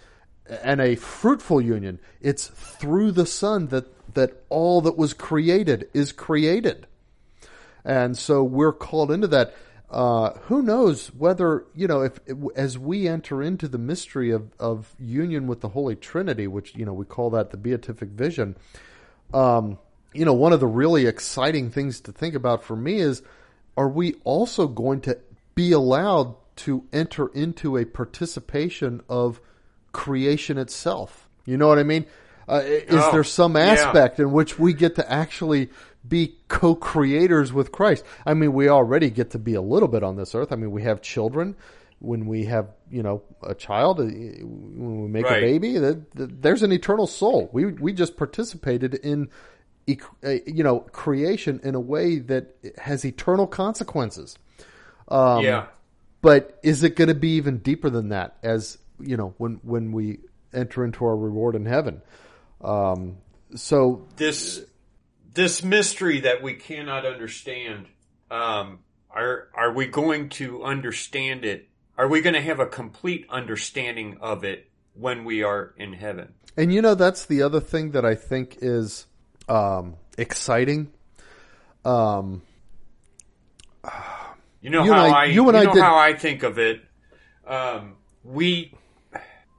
and 0.62 0.80
a 0.80 0.94
fruitful 0.94 1.60
union. 1.60 1.98
It's 2.20 2.46
through 2.46 3.10
the 3.10 3.26
Son 3.26 3.66
that 3.66 4.14
that 4.14 4.44
all 4.48 4.80
that 4.82 4.96
was 4.96 5.12
created 5.12 5.88
is 5.92 6.12
created. 6.12 6.86
And 7.84 8.16
so 8.16 8.42
we're 8.42 8.72
called 8.72 9.10
into 9.10 9.26
that. 9.28 9.54
Uh, 9.90 10.34
who 10.42 10.62
knows 10.62 11.08
whether 11.08 11.64
you 11.74 11.88
know 11.88 12.02
if 12.02 12.20
as 12.54 12.78
we 12.78 13.08
enter 13.08 13.42
into 13.42 13.66
the 13.66 13.76
mystery 13.78 14.30
of, 14.30 14.52
of 14.60 14.94
union 15.00 15.48
with 15.48 15.60
the 15.62 15.68
Holy 15.70 15.96
Trinity, 15.96 16.46
which 16.46 16.76
you 16.76 16.84
know 16.84 16.92
we 16.92 17.04
call 17.04 17.30
that 17.30 17.50
the 17.50 17.56
beatific 17.56 18.10
vision, 18.10 18.54
um, 19.34 19.78
you 20.12 20.24
know, 20.24 20.32
one 20.34 20.52
of 20.52 20.60
the 20.60 20.66
really 20.68 21.06
exciting 21.06 21.70
things 21.70 22.00
to 22.02 22.12
think 22.12 22.36
about 22.36 22.62
for 22.62 22.76
me 22.76 23.00
is 23.00 23.22
are 23.76 23.88
we 23.88 24.14
also 24.22 24.68
going 24.68 25.00
to 25.00 25.18
be 25.56 25.72
allowed 25.72 26.36
to 26.56 26.84
enter 26.92 27.26
into 27.28 27.76
a 27.76 27.84
participation 27.84 29.00
of 29.08 29.40
creation 29.92 30.56
itself? 30.58 31.28
You 31.46 31.56
know 31.56 31.66
what 31.66 31.78
I 31.78 31.84
mean? 31.84 32.06
Uh, 32.48 32.62
is 32.64 32.84
Oh, 32.90 33.12
there 33.12 33.24
some 33.24 33.54
yeah. 33.54 33.62
aspect 33.62 34.18
in 34.20 34.32
which 34.32 34.58
we 34.58 34.72
get 34.72 34.96
to 34.96 35.10
actually 35.12 35.70
be 36.06 36.36
co-creators 36.48 37.52
with 37.52 37.72
Christ? 37.72 38.04
I 38.24 38.34
mean, 38.34 38.52
we 38.52 38.68
already 38.68 39.10
get 39.10 39.30
to 39.30 39.38
be 39.38 39.54
a 39.54 39.62
little 39.62 39.88
bit 39.88 40.02
on 40.02 40.16
this 40.16 40.34
earth. 40.34 40.52
I 40.52 40.56
mean, 40.56 40.70
we 40.70 40.82
have 40.82 41.00
children. 41.02 41.56
When 41.98 42.26
we 42.26 42.46
have, 42.46 42.68
you 42.90 43.02
know, 43.02 43.22
a 43.42 43.54
child, 43.54 44.00
uh, 44.00 44.04
when 44.04 45.02
we 45.02 45.08
make 45.08 45.26
Right. 45.26 45.42
a 45.42 45.58
baby, 45.58 45.78
there's 46.14 46.62
an 46.62 46.72
eternal 46.72 47.06
soul. 47.06 47.50
We 47.52 47.66
we 47.66 47.92
just 47.92 48.16
participated 48.16 48.94
in, 48.94 49.28
uh, 49.86 50.30
you 50.46 50.64
know, 50.64 50.80
creation 50.80 51.60
in 51.62 51.74
a 51.74 51.80
way 51.80 52.18
that 52.20 52.56
has 52.78 53.04
eternal 53.04 53.46
consequences. 53.46 54.38
Um, 55.08 55.44
yeah. 55.44 55.66
But 56.22 56.58
is 56.62 56.82
it 56.84 56.96
going 56.96 57.08
to 57.08 57.14
be 57.14 57.36
even 57.36 57.58
deeper 57.58 57.90
than 57.90 58.08
that? 58.08 58.36
As 58.42 58.78
you 58.98 59.18
know, 59.18 59.34
when 59.36 59.60
when 59.62 59.92
we 59.92 60.20
enter 60.54 60.84
into 60.86 61.04
our 61.04 61.16
reward 61.16 61.54
in 61.54 61.66
heaven. 61.66 62.00
Um, 62.62 63.18
so 63.54 64.06
this 64.16 64.64
this 65.34 65.62
mystery 65.62 66.20
that 66.20 66.42
we 66.42 66.54
cannot 66.54 67.06
understand 67.06 67.86
um, 68.30 68.80
are 69.10 69.48
are 69.54 69.72
we 69.72 69.86
going 69.86 70.28
to 70.30 70.62
understand 70.64 71.44
it? 71.44 71.68
Are 71.98 72.08
we 72.08 72.20
going 72.20 72.34
to 72.34 72.40
have 72.40 72.60
a 72.60 72.66
complete 72.66 73.26
understanding 73.28 74.18
of 74.20 74.44
it 74.44 74.70
when 74.94 75.24
we 75.24 75.42
are 75.42 75.74
in 75.76 75.92
heaven? 75.92 76.34
And 76.56 76.72
you 76.72 76.80
know, 76.82 76.94
that's 76.94 77.26
the 77.26 77.42
other 77.42 77.60
thing 77.60 77.90
that 77.92 78.04
I 78.04 78.14
think 78.14 78.58
is 78.60 79.06
um, 79.48 79.96
exciting. 80.16 80.92
Um, 81.84 82.42
you 84.60 84.70
know 84.70 84.84
You 84.84 84.92
how 84.92 85.04
I- 85.06 85.08
I, 85.08 85.24
you 85.26 85.48
and 85.48 85.56
I 85.56 85.64
know 85.64 85.74
did- 85.74 85.82
how 85.82 85.96
I 85.96 86.12
think 86.14 86.42
of 86.42 86.58
it. 86.58 86.82
Um, 87.46 87.96
we 88.22 88.74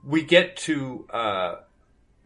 we 0.06 0.24
get 0.24 0.58
to 0.58 1.08
uh, 1.10 1.56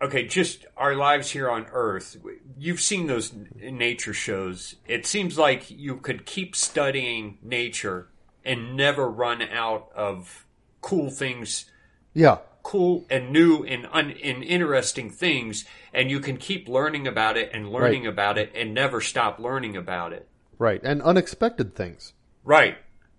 okay 0.05 0.25
just 0.27 0.65
our 0.77 0.95
lives 0.95 1.31
here 1.31 1.49
on 1.49 1.65
earth 1.71 2.17
you've 2.57 2.81
seen 2.81 3.07
those 3.07 3.33
nature 3.59 4.13
shows. 4.13 4.75
It 4.87 5.05
seems 5.05 5.37
like 5.37 5.69
you 5.69 5.97
could 5.97 6.25
keep 6.25 6.55
studying 6.55 7.37
nature 7.41 8.07
and 8.43 8.75
never 8.77 9.09
run 9.09 9.41
out 9.41 9.89
of 9.95 10.45
cool 10.81 11.09
things. 11.09 11.65
Yeah, 12.13 12.37
cool 12.63 13.05
and 13.09 13.31
new 13.31 13.63
and 13.65 13.87
un, 13.91 14.11
and 14.23 14.43
interesting 14.43 15.09
things 15.09 15.65
and 15.93 16.09
you 16.09 16.19
can 16.19 16.37
keep 16.37 16.67
learning 16.69 17.07
about 17.07 17.35
it 17.37 17.49
and 17.53 17.69
learning 17.69 18.03
Right. 18.03 18.09
about 18.13 18.37
it 18.37 18.51
and 18.55 18.73
never 18.73 19.01
stop 19.01 19.37
learning 19.39 19.75
about 19.75 20.13
it. 20.13 20.27
Right, 20.57 20.81
and 20.83 21.01
unexpected 21.01 21.75
things. 21.75 22.13
right. 22.43 22.77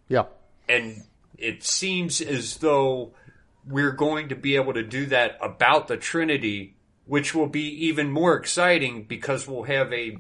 Yeah, 0.09 0.27
and 0.69 1.03
it 1.37 1.63
seems 1.65 2.21
as 2.21 2.59
though 2.59 3.13
we're 3.67 3.93
going 3.93 4.29
to 4.29 4.37
be 4.37 4.55
able 4.57 4.73
to 4.75 4.83
do 4.85 5.07
that 5.07 5.37
about 5.43 5.89
the 5.89 5.97
Trinity, 5.97 6.76
which 7.07 7.35
will 7.35 7.47
be 7.47 7.69
even 7.87 8.11
more 8.11 8.37
exciting 8.37 9.05
because 9.05 9.49
we'll 9.49 9.65
have 9.65 9.93
a 9.93 10.19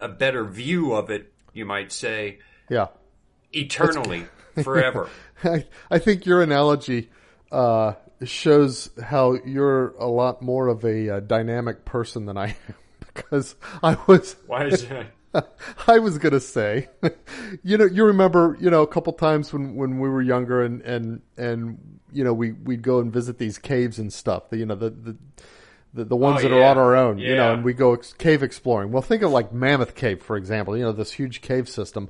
a 0.00 0.08
better 0.08 0.44
view 0.44 0.92
of 0.92 1.10
it, 1.10 1.32
you 1.52 1.64
might 1.64 1.92
say, 1.92 2.38
yeah. 2.68 2.88
eternally, 3.52 4.26
forever. 4.62 5.08
I, 5.42 5.66
I 5.90 5.98
think 5.98 6.26
your 6.26 6.42
analogy 6.42 7.10
uh, 7.50 7.94
shows 8.22 8.90
how 9.02 9.38
you're 9.44 9.94
a 9.98 10.06
lot 10.06 10.42
more 10.42 10.68
of 10.68 10.84
a 10.84 11.16
uh, 11.16 11.20
dynamic 11.20 11.84
person 11.84 12.26
than 12.26 12.36
I 12.36 12.48
am 12.48 12.74
because 13.14 13.56
I 13.82 13.96
was 14.06 14.36
Why 14.46 14.66
is 14.66 14.86
that? 14.88 15.06
I 15.88 15.98
was 15.98 16.18
gonna 16.18 16.38
say, 16.38 16.88
you 17.64 17.76
know, 17.76 17.86
you 17.86 18.04
remember, 18.04 18.56
you 18.60 18.70
know, 18.70 18.82
a 18.82 18.86
couple 18.86 19.12
times 19.14 19.52
when, 19.52 19.74
when 19.74 19.98
we 19.98 20.08
were 20.08 20.22
younger 20.22 20.62
and, 20.62 20.80
and, 20.82 21.22
and, 21.36 21.98
you 22.12 22.22
know, 22.22 22.32
we, 22.32 22.52
we'd 22.52 22.82
go 22.82 23.00
and 23.00 23.12
visit 23.12 23.38
these 23.38 23.58
caves 23.58 23.98
and 23.98 24.12
stuff, 24.12 24.50
the, 24.50 24.58
you 24.58 24.66
know, 24.66 24.76
the, 24.76 24.90
the, 24.90 25.16
the, 25.94 26.04
the 26.04 26.16
ones 26.16 26.40
Oh, 26.40 26.48
that 26.48 26.52
are 26.52 26.62
on 26.62 26.76
our 26.76 26.94
own, 26.96 27.18
you 27.18 27.34
know, 27.36 27.54
and 27.54 27.64
we 27.64 27.72
go 27.72 27.94
ex- 27.94 28.12
cave 28.12 28.42
exploring. 28.42 28.90
Well, 28.92 29.00
think 29.02 29.22
of 29.22 29.30
like 29.30 29.52
Mammoth 29.52 29.94
Cave, 29.94 30.20
for 30.22 30.36
example, 30.36 30.76
you 30.76 30.82
know, 30.82 30.92
this 30.92 31.12
huge 31.12 31.40
cave 31.40 31.68
system. 31.68 32.08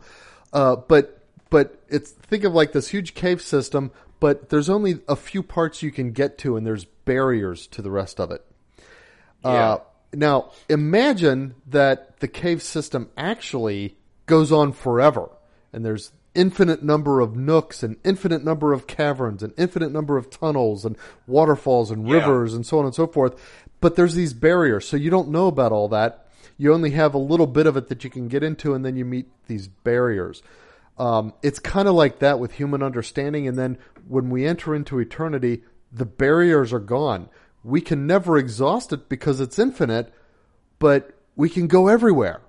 Uh, 0.53 0.77
but, 0.77 1.21
but 1.51 1.83
it's, 1.89 2.11
think 2.11 2.45
of 2.45 2.55
like 2.55 2.73
this 2.73 2.89
huge 2.89 3.15
cave 3.15 3.43
system, 3.43 3.91
but 4.21 4.49
there's 4.49 4.71
only 4.71 5.01
a 5.07 5.17
few 5.17 5.43
parts 5.43 5.83
you 5.83 5.91
can 5.93 6.13
get 6.13 6.39
to 6.39 6.57
and 6.57 6.67
there's 6.67 6.85
barriers 7.05 7.67
to 7.69 7.83
the 7.83 7.91
rest 7.91 8.19
of 8.21 8.31
it. 8.31 8.45
Yeah. 9.45 9.51
Uh, 9.51 9.79
now, 10.15 10.53
imagine 10.71 11.55
that 11.67 12.21
the 12.21 12.29
cave 12.29 12.63
system 12.63 13.11
actually 13.17 13.97
goes 14.27 14.51
on 14.53 14.73
forever, 14.73 15.29
and 15.73 15.85
there's 15.85 16.13
infinite 16.35 16.83
number 16.83 17.21
of 17.21 17.37
nooks 17.37 17.83
and 17.83 17.97
infinite 18.05 18.43
number 18.45 18.73
of 18.73 18.87
caverns 18.87 19.43
and 19.43 19.53
infinite 19.57 19.93
number 19.93 20.17
of 20.17 20.31
tunnels 20.31 20.85
and 20.85 20.97
waterfalls 21.27 21.91
and 21.91 22.07
Yeah. 22.09 22.15
rivers 22.15 22.55
and 22.55 22.65
so 22.67 22.79
on 22.79 22.87
and 22.87 22.95
so 22.95 23.07
forth. 23.07 23.35
But 23.85 23.97
there's 23.97 24.15
these 24.15 24.33
barriers, 24.33 24.89
so 24.89 24.97
you 24.97 25.11
don't 25.11 25.29
know 25.29 25.47
about 25.47 25.71
all 25.71 25.89
that. 25.89 26.27
You 26.57 26.73
only 26.73 26.93
have 26.93 27.13
a 27.13 27.19
little 27.19 27.47
bit 27.47 27.67
of 27.67 27.77
it 27.77 27.89
that 27.89 28.03
you 28.03 28.09
can 28.09 28.29
get 28.29 28.43
into, 28.43 28.73
and 28.73 28.83
then 28.83 28.97
you 28.97 29.05
meet 29.05 29.29
these 29.47 29.69
barriers. 29.69 30.43
Um, 30.97 31.35
it's 31.43 31.59
kind 31.59 31.87
of 31.87 31.95
like 31.95 32.21
that 32.21 32.39
with 32.39 32.53
human 32.53 32.83
understanding, 32.83 33.47
and 33.47 33.59
then 33.59 33.77
when 34.09 34.31
we 34.31 34.47
enter 34.47 34.75
into 34.75 35.01
eternity, 35.01 35.65
the 35.93 36.07
barriers 36.07 36.73
are 36.73 36.81
gone. 36.81 37.29
We 37.63 37.83
can 37.83 38.07
never 38.07 38.39
exhaust 38.39 38.91
it 38.95 39.11
because 39.11 39.39
it's 39.39 39.59
infinite, 39.59 40.11
but 40.79 41.11
we 41.37 41.51
can 41.51 41.67
go 41.67 41.89
everywhere. 41.89 42.41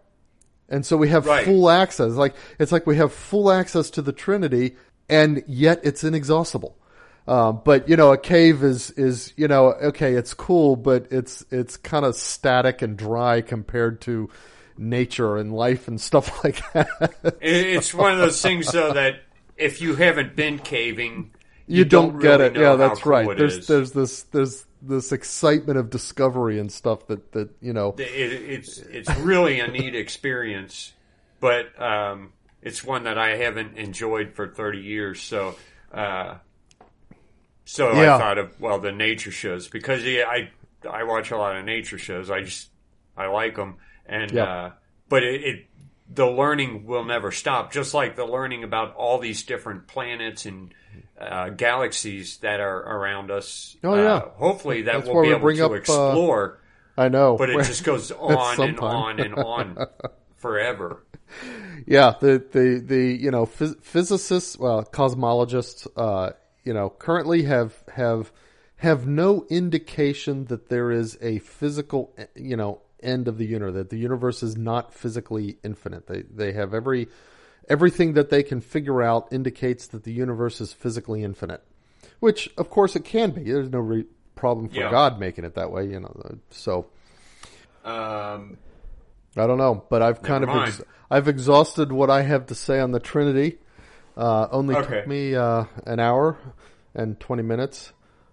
And 0.70 0.86
so 0.86 0.96
we 0.96 1.10
have 1.10 1.26
Right. 1.26 1.44
full 1.44 1.70
access. 1.70 2.14
Like 2.14 2.36
it's 2.60 2.72
like 2.72 2.88
we 2.88 2.96
have 2.96 3.12
full 3.12 3.52
access 3.52 3.90
to 3.90 4.02
the 4.02 4.14
Trinity, 4.14 4.78
and 5.10 5.44
yet 5.48 5.82
it's 5.84 6.02
inexhaustible. 6.02 6.78
Um, 7.28 7.62
but 7.64 7.90
you 7.90 7.96
know, 7.96 8.12
a 8.12 8.18
cave 8.18 8.64
is 8.64 8.92
is 8.92 9.34
you 9.36 9.48
know 9.48 9.74
okay, 9.74 10.14
it's 10.14 10.34
cool, 10.34 10.76
but 10.76 11.08
it's 11.12 11.44
it's 11.50 11.78
kind 11.78 12.06
of 12.06 12.16
static 12.16 12.82
and 12.82 12.98
dry 12.98 13.42
compared 13.42 14.02
to 14.02 14.30
nature 14.78 15.38
and 15.38 15.54
life 15.54 15.88
and 15.88 16.00
stuff 16.00 16.44
like 16.44 16.62
that. 16.74 17.38
It's 17.42 17.94
one 17.94 18.12
of 18.12 18.20
those 18.20 18.42
things, 18.42 18.72
though, 18.72 18.94
that 18.94 19.22
if 19.58 19.82
you 19.82 19.96
haven't 19.96 20.36
been 20.36 20.60
caving, 20.60 21.32
you, 21.68 21.86
don't, 21.86 22.20
get 22.20 22.40
really 22.40 22.46
it. 22.46 22.54
know 22.54 22.62
Yeah, 22.62 22.76
that's 22.76 23.02
cool 23.02 23.12
right. 23.12 23.38
There's 23.38 23.58
is. 23.58 23.68
there's 23.68 23.92
this 23.92 24.24
there's 24.24 24.66
this 24.82 25.12
excitement 25.12 25.80
of 25.80 25.90
discovery 25.90 26.60
and 26.60 26.72
stuff 26.72 27.08
that 27.08 27.32
that 27.32 27.50
you 27.62 27.74
know. 27.74 27.96
it, 27.98 28.04
it's 28.04 28.78
it's 28.78 29.14
really 29.18 29.60
a 29.60 29.68
neat 29.68 29.96
experience, 29.96 30.94
but 31.40 31.80
um, 31.82 32.34
it's 32.62 32.84
one 32.84 33.04
that 33.06 33.18
I 33.18 33.38
haven't 33.38 33.78
enjoyed 33.78 34.34
for 34.34 34.48
thirty 34.48 34.82
years. 34.82 35.22
So, 35.22 35.56
uh, 35.92 36.36
so 37.66 37.92
Yeah. 37.94 38.16
I 38.16 38.20
thought 38.20 38.38
of 38.38 38.60
well 38.62 38.80
the 38.80 38.92
nature 38.94 39.32
shows 39.32 39.68
because 39.68 40.04
yeah, 40.06 40.24
I 40.28 40.50
I 40.90 41.04
watch 41.04 41.32
a 41.32 41.38
lot 41.38 41.56
of 41.58 41.66
nature 41.66 41.98
shows. 41.98 42.30
I 42.32 42.44
just 42.44 42.70
I 43.18 43.28
like 43.28 43.56
them, 43.56 43.76
and 44.06 44.32
Yeah. 44.32 44.44
uh, 44.44 44.72
but 45.10 45.24
it, 45.24 45.44
it 45.44 45.66
the 46.14 46.26
learning 46.28 46.86
will 46.86 47.04
never 47.04 47.32
stop. 47.32 47.72
Just 47.74 47.94
like 47.94 48.16
the 48.16 48.26
learning 48.26 48.64
about 48.64 48.96
all 48.96 49.18
these 49.20 49.44
different 49.44 49.88
planets 49.88 50.46
and 50.46 50.74
uh, 51.20 51.50
galaxies 51.50 52.38
that 52.38 52.60
are 52.60 52.78
around 52.80 53.32
us. 53.32 53.76
Oh, 53.84 53.96
yeah. 53.96 54.14
Uh, 54.16 54.30
hopefully 54.36 54.84
that 54.84 54.94
That's 54.94 55.08
we'll 55.08 55.24
be 55.24 55.30
able 55.30 55.40
bring 55.40 55.58
to 55.58 55.66
up, 55.66 55.72
uh, 55.72 55.76
explore 55.76 56.60
I 56.98 57.08
know, 57.10 57.38
but 57.38 57.50
it 57.50 57.58
just 57.64 57.84
goes 57.84 58.12
on 58.12 58.62
and 58.62 58.80
on 58.80 59.20
and 59.20 59.34
on 59.40 59.88
forever. 60.36 61.04
Yeah, 61.88 62.14
the 62.20 62.44
the 62.52 62.84
the 62.86 63.02
you 63.20 63.32
know 63.32 63.46
phys- 63.46 63.82
physicists, 63.84 64.58
well, 64.60 64.84
cosmologists, 64.84 65.88
uh, 65.98 66.32
you 66.66 66.74
know, 66.74 66.90
currently 66.90 67.44
have 67.44 67.84
have 67.94 68.32
have 68.78 69.08
no 69.08 69.46
indication 69.50 70.46
that 70.46 70.68
there 70.68 70.92
is 70.92 71.18
a 71.22 71.40
physical, 71.40 72.14
you 72.36 72.58
know, 72.58 72.82
end 73.02 73.28
of 73.28 73.38
the 73.38 73.46
universe. 73.46 73.76
That 73.76 73.90
the 73.90 73.98
universe 73.98 74.44
is 74.44 74.58
not 74.58 74.94
physically 74.94 75.58
infinite. 75.64 76.08
They 76.08 76.24
they 76.24 76.52
have 76.54 76.74
every 76.74 77.08
everything 77.70 78.14
that 78.14 78.30
they 78.30 78.44
can 78.44 78.62
figure 78.62 79.02
out 79.02 79.32
indicates 79.32 79.88
that 79.88 80.04
the 80.04 80.12
universe 80.12 80.60
is 80.60 80.74
physically 80.74 81.24
infinite, 81.24 81.64
which 82.20 82.50
of 82.58 82.70
course 82.70 82.96
it 82.96 83.06
can 83.06 83.32
be. 83.32 83.44
There's 83.44 83.70
no 83.72 83.80
re- 83.80 84.06
problem 84.36 84.68
for 84.70 84.76
Yeah. 84.76 84.92
God 84.92 85.20
making 85.20 85.46
it 85.46 85.56
that 85.56 85.72
way, 85.72 85.86
you 85.86 86.00
know. 86.00 86.14
So 86.50 86.88
Um, 87.86 88.58
I 89.38 89.46
don't 89.48 89.58
know, 89.58 89.84
but 89.90 90.02
I've 90.02 90.22
kind 90.22 90.44
of 90.44 90.50
ex- 90.50 90.82
I've 91.10 91.28
exhausted 91.28 91.92
what 91.92 92.10
I 92.10 92.24
have 92.24 92.48
to 92.48 92.56
say 92.56 92.80
on 92.80 92.92
the 92.92 93.00
Trinity. 93.00 93.60
Uh, 94.18 94.48
only 94.52 94.76
Okay. 94.76 94.88
took 95.00 95.08
me 95.08 95.36
uh, 95.36 95.66
an 95.86 96.00
hour 96.00 96.38
and 96.94 97.20
twenty 97.20 97.44
minutes. 97.44 97.92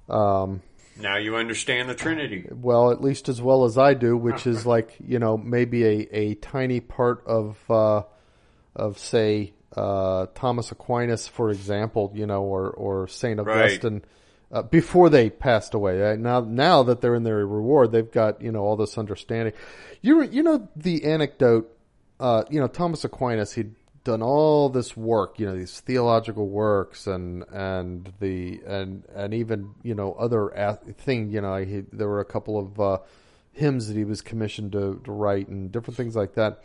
Um, 0.09 0.63
now 1.01 1.17
you 1.17 1.37
understand 1.37 1.89
the 1.89 1.95
Trinity. 1.95 2.47
well, 2.53 2.91
at 2.93 3.01
least 3.01 3.29
as 3.29 3.41
well 3.41 3.65
as 3.65 3.79
I 3.79 3.95
do, 3.95 4.17
which 4.17 4.47
is 4.47 4.67
like 4.67 4.95
you 5.05 5.19
know 5.19 5.37
maybe 5.37 5.85
a, 5.85 6.09
a 6.13 6.35
tiny 6.37 6.81
part 6.81 7.25
of 7.27 7.59
uh, 7.71 8.03
of 8.77 8.99
say 8.99 9.55
uh, 9.77 10.27
Thomas 10.35 10.71
Aquinas, 10.71 11.27
for 11.27 11.51
example, 11.51 12.13
you 12.15 12.27
know, 12.27 12.43
or 12.43 12.71
or 12.71 13.09
Saint 13.09 13.41
Right. 13.41 13.65
Augustine. 13.65 14.05
uh, 14.53 14.63
before 14.63 15.09
they 15.09 15.31
passed 15.31 15.73
away. 15.73 16.15
Now, 16.19 16.41
now 16.41 16.83
that 16.83 17.01
they're 17.01 17.15
in 17.15 17.23
their 17.23 17.47
reward, 17.47 17.91
they've 17.91 18.11
got 18.11 18.43
you 18.43 18.53
know 18.53 18.61
all 18.61 18.77
this 18.77 18.99
understanding. 18.99 19.55
You 20.03 20.23
you 20.23 20.43
know 20.43 20.69
the 20.77 21.05
anecdote. 21.07 21.75
Uh, 22.21 22.45
you 22.51 22.61
know 22.61 22.69
Thomas 22.69 23.03
Aquinas. 23.05 23.53
He'd 23.55 23.75
done 24.05 24.23
all 24.23 24.69
this 24.69 24.97
work. 24.97 25.39
You 25.39 25.47
know 25.47 25.57
these 25.57 25.81
theological 25.81 26.49
works 26.49 27.07
and 27.07 27.45
and 27.53 28.13
the 28.21 28.61
and 28.67 29.05
and 29.15 29.35
even 29.35 29.75
you 29.83 29.95
know 29.95 30.13
other 30.15 30.79
thing. 30.99 31.31
You 31.31 31.41
know 31.41 31.57
he, 31.57 31.85
there 31.93 32.09
were 32.09 32.21
a 32.21 32.25
couple 32.25 32.59
of 32.59 32.81
uh, 32.81 32.99
hymns 33.53 33.89
that 33.89 33.97
he 33.97 34.05
was 34.05 34.23
commissioned 34.23 34.73
to, 34.73 35.01
to 35.05 35.13
write 35.13 35.49
and 35.49 35.71
different 35.71 35.97
things 35.97 36.17
like 36.17 36.35
that. 36.35 36.63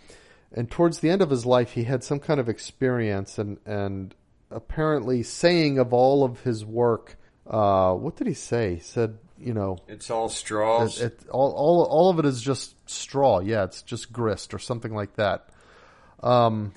And 0.54 0.72
towards 0.72 1.00
the 1.00 1.10
end 1.10 1.22
of 1.22 1.30
his 1.30 1.46
life, 1.46 1.72
he 1.72 1.84
had 1.84 2.04
some 2.04 2.20
kind 2.20 2.40
of 2.40 2.50
experience 2.50 3.38
and 3.38 3.58
and 3.66 4.16
apparently 4.50 5.24
saying 5.24 5.78
of 5.78 5.92
all 5.94 6.24
of 6.24 6.42
his 6.42 6.64
work 6.66 7.18
uh, 7.50 7.94
what 7.94 8.16
did 8.16 8.28
he 8.28 8.34
say? 8.34 8.76
He 8.76 8.82
said, 8.82 9.18
you 9.40 9.54
know, 9.54 9.78
it's 9.88 10.10
all 10.10 10.30
straws. 10.30 11.00
It, 11.00 11.22
it, 11.22 11.30
all, 11.30 11.54
all, 11.54 11.88
all 11.90 12.10
of 12.10 12.20
it 12.20 12.26
is 12.26 12.42
just 12.42 12.76
straw. 12.90 13.40
Yeah, 13.40 13.64
it's 13.64 13.82
just 13.82 14.12
grist 14.12 14.54
or 14.54 14.60
something 14.60 14.94
like 14.94 15.16
that. 15.16 15.50
Um, 16.22 16.74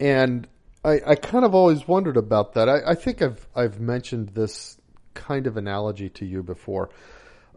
and 0.00 0.48
I, 0.84 1.00
I 1.06 1.14
kind 1.14 1.44
of 1.44 1.54
always 1.54 1.86
wondered 1.86 2.16
about 2.16 2.54
that. 2.54 2.68
I, 2.68 2.92
I 2.92 2.94
think 2.94 3.20
I've, 3.22 3.46
I've 3.54 3.78
mentioned 3.78 4.30
this 4.30 4.78
kind 5.14 5.46
of 5.46 5.56
analogy 5.56 6.08
to 6.08 6.24
you 6.24 6.42
before. 6.42 6.90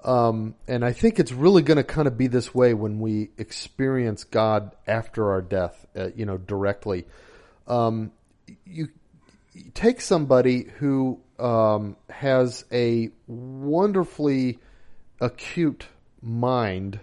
Um, 0.04 0.56
and 0.68 0.84
I 0.84 0.92
think 0.92 1.18
it's 1.18 1.32
really 1.32 1.62
going 1.62 1.78
to 1.78 1.84
kind 1.84 2.08
of 2.08 2.18
be 2.18 2.28
this 2.28 2.54
way 2.54 2.74
when 2.74 3.00
we 3.00 3.30
experience 3.38 4.26
God 4.26 4.76
after 4.86 5.32
our 5.32 5.42
death, 5.42 5.86
uh, 5.96 6.10
you 6.14 6.26
know, 6.26 6.38
directly. 6.38 7.06
Um, 7.68 8.12
you, 8.66 8.90
you 9.54 9.72
take 9.74 10.02
somebody 10.02 10.64
who 10.80 11.22
um, 11.40 11.96
has 12.10 12.66
a 12.70 13.12
wonderfully 13.28 14.60
acute 15.22 15.88
mind, 16.22 17.00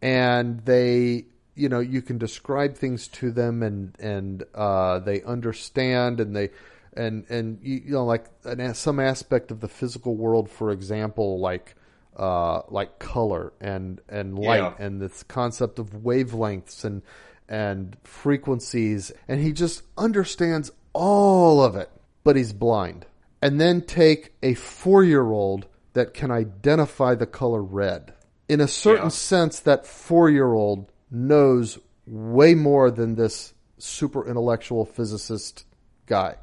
and 0.00 0.64
they, 0.64 1.26
you 1.56 1.68
know, 1.68 1.80
you 1.80 2.02
can 2.02 2.18
describe 2.18 2.76
things 2.76 3.08
to 3.08 3.30
them, 3.30 3.62
and 3.62 3.96
and 3.98 4.44
uh, 4.54 5.00
they 5.00 5.22
understand, 5.22 6.20
and 6.20 6.36
they, 6.36 6.50
and 6.94 7.24
and 7.28 7.58
you, 7.62 7.82
you 7.86 7.92
know, 7.92 8.04
like 8.04 8.26
an, 8.44 8.74
some 8.74 9.00
aspect 9.00 9.50
of 9.50 9.60
the 9.60 9.68
physical 9.68 10.16
world, 10.16 10.50
for 10.50 10.70
example, 10.70 11.40
like. 11.40 11.74
Uh, 12.18 12.62
like 12.70 12.98
color 12.98 13.52
and 13.60 14.00
and 14.08 14.38
light 14.38 14.56
yeah. 14.56 14.72
and 14.78 15.02
this 15.02 15.22
concept 15.24 15.78
of 15.78 15.90
wavelengths 15.90 16.82
and 16.82 17.02
and 17.46 17.94
frequencies 18.04 19.12
and 19.28 19.38
he 19.38 19.52
just 19.52 19.82
understands 19.98 20.70
all 20.94 21.62
of 21.62 21.76
it 21.76 21.90
but 22.24 22.34
he's 22.34 22.54
blind 22.54 23.04
and 23.42 23.60
then 23.60 23.80
take 23.82 24.32
a 24.42 24.54
four 24.54 25.04
year 25.04 25.30
old 25.30 25.66
that 25.92 26.12
can 26.12 26.30
identify 26.30 27.14
the 27.14 27.26
color 27.26 27.62
red. 27.62 28.12
In 28.48 28.60
a 28.60 28.68
certain 28.68 29.06
yeah. 29.06 29.10
sense, 29.10 29.60
that 29.60 29.86
four 29.86 30.28
year 30.28 30.52
old 30.52 30.92
knows 31.16 31.78
way 32.06 32.54
more 32.54 32.90
than 32.90 33.14
this 33.14 33.54
super 33.78 34.28
intellectual 34.28 34.84
physicist 34.84 35.64
guy. 36.06 36.36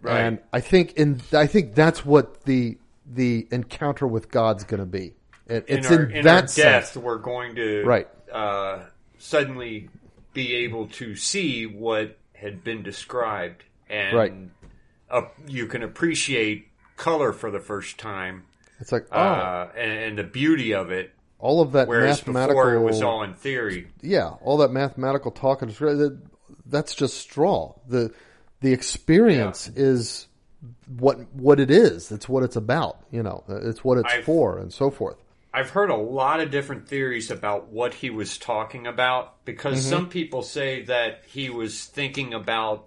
Right. 0.00 0.20
And 0.20 0.38
I 0.52 0.60
think 0.60 0.92
in 0.92 1.20
I 1.32 1.46
think 1.46 1.74
that's 1.74 2.04
what 2.04 2.44
the 2.44 2.78
the 3.06 3.48
encounter 3.50 4.06
with 4.06 4.30
God's 4.30 4.64
going 4.64 4.80
to 4.80 4.86
be. 4.86 5.14
It, 5.46 5.66
in 5.68 5.78
it's 5.78 5.90
our, 5.90 6.02
in, 6.04 6.16
in 6.16 6.24
that 6.24 6.42
our 6.42 6.48
sense. 6.48 6.96
we're 6.96 7.18
going 7.18 7.56
to 7.56 7.84
right. 7.84 8.08
Uh, 8.32 8.80
suddenly 9.18 9.88
be 10.34 10.54
able 10.56 10.88
to 10.88 11.16
see 11.16 11.66
what 11.66 12.16
had 12.34 12.62
been 12.62 12.82
described 12.82 13.64
and 13.88 14.16
right 14.16 14.32
uh, 15.10 15.22
you 15.46 15.66
can 15.66 15.82
appreciate 15.82 16.68
color 16.96 17.32
for 17.32 17.50
the 17.50 17.60
first 17.60 17.98
time. 17.98 18.44
It's 18.80 18.92
like 18.92 19.06
oh, 19.10 19.18
uh, 19.18 19.70
and, 19.76 19.90
and, 19.90 20.18
the 20.18 20.24
beauty 20.24 20.72
of 20.72 20.90
it. 20.90 21.12
All 21.38 21.60
of 21.60 21.72
that 21.72 21.86
whereas 21.86 22.18
mathematical. 22.18 22.62
Before 22.62 22.74
it 22.74 22.82
was 22.82 23.02
all 23.02 23.22
in 23.22 23.34
theory. 23.34 23.88
Yeah, 24.02 24.30
all 24.42 24.58
that 24.58 24.70
mathematical 24.70 25.30
talk 25.30 25.62
and 25.62 25.72
that's 26.66 26.94
just 26.94 27.16
straw. 27.16 27.74
the 27.86 28.12
The 28.60 28.72
experience 28.72 29.70
yeah. 29.74 29.82
is 29.82 30.26
what 30.98 31.32
what 31.32 31.60
it 31.60 31.70
is. 31.70 32.10
It's 32.10 32.28
what 32.28 32.42
it's 32.42 32.56
about. 32.56 33.04
You 33.10 33.22
know, 33.22 33.44
it's 33.48 33.84
what 33.84 33.98
it's 33.98 34.12
I've, 34.12 34.24
for, 34.24 34.58
and 34.58 34.72
so 34.72 34.90
forth. 34.90 35.16
I've 35.52 35.70
heard 35.70 35.90
a 35.90 35.96
lot 35.96 36.40
of 36.40 36.50
different 36.50 36.88
theories 36.88 37.30
about 37.30 37.68
what 37.68 37.94
he 37.94 38.10
was 38.10 38.36
talking 38.36 38.86
about 38.86 39.44
because 39.44 39.80
mm-hmm. 39.80 39.90
some 39.90 40.08
people 40.08 40.42
say 40.42 40.82
that 40.84 41.22
he 41.26 41.50
was 41.50 41.84
thinking 41.84 42.34
about 42.34 42.86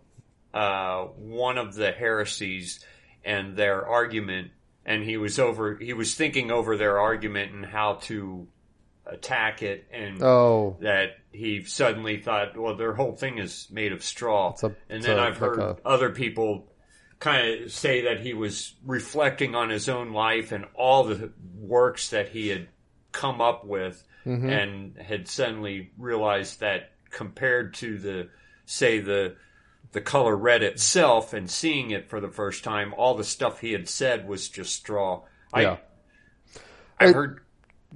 uh, 0.53 1.03
one 1.03 1.57
of 1.57 1.73
the 1.75 1.91
heresies 1.91 2.85
and 3.23 3.55
their 3.55 3.85
argument, 3.87 4.51
and 4.85 5.03
he 5.03 5.17
was 5.17 5.39
over. 5.39 5.75
He 5.75 5.93
was 5.93 6.15
thinking 6.15 6.51
over 6.51 6.77
their 6.77 6.99
argument 6.99 7.53
and 7.53 7.65
how 7.65 7.95
to 8.03 8.47
attack 9.05 9.61
it, 9.61 9.87
and 9.91 10.21
oh. 10.21 10.77
that 10.81 11.17
he 11.31 11.63
suddenly 11.63 12.17
thought, 12.17 12.57
well, 12.57 12.75
their 12.75 12.93
whole 12.93 13.13
thing 13.13 13.37
is 13.37 13.67
made 13.71 13.91
of 13.91 14.03
straw. 14.03 14.55
A, 14.63 14.71
and 14.89 15.03
then 15.03 15.19
i 15.19 15.27
I've 15.27 15.37
heard 15.37 15.59
a... 15.59 15.77
other 15.85 16.09
people 16.09 16.71
kind 17.19 17.63
of 17.63 17.71
say 17.71 18.01
that 18.01 18.19
he 18.19 18.33
was 18.33 18.73
reflecting 18.85 19.53
on 19.55 19.69
his 19.69 19.87
own 19.87 20.11
life 20.11 20.51
and 20.51 20.65
all 20.73 21.03
the 21.03 21.31
works 21.55 22.09
that 22.09 22.29
he 22.29 22.47
had 22.47 22.67
come 23.11 23.41
up 23.41 23.65
with, 23.65 24.03
mm-hmm. 24.25 24.49
and 24.49 24.97
had 24.97 25.27
suddenly 25.27 25.91
realized 25.97 26.61
that 26.61 26.91
compared 27.11 27.73
to 27.75 27.97
the 27.97 28.29
say 28.65 28.99
the 28.99 29.35
the 29.91 30.01
color 30.01 30.35
red 30.35 30.63
itself 30.63 31.33
and 31.33 31.49
seeing 31.49 31.91
it 31.91 32.09
for 32.09 32.19
the 32.19 32.29
first 32.29 32.63
time, 32.63 32.93
all 32.95 33.15
the 33.15 33.23
stuff 33.23 33.59
he 33.59 33.73
had 33.73 33.89
said 33.89 34.27
was 34.27 34.47
just 34.47 34.73
straw. 34.73 35.23
I, 35.53 35.61
yeah. 35.61 35.77
I 36.99 37.07
it, 37.07 37.15
heard. 37.15 37.41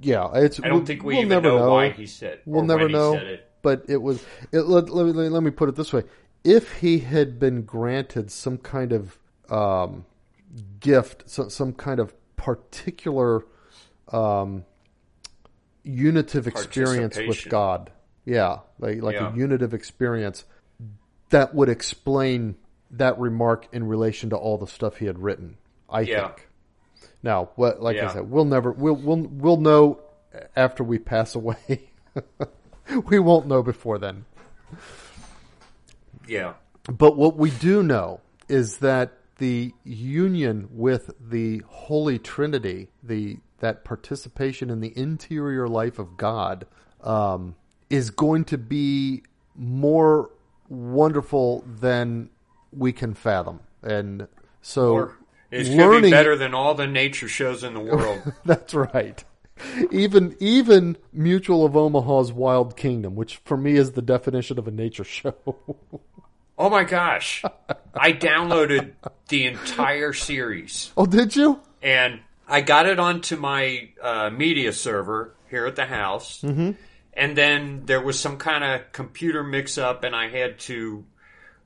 Yeah, 0.00 0.30
it's. 0.34 0.60
I 0.62 0.68
don't 0.68 0.84
think 0.84 1.02
we 1.02 1.14
we'll 1.14 1.24
even 1.24 1.42
know, 1.42 1.58
know, 1.58 1.70
why 1.70 1.90
he 1.90 2.06
said. 2.06 2.40
We'll 2.44 2.64
never 2.64 2.88
know. 2.88 3.14
It. 3.14 3.50
But 3.62 3.84
it 3.88 3.96
was. 3.96 4.22
It, 4.52 4.60
let, 4.62 4.90
let, 4.90 5.06
me, 5.06 5.12
let 5.12 5.42
me 5.42 5.50
put 5.50 5.70
it 5.70 5.76
this 5.76 5.92
way: 5.92 6.02
if 6.44 6.78
he 6.78 6.98
had 6.98 7.38
been 7.38 7.62
granted 7.62 8.30
some 8.30 8.58
kind 8.58 8.92
of 8.92 9.18
um, 9.48 10.04
gift, 10.80 11.30
some, 11.30 11.48
some 11.48 11.72
kind 11.72 11.98
of 11.98 12.14
particular 12.36 13.46
um, 14.12 14.66
unitive 15.82 16.46
experience 16.46 17.16
with 17.16 17.48
God, 17.48 17.90
yeah, 18.26 18.58
like 18.78 19.00
like 19.00 19.14
yeah. 19.14 19.32
a 19.32 19.36
unitive 19.36 19.72
experience 19.72 20.44
that 21.30 21.54
would 21.54 21.68
explain 21.68 22.56
that 22.92 23.18
remark 23.18 23.66
in 23.72 23.86
relation 23.86 24.30
to 24.30 24.36
all 24.36 24.58
the 24.58 24.66
stuff 24.66 24.96
he 24.96 25.06
had 25.06 25.18
written. 25.18 25.56
I 25.88 26.02
yeah. 26.02 26.28
think. 26.28 26.48
Now, 27.22 27.50
what? 27.56 27.82
Like 27.82 27.96
yeah. 27.96 28.10
I 28.10 28.12
said, 28.12 28.30
we'll 28.30 28.44
never 28.44 28.70
we'll 28.72 28.94
we'll 28.94 29.22
we'll 29.22 29.56
know 29.56 30.00
after 30.54 30.84
we 30.84 30.98
pass 30.98 31.34
away. 31.34 31.90
we 33.06 33.18
won't 33.18 33.46
know 33.46 33.62
before 33.62 33.98
then. 33.98 34.24
Yeah. 36.26 36.54
But 36.84 37.16
what 37.16 37.36
we 37.36 37.50
do 37.50 37.82
know 37.82 38.20
is 38.48 38.78
that 38.78 39.12
the 39.38 39.74
union 39.84 40.68
with 40.72 41.10
the 41.20 41.62
Holy 41.66 42.18
Trinity, 42.18 42.88
the 43.02 43.38
that 43.58 43.84
participation 43.84 44.70
in 44.70 44.80
the 44.80 44.96
interior 44.96 45.66
life 45.66 45.98
of 45.98 46.16
God, 46.16 46.66
um, 47.02 47.54
is 47.88 48.10
going 48.10 48.44
to 48.46 48.58
be 48.58 49.22
more 49.54 50.30
wonderful 50.68 51.64
than 51.66 52.30
we 52.72 52.92
can 52.92 53.14
fathom. 53.14 53.60
And 53.82 54.28
so 54.62 54.92
or 54.92 55.18
it's 55.50 55.68
to 55.68 56.00
be 56.00 56.10
better 56.10 56.36
than 56.36 56.54
all 56.54 56.74
the 56.74 56.86
nature 56.86 57.28
shows 57.28 57.64
in 57.64 57.74
the 57.74 57.80
world. 57.96 58.32
that's 58.44 58.74
right. 58.74 59.22
Even 59.90 60.36
even 60.38 60.98
Mutual 61.12 61.64
of 61.64 61.76
Omaha's 61.76 62.32
Wild 62.32 62.76
Kingdom, 62.76 63.14
which 63.14 63.38
for 63.44 63.56
me 63.56 63.76
is 63.76 63.92
the 63.92 64.02
definition 64.02 64.58
of 64.58 64.68
a 64.68 64.70
nature 64.70 65.04
show. 65.04 65.34
oh 66.58 66.68
my 66.68 66.84
gosh. 66.84 67.42
I 67.94 68.12
downloaded 68.12 68.92
the 69.28 69.46
entire 69.46 70.12
series. 70.12 70.92
Oh, 70.96 71.06
did 71.06 71.34
you? 71.34 71.60
And 71.82 72.20
I 72.46 72.60
got 72.60 72.86
it 72.86 72.98
onto 72.98 73.36
my 73.36 73.88
uh, 74.02 74.28
media 74.30 74.72
server 74.72 75.34
here 75.48 75.66
at 75.66 75.76
the 75.76 75.86
house. 75.86 76.42
Mm-hmm 76.42 76.72
and 77.16 77.36
then 77.36 77.82
there 77.86 78.00
was 78.00 78.20
some 78.20 78.36
kind 78.36 78.62
of 78.62 78.92
computer 78.92 79.42
mix 79.42 79.78
up 79.78 80.04
and 80.04 80.14
I 80.14 80.28
had 80.28 80.58
to 80.60 81.04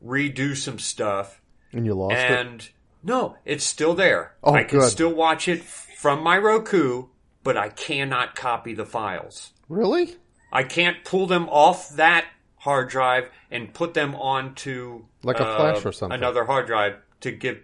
redo 0.05 0.57
some 0.57 0.79
stuff. 0.79 1.41
And 1.73 1.85
you 1.85 1.95
lost 1.95 2.15
and 2.15 2.61
it? 2.61 2.71
No, 3.03 3.37
it's 3.45 3.65
still 3.65 3.95
there. 3.95 4.35
Oh, 4.43 4.55
I 4.55 4.65
can 4.65 4.79
good. 4.81 4.91
still 4.91 5.13
watch 5.13 5.49
it 5.49 5.63
from 5.63 6.23
my 6.23 6.39
Roku, 6.39 7.07
but 7.43 7.57
I 7.57 7.69
cannot 7.69 8.35
copy 8.35 8.75
the 8.75 8.87
files. 8.87 9.53
Really? 9.69 10.17
I 10.53 10.63
can't 10.65 11.05
pull 11.05 11.27
them 11.27 11.49
off 11.49 11.91
that 11.97 12.27
hard 12.57 12.89
drive 12.89 13.31
and 13.51 13.73
put 13.73 13.95
them 13.95 14.15
onto 14.15 15.05
like 15.23 15.41
a 15.41 15.47
uh, 15.47 15.57
flash 15.57 15.85
or 15.85 15.93
something. 15.93 16.17
Another 16.17 16.45
hard 16.45 16.67
drive 16.67 16.97
to 17.21 17.33
give 17.33 17.61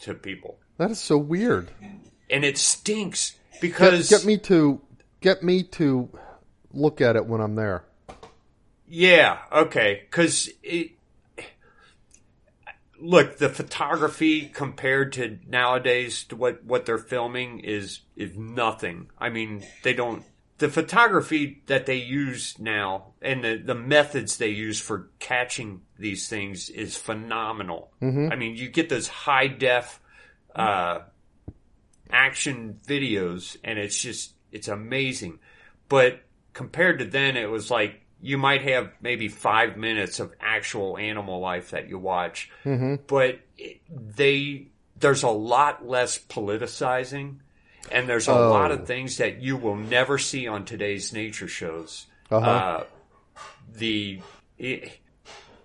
to 0.00 0.14
people. 0.14 0.58
That 0.78 0.90
is 0.90 1.00
so 1.00 1.18
weird. 1.18 1.70
And 2.30 2.44
it 2.44 2.58
stinks 2.58 3.36
because 3.60 4.08
get, 4.08 4.20
get 4.20 4.26
me 4.26 4.38
to 4.38 4.80
get 5.20 5.42
me 5.42 5.62
to 5.62 6.10
look 6.72 7.00
at 7.00 7.16
it 7.16 7.26
when 7.26 7.40
I'm 7.40 7.54
there. 7.54 7.84
Yeah, 8.88 9.38
okay, 9.50 10.02
because 10.08 10.48
look, 13.00 13.38
the 13.38 13.48
photography 13.48 14.46
compared 14.46 15.12
to 15.14 15.38
nowadays 15.46 16.24
to 16.24 16.36
what 16.36 16.64
what 16.64 16.86
they're 16.86 16.98
filming 16.98 17.60
is 17.60 18.00
is 18.16 18.36
nothing. 18.36 19.10
I 19.18 19.30
mean, 19.30 19.64
they 19.82 19.94
don't. 19.94 20.24
The 20.58 20.68
photography 20.70 21.62
that 21.66 21.84
they 21.84 21.96
use 21.96 22.58
now 22.58 23.12
and 23.20 23.44
the, 23.44 23.56
the 23.56 23.74
methods 23.74 24.38
they 24.38 24.48
use 24.48 24.80
for 24.80 25.10
catching 25.18 25.82
these 25.98 26.28
things 26.28 26.70
is 26.70 26.96
phenomenal. 26.96 27.92
I 28.32 28.36
mean, 28.36 28.56
you 28.56 28.70
get 28.70 28.88
those 28.88 29.06
high 29.06 29.48
def 29.48 30.00
uh, 30.54 31.00
action 32.10 32.80
videos, 32.86 33.58
and 33.62 33.78
it's 33.78 34.00
just 34.00 34.32
it's 34.50 34.68
amazing. 34.68 35.40
But 35.88 36.22
compared 36.56 36.98
to 37.00 37.04
then, 37.04 37.36
it 37.36 37.50
was 37.50 37.70
like 37.70 38.00
you 38.22 38.38
might 38.38 38.62
have 38.62 38.90
maybe 39.02 39.28
five 39.28 39.76
minutes 39.76 40.20
of 40.20 40.32
actual 40.40 40.96
animal 40.96 41.38
life 41.38 41.70
that 41.70 41.88
you 41.88 41.98
watch, 41.98 42.50
but 42.64 43.38
it, 43.58 43.80
they 43.88 44.68
there's 44.98 45.22
a 45.22 45.28
lot 45.28 45.86
less 45.86 46.18
politicizing, 46.18 47.36
and 47.92 48.08
there's 48.08 48.28
a 48.28 48.32
Oh. 48.32 48.48
lot 48.50 48.70
of 48.72 48.86
things 48.86 49.18
that 49.18 49.42
you 49.42 49.58
will 49.58 49.76
never 49.76 50.16
see 50.18 50.48
on 50.48 50.64
today's 50.64 51.12
nature 51.12 51.46
shows. 51.48 52.06
Uh-huh. 52.30 52.50
Uh, 52.50 52.84
the 53.74 54.20
it, 54.58 54.98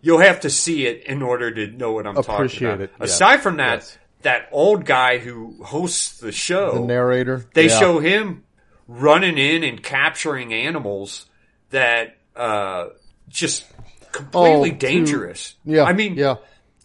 you'll 0.02 0.20
have 0.20 0.42
to 0.42 0.50
see 0.50 0.86
it 0.86 1.06
in 1.06 1.22
order 1.22 1.50
to 1.52 1.68
know 1.68 1.94
what 1.94 2.06
I'm 2.06 2.16
talking 2.22 2.68
about. 2.68 2.82
it, 2.82 2.92
yeah. 3.00 3.06
Aside 3.06 3.38
from 3.42 3.58
that, 3.58 3.80
Yes. 3.80 3.98
that 4.24 4.50
old 4.52 4.86
guy 4.86 5.18
who 5.20 5.64
hosts 5.64 6.20
the 6.20 6.34
show, 6.34 6.74
The 6.74 6.80
narrator. 6.82 7.46
they 7.54 7.68
Yeah. 7.70 7.80
show 7.80 8.00
him 8.00 8.44
running 8.92 9.38
in 9.38 9.64
and 9.64 9.82
capturing 9.82 10.54
animals 10.54 11.26
that 11.70 12.18
uh, 12.36 12.88
just 13.30 13.66
completely 14.12 14.72
Oh, 14.72 14.76
dangerous. 14.76 15.56
Yeah. 15.64 15.84
I 15.84 15.94
mean, 15.94 16.16
yeah. 16.16 16.36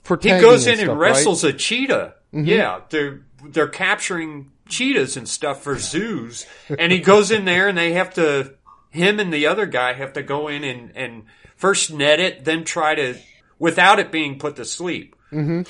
For 0.04 0.16
he 0.20 0.28
goes 0.28 0.66
in 0.66 0.74
and 0.74 0.80
stuff, 0.82 0.88
right? 0.88 0.94
Mm-hmm. 0.94 1.00
wrestles 1.00 1.44
a 1.44 1.52
cheetah. 1.52 2.14
Yeah, 2.32 2.80
they're 2.90 3.22
they're 3.48 3.68
capturing 3.68 4.52
cheetahs 4.68 5.16
and 5.16 5.28
stuff 5.28 5.62
for 5.62 5.78
zoos, 5.78 6.46
and 6.68 6.92
he 6.92 6.98
goes 7.00 7.30
in 7.30 7.44
there 7.44 7.66
and 7.68 7.76
they 7.78 7.94
have 7.94 8.14
to 8.14 8.54
him 8.90 9.18
and 9.18 9.32
the 9.32 9.46
other 9.46 9.66
guy 9.66 9.94
have 9.94 10.12
to 10.12 10.22
go 10.22 10.48
in 10.48 10.62
and 10.62 10.92
and 10.96 11.24
first 11.56 11.92
net 11.92 12.20
it, 12.20 12.44
then 12.44 12.62
try 12.64 12.94
to 12.94 13.16
without 13.58 13.98
it 13.98 14.12
being 14.12 14.38
put 14.38 14.56
to 14.56 14.64
sleep. 14.64 15.16
Mm-hmm. 15.32 15.62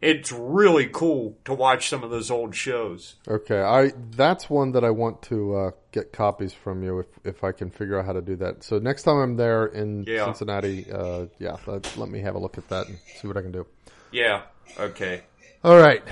It's 0.00 0.32
really 0.32 0.86
cool 0.86 1.36
to 1.44 1.52
watch 1.52 1.90
some 1.90 2.02
of 2.02 2.10
those 2.10 2.30
old 2.30 2.54
shows. 2.54 3.16
Okay, 3.28 3.60
I 3.60 3.92
that's 4.16 4.48
one 4.48 4.72
that 4.72 4.82
I 4.82 4.90
want 4.90 5.20
to 5.24 5.54
uh, 5.56 5.70
get 5.92 6.10
copies 6.12 6.54
from 6.54 6.82
you 6.82 7.00
if 7.00 7.06
if 7.24 7.44
I 7.44 7.52
can 7.52 7.70
figure 7.70 7.98
out 7.98 8.06
how 8.06 8.14
to 8.14 8.22
do 8.22 8.36
that. 8.36 8.64
So 8.64 8.78
next 8.78 9.02
time 9.02 9.16
I'm 9.18 9.36
there 9.36 9.66
in 9.66 10.04
Yeah. 10.06 10.24
Cincinnati, 10.24 10.90
uh, 10.90 11.26
yeah, 11.38 11.56
let, 11.66 11.96
let 11.98 12.08
me 12.08 12.20
have 12.20 12.34
a 12.34 12.38
look 12.38 12.56
at 12.56 12.66
that 12.68 12.88
and 12.88 12.98
see 13.20 13.28
what 13.28 13.36
I 13.36 13.42
can 13.42 13.52
do. 13.52 13.66
Yeah. 14.10 14.42
Okay. 14.78 15.22
All 15.62 15.76
right, 15.76 16.02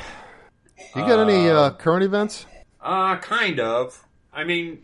you 0.95 1.03
got 1.03 1.27
any 1.27 1.49
uh, 1.49 1.71
current 1.71 2.05
events? 2.05 2.45
Uh, 2.83 3.17
kind 3.17 3.59
of. 3.59 4.05
I 4.35 4.45
mean, 4.45 4.83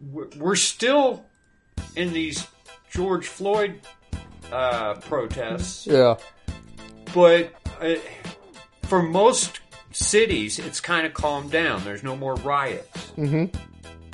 we're 0.00 0.28
we're 0.38 0.56
still 0.56 1.26
in 1.94 2.14
these 2.14 2.46
George 2.90 3.26
Floyd 3.26 3.80
uh, 4.50 4.94
protests, 4.94 5.86
Yeah, 5.86 6.16
but 7.14 7.52
uh, 7.82 7.96
for 8.88 9.02
most 9.02 9.60
cities, 9.92 10.58
it's 10.58 10.80
kind 10.80 11.06
of 11.06 11.14
calmed 11.14 11.50
down. 11.50 11.84
There's 11.84 12.02
no 12.02 12.16
more 12.16 12.34
riots, 12.36 13.12
mm-hmm. 13.16 13.46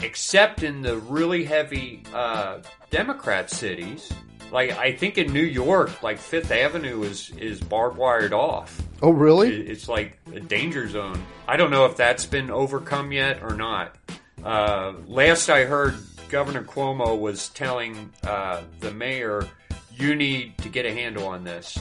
except 0.03 0.63
in 0.63 0.83
the 0.83 0.97
really 0.99 1.45
heavy 1.45 2.03
uh, 2.15 2.59
Democrat 2.91 3.51
cities. 3.51 4.13
Like 4.51 4.73
I 4.73 4.93
think 4.93 5.17
in 5.17 5.33
New 5.33 5.41
York, 5.45 6.03
like 6.03 6.19
Fifth 6.19 6.51
Avenue 6.51 7.03
is 7.05 7.31
is 7.39 7.61
barbed 7.61 7.97
wired 7.97 8.33
off. 8.35 8.81
Oh, 9.01 9.11
really? 9.11 9.49
It- 9.49 9.71
It's 9.71 9.89
like 9.89 10.19
a 10.35 10.41
danger 10.41 10.89
zone. 10.89 11.23
I 11.49 11.57
don't 11.57 11.71
know 11.71 11.87
if 11.87 11.97
that's 11.97 12.27
been 12.27 12.51
overcome 12.51 13.13
yet 13.13 13.43
or 13.43 13.55
not. 13.55 13.97
Uh, 14.45 14.93
last 15.07 15.49
I 15.49 15.65
heard, 15.65 15.95
Governor 16.29 16.65
Cuomo 16.65 17.19
was 17.19 17.49
telling 17.51 18.11
uh, 18.25 18.63
the 18.81 18.91
mayor, 18.93 19.49
"You 19.97 20.15
need 20.15 20.59
to 20.59 20.69
get 20.69 20.85
a 20.85 20.93
handle 20.93 21.27
on 21.27 21.45
this." 21.45 21.79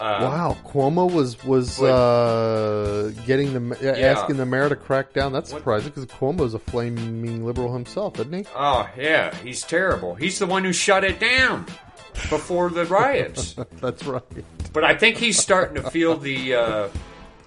Uh, 0.00 0.18
Wow, 0.22 0.56
Cuomo 0.64 1.12
was 1.12 1.42
was 1.44 1.80
uh, 1.82 3.12
getting 3.26 3.52
the 3.52 3.60
ma- 3.60 3.74
asking 3.82 4.36
the 4.36 4.46
mayor 4.46 4.68
to 4.68 4.76
crack 4.76 5.12
down. 5.12 5.32
That's 5.32 5.50
surprising 5.50 5.88
because 5.90 6.06
Cuomo's 6.06 6.54
a 6.54 6.58
flaming 6.58 7.44
liberal 7.44 7.72
himself, 7.72 8.18
isn't 8.20 8.32
he? 8.32 8.44
Oh 8.54 8.88
yeah, 8.96 9.34
he's 9.36 9.62
terrible. 9.62 10.14
He's 10.14 10.38
the 10.38 10.46
one 10.46 10.64
who 10.64 10.72
shut 10.72 11.04
it 11.04 11.18
down 11.18 11.66
before 12.30 12.70
the 12.70 12.84
riots. 12.86 13.54
That's 13.80 14.04
right. 14.06 14.22
but 14.72 14.84
I 14.84 14.94
think 14.96 15.16
he's 15.16 15.38
starting 15.38 15.82
to 15.82 15.90
feel 15.90 16.16
the 16.16 16.54
uh, 16.54 16.88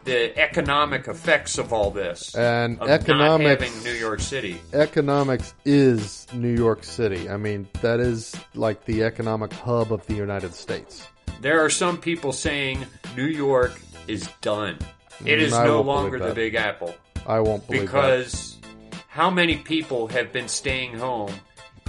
the 0.04 0.38
economic 0.40 1.08
effects 1.08 1.58
of 1.58 1.72
all 1.72 1.92
this 1.92 2.34
And 2.36 2.82
economics- 2.82 3.84
New 3.86 3.92
York 3.94 4.20
City. 4.20 4.60
Economics 4.74 5.54
is 5.64 6.26
New 6.34 6.54
York 6.56 6.84
City. 6.84 7.30
I 7.30 7.38
mean, 7.38 7.68
that 7.82 8.00
is 8.00 8.36
like 8.56 8.84
the 8.86 9.04
economic 9.04 9.54
hub 9.54 9.94
of 9.94 10.06
the 10.08 10.16
United 10.16 10.54
States. 10.56 11.08
There 11.42 11.66
are 11.66 11.72
some 11.72 11.98
people 11.98 12.32
saying 12.34 12.86
New 13.18 13.26
York 13.26 13.82
is 14.08 14.30
done. 14.42 14.78
It 15.26 15.40
Mm, 15.40 15.54
I 15.54 15.66
no 15.66 15.82
longer 15.82 16.20
the. 16.20 16.34
Big 16.36 16.54
Apple 16.54 16.94
I 17.26 17.40
won't 17.40 17.66
believe 17.66 17.82
because 17.82 18.60
how 19.08 19.32
many 19.32 19.58
people 19.58 20.08
have 20.08 20.32
been 20.32 20.48
staying 20.48 20.98
home 20.98 21.34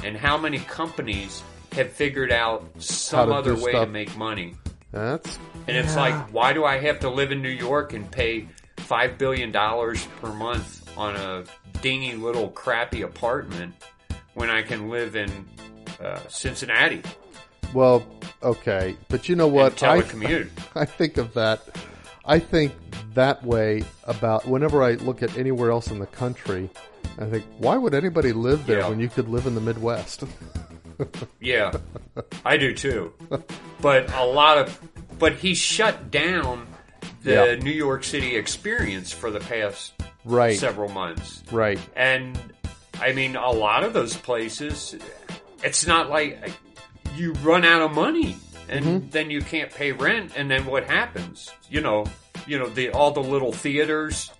and 0.02 0.16
how 0.16 0.38
many 0.38 0.58
companies 0.58 1.42
have 1.72 1.92
figured 1.92 2.32
out 2.32 2.66
some 2.78 3.30
other 3.30 3.54
way 3.54 3.72
stuff. 3.72 3.86
to 3.86 3.92
make 3.92 4.16
money. 4.16 4.56
That's 4.90 5.38
And 5.68 5.76
it's 5.76 5.96
like, 5.96 6.14
why 6.32 6.52
do 6.54 6.64
I 6.64 6.78
have 6.78 7.00
to 7.00 7.10
live 7.10 7.30
in 7.30 7.42
New 7.42 7.48
York 7.48 7.92
and 7.92 8.10
pay 8.10 8.48
five 8.78 9.18
billion 9.18 9.52
dollars 9.52 10.06
per 10.20 10.32
month 10.32 10.96
on 10.96 11.14
a 11.16 11.44
dingy 11.82 12.14
little 12.14 12.48
crappy 12.48 13.02
apartment 13.02 13.74
when 14.32 14.48
I 14.48 14.62
can 14.62 14.88
live 14.88 15.14
in 15.14 15.30
uh, 16.02 16.20
Cincinnati 16.28 17.02
well, 17.74 18.04
okay, 18.42 18.96
but 19.08 19.28
you 19.28 19.36
know 19.36 19.48
what? 19.48 19.82
I, 19.82 20.00
telecommute? 20.00 20.50
I 20.74 20.84
think 20.84 21.16
of 21.16 21.34
that. 21.34 21.62
I 22.24 22.38
think 22.38 22.72
that 23.14 23.44
way 23.44 23.84
about 24.04 24.46
whenever 24.46 24.82
I 24.82 24.92
look 24.92 25.22
at 25.22 25.36
anywhere 25.36 25.70
else 25.70 25.90
in 25.90 25.98
the 25.98 26.06
country. 26.06 26.70
I 27.18 27.26
think, 27.26 27.44
why 27.58 27.76
would 27.76 27.94
anybody 27.94 28.32
live 28.32 28.66
there 28.66 28.78
Yeah. 28.80 28.88
when 28.88 29.00
you 29.00 29.08
could 29.08 29.28
live 29.28 29.46
in 29.46 29.54
the 29.54 29.60
Midwest? 29.60 30.24
Yeah, 31.40 31.72
I 32.44 32.56
do 32.58 32.72
too. 32.74 33.12
But 33.80 34.12
a 34.14 34.24
lot 34.24 34.58
of, 34.58 34.80
but 35.18 35.32
he 35.34 35.52
shut 35.54 36.12
down 36.12 36.64
the 37.24 37.32
Yeah. 37.32 37.54
New 37.56 37.72
York 37.72 38.04
City 38.04 38.36
experience 38.36 39.10
for 39.10 39.32
the 39.32 39.40
past 39.40 39.94
right, 40.24 40.56
several 40.56 40.88
months. 40.90 41.42
right. 41.50 41.80
And 41.96 42.38
I 43.00 43.12
mean, 43.14 43.34
a 43.34 43.50
lot 43.50 43.82
of 43.82 43.94
those 43.94 44.16
places, 44.16 44.94
it's 45.64 45.86
not 45.88 46.08
like 46.08 46.38
you 47.16 47.32
run 47.34 47.64
out 47.64 47.82
of 47.82 47.92
money 47.92 48.36
and 48.68 48.84
Mm-hmm. 48.84 49.10
then 49.10 49.30
you 49.30 49.42
can't 49.42 49.70
pay 49.70 49.92
rent. 49.92 50.32
And 50.36 50.50
then 50.50 50.64
what 50.66 50.84
happens? 50.84 51.50
You 51.68 51.80
know, 51.82 52.06
you 52.46 52.58
know, 52.58 52.68
the, 52.68 52.90
all 52.90 53.10
the 53.10 53.22
little 53.22 53.52
theaters 53.52 54.30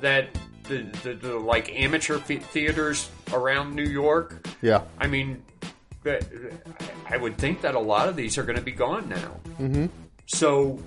that 0.00 0.28
the, 0.64 0.82
the, 1.02 1.14
the 1.14 1.34
like 1.38 1.70
amateur 1.72 2.18
the- 2.18 2.38
theaters 2.38 3.08
around 3.32 3.74
New 3.74 3.84
York. 3.84 4.46
Yeah, 4.62 4.82
I 4.98 5.06
mean, 5.06 5.42
but 6.02 6.24
I 7.08 7.16
would 7.16 7.38
think 7.38 7.60
that 7.62 7.74
a 7.74 7.80
lot 7.80 8.08
of 8.08 8.16
these 8.16 8.36
are 8.38 8.42
going 8.42 8.56
to 8.58 8.62
be 8.64 8.72
gone 8.72 9.08
now. 9.08 9.36
Mm-hmm. 9.60 9.86
So 10.26 10.78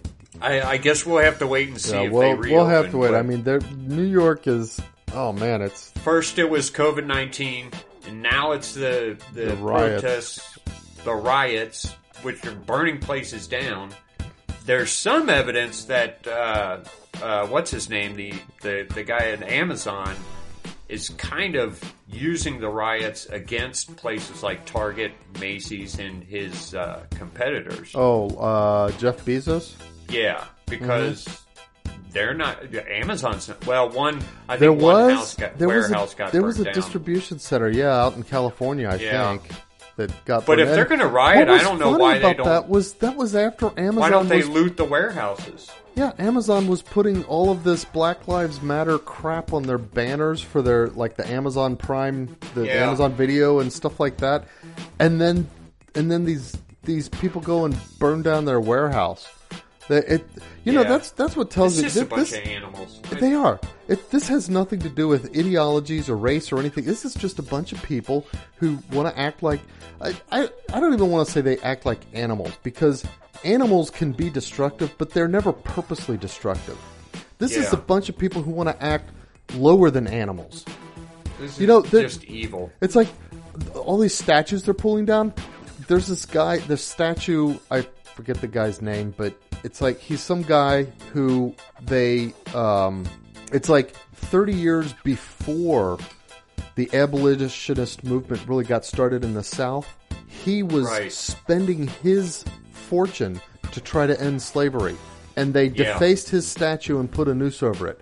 I, 0.41 0.61
I 0.61 0.77
guess 0.77 1.05
we'll 1.05 1.23
have 1.23 1.39
to 1.39 1.47
wait 1.47 1.69
and 1.69 1.79
see 1.79 1.93
yeah. 1.95 2.01
if 2.03 2.11
We'll 2.11 2.21
they 2.21 2.33
reopen. 2.33 2.51
we'll 2.51 2.65
have 2.67 2.91
to 2.91 2.97
wait. 2.97 3.13
I 3.13 3.21
mean, 3.21 3.43
New 3.87 4.03
York 4.03 4.47
is. 4.47 4.79
Oh 5.13 5.31
man, 5.33 5.61
it's 5.61 5.91
first 6.03 6.37
it 6.39 6.49
was 6.49 6.69
COVID 6.71 7.05
nineteen, 7.05 7.69
and 8.07 8.21
now 8.21 8.51
it's 8.51 8.73
the 8.73 9.17
the, 9.33 9.45
The 9.47 9.55
protests, 9.55 10.57
the 11.03 11.14
riots, 11.14 11.91
which 12.22 12.45
are 12.45 12.56
burning 12.56 12.99
places 12.99 13.48
down. 13.48 13.91
There's 14.65 14.91
some 14.91 15.30
evidence 15.30 15.86
that 15.86 16.26
uh, 16.28 16.80
uh, 17.22 17.48
what's 17.48 17.72
his 17.72 17.90
name, 17.90 18.15
the, 18.15 18.34
the 18.61 18.88
the 18.94 19.03
guy 19.03 19.30
at 19.32 19.41
Amazon, 19.44 20.15
is 20.88 21.10
kind 21.10 21.56
of 21.56 21.82
using 22.07 22.60
the 22.60 22.69
riots 22.69 23.26
against 23.28 23.95
places 23.95 24.44
like 24.44 24.65
Target, 24.65 25.14
Macy's, 25.40 25.98
and 25.98 26.23
his 26.23 26.76
uh, 26.76 27.06
competitors. 27.11 27.91
oh 27.95 28.28
uh, 28.38 28.91
Jeff 28.99 29.26
Bezos. 29.26 29.73
Yeah, 30.10 30.44
because 30.68 31.26
they're 32.11 32.34
not 32.36 32.57
Amazon's. 32.88 33.48
Not, 33.48 33.65
well, 33.65 33.90
one 33.90 34.18
I 34.48 34.57
think 34.57 34.60
There 34.60 34.73
one 34.73 35.06
was 35.06 35.14
house 35.14 35.36
got, 35.36 35.57
there 35.57 35.69
was 35.69 35.90
a, 35.90 35.94
got 36.15 36.32
there 36.34 36.44
was 36.44 36.60
a 36.60 36.65
down. 36.65 36.73
distribution 36.73 37.40
center, 37.40 37.69
yeah, 37.69 37.95
out 38.03 38.15
in 38.15 38.23
California, 38.23 38.88
I 38.90 38.95
Yeah. 38.95 39.32
think, 39.38 39.49
that 40.07 40.26
got. 40.26 40.45
But 40.45 40.60
if 40.60 40.69
they're 40.69 40.86
gonna 40.86 41.07
riot, 41.07 41.49
I 41.49 41.60
don't 41.60 41.80
know 41.80 41.98
why 41.98 42.19
they 42.19 42.34
don't- 42.34 42.45
That 42.45 42.68
was 42.69 42.94
that 42.94 43.15
was 43.15 43.36
after 43.36 43.68
Amazon. 43.78 43.95
Why 43.95 44.10
don't 44.10 44.28
they 44.28 44.38
was, 44.38 44.49
loot 44.49 44.78
the 44.78 44.86
warehouses? 44.86 45.69
Yeah, 45.95 46.14
Amazon 46.18 46.68
was 46.68 46.82
putting 46.82 47.23
all 47.26 47.52
of 47.52 47.64
this 47.65 47.84
Black 47.84 48.28
Lives 48.28 48.61
Matter 48.61 48.98
crap 48.98 49.52
on 49.52 49.64
their 49.64 49.78
banners 49.78 50.41
for 50.41 50.61
their 50.61 50.88
like 50.88 51.18
the 51.18 51.28
Amazon 51.30 51.76
Prime, 51.76 52.36
the 52.56 52.65
Yeah. 52.65 52.86
Amazon 52.88 53.14
Video 53.14 53.60
and 53.60 53.72
stuff 53.72 53.99
like 53.99 54.18
that, 54.18 54.45
and 54.99 55.19
then 55.19 55.48
and 55.95 56.10
then 56.10 56.26
these 56.26 56.56
these 56.84 57.10
people 57.10 57.41
go 57.41 57.65
and 57.65 57.76
burn 57.99 58.22
down 58.22 58.45
their 58.45 58.60
warehouse. 58.60 59.28
It, 59.97 60.26
you 60.63 60.73
know, 60.73 60.84
that's 60.84 61.11
that's 61.11 61.35
what 61.35 61.49
tells 61.49 61.77
It's 61.77 61.95
just 61.95 62.05
a 62.05 62.09
bunch 62.09 62.30
this, 62.30 62.39
of 62.39 62.47
animals. 62.47 62.99
They 63.19 63.34
are. 63.34 63.59
It, 63.88 64.09
this 64.11 64.27
has 64.27 64.49
nothing 64.49 64.80
to 64.80 64.89
do 64.89 65.07
with 65.07 65.38
ideologies 65.38 66.09
or 66.09 66.15
race 66.15 66.51
or 66.51 66.59
anything. 66.59 66.85
This 66.85 67.05
is 67.05 67.13
just 67.13 67.39
a 67.39 67.43
bunch 67.43 67.72
of 67.72 67.81
people 67.84 68.26
who 68.57 68.80
want 68.91 69.13
to 69.13 69.19
act 69.19 69.43
like. 69.43 69.59
I, 69.99 70.15
I, 70.31 70.49
I 70.73 70.80
don't 70.80 70.93
even 70.93 71.09
want 71.09 71.27
to 71.27 71.31
say 71.31 71.41
they 71.41 71.57
act 71.59 71.85
like 71.85 71.99
animals 72.13 72.51
because 72.63 73.05
animals 73.43 73.89
can 73.89 74.11
be 74.11 74.30
destructive, 74.30 74.93
but 74.97 75.11
they're 75.11 75.27
never 75.27 75.51
purposely 75.51 76.18
destructive. 76.18 76.77
This 77.38 77.55
is 77.55 77.73
a 77.73 77.77
bunch 77.77 78.07
of 78.07 78.18
people 78.18 78.41
who 78.41 78.51
want 78.51 78.69
to 78.69 78.84
act 78.84 79.09
lower 79.55 79.89
than 79.89 80.07
animals. 80.07 80.63
This 81.39 81.59
You 81.59 81.68
know, 81.68 81.81
just 81.84 82.23
evil. 82.26 82.72
It's 82.81 82.95
like 82.95 83.07
all 83.73 83.97
these 83.97 84.13
statues 84.13 84.63
they're 84.63 84.73
pulling 84.73 85.05
down. 85.05 85.34
There's 85.88 86.07
this 86.07 86.26
guy, 86.26 86.59
this 86.59 86.84
statue, 86.84 87.57
I 87.69 87.88
forget 88.15 88.39
the 88.41 88.47
guy's 88.47 88.81
name, 88.81 89.13
but 89.17 89.33
it's 89.63 89.81
like 89.81 89.99
he's 89.99 90.21
some 90.21 90.41
guy 90.41 90.83
who 91.13 91.55
they, 91.81 92.33
um, 92.53 93.05
it's 93.51 93.69
like 93.69 93.95
30 94.15 94.53
years 94.53 94.93
before 95.03 95.97
the 96.75 96.89
abolitionist 96.93 98.03
movement 98.03 98.47
really 98.47 98.63
got 98.63 98.85
started 98.85 99.23
in 99.23 99.33
the 99.33 99.43
South. 99.43 99.88
He 100.27 100.63
was 100.63 100.85
Right. 100.85 101.11
spending 101.11 101.88
his 102.01 102.43
fortune 102.71 103.41
to 103.71 103.81
try 103.81 104.07
to 104.07 104.19
end 104.19 104.41
slavery. 104.41 104.95
And 105.35 105.53
they 105.53 105.65
Yeah. 105.65 105.93
defaced 105.93 106.29
his 106.29 106.45
statue 106.47 106.99
and 106.99 107.09
put 107.09 107.27
a 107.27 107.33
noose 107.33 107.63
over 107.63 107.88
it. 107.88 107.99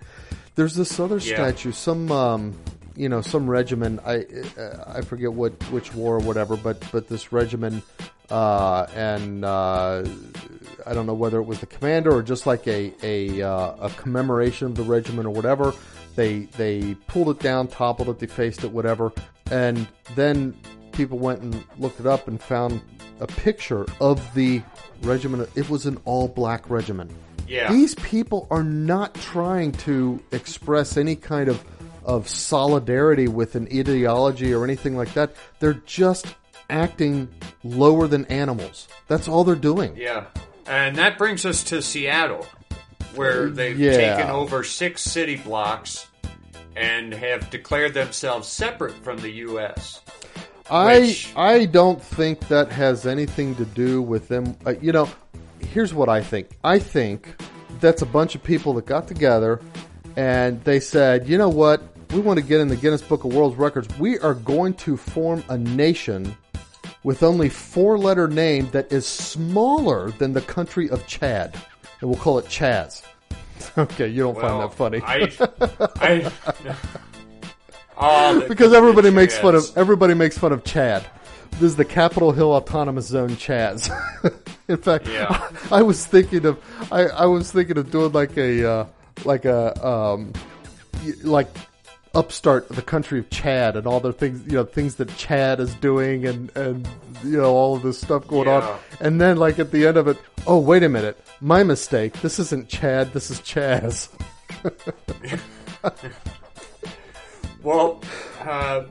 There's 0.56 0.74
this 0.74 0.98
other 0.98 1.18
Yeah. 1.18 1.34
statue, 1.34 1.72
some 1.72 2.10
um, 2.10 2.54
you 2.96 3.08
know, 3.08 3.20
some 3.22 3.48
regiment. 3.48 4.00
I 4.04 4.26
uh, 4.58 4.84
I 4.96 5.00
forget 5.02 5.32
what 5.32 5.52
which 5.72 5.94
war 5.94 6.16
or 6.16 6.18
whatever, 6.18 6.56
but 6.56 6.82
but 6.92 7.08
this 7.08 7.32
regiment, 7.32 7.84
uh, 8.30 8.86
and 8.94 9.44
uh, 9.44 10.04
I 10.86 10.94
don't 10.94 11.06
know 11.06 11.14
whether 11.14 11.38
it 11.38 11.44
was 11.44 11.60
the 11.60 11.66
commander 11.66 12.14
or 12.14 12.22
just 12.22 12.46
like 12.46 12.66
a 12.66 12.92
a 13.02 13.42
uh, 13.42 13.86
a 13.86 13.90
commemoration 13.96 14.66
of 14.68 14.74
the 14.74 14.82
regiment 14.82 15.26
or 15.26 15.30
whatever. 15.30 15.74
They 16.16 16.40
they 16.56 16.94
pulled 17.06 17.28
it 17.30 17.38
down, 17.40 17.68
toppled 17.68 18.08
it, 18.08 18.18
defaced 18.18 18.64
it, 18.64 18.70
whatever, 18.70 19.12
and 19.50 19.86
then 20.14 20.56
people 20.92 21.18
went 21.18 21.40
and 21.40 21.64
looked 21.78 22.00
it 22.00 22.06
up 22.06 22.28
and 22.28 22.40
found 22.40 22.80
a 23.20 23.26
picture 23.26 23.86
of 24.00 24.34
the 24.34 24.62
regiment. 25.02 25.48
It 25.54 25.68
was 25.68 25.86
an 25.86 25.98
all 26.04 26.28
black 26.28 26.68
regiment. 26.68 27.10
Yeah. 27.46 27.72
These 27.72 27.96
people 27.96 28.46
are 28.50 28.62
not 28.62 29.14
trying 29.14 29.72
to 29.72 30.22
express 30.32 30.96
any 30.96 31.16
kind 31.16 31.48
of 31.48 31.64
of 32.04 32.28
solidarity 32.28 33.28
with 33.28 33.54
an 33.54 33.66
ideology 33.66 34.52
or 34.52 34.64
anything 34.64 34.96
like 34.96 35.12
that. 35.14 35.34
They're 35.58 35.74
just 35.74 36.26
acting 36.70 37.28
lower 37.64 38.06
than 38.06 38.24
animals. 38.26 38.88
That's 39.08 39.28
all 39.28 39.44
they're 39.44 39.54
doing. 39.54 39.96
Yeah. 39.96 40.24
And 40.66 40.96
that 40.96 41.18
brings 41.18 41.44
us 41.44 41.64
to 41.64 41.82
Seattle, 41.82 42.46
where 43.14 43.50
they've 43.50 43.78
Yeah. 43.78 43.96
taken 44.16 44.30
over 44.30 44.62
six 44.64 45.02
city 45.02 45.36
blocks 45.36 46.06
and 46.76 47.12
have 47.12 47.50
declared 47.50 47.94
themselves 47.94 48.48
separate 48.48 48.94
from 49.02 49.18
the 49.18 49.30
U.S. 49.30 50.00
I 50.70 51.00
Which- 51.00 51.32
I 51.36 51.64
don't 51.64 52.00
think 52.00 52.46
that 52.48 52.70
has 52.70 53.06
anything 53.06 53.56
to 53.56 53.64
do 53.64 54.00
with 54.00 54.28
them. 54.28 54.56
Uh, 54.64 54.74
you 54.80 54.92
know, 54.92 55.08
here's 55.74 55.92
what 55.92 56.08
I 56.08 56.22
think. 56.22 56.50
I 56.62 56.78
think 56.78 57.34
that's 57.80 58.02
a 58.02 58.06
bunch 58.06 58.34
of 58.36 58.42
people 58.44 58.74
that 58.74 58.86
got 58.86 59.08
together 59.08 59.60
and 60.16 60.62
they 60.64 60.78
said, 60.80 61.28
you 61.28 61.38
know 61.38 61.48
what? 61.48 61.82
We 62.12 62.20
want 62.20 62.38
to 62.38 62.44
get 62.44 62.60
in 62.60 62.68
the 62.68 62.76
Guinness 62.76 63.02
Book 63.02 63.24
of 63.24 63.32
World 63.34 63.56
Records. 63.58 63.88
We 63.98 64.18
are 64.20 64.34
going 64.34 64.74
to 64.74 64.96
form 64.96 65.42
a 65.48 65.56
nation 65.58 66.36
with 67.02 67.22
only 67.22 67.48
four 67.48 67.98
letter 67.98 68.28
name 68.28 68.68
that 68.70 68.92
is 68.92 69.06
smaller 69.06 70.10
than 70.12 70.32
the 70.32 70.40
country 70.42 70.88
of 70.90 71.06
Chad, 71.06 71.54
and 72.00 72.10
we'll 72.10 72.18
call 72.18 72.38
it 72.38 72.46
Chaz. 72.46 73.02
Okay, 73.76 74.08
you 74.08 74.22
don't 74.22 74.40
find 74.40 74.58
that 74.62 74.72
funny. 74.72 75.02
I, 75.04 75.30
I, 76.32 76.32
oh, 77.98 78.48
because 78.48 78.72
everybody 78.72 79.10
makes 79.10 79.38
fun 79.38 79.54
of 79.54 79.70
everybody 79.76 80.14
makes 80.14 80.38
fun 80.38 80.50
of 80.52 80.64
Chad. 80.64 81.04
This 81.52 81.62
is 81.62 81.76
the 81.76 81.84
Capitol 81.84 82.32
Hill 82.32 82.52
Autonomous 82.52 83.06
Zone, 83.06 83.30
Chaz. 83.30 83.90
In 84.68 84.78
fact, 84.78 85.06
Yeah. 85.08 85.46
I, 85.70 85.82
was 85.82 86.06
thinking 86.06 86.46
of 86.46 86.58
I, 86.90 87.02
I 87.08 87.26
was 87.26 87.52
thinking 87.52 87.76
of 87.76 87.90
doing 87.90 88.12
like 88.12 88.36
a 88.38 88.66
uh, 88.66 88.86
like 89.26 89.44
a 89.44 89.86
um, 89.86 90.32
like 91.22 91.48
upstart 92.14 92.68
the 92.68 92.82
country 92.82 93.18
of 93.20 93.30
Chad 93.30 93.76
and 93.76 93.86
all 93.86 94.00
the 94.00 94.12
things 94.12 94.42
you 94.46 94.52
know 94.54 94.64
things 94.64 94.96
that 94.96 95.08
Chad 95.16 95.60
is 95.60 95.74
doing 95.76 96.26
and 96.26 96.54
and 96.56 96.88
you 97.22 97.36
know 97.36 97.54
all 97.54 97.76
of 97.76 97.82
this 97.82 98.00
stuff 98.00 98.26
going 98.26 98.48
Yeah. 98.48 98.60
on 98.68 98.78
and 99.00 99.20
then 99.20 99.36
like 99.36 99.58
at 99.60 99.70
the 99.70 99.86
end 99.86 99.96
of 99.96 100.08
it 100.08 100.18
oh 100.46 100.58
wait 100.58 100.82
a 100.82 100.88
minute. 100.88 101.18
My 101.40 101.62
mistake. 101.62 102.20
This 102.20 102.38
isn't 102.38 102.68
Chad. 102.68 103.12
This 103.12 103.30
is 103.30 103.40
Chaz. 103.40 104.08
Well, 107.62 108.00
uh, 108.40 108.84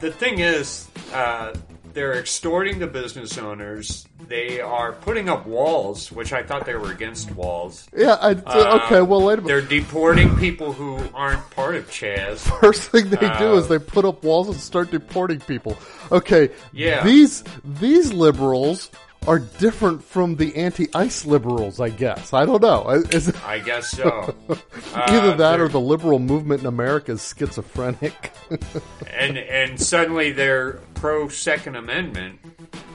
the 0.00 0.12
thing 0.12 0.40
is, 0.40 0.88
uh, 1.14 1.54
they're 1.92 2.14
extorting 2.18 2.78
the 2.78 2.86
business 2.86 3.36
owners. 3.38 4.06
They 4.28 4.60
are 4.60 4.92
putting 4.92 5.28
up 5.28 5.46
walls, 5.46 6.10
which 6.12 6.32
I 6.32 6.42
thought 6.42 6.66
they 6.66 6.74
were 6.76 6.92
against 6.92 7.30
walls. 7.32 7.88
yeah 7.96 8.14
I, 8.20 8.30
Uh, 8.32 8.80
okay 8.84 9.00
well 9.02 9.22
wait 9.22 9.38
a 9.38 9.42
minute 9.42 9.46
They're 9.68 9.80
deporting 9.80 10.36
people 10.36 10.72
who 10.72 10.98
aren't 11.14 11.48
part 11.50 11.74
of 11.74 11.88
Chaz. 11.90 12.38
first 12.60 12.90
thing 12.90 13.10
they 13.10 13.16
do 13.16 13.26
Uh, 13.54 13.56
is 13.56 13.68
they 13.68 13.78
put 13.78 14.04
up 14.04 14.22
walls 14.22 14.48
and 14.48 14.56
start 14.56 14.90
deporting 14.90 15.40
people. 15.40 15.76
Okay, 16.12 16.50
Yeah. 16.72 17.02
These 17.04 17.44
these 17.64 18.12
liberals 18.12 18.90
are 19.26 19.38
different 19.38 20.02
from 20.02 20.36
the 20.36 20.56
anti-ICE 20.56 21.26
liberals, 21.26 21.78
I 21.80 21.90
guess. 21.90 22.32
I 22.32 22.46
don't 22.46 22.62
know. 22.62 22.88
Is, 22.88 23.32
I 23.44 23.58
guess 23.58 23.90
so. 23.90 24.34
either 24.94 25.32
Uh, 25.32 25.36
that 25.36 25.60
or 25.60 25.68
the 25.68 25.80
liberal 25.80 26.18
movement 26.18 26.62
in 26.62 26.66
America 26.66 27.12
is 27.12 27.34
schizophrenic. 27.36 28.32
and 29.12 29.36
and 29.38 29.80
suddenly 29.80 30.32
they're 30.32 30.74
pro 30.94 31.28
Second 31.28 31.76
Amendment 31.76 32.38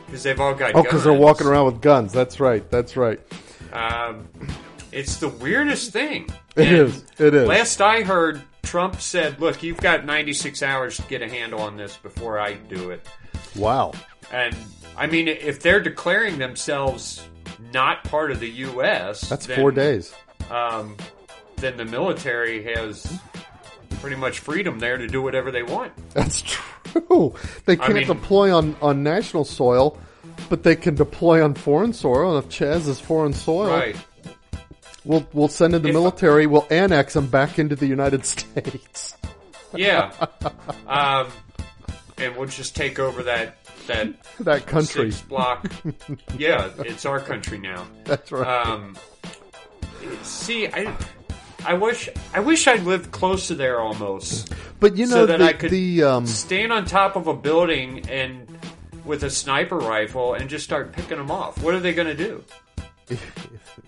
because 0.07 0.23
they've 0.23 0.39
all 0.39 0.56
got 0.56 0.73
oh, 0.76 0.84
because 0.84 1.03
they're 1.03 1.14
walking 1.14 1.47
around 1.47 1.65
with 1.65 1.81
guns. 1.81 2.11
That's 2.11 2.39
right. 2.39 2.69
That's 2.72 2.97
right. 2.97 3.19
Um, 3.72 4.27
it's 4.91 5.18
the 5.18 5.30
weirdest 5.30 5.91
thing. 5.91 6.30
It 6.56 6.68
And 6.68 6.76
is. 6.76 7.06
It 7.19 7.34
is. 7.34 7.47
Last 7.47 7.81
I 7.81 8.02
heard, 8.02 8.41
Trump 8.64 8.99
said, 8.99 9.39
"Look, 9.39 9.61
you've 9.61 9.77
got 9.77 10.06
96 10.06 10.64
hours 10.64 10.97
to 10.97 11.03
get 11.03 11.22
a 11.22 11.30
handle 11.30 11.60
on 11.61 11.77
this 11.77 11.97
before 11.97 12.39
I 12.39 12.53
do 12.53 12.91
it." 12.91 13.06
Wow. 13.56 13.93
And 14.31 14.56
I 14.97 15.07
mean, 15.07 15.27
if 15.27 15.61
they're 15.61 15.81
declaring 15.81 16.38
themselves 16.38 17.26
not 17.73 18.03
part 18.05 18.31
of 18.31 18.39
the 18.39 18.49
U.S., 18.49 19.22
That's 19.22 19.45
then, 19.45 19.57
four 19.59 19.72
days. 19.72 20.13
Um, 20.49 20.95
then 21.57 21.77
the 21.77 21.85
military 21.85 22.63
has 22.63 23.19
pretty 23.99 24.15
much 24.15 24.39
freedom 24.39 24.80
there 24.80 24.97
to 24.97 25.07
do 25.07 25.22
whatever 25.22 25.51
they 25.51 25.63
want. 25.63 25.91
That's 26.13 26.41
true. 26.41 27.34
They 27.65 27.76
can't 27.76 27.93
mean- 27.95 28.07
deploy 28.07 28.55
on, 28.55 28.76
on 28.81 29.03
national 29.03 29.43
soil, 29.45 29.97
but 30.49 30.63
they 30.63 30.76
can 30.76 30.95
deploy 30.95 31.43
on 31.43 31.53
foreign 31.55 31.91
soil. 31.93 32.38
And 32.38 32.45
if 32.45 32.51
Chaz 32.51 32.88
is 32.88 32.99
foreign 33.01 33.34
soil, 33.34 33.69
Right. 33.72 33.95
we'll 35.03 35.26
we'll 35.34 35.47
send 35.49 35.73
in 35.73 35.81
the 35.81 35.89
If- 35.89 35.93
military. 35.93 36.47
We'll 36.47 36.67
annex 36.69 37.13
them 37.13 37.27
back 37.27 37.59
into 37.59 37.76
the 37.76 37.88
United 37.88 38.26
States. 38.26 39.15
Yeah. 39.76 40.11
um, 40.88 41.27
and 42.17 42.35
we'll 42.38 42.47
just 42.47 42.76
take 42.77 42.97
over 42.97 43.23
that 43.23 43.57
that 43.88 44.14
that 44.41 44.66
country. 44.66 45.12
six 45.12 45.22
block. 45.24 45.72
yeah, 46.38 46.70
it's 46.80 47.06
our 47.06 47.20
country 47.20 47.57
now. 47.57 47.86
That's 48.03 48.32
right. 48.32 48.68
Um, 48.68 48.98
see, 50.22 50.68
I, 50.68 50.95
I 51.66 51.74
wish, 51.74 52.10
I 52.34 52.40
wish 52.40 52.68
I 52.68 52.76
lived 52.76 53.12
close 53.12 53.48
to 53.48 53.56
there 53.56 53.80
almost. 53.80 54.53
but 54.80 54.98
you 54.98 55.06
know 55.06 55.16
so 55.16 55.26
that 55.26 55.40
the, 55.40 55.45
I 55.45 55.53
could 55.53 55.72
the 55.72 56.03
um, 56.03 56.26
stand 56.26 56.72
on 56.72 56.86
top 56.86 57.16
of 57.16 57.28
a 57.28 57.34
building 57.34 58.07
and 58.10 58.48
with 59.06 59.24
a 59.24 59.30
sniper 59.30 59.78
rifle 59.78 60.34
and 60.34 60.49
just 60.49 60.64
start 60.64 60.91
picking 60.91 61.18
them 61.18 61.32
off. 61.32 61.62
What 61.64 61.76
are 61.76 61.80
they 61.80 61.94
going 61.94 62.07
to 62.07 62.16
do? 62.16 62.44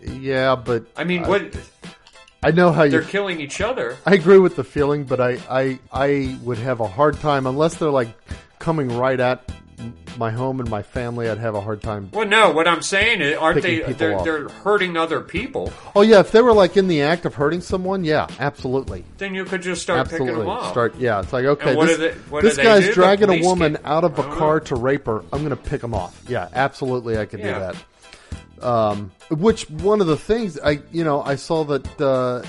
yeah, 0.01 0.55
but 0.55 0.85
I 0.95 1.03
mean, 1.03 1.27
what 1.27 1.55
I 2.43 2.51
know 2.51 2.71
how 2.71 2.83
you 2.83 2.91
they're 2.91 3.01
killing 3.01 3.41
each 3.41 3.61
other. 3.61 3.97
I 4.05 4.13
agree 4.13 4.37
with 4.37 4.55
the 4.55 4.63
feeling, 4.63 5.05
but 5.05 5.19
I, 5.19 5.39
I 5.49 5.79
I 5.91 6.37
would 6.43 6.59
have 6.59 6.79
a 6.79 6.87
hard 6.87 7.19
time 7.19 7.47
unless 7.47 7.75
they're 7.75 7.89
like 7.89 8.09
coming 8.59 8.89
right 8.89 9.19
at 9.19 9.51
my 10.17 10.31
home 10.31 10.59
and 10.59 10.69
my 10.69 10.81
family. 10.81 11.29
I'd 11.29 11.37
have 11.37 11.55
a 11.55 11.61
hard 11.61 11.81
time. 11.81 12.09
Well, 12.13 12.27
no, 12.27 12.51
what 12.51 12.67
I'm 12.67 12.81
saying 12.81 13.21
is, 13.21 13.37
aren't 13.37 13.61
they? 13.61 13.81
They're, 13.81 14.21
they're 14.21 14.49
hurting 14.49 14.97
other 14.97 15.21
people. 15.21 15.71
Oh 15.95 16.01
yeah, 16.01 16.19
if 16.19 16.31
they 16.31 16.41
were 16.41 16.53
like 16.53 16.77
in 16.77 16.87
the 16.87 17.01
act 17.01 17.25
of 17.25 17.35
hurting 17.35 17.61
someone, 17.61 18.03
yeah, 18.03 18.27
absolutely. 18.39 19.03
Then 19.17 19.35
you 19.35 19.45
could 19.45 19.61
just 19.61 19.81
start 19.81 20.09
picking 20.09 20.27
them 20.27 20.47
off. 20.47 20.71
Start, 20.71 20.95
yeah. 20.97 21.19
It's 21.19 21.33
like 21.33 21.45
okay, 21.45 21.75
this, 21.75 21.97
they- 21.97 22.41
this 22.41 22.57
guy's 22.57 22.85
do? 22.85 22.93
Dragging 22.93 23.29
a 23.29 23.41
woman 23.41 23.73
get- 23.73 23.85
out 23.85 24.03
of 24.03 24.17
a 24.19 24.23
car 24.23 24.55
know. 24.55 24.65
to 24.65 24.75
rape 24.75 25.05
her. 25.05 25.19
I'm 25.31 25.39
going 25.43 25.49
to 25.49 25.55
pick 25.55 25.83
him 25.83 25.93
off. 25.93 26.21
Yeah, 26.27 26.49
absolutely, 26.53 27.17
I 27.17 27.25
could 27.25 27.41
do 27.41 27.47
that. 27.47 27.75
Um, 28.61 29.11
which 29.29 29.69
one 29.69 30.01
of 30.01 30.07
the 30.07 30.17
things 30.17 30.59
I, 30.59 30.79
you 30.91 31.03
know, 31.03 31.21
I 31.21 31.35
saw 31.35 31.63
that, 31.65 32.01
uh, 32.01 32.41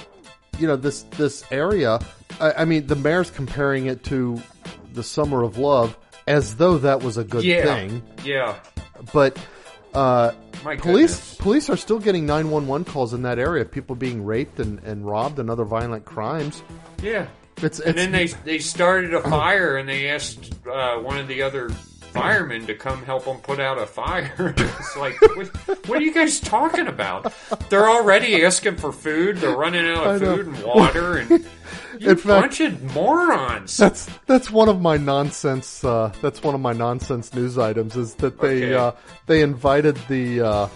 you 0.58 0.66
know, 0.66 0.76
this 0.76 1.02
this 1.02 1.44
area. 1.50 2.00
I, 2.40 2.52
I 2.52 2.64
mean, 2.64 2.86
the 2.86 2.96
mayor's 2.96 3.30
comparing 3.30 3.86
it 3.86 4.04
to 4.04 4.40
the 4.94 5.02
Summer 5.02 5.42
of 5.42 5.58
Love 5.58 5.96
as 6.28 6.56
though 6.56 6.78
that 6.78 7.02
was 7.02 7.16
a 7.16 7.24
good 7.24 7.42
Yeah, 7.44 7.64
thing 7.64 8.02
yeah. 8.24 8.56
but 9.12 9.38
uh, 9.94 10.32
police 10.78 11.34
police 11.36 11.70
are 11.70 11.76
still 11.76 11.98
getting 11.98 12.26
911 12.26 12.84
calls 12.84 13.14
in 13.14 13.22
that 13.22 13.38
area. 13.38 13.64
People 13.64 13.96
being 13.96 14.24
raped 14.24 14.60
and, 14.60 14.78
and 14.84 15.06
robbed 15.06 15.38
and 15.38 15.48
other 15.50 15.64
violent 15.64 16.04
crimes. 16.04 16.62
Yeah. 17.02 17.26
It's, 17.60 17.80
it's 17.80 17.88
And 17.88 17.98
then 17.98 18.12
they 18.12 18.26
they 18.26 18.58
started 18.60 19.14
a 19.14 19.22
fire, 19.22 19.76
and 19.78 19.88
they 19.88 20.08
asked 20.08 20.52
uh, 20.70 20.98
one 20.98 21.18
of 21.18 21.26
the 21.26 21.42
other 21.42 21.70
firemen 22.12 22.66
to 22.66 22.74
come 22.74 23.02
help 23.04 23.24
them 23.24 23.36
put 23.38 23.60
out 23.60 23.78
a 23.78 23.86
fire. 23.86 24.32
it's 24.56 24.96
like, 24.96 25.20
what, 25.36 25.46
what 25.86 25.98
are 25.98 26.02
you 26.02 26.12
guys 26.14 26.40
talking 26.40 26.86
about? 26.86 27.32
They're 27.70 27.88
already 27.88 28.44
asking 28.44 28.76
for 28.76 28.92
food. 28.92 29.36
They're 29.38 29.56
running 29.56 29.86
out 29.86 30.06
of 30.06 30.20
food 30.20 30.46
and 30.46 30.62
water, 30.62 31.16
and 31.18 31.30
you 31.98 32.10
In 32.10 32.16
fact- 32.16 32.24
bunch 32.58 32.60
of 32.60 32.94
morons. 32.94 33.76
That's 33.76 34.08
that's 34.26 34.50
one 34.50 34.68
of 34.68 34.80
my 34.80 34.96
nonsense. 34.96 35.84
Uh, 35.84 36.12
that's 36.20 36.42
one 36.42 36.54
of 36.54 36.60
my 36.60 36.72
nonsense 36.72 37.32
news 37.34 37.58
items 37.58 37.96
is 37.96 38.14
that 38.16 38.40
they 38.40 38.64
Okay. 38.64 38.74
uh, 38.74 38.92
they 39.26 39.42
invited 39.42 39.96
the 40.08 40.40
uh, 40.40 40.68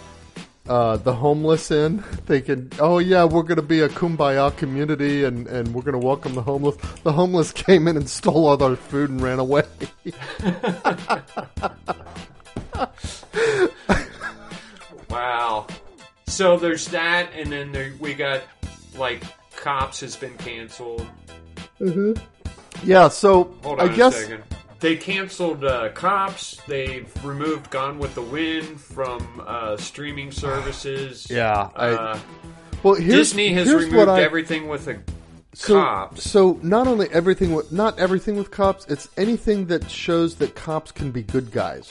uh, 0.67 0.97
the 0.97 1.13
homeless 1.13 1.71
in, 1.71 1.99
thinking, 2.25 2.71
"Oh 2.79 2.99
yeah, 2.99 3.23
we're 3.25 3.43
going 3.43 3.57
to 3.57 3.61
be 3.61 3.81
a 3.81 3.89
kumbaya 3.89 4.55
community, 4.57 5.23
and, 5.23 5.47
and 5.47 5.73
we're 5.73 5.81
going 5.81 5.99
to 5.99 6.05
welcome 6.05 6.35
the 6.35 6.41
homeless." 6.41 6.77
The 7.03 7.11
homeless 7.11 7.51
came 7.53 7.87
in 7.87 7.97
and 7.97 8.09
stole 8.09 8.47
all 8.47 8.57
their 8.57 8.75
food 8.75 9.09
and 9.09 9.21
ran 9.21 9.39
away. 9.39 9.63
Wow. 15.09 15.67
So 16.25 16.57
there's 16.57 16.87
that, 16.87 17.29
and 17.35 17.51
then 17.51 17.71
there, 17.71 17.93
we 17.99 18.15
got 18.15 18.41
like 18.97 19.23
cops 19.55 19.99
has 19.99 20.15
been 20.15 20.35
canceled. 20.37 21.05
yeah, 22.83 23.07
so 23.09 23.53
I 23.77 23.87
guess 23.89 24.15
second. 24.15 24.43
They 24.83 24.97
canceled 24.97 25.63
uh, 25.63 25.93
cops. 25.93 26.57
They've 26.67 27.09
removed 27.23 27.69
Gone 27.69 27.99
with 27.99 28.15
the 28.15 28.21
Wind 28.21 28.81
from 28.81 29.41
uh, 29.47 29.77
streaming 29.77 30.29
services. 30.29 31.25
Yeah, 31.29 31.69
I- 31.73 31.91
uh, 31.91 32.19
well 32.83 32.95
here's, 32.95 33.29
Disney 33.29 33.53
has 33.53 33.65
here's 33.69 33.85
removed 33.85 33.95
what 33.95 34.09
I, 34.09 34.23
everything 34.23 34.67
with 34.67 34.89
a 34.89 34.99
so, 35.53 35.75
cops. 35.75 36.29
So 36.29 36.59
not 36.61 36.87
only 36.87 37.07
everything 37.11 37.53
with 37.53 37.71
not 37.71 37.97
everything 37.97 38.35
with 38.35 38.51
cops, 38.51 38.85
it's 38.87 39.07
anything 39.15 39.67
that 39.67 39.89
shows 39.89 40.35
that 40.35 40.53
cops 40.53 40.91
can 40.91 41.11
be 41.11 41.23
good 41.23 41.49
guys. 41.53 41.89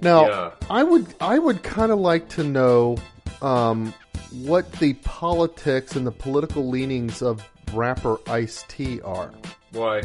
Now, 0.00 0.26
Yeah. 0.26 0.50
I 0.68 0.82
would 0.82 1.14
I 1.20 1.38
would 1.38 1.62
kind 1.62 1.92
of 1.92 2.00
like 2.00 2.28
to 2.30 2.42
know 2.42 2.96
um, 3.40 3.94
what 4.32 4.72
the 4.72 4.94
politics 4.94 5.94
and 5.94 6.04
the 6.04 6.10
political 6.10 6.68
leanings 6.68 7.22
of 7.22 7.40
rapper 7.72 8.18
Ice 8.26 8.64
T 8.66 9.00
are, 9.02 9.30
Why? 9.70 10.02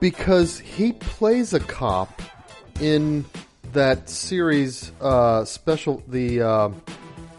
Because 0.00 0.58
he 0.58 0.92
plays 0.92 1.52
a 1.54 1.60
cop 1.60 2.20
in 2.80 3.24
that 3.72 4.08
series 4.08 4.92
uh, 5.00 5.44
special 5.44 6.02
the 6.08 6.42
uh, 6.42 6.70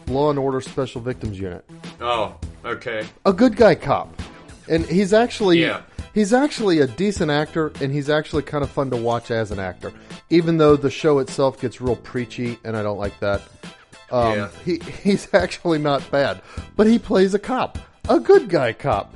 Law 0.07 0.29
and 0.29 0.39
Order 0.39 0.61
Special 0.61 0.99
Victims 1.01 1.39
Unit 1.39 1.63
Oh, 2.01 2.35
okay. 2.65 3.05
a 3.25 3.33
good 3.33 3.55
guy 3.55 3.75
cop, 3.75 4.19
and 4.67 4.85
he's 4.85 5.13
actually 5.13 5.61
Yeah. 5.61 5.81
he's 6.13 6.33
actually 6.33 6.79
a 6.79 6.87
decent 6.87 7.31
actor, 7.31 7.71
and 7.81 7.91
he's 7.93 8.09
actually 8.09 8.43
kind 8.43 8.63
of 8.63 8.69
fun 8.69 8.89
to 8.91 8.97
watch 8.97 9.31
as 9.31 9.51
an 9.51 9.59
actor. 9.59 9.93
Even 10.29 10.57
though 10.57 10.75
the 10.75 10.89
show 10.89 11.19
itself 11.19 11.59
gets 11.61 11.79
real 11.79 11.95
preachy, 11.95 12.57
and 12.63 12.75
I 12.75 12.81
don't 12.83 12.97
like 12.97 13.19
that. 13.19 13.41
Um, 14.11 14.33
Yeah. 14.37 14.49
he 14.65 14.79
he's 15.03 15.27
actually 15.33 15.79
not 15.79 16.09
bad, 16.11 16.41
but 16.75 16.87
he 16.87 16.97
plays 16.99 17.33
a 17.33 17.39
cop, 17.39 17.77
a 18.09 18.19
good 18.19 18.49
guy 18.49 18.73
cop. 18.73 19.13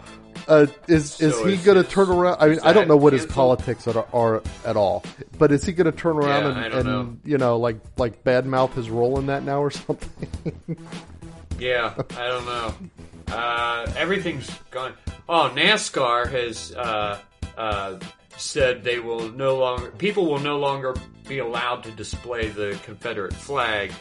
Uh, 0.47 0.65
is 0.87 1.19
is 1.19 1.35
So 1.35 1.45
he 1.45 1.57
going 1.57 1.81
to 1.81 1.89
turn 1.89 2.09
around? 2.09 2.37
I 2.39 2.47
mean, 2.47 2.59
I 2.63 2.71
don't 2.71 2.87
know 2.87 2.95
what 2.95 3.11
his 3.13 3.25
politics 3.25 3.85
are, 3.87 4.05
are 4.13 4.41
at 4.65 4.77
all, 4.77 5.03
but 5.37 5.51
is 5.51 5.65
he 5.65 5.73
going 5.73 5.91
to 5.91 5.97
turn 5.97 6.15
around 6.17 6.55
Yeah, 6.55 6.63
and, 6.65 6.73
and 6.73 6.85
know. 6.85 7.17
you 7.25 7.37
know 7.37 7.57
like 7.57 7.77
like 7.97 8.23
badmouth 8.23 8.73
his 8.73 8.89
role 8.89 9.19
in 9.19 9.25
that 9.27 9.43
now 9.43 9.61
or 9.61 9.71
something? 9.71 10.29
Yeah, 11.59 11.93
I 12.17 12.27
don't 12.27 12.45
know. 12.45 12.73
Uh, 13.27 13.91
everything's 13.97 14.49
gone. 14.71 14.93
Oh, 15.27 15.51
NASCAR 15.53 16.31
has 16.31 16.71
uh, 16.73 17.19
uh, 17.57 17.99
said 18.37 18.83
they 18.83 18.99
will 18.99 19.29
no 19.31 19.57
longer. 19.57 19.89
People 19.91 20.27
will 20.27 20.39
no 20.39 20.57
longer 20.59 20.95
be 21.27 21.39
allowed 21.39 21.83
to 21.83 21.91
display 21.91 22.47
the 22.47 22.79
Confederate 22.83 23.33
flag. 23.33 23.91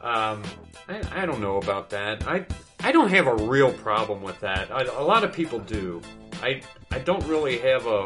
Um, 0.00 0.42
I, 0.88 1.02
I 1.22 1.26
don't 1.26 1.40
know 1.40 1.56
about 1.58 1.90
that. 1.90 2.26
I 2.26 2.46
I 2.84 2.92
don't 2.92 3.08
have 3.08 3.26
a 3.26 3.34
real 3.34 3.72
problem 3.72 4.22
with 4.22 4.38
that. 4.40 4.70
I, 4.70 4.82
a 4.82 5.02
lot 5.02 5.24
of 5.24 5.32
people 5.32 5.58
do. 5.58 6.02
I 6.42 6.60
I 6.90 6.98
don't 6.98 7.26
really 7.26 7.56
have 7.60 7.86
a, 7.86 8.04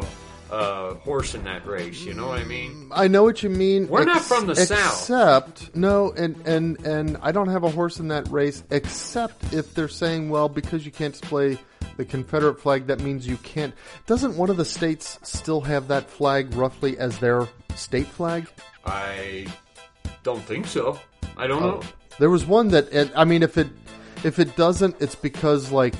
a 0.51 0.93
horse 0.95 1.35
in 1.35 1.43
that 1.43 1.67
race. 1.67 1.99
You 1.99 2.13
know 2.13 2.27
what 2.29 2.39
I 2.39 2.45
mean? 2.45 2.89
I 2.93 3.09
know 3.09 3.23
what 3.23 3.43
you 3.43 3.49
mean. 3.49 3.89
We're 3.89 4.05
not 4.05 4.21
from 4.21 4.47
the 4.47 4.55
South. 4.55 5.01
Except 5.01 5.75
no, 5.75 6.13
and 6.13 6.47
and 6.47 6.79
and 6.85 7.17
I 7.21 7.33
don't 7.33 7.49
have 7.49 7.65
a 7.65 7.69
horse 7.69 7.99
in 7.99 8.07
that 8.07 8.29
race. 8.29 8.63
Except 8.69 9.53
if 9.53 9.73
they're 9.73 9.89
saying, 9.89 10.29
well, 10.29 10.47
because 10.47 10.85
you 10.85 10.93
can't 10.93 11.11
display 11.11 11.57
the 11.97 12.05
Confederate 12.05 12.61
flag, 12.61 12.87
that 12.87 13.01
means 13.01 13.27
you 13.27 13.35
can't. 13.37 13.73
Doesn't 14.05 14.37
one 14.37 14.49
of 14.49 14.55
the 14.55 14.63
states 14.63 15.19
still 15.23 15.59
have 15.59 15.89
that 15.89 16.09
flag 16.09 16.53
roughly 16.53 16.97
as 16.97 17.19
their 17.19 17.49
state 17.75 18.07
flag? 18.07 18.47
I 18.85 19.47
don't 20.23 20.43
think 20.43 20.67
so. 20.67 20.97
I 21.35 21.47
don't 21.47 21.63
oh. 21.63 21.71
know. 21.71 21.81
There 22.17 22.29
was 22.29 22.45
one 22.45 22.67
that, 22.69 23.11
I 23.15 23.23
mean, 23.23 23.43
if 23.43 23.57
it 23.57 23.67
if 24.23 24.39
it 24.39 24.55
doesn't, 24.55 24.95
it's 25.01 25.15
because 25.15 25.71
like 25.71 25.93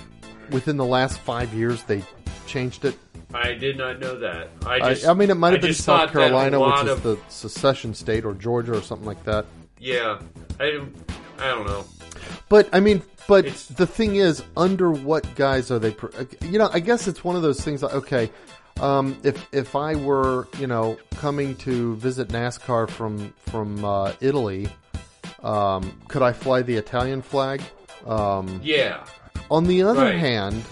within 0.52 0.78
the 0.78 0.86
last 0.86 1.20
five 1.20 1.54
years 1.54 1.84
they 1.84 2.04
changed 2.48 2.86
it. 2.86 2.98
I 3.34 3.54
did 3.54 3.78
not 3.78 4.00
know 4.00 4.18
that. 4.20 4.50
I 4.66 4.76
I, 4.76 4.94
just, 4.94 5.08
I 5.08 5.14
mean, 5.14 5.30
it 5.30 5.36
might 5.36 5.54
have 5.54 5.64
I 5.64 5.68
been 5.68 5.74
South 5.76 5.86
thought 6.12 6.14
that 6.14 6.20
a 6.20 6.30
Carolina, 6.30 6.60
which 6.60 6.84
is 6.86 6.90
of- 6.92 7.04
the 7.04 7.18
secession 7.30 7.94
state, 7.94 8.26
or 8.26 8.34
Georgia, 8.34 8.76
or 8.78 8.82
something 8.82 9.06
like 9.06 9.24
that. 9.26 9.46
Yeah, 9.80 10.20
I 10.60 10.72
don't, 10.72 10.96
I 11.38 11.48
don't 11.50 11.68
know. 11.68 11.86
But 12.50 12.68
I 12.74 12.80
mean, 12.80 13.04
but 13.28 13.46
It's- 13.46 13.68
the 13.68 13.86
thing 13.86 14.16
is, 14.16 14.44
under 14.58 14.92
what 14.92 15.36
guise 15.36 15.70
are 15.70 15.78
they? 15.80 15.96
You 16.42 16.58
know, 16.58 16.70
I 16.74 16.80
guess 16.80 17.08
it's 17.08 17.24
one 17.24 17.36
of 17.36 17.44
those 17.44 17.62
things. 17.62 17.84
Like, 17.84 17.94
okay, 17.94 18.32
um, 18.82 19.16
if 19.24 19.48
if 19.54 19.76
I 19.76 19.94
were, 19.96 20.48
you 20.58 20.66
know, 20.66 20.98
coming 21.18 21.56
to 21.58 21.96
visit 21.98 22.30
NASCAR 22.30 22.90
from 22.90 23.32
from 23.46 23.86
uh, 23.86 24.14
Italy, 24.22 24.70
um, 25.44 26.02
could 26.08 26.24
I 26.24 26.34
fly 26.34 26.64
the 26.64 26.76
Italian 26.76 27.22
flag? 27.22 27.62
Um, 28.10 28.60
Yeah, 28.64 28.98
on 29.52 29.66
the 29.66 29.84
other 29.84 30.02
Right. 30.06 30.16
hand, 30.20 30.64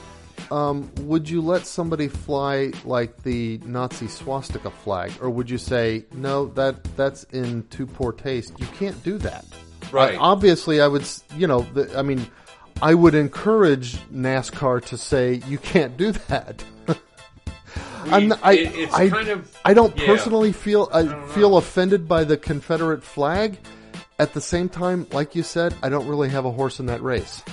um, 0.51 0.89
would 1.01 1.29
you 1.29 1.41
let 1.41 1.65
somebody 1.67 2.07
fly 2.07 2.71
like 2.83 3.23
the 3.23 3.59
Nazi 3.65 4.07
swastika 4.07 4.71
flag, 4.71 5.11
or 5.21 5.29
would 5.29 5.49
you 5.49 5.57
say 5.57 6.05
no? 6.13 6.47
That 6.47 6.83
that's 6.97 7.23
in 7.31 7.63
too 7.69 7.85
poor 7.85 8.11
taste. 8.11 8.53
You 8.59 8.67
can't 8.79 9.01
do 9.03 9.17
that. 9.19 9.45
right. 9.91 10.15
I- 10.15 10.17
obviously, 10.17 10.81
I 10.81 10.87
would, 10.87 11.05
you 11.37 11.47
know, 11.47 11.65
the, 11.73 11.97
I 11.97 12.01
mean, 12.01 12.25
I 12.81 12.93
would 12.93 13.15
encourage 13.15 13.97
NASCAR 14.11 14.83
to 14.85 14.97
say 14.97 15.41
you 15.47 15.57
can't 15.59 15.95
do 15.97 16.11
that. 16.27 16.63
Not- 18.07 18.39
I, 18.43 18.53
it- 18.53 18.75
it's 18.75 18.93
I, 18.93 19.09
kind 19.09 19.27
of- 19.29 19.57
I 19.65 19.73
don't 19.73 19.97
yeah. 19.97 20.05
personally 20.05 20.51
feel 20.53 20.89
I, 20.93 21.03
don't 21.03 21.29
feel 21.29 21.57
offended 21.57 22.07
by 22.07 22.23
the 22.23 22.37
Confederate 22.37 23.03
flag. 23.03 23.57
At 24.19 24.33
the 24.33 24.41
same 24.41 24.67
time, 24.67 25.05
like 25.11 25.35
you 25.35 25.43
said, 25.43 25.75
I 25.83 25.89
don't 25.89 26.07
really 26.07 26.29
have 26.29 26.45
a 26.45 26.51
horse 26.51 26.79
in 26.79 26.87
that 26.87 27.03
race, 27.03 27.43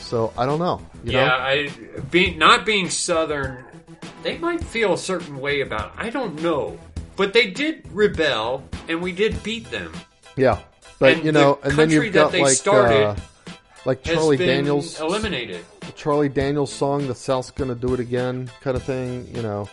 so 0.00 0.32
I 0.36 0.44
don't 0.44 0.58
know. 0.58 0.80
You 1.02 1.12
yeah, 1.12 1.26
know? 1.26 1.32
I 1.32 1.68
being 2.10 2.38
not 2.38 2.66
being 2.66 2.90
Southern, 2.90 3.64
they 4.22 4.36
might 4.36 4.62
feel 4.62 4.92
a 4.92 4.98
certain 4.98 5.38
way 5.38 5.62
about. 5.62 5.94
It. 5.94 6.06
I 6.06 6.10
don't 6.10 6.42
know, 6.42 6.78
but 7.16 7.32
they 7.32 7.50
did 7.50 7.88
rebel, 7.90 8.62
and 8.86 9.00
we 9.00 9.12
did 9.12 9.42
beat 9.42 9.70
them. 9.70 9.92
yeah. 10.36 10.60
But 10.98 11.14
And 11.14 11.24
you 11.24 11.32
know, 11.32 11.58
the 11.62 11.68
and 11.70 11.78
then 11.78 11.90
you've 11.90 12.12
that 12.12 12.12
got 12.12 12.32
they 12.32 12.42
like 12.42 12.52
started 12.52 13.02
uh, 13.02 13.16
like 13.84 14.04
Charlie 14.04 14.36
been 14.36 14.48
Daniels, 14.48 15.00
eliminated. 15.00 15.64
Charlie 15.96 16.28
Daniels 16.28 16.72
song, 16.72 17.08
"The 17.08 17.14
South's 17.14 17.50
Gonna 17.50 17.74
Do 17.74 17.94
It 17.94 18.00
Again" 18.00 18.50
kind 18.60 18.76
of 18.76 18.82
thing. 18.82 19.26
You 19.34 19.42
know. 19.42 19.68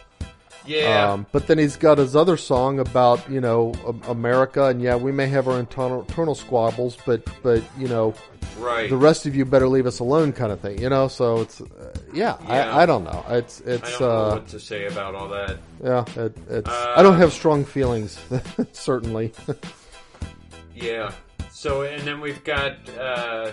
Yeah, 0.65 1.11
Um, 1.13 1.25
but 1.31 1.47
then 1.47 1.57
he's 1.57 1.75
got 1.75 1.97
his 1.97 2.15
other 2.15 2.37
song 2.37 2.79
about 2.79 3.29
you 3.29 3.41
know 3.41 3.73
America, 4.07 4.65
and 4.65 4.81
yeah, 4.81 4.95
we 4.95 5.11
may 5.11 5.27
have 5.27 5.47
our 5.47 5.59
internal, 5.59 6.01
internal 6.01 6.35
squabbles, 6.35 6.97
but 7.05 7.23
but 7.41 7.63
you 7.77 7.87
know 7.87 8.13
right. 8.59 8.89
the 8.89 8.97
rest 8.97 9.25
of 9.25 9.35
you 9.35 9.43
better 9.45 9.67
leave 9.67 9.85
us 9.87 9.99
alone, 9.99 10.31
kind 10.33 10.51
of 10.51 10.59
thing. 10.59 10.79
You 10.79 10.89
know, 10.89 11.07
so 11.07 11.41
it's 11.41 11.61
uh, 11.61 11.93
yeah, 12.13 12.37
Yeah. 12.47 12.75
I, 12.75 12.83
I 12.83 12.85
don't 12.85 13.03
know. 13.03 13.25
It's 13.29 13.61
I 13.65 13.71
it's 13.71 13.91
don't 13.97 14.01
know 14.01 14.07
uh, 14.11 14.33
what 14.35 14.47
to 14.49 14.59
say 14.59 14.85
about 14.85 15.15
all 15.15 15.27
that. 15.29 15.57
yeah, 15.83 16.05
it, 16.15 16.37
it's 16.49 16.69
Uh, 16.69 16.93
I 16.95 17.01
don't 17.01 17.17
have 17.17 17.33
strong 17.33 17.65
feelings, 17.65 18.19
certainly. 18.73 19.33
Yeah. 20.75 21.11
So, 21.51 21.83
and 21.83 22.01
then 22.07 22.21
we've 22.21 22.43
got 22.43 22.73
uh, 22.99 23.51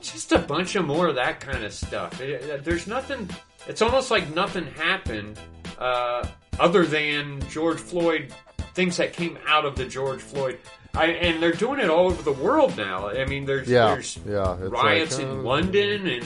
just 0.00 0.32
a 0.32 0.38
bunch 0.38 0.74
of 0.76 0.84
more 0.86 1.08
of 1.08 1.14
that 1.16 1.40
kind 1.40 1.64
of 1.64 1.72
stuff. 1.72 2.20
It, 2.20 2.42
it- 2.42 2.64
there's 2.64 2.86
nothing. 2.86 3.28
It's 3.66 3.80
almost 3.82 4.10
like 4.10 4.34
nothing 4.34 4.66
happened 4.66 5.38
uh, 5.78 6.26
other 6.58 6.84
than 6.86 7.40
George 7.50 7.78
Floyd 7.78 8.32
things 8.74 8.96
that 8.96 9.12
came 9.12 9.38
out 9.46 9.64
of 9.64 9.76
the 9.76 9.84
George 9.86 10.20
Floyd. 10.20 10.58
I, 10.94 11.06
and 11.06 11.42
they're 11.42 11.52
doing 11.52 11.78
it 11.80 11.88
all 11.90 12.06
over 12.06 12.22
the 12.22 12.32
world 12.32 12.76
now. 12.76 13.08
I 13.08 13.24
mean, 13.24 13.44
there's 13.44 13.68
Yeah, 13.68 13.88
there's 13.94 14.18
yeah, 14.26 14.56
riots 14.60 15.18
like, 15.18 15.26
uh, 15.26 15.30
in 15.30 15.44
London 15.44 16.06
and. 16.08 16.24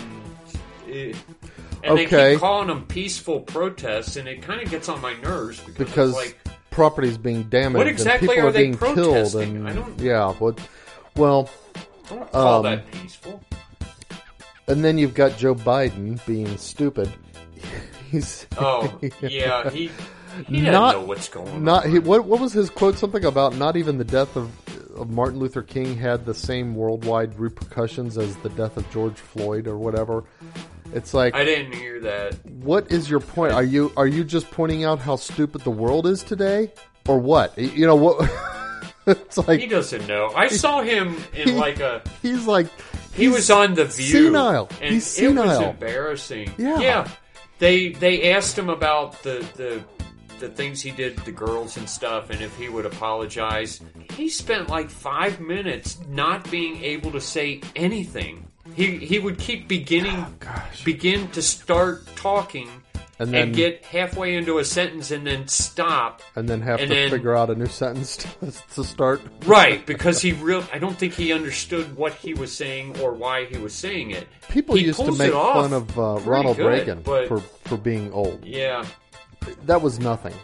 It, 0.86 1.16
and 1.84 1.96
they 1.98 2.06
keep 2.06 2.40
calling 2.40 2.68
them 2.68 2.84
peaceful 2.86 3.40
protests, 3.40 4.16
and 4.16 4.26
it 4.26 4.40
kind 4.42 4.60
of 4.62 4.70
gets 4.70 4.88
on 4.88 5.00
my 5.02 5.14
nerves 5.20 5.60
because, 5.60 5.86
because 5.86 6.12
like 6.14 6.36
property's 6.70 7.18
being 7.18 7.42
damaged 7.44 7.76
What 7.78 7.86
exactly 7.86 8.28
and 8.28 8.34
people 8.36 8.46
are 8.46 8.48
are, 8.48 8.52
they 8.52 8.62
being 8.64 8.78
killed 8.78 8.94
protesting? 8.94 9.56
and 9.56 9.68
I 9.68 9.72
don't- 9.74 10.00
yeah 10.00 10.32
what 10.34 10.58
Well, 11.16 11.48
Don't 12.08 12.32
call 12.32 12.56
Um, 12.56 12.62
that 12.64 12.90
peaceful. 12.90 13.40
and 14.66 14.82
then 14.84 14.96
you've 14.98 15.14
got 15.14 15.36
Joe 15.36 15.54
Biden 15.54 16.24
being 16.26 16.56
stupid. 16.56 17.12
He's 18.10 18.46
Oh, 18.56 18.98
yeah, 19.22 19.68
he 19.70 19.90
he 20.46 20.60
doesn't 20.60 20.72
know 20.72 21.04
what's 21.04 21.28
going 21.28 21.48
on. 21.48 21.64
not 21.64 21.86
he, 21.86 21.98
what 21.98 22.24
what 22.24 22.40
was 22.40 22.52
his 22.52 22.70
quote 22.70 22.96
something 22.96 23.24
about 23.24 23.56
not 23.56 23.76
even 23.76 23.98
the 23.98 24.04
death 24.04 24.36
of 24.36 24.50
of 24.96 25.10
Martin 25.10 25.38
Luther 25.38 25.62
King 25.62 25.96
had 25.96 26.26
the 26.26 26.34
same 26.34 26.74
worldwide 26.74 27.38
repercussions 27.38 28.18
as 28.18 28.34
the 28.38 28.48
death 28.50 28.76
of 28.76 28.90
George 28.90 29.14
Floyd 29.16 29.66
or 29.68 29.76
whatever. 29.78 30.24
It's 30.92 31.12
like 31.14 31.34
I 31.34 31.44
didn't 31.44 31.74
hear 31.74 32.00
that. 32.00 32.34
what 32.46 32.90
is 32.90 33.08
your 33.10 33.20
point? 33.20 33.52
Are 33.52 33.62
you 33.62 33.92
are 33.96 34.06
you 34.06 34.24
just 34.24 34.50
pointing 34.50 34.84
out 34.84 34.98
how 34.98 35.16
stupid 35.16 35.60
the 35.62 35.70
world 35.70 36.06
is 36.06 36.22
today 36.22 36.72
or 37.06 37.18
what? 37.18 37.56
You 37.58 37.86
know 37.86 37.96
what 37.96 38.28
It's 39.06 39.38
like 39.38 39.60
He 39.60 39.66
doesn't 39.66 40.06
know. 40.06 40.30
I 40.36 40.48
saw 40.48 40.82
him 40.82 41.16
in 41.34 41.56
like 41.56 41.80
a. 41.80 42.02
he's 42.22 42.46
like 42.46 42.66
He 43.14 43.28
was 43.28 43.50
on 43.50 43.74
the 43.74 43.84
View. 43.86 44.04
senile. 44.26 44.68
And 44.82 44.94
He's 44.94 45.18
It 45.18 45.28
was 45.28 45.36
senile. 45.36 45.70
embarrassing. 45.70 46.50
Yeah. 46.58 46.78
Yeah. 46.80 47.08
They 47.58 47.90
they 47.90 48.32
asked 48.32 48.58
him 48.58 48.68
about 48.68 49.22
the 49.22 49.46
the 49.56 49.82
the 50.38 50.48
things 50.48 50.80
he 50.80 50.90
did 50.90 51.16
to 51.16 51.24
the 51.24 51.32
girls 51.32 51.76
and 51.76 51.88
stuff, 51.88 52.30
and 52.30 52.40
if 52.40 52.56
he 52.56 52.68
would 52.68 52.86
apologize. 52.86 53.80
He 54.12 54.28
spent 54.28 54.68
like 54.68 54.88
five 54.88 55.40
minutes 55.40 55.98
not 56.08 56.48
being 56.50 56.82
able 56.84 57.10
to 57.12 57.20
say 57.20 57.60
anything. 57.74 58.46
He 58.74 58.98
he 58.98 59.18
would 59.18 59.38
keep 59.38 59.66
beginning 59.66 60.16
oh, 60.16 60.34
gosh. 60.38 60.84
begin 60.84 61.28
to 61.32 61.42
start 61.42 62.06
talking 62.16 62.68
And 63.20 63.34
and, 63.34 63.54
get 63.54 63.84
halfway 63.84 64.36
into 64.36 64.58
a 64.58 64.64
sentence 64.64 65.10
and 65.10 65.26
then 65.26 65.48
stop. 65.48 66.22
and 66.36 66.48
then 66.48 66.60
have 66.62 66.78
and 66.80 66.88
to 66.88 66.94
then- 66.94 67.10
figure 67.10 67.36
out 67.36 67.50
a 67.50 67.54
new 67.56 67.66
sentence 67.66 68.16
to, 68.40 68.52
to 68.74 68.84
start. 68.84 69.20
Right, 69.44 69.84
because 69.84 70.22
he 70.22 70.32
real 70.32 70.64
I 70.72 70.78
don't 70.78 70.96
think 70.96 71.14
he 71.14 71.32
understood 71.32 71.96
what 71.96 72.14
he 72.14 72.34
was 72.34 72.52
saying 72.54 73.00
or 73.00 73.12
why 73.12 73.46
he 73.46 73.56
was 73.58 73.74
saying 73.74 74.12
it. 74.12 74.28
People 74.48 74.76
He 74.76 74.84
used 74.84 75.00
to 75.00 75.12
make 75.12 75.32
fun 75.32 75.72
of 75.72 75.98
uh, 75.98 76.20
Ronald 76.24 76.56
good, 76.58 76.66
Reagan 76.68 77.02
but- 77.02 77.26
for 77.28 77.40
for 77.40 77.76
being 77.76 78.12
old. 78.12 78.44
Yeah, 78.44 78.84
That 79.66 79.82
was 79.82 79.98
nothing 79.98 80.34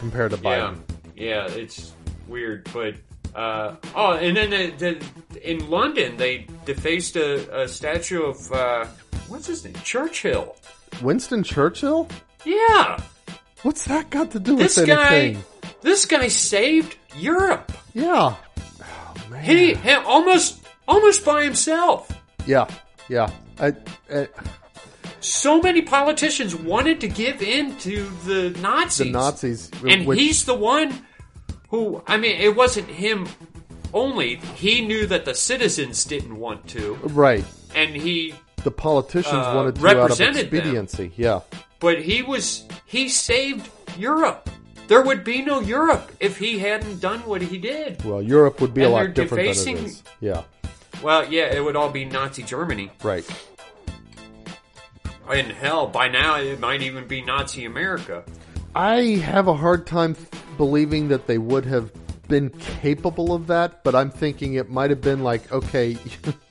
compared 0.00 0.30
to 0.30 0.38
yeah, 0.38 0.42
Biden. 0.42 0.78
yeah. 1.14 1.46
It's 1.48 1.92
weird, 2.28 2.66
but 2.72 2.94
uh, 3.34 3.76
oh, 3.94 4.12
and 4.14 4.36
then 4.36 4.50
the, 4.50 4.70
the, 5.32 5.50
in 5.50 5.68
London 5.70 6.16
they 6.16 6.46
defaced 6.64 7.16
a, 7.16 7.62
a 7.62 7.68
statue 7.68 8.22
of 8.22 8.50
uh, 8.52 8.86
what's 9.28 9.46
his 9.46 9.64
name, 9.64 9.74
Churchill. 9.84 10.56
Winston 11.00 11.42
Churchill? 11.42 12.08
Yeah, 12.44 13.00
What's 13.62 13.84
that 13.84 14.10
got 14.10 14.32
to 14.32 14.40
do 14.40 14.56
this 14.56 14.76
with 14.76 14.86
guy, 14.88 15.14
anything? 15.16 15.44
this 15.82 16.04
guy 16.04 16.26
saved 16.28 16.96
Europe. 17.16 17.70
Yeah. 17.94 18.34
Oh, 18.82 19.14
man. 19.30 19.44
He, 19.44 19.74
he 19.74 19.92
almost 19.92 20.66
almost 20.88 21.24
by 21.24 21.44
himself. 21.44 22.10
Yeah. 22.46 22.66
Yeah. 23.08 23.30
I, 23.60 23.72
I, 24.12 24.28
So 25.20 25.60
many 25.60 25.82
politicians 25.82 26.56
wanted 26.56 27.00
to 27.02 27.08
give 27.08 27.40
in 27.40 27.76
to 27.78 28.04
the 28.24 28.50
Nazis. 28.60 29.06
the 29.06 29.12
Nazis. 29.12 29.70
and 29.86 30.06
which- 30.06 30.18
he's 30.18 30.44
the 30.44 30.54
one 30.54 31.06
who 31.68 32.02
I 32.08 32.16
mean 32.16 32.40
it 32.40 32.56
wasn't 32.56 32.88
him 32.88 33.28
only 33.94 34.36
he 34.56 34.80
knew 34.80 35.06
that 35.06 35.24
the 35.24 35.34
citizens 35.34 36.04
didn't 36.04 36.36
want 36.36 36.66
to 36.68 36.94
right. 37.14 37.44
and 37.76 37.94
he 37.94 38.34
The 38.64 38.70
politicians 38.70 39.32
Uh, 39.46 39.52
wanted 39.56 39.74
to 39.76 39.86
out 39.86 39.90
of 39.96 40.02
represented 40.02 40.50
them. 40.50 40.58
expediency. 40.58 41.12
Yeah. 41.16 41.40
but 41.80 42.00
he 42.00 42.22
was 42.22 42.64
he 42.86 43.08
saved 43.08 43.68
Europe 43.98 44.48
there 44.88 45.02
would 45.02 45.24
be 45.24 45.42
no 45.42 45.60
Europe 45.60 46.12
if 46.20 46.36
he 46.38 46.58
hadn't 46.58 47.00
done 47.00 47.20
what 47.20 47.40
he 47.42 47.56
did 47.58 48.04
Well, 48.04 48.20
Europe 48.22 48.60
would 48.60 48.74
be 48.74 48.82
a 48.82 48.88
lot 48.88 49.14
different 49.14 49.54
than 49.54 49.74
it 49.76 49.84
is. 49.84 50.02
Yeah. 50.20 50.42
well 51.02 51.24
yeah 51.32 51.46
it 51.54 51.62
would 51.64 51.76
all 51.76 51.90
be 51.90 52.04
Nazi 52.04 52.42
Germany 52.42 52.90
Right. 53.02 53.24
In 55.32 55.46
hell 55.50 55.86
by 55.86 56.08
now 56.08 56.36
it 56.40 56.60
might 56.60 56.82
even 56.82 57.06
be 57.06 57.22
Nazi 57.22 57.64
America 57.64 58.22
I 58.74 59.16
have 59.24 59.48
a 59.48 59.54
hard 59.54 59.86
time 59.86 60.16
believing 60.56 61.08
that 61.08 61.26
they 61.26 61.38
would 61.38 61.64
have 61.66 61.90
been 62.32 62.50
capable 62.80 63.34
of 63.34 63.46
that, 63.48 63.84
but 63.84 63.94
I'm 63.94 64.10
thinking 64.10 64.54
it 64.54 64.70
might 64.70 64.90
have 64.90 65.00
been 65.02 65.22
like, 65.22 65.52
okay, 65.52 65.96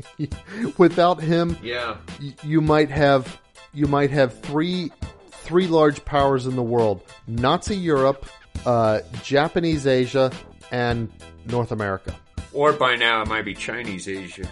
without 0.77 1.21
him, 1.21 1.57
yeah 1.63 1.97
y- 2.21 2.33
you 2.43 2.61
might 2.61 2.89
have 2.89 3.39
you 3.73 3.87
might 3.87 4.11
have 4.11 4.39
three 4.41 4.91
three 5.31 5.67
large 5.67 6.03
powers 6.05 6.45
in 6.45 6.55
the 6.55 6.63
world: 6.63 7.01
Nazi 7.27 7.75
Europe, 7.75 8.25
uh, 8.65 8.99
Japanese 9.23 9.87
Asia, 9.87 10.31
and 10.71 11.09
North 11.47 11.71
America. 11.71 12.15
or 12.53 12.73
by 12.73 12.95
now 12.95 13.21
it 13.23 13.27
might 13.27 13.45
be 13.45 13.53
Chinese 13.53 14.07
Asia 14.07 14.47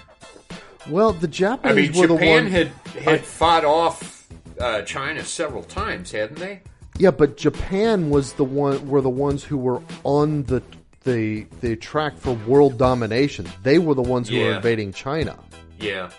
Well, 0.89 1.13
the 1.13 1.27
Japanese. 1.27 1.71
I 1.71 1.81
mean 1.81 1.99
were 2.01 2.07
the 2.07 2.13
Japan 2.15 2.43
one. 2.43 2.51
had 2.51 2.67
had 3.03 3.21
fought 3.21 3.65
off 3.65 4.27
uh, 4.59 4.81
China 4.81 5.23
several 5.23 5.63
times 5.63 6.11
hadn't 6.11 6.39
they 6.39 6.61
Yeah, 6.97 7.11
but 7.11 7.37
Japan 7.37 8.09
was 8.09 8.33
the 8.33 8.43
one 8.43 8.87
were 8.89 9.01
the 9.01 9.09
ones 9.27 9.43
who 9.43 9.57
were 9.57 9.81
on 10.03 10.43
the 10.43 10.61
the 11.03 11.45
the 11.61 11.75
track 11.75 12.17
for 12.17 12.33
world 12.47 12.77
domination. 12.77 13.47
They 13.63 13.79
were 13.79 13.95
the 13.95 14.01
ones 14.01 14.29
who 14.29 14.39
were 14.39 14.53
invading 14.53 14.93
China. 14.93 15.37
yeah 15.79 16.09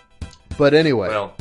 But 0.57 0.73
anyway, 0.73 1.09
well 1.09 1.35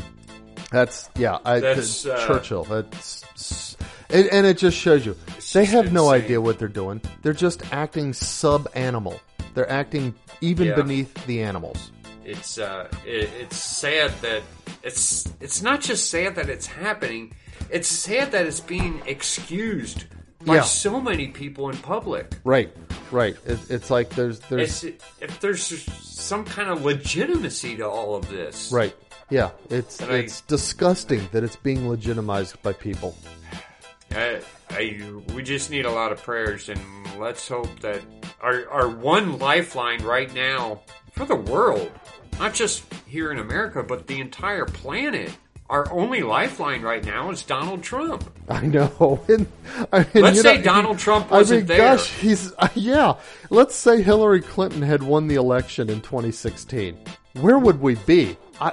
that's 0.71 1.11
yeah. 1.17 1.39
I, 1.45 1.59
That's, 1.61 2.03
the- 2.05 2.15
uh, 2.15 2.27
Churchill. 2.27 2.65
That's 2.65 3.77
and, 4.11 4.27
and 4.29 4.47
it 4.47 4.59
just 4.59 4.77
shows 4.77 5.07
you 5.07 5.17
they 5.53 5.65
have 5.65 5.93
no 5.93 6.11
idea 6.11 6.41
what 6.41 6.59
they're 6.59 6.69
doing. 6.69 7.01
They're 7.23 7.33
just 7.33 7.73
acting 7.73 8.13
sub 8.13 8.69
animal. 8.75 9.21
They're 9.55 9.71
acting 9.71 10.15
even 10.41 10.69
Yeah. 10.69 10.75
beneath 10.77 11.13
the 11.27 11.43
animals. 11.43 11.91
it's 12.25 12.59
uh, 12.59 12.89
it, 13.05 13.29
it's 13.41 13.57
sad 13.57 14.11
that 14.23 14.43
it's 14.83 15.27
it's 15.41 15.63
not 15.63 15.81
just 15.81 16.11
sad 16.11 16.35
that 16.37 16.49
it's 16.49 16.67
happening. 16.67 17.33
It's 17.71 17.89
sad 17.89 18.31
that 18.33 18.47
it's 18.47 18.61
being 18.61 19.01
excused 19.07 20.05
by 20.45 20.57
Yeah. 20.57 20.61
so 20.63 21.01
many 21.01 21.29
people 21.29 21.69
in 21.71 21.77
public. 21.79 22.33
Right, 22.45 22.75
right. 23.11 23.37
It, 23.47 23.59
it's 23.71 23.91
like 23.91 24.11
there's 24.11 24.41
there's 24.41 24.85
It's, 24.85 25.05
if 25.21 25.41
there's 25.41 25.83
some 26.03 26.45
kind 26.45 26.71
of 26.71 26.85
legitimacy 26.85 27.77
to 27.77 27.89
all 27.89 28.15
of 28.15 28.29
this, 28.29 28.73
right. 28.73 28.95
Yeah, 29.29 29.51
it's 29.69 30.01
And 30.01 30.11
I- 30.13 30.17
it's 30.17 30.41
disgusting 30.43 31.29
that 31.33 31.45
it's 31.45 31.57
being 31.57 31.89
legitimized 31.89 32.61
by 32.63 32.73
people. 32.73 33.17
I, 34.13 34.41
I, 34.71 35.01
we 35.35 35.43
just 35.45 35.71
need 35.71 35.85
a 35.85 35.91
lot 35.91 36.11
of 36.11 36.21
prayers, 36.23 36.69
and 36.69 36.81
let's 37.19 37.47
hope 37.47 37.69
that 37.81 38.01
our 38.41 38.69
our 38.69 38.89
one 38.89 39.39
lifeline 39.39 40.03
right 40.03 40.33
now 40.35 40.81
for 41.13 41.27
the 41.27 41.37
world, 41.37 41.91
not 42.41 42.53
just 42.55 42.83
here 43.07 43.31
in 43.31 43.39
America, 43.39 43.83
but 43.85 44.07
the 44.09 44.21
entire 44.21 44.65
planet. 44.65 45.31
Our 45.71 45.91
only 45.93 46.23
lifeline 46.23 46.83
right 46.83 47.05
now 47.05 47.31
is 47.31 47.43
Donald 47.45 47.83
Trump. 47.83 48.29
I 48.49 48.67
know. 48.67 49.21
And, 49.29 49.47
I 49.93 50.01
mean, 50.15 50.25
Let's 50.25 50.43
say 50.43 50.57
know, 50.57 50.63
Donald 50.63 50.99
Trump 50.99 51.31
wasn't 51.31 51.61
mean, 51.61 51.67
there. 51.69 51.79
gosh, 51.97 52.11
he's 52.15 52.53
uh, 52.59 52.69
yeah. 52.75 53.15
Let's 53.51 53.77
say 53.77 54.03
Hillary 54.03 54.41
Clinton 54.41 54.83
had 54.83 55.03
won 55.03 55.29
the 55.29 55.37
election 55.37 55.89
in 55.89 56.01
2016. 56.01 56.99
Where 57.41 57.59
would 57.59 57.81
we 57.81 57.95
be? 57.95 58.37
I, 58.61 58.73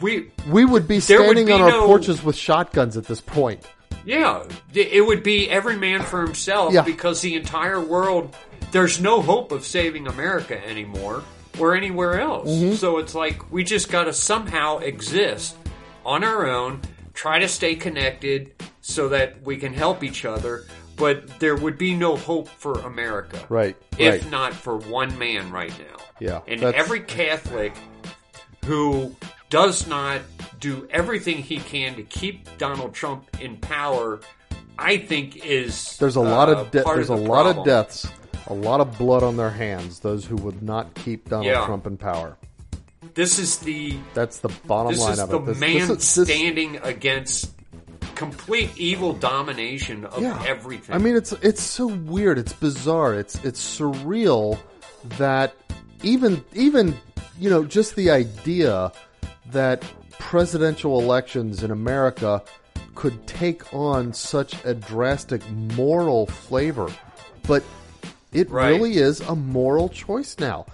We, 0.00 0.30
we 0.48 0.64
would 0.64 0.88
be 0.88 0.98
There 1.00 1.18
would 1.20 1.26
standing 1.36 1.46
be 1.46 1.52
on 1.52 1.60
our 1.60 1.70
no- 1.70 1.86
porches 1.86 2.22
with 2.24 2.36
shotguns 2.36 2.96
at 2.96 3.04
this 3.04 3.20
point. 3.20 3.66
yeah, 4.06 4.44
it 4.72 5.04
would 5.06 5.22
be 5.22 5.50
every 5.50 5.76
man 5.76 6.02
for 6.02 6.22
himself 6.24 6.72
Yeah. 6.72 6.82
because 6.82 7.20
the 7.20 7.34
entire 7.36 7.80
world. 7.80 8.34
There's 8.72 9.00
no 9.00 9.20
hope 9.22 9.50
of 9.52 9.64
saving 9.66 10.06
America 10.06 10.58
anymore 10.66 11.22
or 11.58 11.74
anywhere 11.74 12.20
else. 12.20 12.48
Mm-hmm. 12.50 12.74
So 12.74 12.98
it's 12.98 13.14
like 13.14 13.50
we 13.52 13.64
just 13.64 13.90
got 13.90 14.04
to 14.04 14.12
somehow 14.12 14.78
exist 14.78 15.56
on 16.08 16.24
our 16.24 16.48
own, 16.48 16.80
try 17.12 17.38
to 17.38 17.48
stay 17.48 17.74
connected 17.74 18.54
so 18.80 19.08
that 19.10 19.42
we 19.42 19.56
can 19.58 19.72
help 19.74 20.02
each 20.02 20.24
other. 20.24 20.64
But 20.96 21.38
there 21.38 21.54
would 21.54 21.78
be 21.78 21.94
no 21.94 22.16
hope 22.16 22.48
for 22.48 22.72
America, 22.80 23.38
Right, 23.48 23.76
If 23.98 24.22
right. 24.24 24.30
not 24.32 24.52
for 24.54 24.76
one 24.78 25.16
man 25.18 25.52
right 25.52 25.72
now. 25.78 26.02
Yeah, 26.18 26.40
and 26.48 26.64
every 26.64 27.00
Catholic 27.00 27.72
who 28.64 29.14
does 29.50 29.86
not 29.86 30.22
do 30.58 30.88
everything 30.90 31.36
he 31.38 31.58
can 31.58 31.94
to 31.94 32.02
keep 32.02 32.48
Donald 32.58 32.94
Trump 32.94 33.28
in 33.40 33.58
power, 33.58 34.18
I 34.76 34.96
think 34.96 35.44
is 35.46 35.96
There's 35.98 36.16
a 36.16 36.20
lot 36.20 36.48
uh, 36.48 36.52
of 36.56 36.70
de- 36.72 36.82
there's 36.82 37.10
a 37.10 37.14
the 37.14 37.20
lot 37.20 37.46
of 37.46 37.64
deaths, 37.64 38.08
a 38.48 38.54
lot 38.54 38.80
of 38.80 38.96
blood 38.98 39.22
on 39.22 39.36
their 39.36 39.50
hands. 39.50 40.00
Those 40.00 40.24
who 40.24 40.36
would 40.36 40.62
not 40.62 40.92
keep 40.94 41.28
Donald 41.28 41.46
Yeah. 41.46 41.64
Trump 41.66 41.86
in 41.86 41.96
power. 41.96 42.36
This 43.18 43.40
is 43.40 43.56
the 43.58 43.96
That's 44.14 44.38
the 44.38 44.48
bottom 44.68 44.92
this 44.92 45.00
line 45.00 45.12
is 45.14 45.18
of 45.18 45.30
the 45.30 45.38
it. 45.38 45.46
This, 45.46 45.58
man 45.58 45.88
this, 45.88 45.90
is- 45.90 46.14
this- 46.14 46.28
standing 46.28 46.76
against 46.84 47.50
complete 48.14 48.70
evil 48.76 49.12
domination 49.12 50.04
of 50.04 50.22
yeah. 50.22 50.40
everything. 50.46 50.94
I 50.94 50.98
mean, 50.98 51.16
it's 51.16 51.32
it's 51.32 51.60
so 51.60 51.88
weird. 51.88 52.38
It's 52.38 52.52
bizarre. 52.52 53.14
It's 53.14 53.34
it's 53.44 53.60
surreal 53.60 54.56
that 55.18 55.52
even 56.04 56.44
even 56.54 56.96
you 57.40 57.50
know 57.50 57.64
just 57.64 57.96
the 57.96 58.08
idea 58.12 58.92
that 59.50 59.82
presidential 60.20 61.00
elections 61.00 61.64
in 61.64 61.72
America 61.72 62.40
could 62.94 63.26
take 63.26 63.74
on 63.74 64.12
such 64.12 64.64
a 64.64 64.74
drastic 64.74 65.42
moral 65.50 66.26
flavor, 66.26 66.88
but 67.48 67.64
it 68.32 68.48
Right. 68.48 68.68
really 68.68 68.98
is 68.98 69.20
a 69.22 69.34
moral 69.34 69.88
choice 69.88 70.36
now. 70.38 70.66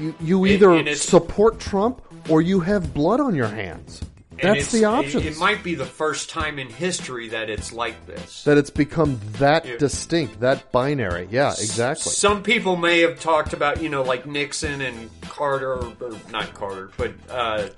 You, 0.00 0.14
you 0.20 0.46
either 0.46 0.70
and 0.72 0.80
it's- 0.88 1.02
support 1.02 1.58
Trump 1.60 2.02
or 2.28 2.40
you 2.42 2.60
have 2.60 2.94
blood 2.94 3.20
on 3.20 3.34
your 3.34 3.48
hands. 3.48 4.02
That's 4.40 4.72
the 4.72 4.86
option. 4.86 5.20
It, 5.20 5.26
it 5.26 5.38
might 5.38 5.62
be 5.62 5.74
the 5.76 5.84
first 5.84 6.28
time 6.30 6.58
in 6.58 6.66
history 6.68 7.28
that 7.28 7.48
it's 7.48 7.72
like 7.72 8.06
this. 8.06 8.42
that 8.44 8.58
it's 8.58 8.70
become 8.70 9.20
that 9.34 9.78
distinct, 9.78 10.40
that 10.40 10.72
binary. 10.72 11.28
Yeah, 11.30 11.50
exactly. 11.50 12.10
Some 12.10 12.42
people 12.42 12.74
may 12.76 13.00
have 13.02 13.20
talked 13.20 13.52
about, 13.52 13.80
you 13.82 13.88
know, 13.88 14.02
like 14.02 14.26
Nixon 14.26 14.80
and 14.80 15.10
Carter, 15.20 15.74
or 15.74 15.92
not 16.32 16.54
Carter, 16.54 16.90
but 16.96 17.12
uh, 17.30 17.68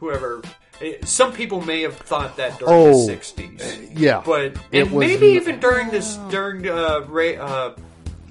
whoever. 0.00 0.42
Eh, 0.80 0.94
Some 1.04 1.32
people 1.32 1.60
may 1.60 1.82
have 1.82 1.96
thought 1.96 2.36
that 2.38 2.58
during 2.58 2.74
Oh, 2.74 3.06
the 3.06 3.12
'60s, 3.12 3.90
Yeah, 3.94 4.22
but 4.24 4.56
It 4.72 4.84
and 4.86 4.92
was 4.92 5.06
maybe 5.06 5.26
even 5.36 5.60
during 5.60 5.90
this 5.90 6.16
during 6.30 6.66
uh, 6.68 7.00
Ray, 7.08 7.36
uh, 7.36 7.72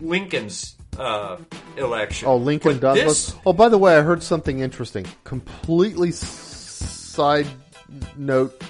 Lincoln's 0.02 0.76
uh, 1.00 1.38
election. 1.78 2.28
Oh, 2.28 2.38
Lincoln 2.38 2.74
But 2.74 2.82
Douglas. 2.96 3.28
this- 3.28 3.36
Oh, 3.46 3.54
by 3.54 3.70
the 3.70 3.78
way, 3.78 3.96
I 3.98 4.02
heard 4.02 4.22
something 4.24 4.60
interesting. 4.60 5.06
Completely 5.24 6.12
side 6.12 7.48
note, 8.18 8.62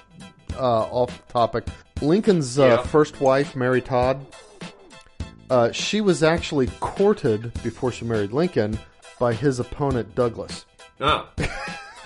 uh, 0.58 0.82
off 0.84 1.28
topic. 1.30 1.66
Lincoln's 2.02 2.58
uh, 2.60 2.66
Yeah. 2.66 2.78
first 2.84 3.20
wife, 3.20 3.56
Mary 3.56 3.82
Todd, 3.82 4.26
uh, 5.50 5.72
she 5.72 6.02
was 6.02 6.24
actually 6.24 6.68
courted 6.80 7.52
before 7.64 7.92
she 7.92 8.06
married 8.06 8.32
Lincoln 8.32 8.78
by 9.20 9.34
his 9.34 9.60
opponent 9.60 10.14
Douglas. 10.16 10.66
oh, 11.02 11.28
that's 11.36 11.52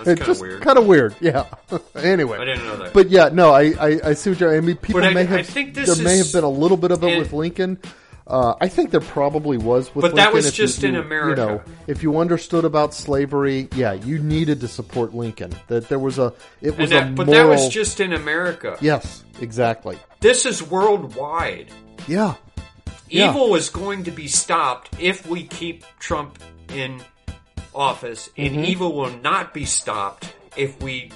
It's 0.00 0.04
kind 0.06 0.20
of 0.20 0.26
just 0.26 0.40
weird. 0.40 0.62
kind 0.62 0.78
of 0.78 0.86
weird. 0.86 1.14
Yeah. 1.20 1.44
anyway, 1.94 2.38
I 2.38 2.44
didn't 2.46 2.64
know 2.64 2.76
that. 2.78 2.92
But 2.92 3.10
yeah, 3.10 3.28
no, 3.32 3.52
I, 3.52 3.72
I, 3.78 4.00
I 4.06 4.14
see 4.14 4.30
what 4.30 4.40
you're. 4.40 4.56
I 4.56 4.60
mean, 4.60 4.76
people 4.76 5.00
But 5.00 5.10
I- 5.10 5.14
may 5.14 5.24
have. 5.24 5.38
I 5.38 5.42
think 5.42 5.74
this 5.74 5.94
there 5.94 6.04
may 6.04 6.16
have 6.18 6.32
been 6.32 6.42
a 6.44 6.48
little 6.50 6.76
bit 6.76 6.90
of 6.90 7.02
it 7.04 7.10
and- 7.10 7.18
with 7.20 7.32
Lincoln. 7.32 7.78
Uh, 8.26 8.54
I 8.58 8.68
think 8.68 8.90
there 8.90 9.00
probably 9.00 9.58
was 9.58 9.94
with. 9.94 10.02
But 10.02 10.14
that 10.16 10.32
Lincoln 10.32 10.34
was 10.34 10.46
if 10.46 10.58
you- 10.58 10.64
just 10.66 10.82
in 10.84 10.96
America. 10.96 11.40
You 11.42 11.46
know, 11.46 11.62
if 11.86 12.02
you 12.02 12.18
understood 12.18 12.64
about 12.64 12.94
slavery, 12.94 13.68
yeah, 13.76 13.92
you 13.92 14.18
needed 14.18 14.60
to 14.62 14.68
support 14.68 15.14
Lincoln. 15.14 15.52
That 15.68 15.88
there 15.90 15.98
was 15.98 16.18
a. 16.18 16.32
It 16.62 16.78
was 16.78 16.88
that- 16.90 17.08
a 17.08 17.12
but 17.12 17.26
moral. 17.26 17.42
that 17.42 17.48
was 17.50 17.68
just 17.68 18.00
in 18.00 18.12
America. 18.14 18.78
Yes, 18.80 19.24
exactly. 19.42 19.98
This 20.20 20.46
is 20.46 20.62
worldwide. 20.62 21.68
Yeah. 22.08 22.34
Yeah. 23.10 23.28
Evil 23.30 23.54
is 23.56 23.68
going 23.68 24.04
to 24.04 24.10
be 24.10 24.26
stopped 24.28 24.96
if 24.98 25.26
we 25.26 25.44
keep 25.44 25.84
Trump 25.98 26.38
in 26.74 27.02
office, 27.74 28.30
and 28.38 28.52
Mm-hmm. 28.54 28.64
evil 28.64 28.94
will 28.94 29.10
not 29.18 29.52
be 29.52 29.66
stopped 29.66 30.32
if 30.56 30.80
we 30.82 31.10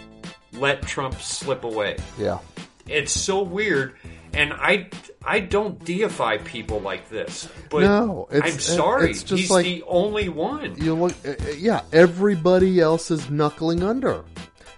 let 0.53 0.83
Trump 0.83 1.19
slip 1.23 1.65
away. 1.65 1.97
Yeah. 2.19 2.39
It's 2.87 3.13
so 3.13 3.43
weird, 3.43 3.95
and 4.35 4.53
I 4.53 4.89
I 5.25 5.41
don't 5.41 5.85
deify 5.85 6.39
people 6.39 6.81
like 6.81 7.09
this, 7.09 7.49
but 7.71 7.81
No, 7.83 8.29
it's- 8.31 8.53
I'm 8.55 8.61
sorry, 8.61 9.11
it's 9.11 9.23
just 9.23 9.41
he's 9.43 9.51
like- 9.51 9.65
the 9.65 9.83
only 9.87 10.29
one. 10.29 10.75
You 10.81 10.95
look. 10.95 11.13
uh, 11.27 11.31
uh, 11.31 11.51
yeah, 11.59 11.83
everybody 11.93 12.81
else 12.81 13.11
is 13.11 13.29
knuckling 13.31 13.83
under. 13.83 14.25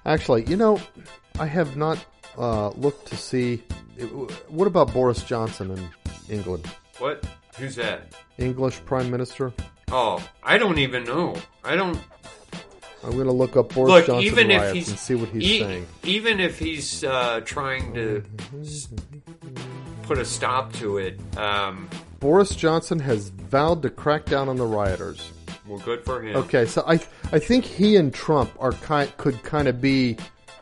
Actually, 0.07 0.45
you 0.47 0.57
know, 0.57 0.81
I 1.39 1.47
have 1.47 1.77
not 1.77 1.99
uh, 2.39 2.71
looked 2.71 3.07
to 3.09 3.17
see. 3.17 3.63
What 4.49 4.67
about 4.67 4.93
Boris 4.95 5.23
Johnson 5.23 5.71
in 5.73 5.89
England? 6.35 6.67
What? 6.99 7.25
Who's 7.59 7.77
that? 7.77 8.15
English 8.39 8.81
Prime 8.87 9.11
Minister. 9.11 9.53
Oh, 9.93 10.23
I 10.43 10.57
don't 10.57 10.79
even 10.79 11.05
know. 11.05 11.35
I 11.65 11.77
don't. 11.77 11.99
I'm 13.03 13.13
going 13.13 13.27
to 13.27 13.33
look 13.33 13.57
up 13.57 13.73
Boris 13.73 13.91
Look, 13.91 14.07
Johnson 14.07 14.27
even 14.27 14.51
if 14.51 14.75
he's 14.75 14.89
and 14.91 14.99
see 14.99 15.15
what 15.15 15.31
he's 15.31 15.43
e- 15.43 15.59
saying. 15.61 15.87
even 16.05 16.39
if 16.41 16.59
he's 16.59 17.03
uh, 17.03 17.41
trying 17.45 17.95
to 17.95 18.23
put 20.03 20.19
a 20.19 20.25
stop 20.25 20.73
to 20.75 20.99
it, 20.99 21.19
um, 21.37 21.89
Boris 22.19 22.55
Johnson 22.55 22.99
has 22.99 23.31
vowed 23.31 23.83
to 23.83 23.91
crack 23.91 24.27
down 24.27 24.49
on 24.49 24.57
the 24.57 24.67
rioters. 24.67 25.33
well, 25.67 25.79
good 25.79 26.05
for 26.05 26.21
him. 26.23 26.37
Okay, 26.37 26.67
so 26.67 26.85
I 26.87 26.95
I 27.33 27.39
think 27.39 27.65
he 27.65 27.97
and 27.97 28.13
Trump 28.13 28.51
are 28.59 28.73
kind 28.73 29.15
could 29.17 29.43
kind 29.43 29.69
of 29.69 29.81
be, 29.81 30.17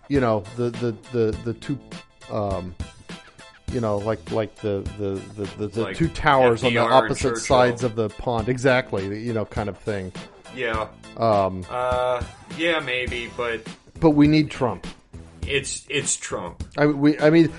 you 0.08 0.20
know, 0.20 0.44
the 0.56 0.70
the 0.70 0.96
the 1.12 1.36
the 1.44 1.54
two, 1.54 1.78
um, 2.30 2.74
you 3.72 3.80
know, 3.80 3.98
like 3.98 4.30
like 4.30 4.54
the 4.56 4.88
the 4.98 5.20
the, 5.34 5.44
the, 5.56 5.66
the 5.68 5.82
Like 5.82 5.96
two 5.96 6.08
towers 6.08 6.62
on 6.62 6.72
the 6.74 6.78
opposite 6.78 7.38
sides 7.38 7.82
of 7.82 7.96
the 7.96 8.10
pond. 8.10 8.48
Exactly, 8.48 9.20
you 9.20 9.32
know, 9.32 9.44
kind 9.44 9.68
of 9.68 9.76
thing. 9.78 10.12
Yeah. 10.56 10.88
Um, 11.16 11.64
Uh, 11.70 12.22
yeah, 12.56 12.80
maybe, 12.80 13.30
but 13.36 13.60
but 14.00 14.10
we 14.10 14.26
need 14.28 14.50
Trump. 14.50 14.86
it's 15.46 15.84
it's 15.88 16.16
Trump. 16.16 16.62
I 16.76 16.86
we 16.86 17.18
I 17.18 17.30
mean, 17.30 17.50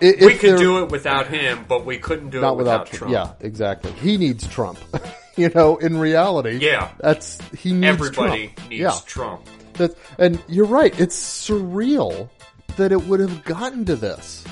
i- 0.00 0.04
if 0.04 0.20
we 0.20 0.34
could 0.34 0.50
there- 0.50 0.58
do 0.58 0.82
it 0.84 0.90
without 0.90 1.26
him, 1.28 1.64
but 1.68 1.84
we 1.84 1.98
couldn't 1.98 2.30
do 2.30 2.38
it 2.38 2.40
without, 2.40 2.56
without, 2.56 2.86
Trump. 2.86 3.12
Trump. 3.12 3.36
Yeah, 3.40 3.46
exactly. 3.46 3.92
He 3.92 4.16
needs 4.16 4.46
Trump. 4.46 4.78
you 5.36 5.50
know, 5.54 5.76
in 5.76 5.96
reality, 5.98 6.58
Yeah. 6.60 6.90
that's 7.00 7.38
he 7.58 7.72
needs 7.72 7.86
Everybody 7.86 8.48
Trump. 8.54 8.70
needs 8.70 8.80
yeah. 8.80 8.98
Trump. 9.06 9.46
That, 9.74 9.96
and 10.18 10.42
you're 10.48 10.66
right. 10.66 10.98
It's 11.00 11.16
surreal 11.16 12.28
that 12.76 12.92
it 12.92 13.02
would 13.06 13.20
have 13.20 13.42
gotten 13.44 13.84
to 13.86 13.96
this, 13.96 14.44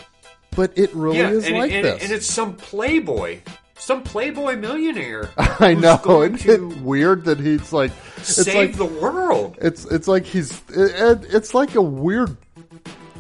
but 0.57 0.73
it 0.77 0.95
really 0.95 1.19
Yeah, 1.19 1.31
is 1.31 1.47
and, 1.47 1.57
like 1.59 1.73
and, 1.73 1.85
this. 1.85 2.03
and 2.03 2.13
it's 2.13 2.27
some 2.27 2.55
playboy, 2.55 3.39
some 3.81 4.03
playboy 4.03 4.57
millionaire. 4.57 5.31
I 5.39 5.75
know. 5.75 5.99
going 6.03 6.35
Isn't 6.37 6.73
it 6.73 6.81
weird 6.83 7.25
that 7.25 7.41
he's 7.41 7.73
like 7.73 7.91
it's 8.19 8.35
save 8.45 8.55
like 8.55 8.77
the 8.77 9.01
world. 9.01 9.57
it's 9.61 9.85
it's 9.87 10.07
like 10.07 10.25
he's 10.25 10.53
it, 10.71 11.25
it's 11.31 11.55
like 11.55 11.75
a 11.75 11.83
weird 11.83 12.37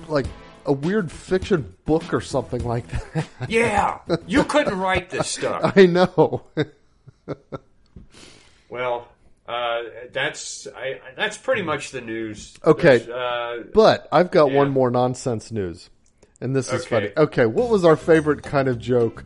like 0.08 0.26
a 0.66 0.72
weird 0.72 1.10
fiction 1.10 1.74
book 1.86 2.12
or 2.12 2.20
something 2.20 2.62
like 2.64 2.86
that. 3.12 3.26
Yeah, 3.48 3.98
you 4.26 4.44
couldn't 4.44 4.78
write 4.78 5.10
this 5.10 5.28
stuff. 5.28 5.72
I 5.76 5.86
know. 5.86 6.44
Well, 8.68 9.08
uh, 9.48 9.80
that's 10.12 10.68
I, 10.76 11.00
that's 11.16 11.36
pretty 11.36 11.62
much 11.62 11.90
the 11.90 12.00
news. 12.00 12.56
Okay. 12.64 13.04
Uh, 13.12 13.64
But 13.74 14.08
I've 14.12 14.30
got 14.30 14.50
Yeah. 14.52 14.58
one 14.58 14.70
more 14.70 14.90
nonsense 14.90 15.50
news, 15.50 15.90
and 16.40 16.54
this 16.54 16.68
is 16.72 16.82
Okay. 16.82 16.88
funny. 16.88 17.10
Okay, 17.16 17.46
what 17.46 17.68
was 17.68 17.84
our 17.84 17.96
favorite 17.96 18.42
kind 18.44 18.68
of 18.68 18.78
joke 18.78 19.24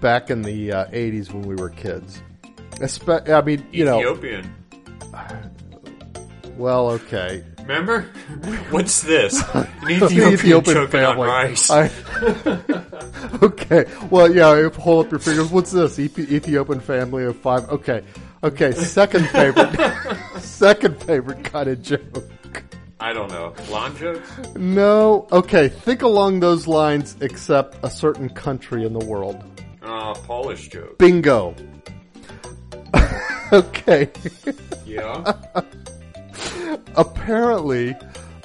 back 0.00 0.30
in 0.30 0.42
the 0.42 0.72
uh, 0.72 0.84
'80s 0.86 1.32
when 1.32 1.42
we 1.42 1.54
were 1.54 1.70
kids? 1.70 2.20
Espe- 2.76 3.28
I 3.28 3.40
mean, 3.42 3.66
you 3.72 3.84
know, 3.84 3.98
Ethiopian. 3.98 4.54
well, 6.56 6.90
okay. 6.90 7.44
Remember? 7.60 8.02
What's 8.70 9.02
this? 9.02 9.40
An 9.54 9.66
Ethiopian, 9.88 10.32
Ethiopian 10.32 10.76
choking 10.76 10.90
family. 10.90 11.28
on 11.28 11.28
rice. 11.28 11.70
I- 11.70 11.90
okay, 13.42 13.84
well, 14.10 14.34
yeah. 14.34 14.68
Hold 14.70 15.06
up 15.06 15.12
your 15.12 15.20
fingers. 15.20 15.50
What's 15.50 15.70
this? 15.70 15.98
Ethi- 15.98 16.30
Ethiopian 16.30 16.80
family 16.80 17.24
of 17.24 17.36
five. 17.36 17.68
Okay, 17.68 18.02
okay. 18.42 18.72
Second 18.72 19.28
favorite. 19.28 19.76
second 20.40 21.00
favorite 21.02 21.44
kind 21.44 21.68
of 21.68 21.82
joke. 21.82 22.24
I 22.98 23.14
don't 23.14 23.30
know. 23.30 23.54
Lawn 23.70 23.96
jokes? 23.96 24.28
No. 24.56 25.26
Okay, 25.32 25.68
think 25.68 26.02
along 26.02 26.40
those 26.40 26.66
lines, 26.66 27.16
except 27.20 27.78
a 27.82 27.88
certain 27.90 28.28
country 28.28 28.84
in 28.84 28.92
the 28.92 29.04
world. 29.04 29.42
Uh, 29.90 30.14
Polish 30.14 30.68
joke. 30.68 30.98
Bingo. 30.98 31.52
okay. 33.52 34.08
Yeah. 34.86 35.32
Apparently, 36.96 37.96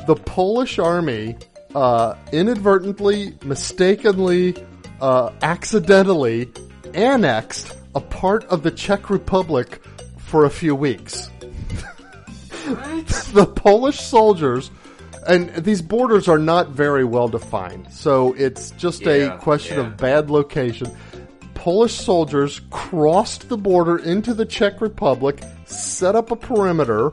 the 0.07 0.15
Polish 0.15 0.79
army 0.79 1.37
uh, 1.75 2.15
inadvertently, 2.31 3.37
mistakenly, 3.43 4.55
uh, 5.01 5.31
accidentally 5.43 6.51
annexed 6.95 7.77
a 7.93 8.01
part 8.01 8.43
of 8.45 8.63
the 8.63 8.71
Czech 8.71 9.11
Republic 9.11 9.83
for 10.17 10.45
a 10.45 10.49
few 10.49 10.73
weeks. 10.73 11.29
the 13.33 13.45
Polish 13.55 13.99
soldiers, 13.99 14.71
and 15.27 15.53
these 15.63 15.83
borders 15.83 16.27
are 16.27 16.39
not 16.39 16.69
very 16.69 17.03
well 17.03 17.27
defined, 17.27 17.87
so 17.91 18.33
it's 18.33 18.71
just 18.71 19.03
Yeah, 19.03 19.35
a 19.35 19.37
question 19.37 19.77
yeah. 19.77 19.85
of 19.85 19.97
bad 19.97 20.31
location. 20.31 20.91
Polish 21.65 21.95
soldiers 21.95 22.61
crossed 22.69 23.49
the 23.49 23.57
border 23.57 23.97
into 23.97 24.35
the 24.35 24.45
Czech 24.45 24.81
Republic, 24.81 25.41
set 25.65 26.13
up 26.15 26.29
a 26.29 26.35
perimeter. 26.35 27.11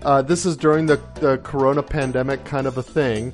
Uh, 0.00 0.22
this 0.22 0.46
is 0.46 0.56
during 0.56 0.86
the, 0.86 0.98
the 1.16 1.36
corona 1.44 1.82
pandemic 1.82 2.46
kind 2.46 2.66
of 2.66 2.78
a 2.78 2.82
thing. 2.82 3.30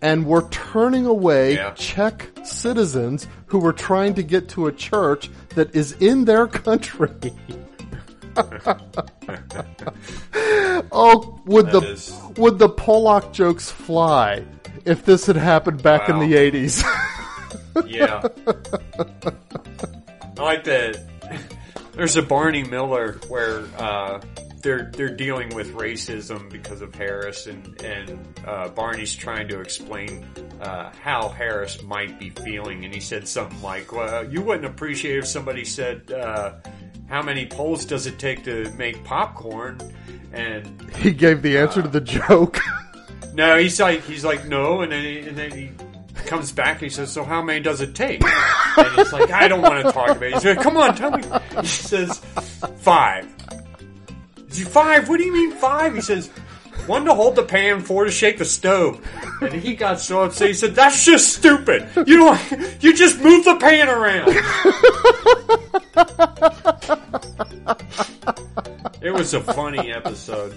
And 0.00 0.26
were 0.26 0.48
turning 0.50 1.06
away 1.06 1.56
Yeah. 1.56 1.72
Czech 1.72 2.30
citizens 2.44 3.26
who 3.46 3.58
were 3.58 3.72
trying 3.72 4.14
to 4.14 4.22
get 4.22 4.48
to 4.50 4.68
a 4.68 4.72
church 4.72 5.28
that 5.56 5.74
is 5.74 5.90
in 6.00 6.24
their 6.24 6.46
country. 6.46 7.10
oh, 10.92 11.40
would 11.46 11.66
That 11.66 11.80
the 11.80 11.90
is- 11.90 12.16
would 12.36 12.60
the 12.60 12.68
Polak 12.68 13.32
jokes 13.32 13.72
fly 13.72 14.44
if 14.84 15.04
this 15.04 15.26
had 15.26 15.34
happened 15.34 15.82
back 15.82 16.08
in 16.08 16.20
the 16.20 16.36
eighties? 16.36 16.84
Yeah. 17.86 18.22
I 20.36 20.42
like 20.42 20.64
that. 20.64 21.00
There's 21.92 22.16
a 22.16 22.22
Barney 22.22 22.64
Miller 22.64 23.20
where 23.28 23.64
uh, 23.78 24.20
they're 24.62 24.90
they're 24.92 25.14
dealing 25.14 25.54
with 25.54 25.72
racism 25.74 26.50
because 26.50 26.80
of 26.80 26.94
Harris, 26.94 27.46
and 27.46 27.80
and 27.82 28.18
uh, 28.46 28.68
Barney's 28.68 29.14
trying 29.14 29.48
to 29.48 29.60
explain 29.60 30.26
uh, 30.60 30.90
how 31.00 31.28
Harris 31.28 31.82
might 31.82 32.18
be 32.18 32.30
feeling, 32.30 32.84
and 32.84 32.92
he 32.92 33.00
said 33.00 33.28
something 33.28 33.62
like, 33.62 33.92
"Well, 33.92 34.28
you 34.28 34.42
wouldn't 34.42 34.66
appreciate 34.66 35.18
if 35.18 35.26
somebody 35.26 35.64
said." 35.64 36.10
Uh, 36.10 36.54
how 37.06 37.22
many 37.22 37.46
poles 37.46 37.84
does 37.84 38.06
it 38.06 38.18
take 38.18 38.44
to 38.44 38.70
make 38.72 39.04
popcorn? 39.04 39.78
And 40.32 40.90
He 40.96 41.12
gave 41.12 41.42
the 41.42 41.58
answer 41.58 41.82
to 41.82 41.88
the 41.88 42.00
joke. 42.00 42.58
no, 43.34 43.58
he's 43.58 43.78
like, 43.78 44.02
he's 44.04 44.24
like, 44.24 44.46
no, 44.46 44.80
and 44.80 44.90
then 44.90 45.04
he, 45.04 45.18
and 45.20 45.36
then 45.36 45.50
he 45.52 45.70
comes 46.26 46.52
back 46.52 46.74
and 46.74 46.82
he 46.82 46.88
says, 46.88 47.10
so 47.12 47.24
how 47.24 47.42
many 47.42 47.60
does 47.60 47.80
it 47.80 47.94
take? 47.94 48.22
And 48.76 48.92
he's 48.96 49.12
like, 49.12 49.30
I 49.30 49.48
don't 49.48 49.62
want 49.62 49.84
to 49.84 49.92
talk 49.92 50.10
about 50.10 50.22
it. 50.22 50.34
He's 50.34 50.44
like, 50.44 50.60
come 50.60 50.76
on, 50.76 50.96
tell 50.96 51.10
me. 51.10 51.22
He 51.60 51.66
says, 51.66 52.18
five. 52.78 53.28
He 54.52 54.64
five? 54.64 55.08
What 55.08 55.18
do 55.18 55.24
you 55.24 55.32
mean 55.32 55.52
five? 55.52 55.94
He 55.94 56.00
says, 56.00 56.30
one 56.86 57.04
to 57.06 57.14
hold 57.14 57.36
the 57.36 57.42
pan, 57.42 57.80
four 57.80 58.04
to 58.04 58.10
shake 58.10 58.38
the 58.38 58.44
stove. 58.44 59.00
And 59.40 59.54
he 59.54 59.74
got 59.74 60.00
so 60.00 60.22
upset. 60.22 60.48
He 60.48 60.54
said, 60.54 60.74
"That's 60.74 61.04
just 61.04 61.34
stupid. 61.34 61.88
You 62.06 62.18
don't. 62.18 62.82
You 62.82 62.94
just 62.94 63.20
move 63.22 63.44
the 63.44 63.56
pan 63.56 63.88
around." 63.88 64.28
it 69.02 69.12
was 69.12 69.32
a 69.34 69.40
funny 69.40 69.92
episode. 69.92 70.54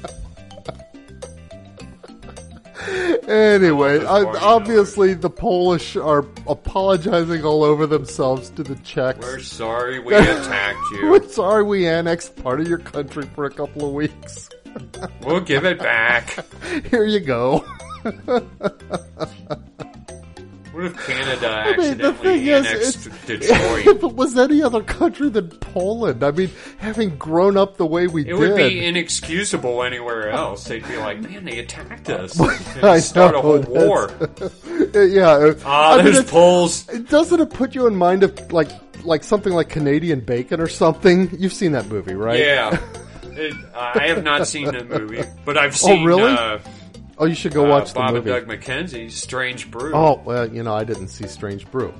Anyway, 3.27 3.99
That 3.99 4.03
was 4.03 4.25
funny, 4.25 4.39
I, 4.39 4.41
obviously 4.41 5.13
the 5.13 5.29
Polish 5.29 5.95
are 5.95 6.25
apologizing 6.47 7.43
all 7.43 7.63
over 7.63 7.87
themselves 7.87 8.49
to 8.51 8.63
the 8.63 8.75
Czechs. 8.77 9.19
We're 9.19 9.39
sorry 9.39 9.99
we 9.99 10.13
attacked 10.15 10.77
you. 10.93 11.09
We're 11.09 11.27
sorry 11.27 11.63
we 11.63 11.87
annexed 11.87 12.35
part 12.37 12.61
of 12.61 12.67
your 12.67 12.77
country 12.79 13.27
for 13.35 13.45
a 13.45 13.51
couple 13.51 13.87
of 13.87 13.93
weeks. 13.93 14.49
We'll 15.23 15.41
give 15.41 15.65
it 15.65 15.79
back. 15.79 16.45
Here 16.91 17.05
you 17.05 17.19
go. 17.19 17.65
What 20.77 20.85
if 20.85 21.07
Canada 21.07 21.49
I 21.49 21.75
mean, 21.75 21.97
the 21.97 22.13
thing 22.13 22.45
is, 22.45 23.09
Detroit? 23.25 23.87
if 23.87 24.03
it 24.03 24.13
was 24.13 24.37
any 24.37 24.61
other 24.61 24.83
country 24.83 25.27
than 25.27 25.49
Poland, 25.49 26.23
I 26.23 26.29
mean, 26.29 26.51
having 26.77 27.17
grown 27.17 27.57
up 27.57 27.77
the 27.77 27.85
way 27.87 28.05
we 28.05 28.21
It 28.21 28.25
did, 28.25 28.33
it 28.33 28.37
would 28.37 28.55
be 28.57 28.85
inexcusable 28.85 29.81
anywhere 29.81 30.29
else. 30.29 30.65
They'd 30.65 30.87
be 30.87 30.97
like, 30.97 31.19
"Man, 31.21 31.45
they 31.45 31.57
attacked 31.57 32.11
us." 32.11 32.39
I 32.83 32.99
start 32.99 33.33
a 33.33 33.41
whole 33.41 33.61
war. 33.61 34.11
yeah. 34.93 35.53
Ah, 35.65 35.95
I 35.97 36.03
mean, 36.03 36.13
those 36.13 36.29
Poles. 36.29 36.83
Doesn't 36.83 37.39
it 37.39 37.49
put 37.49 37.73
you 37.73 37.87
in 37.87 37.95
mind 37.95 38.21
of 38.21 38.51
like 38.51 38.69
like 39.03 39.23
something 39.23 39.53
like 39.53 39.69
Canadian 39.69 40.19
Bacon 40.19 40.61
or 40.61 40.67
something? 40.67 41.35
You've 41.39 41.53
seen 41.53 41.71
that 41.71 41.87
movie, 41.87 42.13
right? 42.13 42.37
Yeah. 42.37 42.79
It, 43.23 43.55
I 43.75 44.09
have 44.09 44.23
not 44.23 44.45
seen 44.45 44.65
the 44.65 44.83
movie, 44.83 45.23
but 45.43 45.57
I've 45.57 45.75
seen 45.75 46.03
Oh, 46.03 46.05
really? 46.05 46.31
uh, 46.31 46.59
Oh, 47.19 47.25
you 47.25 47.35
should 47.35 47.53
go 47.53 47.65
uh, 47.65 47.69
watch 47.69 47.89
the 47.93 47.99
Bob 47.99 48.15
and. 48.15 48.25
Doug 48.25 48.45
McKenzie's 48.47 49.15
Strange 49.15 49.71
Brew. 49.71 49.91
Oh 49.95 50.21
well, 50.23 50.47
you 50.51 50.63
know, 50.63 50.73
I 50.75 50.83
didn't 50.83 51.07
see 51.09 51.27
Strange 51.27 51.69
Brew. 51.71 51.93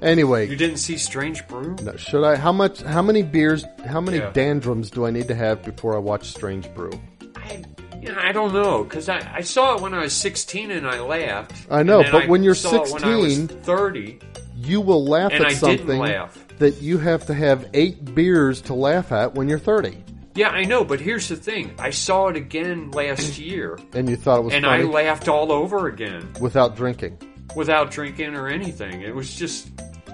Anyway, 0.00 0.48
You 0.48 0.56
didn't 0.56 0.76
see 0.76 0.96
Strange 0.96 1.46
Brew? 1.48 1.74
no, 1.82 1.96
should 1.96 2.24
I? 2.24 2.36
How 2.36 2.52
much? 2.52 2.82
How 2.82 3.02
many 3.02 3.22
beers? 3.22 3.64
How 3.86 4.00
many 4.00 4.18
Yeah. 4.18 4.30
dandrums 4.30 4.90
do 4.90 5.06
I 5.06 5.10
need 5.10 5.26
to 5.28 5.34
have 5.34 5.62
before 5.64 5.94
I 5.96 5.98
watch 5.98 6.28
Strange 6.30 6.72
Brew? 6.74 6.92
I, 7.36 7.64
you 8.00 8.12
know, 8.12 8.18
I 8.20 8.30
don't 8.32 8.52
know 8.52 8.84
because 8.84 9.08
I, 9.08 9.20
I 9.34 9.40
saw 9.40 9.74
it 9.76 9.82
when 9.82 9.94
I 9.94 10.02
was 10.02 10.12
16 10.12 10.70
and 10.70 10.86
I 10.86 11.00
laughed. 11.00 11.52
I 11.70 11.82
know, 11.82 12.02
but 12.04 12.24
I 12.24 12.26
when 12.26 12.42
you're 12.44 12.54
it 12.54 12.64
when 12.64 12.74
I 13.04 13.16
was 13.16 13.34
16 13.36 13.48
30, 13.62 14.18
You 14.56 14.80
will 14.80 15.04
laugh 15.04 15.32
at 15.32 15.50
something 15.52 15.98
laugh. 15.98 16.38
that 16.58 16.80
you 16.80 16.98
have 16.98 17.26
to 17.26 17.34
have 17.34 17.68
eight 17.74 18.14
beers 18.14 18.60
to 18.62 18.74
laugh 18.74 19.10
at 19.10 19.34
when 19.34 19.48
you're 19.48 19.58
30, 19.58 19.96
Yeah, 20.38 20.50
I 20.50 20.64
know, 20.64 20.84
but 20.84 21.00
here's 21.00 21.26
the 21.28 21.36
thing: 21.36 21.74
I 21.78 21.90
saw 21.90 22.28
it 22.28 22.36
again 22.36 22.90
last 22.92 23.38
year, 23.50 23.78
and 23.92 24.08
you 24.08 24.16
thought 24.16 24.38
it 24.38 24.44
was 24.44 24.54
and 24.54 24.64
funny 24.64 24.84
I 24.84 24.86
laughed 24.86 25.28
all 25.28 25.50
over 25.50 25.88
again 25.88 26.32
without 26.40 26.76
drinking. 26.76 27.18
without 27.56 27.90
drinking 27.90 28.34
or 28.36 28.46
anything. 28.48 29.02
It 29.02 29.14
was 29.14 29.34
just, 29.34 29.68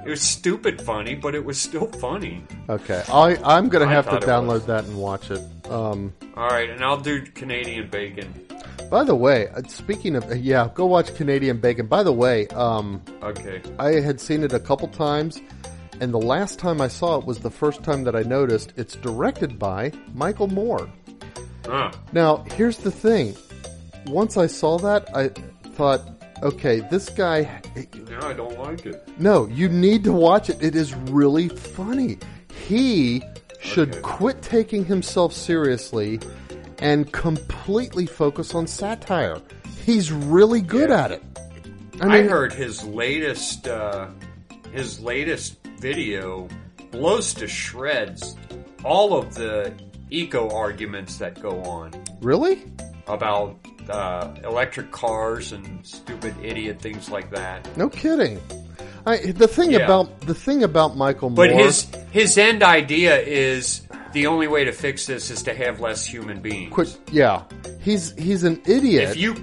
it 0.07 0.09
was 0.09 0.23
stupid 0.23 0.81
funny, 0.81 1.15
but 1.15 1.35
it 1.35 1.45
was 1.45 1.59
still 1.61 1.89
funny. 1.89 2.43
Okay, 2.71 3.03
I, 3.13 3.37
I'm 3.45 3.69
going 3.69 3.85
to 3.87 3.91
I 3.91 3.95
have 3.95 4.09
to 4.09 4.19
download 4.27 4.65
that 4.67 4.85
and 4.85 4.97
watch 4.97 5.31
it. 5.31 5.43
Um, 5.71 6.15
All 6.37 6.49
right, 6.49 6.71
and 6.71 6.83
I'll 6.83 7.01
do 7.01 7.21
Canadian 7.23 7.89
bacon. 7.91 8.33
by 8.91 9.05
the 9.05 9.15
way, 9.15 9.49
uh, 9.49 9.61
speaking 9.69 10.17
of 10.17 10.25
yeah, 10.37 10.71
go 10.75 10.87
watch 10.87 11.15
Canadian 11.17 11.59
Bacon. 11.59 11.87
By 11.87 12.03
the 12.03 12.13
way, 12.13 12.47
um, 12.49 13.03
Okay. 13.23 13.61
I 13.79 14.01
had 14.01 14.21
seen 14.21 14.43
it 14.43 14.53
a 14.55 14.61
couple 14.61 14.89
times, 14.89 15.41
and 16.01 16.13
the 16.13 16.19
last 16.19 16.59
time 16.59 16.81
I 16.81 16.89
saw 16.89 17.19
it 17.19 17.27
was 17.27 17.39
the 17.41 17.51
first 17.51 17.83
time 17.83 18.05
that 18.05 18.15
I 18.17 18.23
noticed 18.23 18.73
it's 18.77 18.97
directed 18.97 19.59
by 19.59 19.93
Michael 20.15 20.49
Moore. 20.49 20.89
Ah, 21.69 21.93
Now, 22.13 22.45
here's 22.57 22.79
the 22.79 22.91
thing. 22.91 23.35
Once 24.07 24.37
I 24.37 24.47
saw 24.47 24.77
that, 24.79 25.09
I 25.17 25.29
thought, 25.71 26.03
okay, 26.43 26.81
this 26.91 27.09
guy. 27.09 27.49
no, 28.11 28.19
I 28.21 28.33
don't 28.35 28.59
like 28.59 28.85
it. 28.87 29.03
No, 29.19 29.47
you 29.47 29.69
need 29.69 30.05
to 30.05 30.13
watch 30.13 30.51
it. 30.51 30.63
It 30.63 30.75
is 30.77 30.95
really 30.95 31.49
funny. 31.49 32.19
He 32.69 33.23
should 33.61 33.91
Okay. 33.91 34.01
quit 34.03 34.43
taking 34.43 34.85
himself 34.85 35.33
seriously 35.33 36.21
and 36.81 37.11
completely 37.13 38.05
focus 38.05 38.55
on 38.55 38.67
satire. 38.67 39.39
He's 39.87 40.13
really 40.13 40.61
good 40.61 40.91
Yeah. 40.91 41.05
at 41.05 41.13
it. 41.13 41.23
I, 42.01 42.05
mean, 42.05 42.13
I 42.13 42.23
heard 42.23 42.53
his 42.53 42.85
latest, 42.85 43.67
uh, 43.69 44.09
his 44.73 45.01
latest 45.01 45.57
video 45.85 46.49
blows 46.93 47.35
to 47.35 47.47
shreds 47.47 48.37
all 48.85 49.13
of 49.19 49.35
the 49.35 49.71
eco 50.09 50.49
arguments 50.49 51.19
that 51.19 51.43
go 51.43 51.61
on 51.65 51.93
Really? 52.23 52.63
about 53.07 53.59
uh, 53.91 54.33
electric 54.45 54.91
cars 54.91 55.53
and 55.53 55.85
stupid 55.87 56.35
idiot 56.43 56.81
things 56.81 57.11
like 57.11 57.29
that. 57.33 57.59
No 57.77 57.91
kidding. 57.91 58.41
I, 59.05 59.19
the 59.33 59.47
thing 59.47 59.73
Yeah. 59.73 59.85
about 59.85 60.07
the 60.23 60.33
thing 60.35 60.63
about 60.65 60.97
Michael 60.97 61.29
Moore, 61.29 61.49
But 61.49 61.55
his 61.55 61.87
his 62.13 62.39
end 62.39 62.63
idea 62.63 63.21
is 63.21 63.83
the 64.15 64.27
only 64.27 64.49
way 64.49 64.65
to 64.65 64.73
fix 64.73 65.05
this 65.05 65.31
is 65.31 65.43
to 65.43 65.53
have 65.53 65.81
less 65.81 66.07
human 66.07 66.41
beings. 66.41 66.73
quit, 66.73 66.97
yeah, 67.13 67.43
he's 67.83 68.15
he's 68.17 68.43
an 68.45 68.59
idiot, 68.65 69.11
If 69.11 69.17
you, 69.19 69.35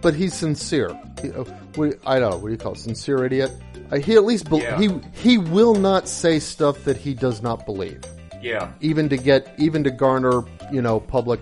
but 0.00 0.12
he's 0.14 0.34
sincere. 0.34 0.90
He, 1.22 1.30
uh, 1.30 1.44
what- 1.76 2.00
I 2.04 2.18
don't 2.18 2.30
know 2.32 2.38
what 2.38 2.46
do 2.48 2.50
you 2.52 2.58
call 2.58 2.72
it, 2.72 2.78
sincere 2.78 3.24
idiot. 3.24 3.52
Uh, 3.90 3.96
he 3.98 4.14
at 4.14 4.24
least 4.24 4.50
be- 4.50 4.58
Yeah. 4.58 4.78
he 4.78 4.90
he 5.12 5.38
will 5.38 5.74
not 5.74 6.08
say 6.08 6.38
stuff 6.38 6.84
that 6.84 6.96
he 6.96 7.14
does 7.14 7.42
not 7.42 7.66
believe, 7.66 8.00
yeah, 8.42 8.72
even 8.80 9.08
to 9.10 9.16
get 9.16 9.52
even 9.58 9.84
to 9.84 9.90
garner 9.90 10.42
you 10.72 10.80
know 10.82 11.00
public 11.00 11.40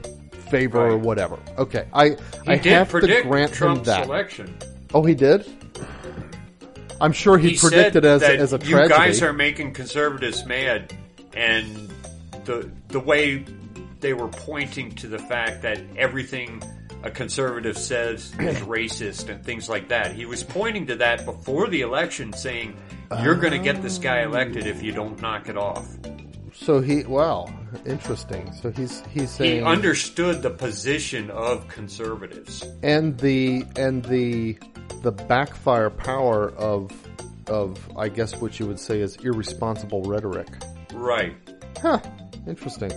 favor 0.50 0.90
or 0.90 0.96
whatever. 0.98 1.38
Okay, 1.58 1.86
I 1.92 2.10
he 2.10 2.16
I 2.48 2.56
did 2.56 2.72
have 2.72 2.90
to 2.90 3.22
grant 3.22 3.52
Trump's 3.52 3.80
him 3.88 3.94
that. 3.94 4.06
election. 4.06 4.54
Oh, 4.94 5.02
he 5.04 5.14
did. 5.14 5.46
I'm 7.00 7.12
sure 7.12 7.38
he, 7.38 7.50
he 7.50 7.56
predicted 7.58 8.04
as 8.04 8.22
as 8.22 8.52
a 8.52 8.58
you 8.64 8.76
guys 8.88 9.22
are 9.22 9.32
making 9.32 9.72
conservatives 9.72 10.44
mad, 10.44 10.92
and 11.34 11.90
the 12.44 12.70
the 12.88 13.00
way 13.00 13.44
they 14.00 14.12
were 14.12 14.28
pointing 14.28 14.90
to 14.96 15.06
the 15.08 15.18
fact 15.18 15.62
that 15.62 15.80
everything 15.96 16.62
a 17.02 17.10
conservative 17.10 17.76
says 17.78 18.32
is 18.38 18.58
racist 18.60 19.28
and 19.28 19.44
things 19.44 19.68
like 19.68 19.88
that. 19.88 20.12
He 20.14 20.24
was 20.26 20.42
pointing 20.42 20.86
to 20.86 20.96
that 20.96 21.24
before 21.24 21.68
the 21.68 21.80
election, 21.82 22.32
saying 22.32 22.76
you're 23.22 23.34
going 23.34 23.52
to 23.52 23.58
get 23.58 23.82
this 23.82 23.98
guy 23.98 24.22
elected 24.22 24.66
if 24.66 24.82
you 24.82 24.92
don't 24.92 25.20
knock 25.20 25.48
it 25.48 25.56
off. 25.56 25.86
so 26.54 26.80
he 26.80 27.02
wow, 27.04 27.52
interesting. 27.86 28.52
So 28.52 28.70
he's 28.70 29.02
he's 29.10 29.30
saying 29.30 29.56
He 29.60 29.62
understood 29.62 30.42
the 30.42 30.50
position 30.50 31.30
of 31.30 31.66
conservatives. 31.68 32.64
and 32.82 33.18
the 33.18 33.64
and 33.76 34.04
the 34.04 34.58
the 35.02 35.12
backfire 35.12 35.90
power 35.90 36.50
of 36.52 36.90
of 37.48 37.78
I 37.98 38.08
guess 38.08 38.36
what 38.40 38.58
you 38.60 38.66
would 38.66 38.78
say 38.78 39.00
is 39.00 39.16
irresponsible 39.16 40.02
rhetoric. 40.04 40.48
Right. 40.94 41.34
Huh. 41.80 41.98
Interesting. 42.46 42.92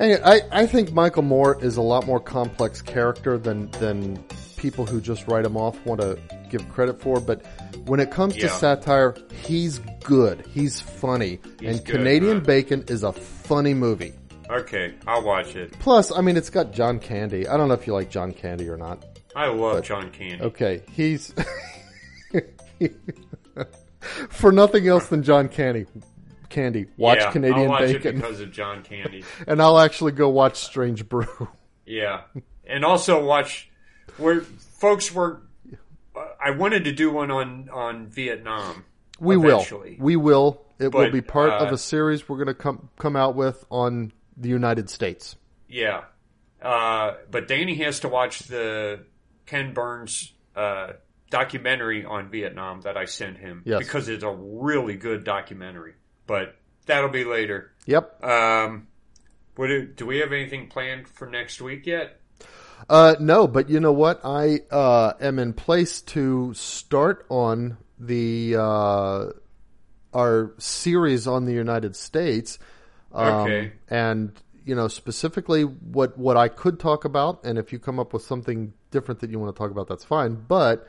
I, 0.00 0.42
I 0.52 0.66
think 0.66 0.92
Michael 0.92 1.22
Moore 1.22 1.62
is 1.62 1.76
a 1.76 1.82
lot 1.82 2.06
more 2.06 2.20
complex 2.20 2.80
character 2.82 3.36
than 3.36 3.70
than 3.72 4.22
people 4.56 4.86
who 4.86 5.00
just 5.00 5.26
write 5.28 5.44
him 5.44 5.56
off 5.56 5.84
want 5.86 6.00
to 6.00 6.18
give 6.50 6.68
credit 6.68 7.00
for. 7.00 7.20
But 7.20 7.44
when 7.86 8.00
it 8.00 8.10
comes 8.10 8.36
to 8.36 8.48
satire, 8.48 9.16
he's 9.44 9.80
good. 10.04 10.44
He's 10.52 10.80
funny. 10.80 11.40
He's 11.60 11.78
and 11.78 11.84
good, 11.84 11.96
Canadian 11.96 12.38
huh? 12.38 12.44
Bacon 12.44 12.84
is 12.88 13.02
a 13.02 13.12
funny 13.12 13.74
movie. 13.74 14.12
Okay, 14.50 14.94
I'll 15.06 15.22
watch 15.22 15.56
it. 15.56 15.78
Plus, 15.78 16.10
I 16.10 16.20
mean, 16.20 16.36
it's 16.36 16.50
got 16.50 16.72
John 16.72 16.98
Candy. 16.98 17.46
I 17.46 17.56
don't 17.56 17.68
know 17.68 17.74
if 17.74 17.86
you 17.86 17.92
like 17.92 18.10
John 18.10 18.32
Candy 18.32 18.68
or 18.68 18.76
not. 18.76 19.04
I 19.36 19.48
love 19.48 19.84
John 19.84 20.10
Candy. 20.10 20.42
Okay, 20.42 20.82
he's 20.92 21.34
for 24.30 24.50
nothing 24.52 24.88
else 24.88 25.08
than 25.08 25.22
John 25.22 25.48
Candy. 25.48 25.86
Candy, 26.48 26.86
watch 26.96 27.18
yeah, 27.20 27.30
Canadian 27.30 27.60
I'll 27.62 27.68
watch 27.68 27.82
it 27.90 28.02
Bacon, 28.02 28.16
because 28.20 28.40
of 28.40 28.50
John 28.52 28.82
Candy. 28.82 29.24
and 29.46 29.60
I'll 29.62 29.78
actually 29.78 30.12
go 30.12 30.28
watch 30.28 30.56
Strange 30.56 31.08
Brew. 31.08 31.26
Yeah, 31.90 32.24
and 32.66 32.84
also 32.84 33.24
watch 33.24 33.70
where 34.18 34.42
folks 34.42 35.10
were. 35.10 35.40
uh, 36.14 36.20
I 36.38 36.50
wanted 36.50 36.84
to 36.84 36.92
do 36.92 37.10
one 37.10 37.30
on 37.30 37.70
on 37.72 38.08
Vietnam. 38.08 38.84
We 39.18 39.36
eventually. 39.36 39.96
will, 39.98 40.04
we 40.04 40.16
will. 40.16 40.62
It 40.78 40.92
will 40.92 41.10
be 41.10 41.22
part 41.22 41.48
of 41.50 41.68
uh, 41.70 41.74
a 41.74 41.78
series 41.78 42.28
we're 42.28 42.36
going 42.36 42.48
to 42.48 42.52
come 42.54 42.90
come 42.98 43.16
out 43.16 43.36
with 43.36 43.64
on 43.70 44.12
the 44.36 44.50
United 44.50 44.90
States. 44.90 45.36
Yeah, 45.66 46.02
uh, 46.60 47.14
but 47.30 47.48
Danny 47.48 47.76
has 47.76 48.00
to 48.00 48.08
watch 48.08 48.40
the 48.40 49.00
Ken 49.46 49.72
Burns 49.72 50.34
uh, 50.54 50.92
documentary 51.30 52.04
on 52.04 52.28
Vietnam 52.28 52.82
that 52.82 52.96
I 52.98 53.06
sent 53.06 53.38
him 53.38 53.62
Yes. 53.64 53.78
because 53.78 54.08
it's 54.10 54.24
a 54.24 54.30
really 54.30 54.96
good 54.96 55.24
documentary. 55.24 55.94
But 56.28 56.54
that'll 56.86 57.10
be 57.10 57.24
later. 57.24 57.72
Yep. 57.86 58.24
Um, 58.24 58.86
what 59.56 59.66
do, 59.66 59.86
do 59.86 60.06
we 60.06 60.18
have 60.18 60.32
anything 60.32 60.68
planned 60.68 61.08
for 61.08 61.26
next 61.26 61.60
week 61.60 61.86
yet? 61.86 62.20
Uh, 62.88 63.16
no, 63.18 63.48
but 63.48 63.68
you 63.68 63.80
know 63.80 63.92
what? 63.92 64.20
I 64.24 64.60
uh, 64.70 65.14
am 65.20 65.40
in 65.40 65.52
place 65.52 66.00
to 66.02 66.54
start 66.54 67.26
on 67.28 67.78
the 67.98 68.54
uh, 68.56 69.30
our 70.14 70.54
series 70.58 71.26
on 71.26 71.46
the 71.46 71.52
United 71.52 71.96
States. 71.96 72.60
Um, 73.12 73.42
Okay. 73.42 73.72
And 73.88 74.32
you 74.64 74.74
know 74.74 74.86
specifically 74.86 75.62
what 75.62 76.18
what 76.18 76.36
I 76.36 76.48
could 76.48 76.78
talk 76.78 77.04
about, 77.04 77.42
and 77.42 77.58
if 77.58 77.72
you 77.72 77.78
come 77.78 77.98
up 77.98 78.12
with 78.12 78.22
something 78.22 78.74
different 78.90 79.20
that 79.20 79.30
you 79.30 79.38
want 79.38 79.56
to 79.56 79.58
talk 79.58 79.70
about, 79.70 79.88
that's 79.88 80.04
fine. 80.04 80.34
But 80.34 80.86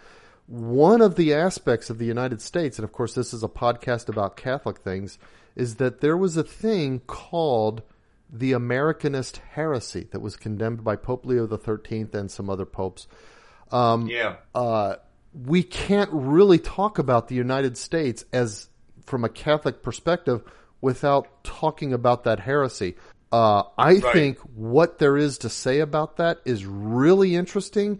one 0.49 0.99
of 1.01 1.15
the 1.15 1.33
aspects 1.33 1.91
of 1.91 1.99
the 1.99 2.05
United 2.05 2.41
States, 2.41 2.79
and 2.79 2.83
of 2.83 2.91
course 2.91 3.13
this 3.13 3.33
is 3.33 3.43
a 3.43 3.47
podcast 3.47 4.09
about 4.09 4.35
Catholic 4.35 4.79
things, 4.79 5.19
is 5.55 5.75
that 5.75 6.01
there 6.01 6.17
was 6.17 6.37
a 6.37 6.43
thing 6.43 7.01
called 7.05 7.83
the 8.31 8.53
Americanist 8.53 9.37
heresy 9.51 10.07
that 10.11 10.21
was 10.21 10.35
condemned 10.35 10.83
by 10.83 10.95
Pope 10.95 11.25
Leo 11.25 11.47
XIII 11.47 12.07
and 12.13 12.31
some 12.31 12.49
other 12.49 12.65
popes. 12.65 13.07
Um, 13.71 14.07
Yeah. 14.07 14.37
uh, 14.55 14.95
we 15.45 15.61
can't 15.61 16.09
really 16.11 16.57
talk 16.57 16.97
about 16.97 17.27
the 17.27 17.35
United 17.35 17.77
States 17.77 18.25
as 18.33 18.67
from 19.05 19.23
a 19.23 19.29
Catholic 19.29 19.83
perspective 19.83 20.41
without 20.81 21.43
talking 21.43 21.93
about 21.93 22.23
that 22.23 22.39
heresy. 22.39 22.95
Uh, 23.31 23.63
I 23.77 23.99
think 23.99 24.39
what 24.55 24.97
there 24.97 25.15
is 25.15 25.39
to 25.39 25.49
say 25.49 25.79
about 25.79 26.17
that 26.17 26.39
is 26.45 26.65
really 26.65 27.35
interesting 27.35 27.99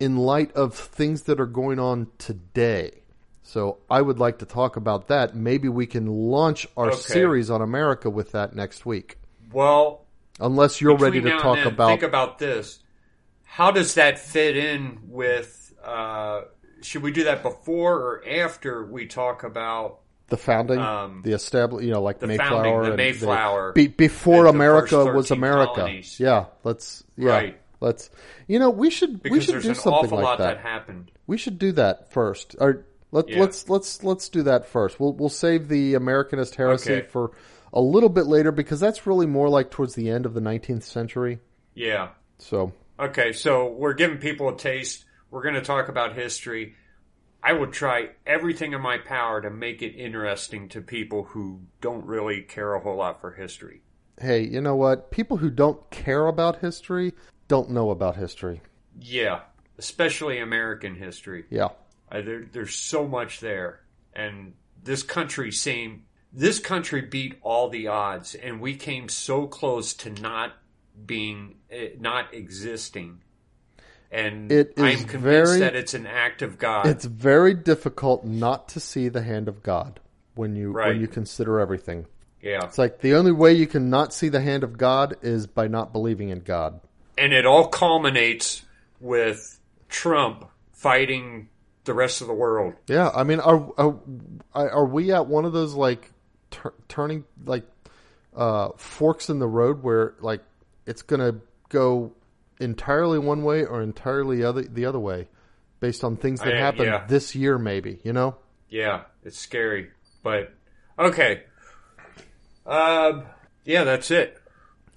in 0.00 0.16
light 0.16 0.50
of 0.52 0.74
things 0.74 1.22
that 1.22 1.38
are 1.38 1.46
going 1.46 1.78
on 1.78 2.08
today. 2.18 3.02
So 3.42 3.78
I 3.90 4.00
would 4.00 4.18
like 4.18 4.38
to 4.38 4.46
talk 4.46 4.76
about 4.76 5.08
that. 5.08 5.34
Maybe 5.36 5.68
we 5.68 5.86
can 5.86 6.06
launch 6.06 6.66
our 6.76 6.88
Okay. 6.88 7.00
series 7.00 7.50
on 7.50 7.60
America 7.62 8.08
with 8.10 8.32
that 8.32 8.54
next 8.56 8.84
week. 8.86 9.18
Well, 9.52 10.06
Unless 10.38 10.80
you're 10.80 10.96
ready 10.96 11.20
to 11.20 11.30
talk 11.30 11.56
then, 11.58 11.66
about 11.66 11.88
think 11.88 12.02
about 12.02 12.38
this. 12.38 12.78
How 13.44 13.70
does 13.70 13.94
that 13.94 14.18
fit 14.18 14.56
in 14.56 15.00
with? 15.08 15.74
Uh, 15.84 16.42
should 16.82 17.02
we 17.02 17.10
do 17.12 17.24
that 17.24 17.42
before 17.42 17.96
or 17.96 18.24
after 18.26 18.86
we 18.86 19.06
talk 19.06 19.42
about 19.44 19.98
the 20.28 20.36
founding, 20.38 20.78
um, 20.78 21.20
the 21.24 21.32
establish, 21.32 21.84
you 21.84 21.90
know, 21.90 22.00
like 22.00 22.20
the 22.20 22.26
Mayflower, 22.26 22.62
founding, 22.62 22.90
the 22.90 22.96
Mayflower 22.96 23.72
be, 23.72 23.88
before 23.88 24.44
the 24.44 24.50
America 24.50 25.04
was 25.12 25.30
America. 25.30 25.72
colonies. 25.74 26.18
Yeah, 26.18 26.46
let's 26.64 27.04
yeah, 27.18 27.30
Right. 27.30 27.59
Let's. 27.80 28.10
You 28.46 28.58
know, 28.58 28.70
we 28.70 28.90
should 28.90 29.20
we 29.28 29.40
should 29.40 29.54
there's 29.54 29.64
do 29.64 29.70
an 29.70 29.74
something 29.74 29.92
awful 30.04 30.18
like 30.18 30.24
lot 30.24 30.38
that. 30.38 30.54
that. 30.54 30.62
happened. 30.62 31.10
We 31.26 31.36
should 31.38 31.58
do 31.58 31.72
that 31.72 32.12
first. 32.12 32.56
Or 32.60 32.86
let, 33.12 33.28
Yeah. 33.28 33.40
let's 33.40 33.68
let's 33.68 34.02
let's 34.04 34.28
do 34.28 34.42
that 34.44 34.66
first. 34.66 34.98
We'll 35.00 35.12
we'll 35.14 35.28
save 35.28 35.68
the 35.68 35.94
Americanist 35.94 36.54
heresy 36.56 36.92
Okay. 36.94 37.06
for 37.06 37.32
a 37.72 37.80
little 37.80 38.08
bit 38.08 38.26
later 38.26 38.50
because 38.52 38.80
that's 38.80 39.06
really 39.06 39.26
more 39.26 39.48
like 39.48 39.70
towards 39.70 39.94
the 39.94 40.10
end 40.10 40.26
of 40.26 40.34
the 40.34 40.40
19th 40.40 40.82
century. 40.82 41.38
Yeah. 41.74 42.08
So 42.38 42.72
Okay, 42.98 43.32
so 43.32 43.70
we're 43.70 43.94
giving 43.94 44.18
people 44.18 44.48
a 44.50 44.56
taste. 44.58 45.04
We're 45.30 45.42
going 45.42 45.54
to 45.54 45.62
talk 45.62 45.88
about 45.88 46.14
history. 46.16 46.74
I 47.42 47.54
will 47.54 47.68
try 47.68 48.10
everything 48.26 48.74
in 48.74 48.82
my 48.82 48.98
power 48.98 49.40
to 49.40 49.48
make 49.48 49.80
it 49.80 49.94
interesting 49.96 50.68
to 50.70 50.82
people 50.82 51.22
who 51.24 51.60
don't 51.80 52.04
really 52.04 52.42
care 52.42 52.74
a 52.74 52.80
whole 52.80 52.96
lot 52.96 53.20
for 53.22 53.30
history. 53.32 53.80
hey, 54.20 54.42
you 54.42 54.60
know 54.60 54.76
what? 54.76 55.10
People 55.10 55.38
who 55.38 55.48
don't 55.48 55.88
care 55.90 56.26
about 56.26 56.58
history 56.58 57.14
don't 57.50 57.70
know 57.70 57.90
about 57.90 58.14
history. 58.16 58.60
Yeah, 59.00 59.40
especially 59.76 60.38
American 60.38 60.94
history. 60.94 61.44
Yeah. 61.50 61.68
Uh, 62.10 62.22
there, 62.22 62.44
there's 62.52 62.74
so 62.74 63.06
much 63.08 63.40
there, 63.40 63.80
and 64.14 64.54
this 64.82 65.02
country 65.02 65.50
seemed 65.52 66.02
this 66.32 66.60
country 66.60 67.00
beat 67.02 67.38
all 67.42 67.68
the 67.68 67.88
odds, 67.88 68.36
and 68.36 68.60
we 68.60 68.76
came 68.76 69.08
so 69.08 69.46
close 69.48 69.94
to 69.94 70.10
not 70.10 70.52
being 71.04 71.56
eh, 71.70 71.88
not 71.98 72.32
existing. 72.32 73.20
And 74.12 74.50
It 74.52 74.74
is 74.76 74.82
I'm 74.84 75.04
convinced 75.08 75.22
very- 75.22 75.60
that 75.60 75.74
it's 75.76 75.94
an 75.94 76.06
act 76.06 76.42
of 76.42 76.56
God. 76.58 76.86
It's 76.86 77.04
very 77.04 77.54
difficult 77.54 78.24
not 78.24 78.68
to 78.70 78.80
see 78.80 79.08
the 79.08 79.22
hand 79.22 79.48
of 79.48 79.62
God 79.62 79.98
when 80.34 80.54
you 80.56 80.70
Right. 80.72 80.88
when 80.88 81.00
you 81.00 81.08
consider 81.08 81.58
everything. 81.60 82.06
yeah, 82.42 82.64
It's 82.64 82.78
like 82.78 83.00
the 83.00 83.14
only 83.14 83.32
way 83.32 83.52
you 83.54 83.66
can 83.66 83.90
not 83.90 84.12
see 84.14 84.28
the 84.28 84.40
hand 84.40 84.62
of 84.64 84.78
God 84.78 85.16
is 85.22 85.46
by 85.48 85.66
not 85.68 85.92
believing 85.92 86.28
in 86.30 86.40
God. 86.40 86.80
And 87.20 87.32
it 87.32 87.46
all 87.46 87.68
culminates 87.68 88.62
with 88.98 89.60
Trump 89.88 90.46
fighting 90.72 91.48
the 91.84 91.94
rest 91.94 92.20
of 92.22 92.26
the 92.26 92.34
world. 92.34 92.74
Yeah, 92.88 93.10
I 93.14 93.24
mean, 93.24 93.40
are 93.40 93.70
are, 93.78 94.00
are 94.54 94.86
we 94.86 95.12
at 95.12 95.26
one 95.26 95.44
of 95.44 95.52
those 95.52 95.74
like 95.74 96.10
tur- 96.50 96.74
turning 96.88 97.24
like 97.44 97.64
uh, 98.34 98.70
forks 98.76 99.28
in 99.28 99.38
the 99.38 99.46
road 99.46 99.82
where 99.82 100.14
like 100.20 100.42
it's 100.86 101.02
gonna 101.02 101.36
go 101.68 102.12
entirely 102.58 103.18
one 103.18 103.42
way 103.42 103.64
or 103.64 103.82
entirely 103.82 104.42
other 104.42 104.62
the 104.62 104.86
other 104.86 104.98
way, 104.98 105.28
based 105.78 106.02
on 106.02 106.16
things 106.16 106.40
that 106.40 106.54
I- 106.54 106.58
happened 106.58 106.86
yeah. 106.86 107.06
this 107.06 107.34
year, 107.34 107.58
maybe 107.58 108.00
you 108.02 108.12
know? 108.12 108.36
Yeah, 108.68 109.02
it's 109.24 109.38
scary, 109.38 109.90
but 110.22 110.54
okay. 110.98 111.42
Um, 112.64 113.24
yeah, 113.64 113.84
that's 113.84 114.10
it. 114.10 114.39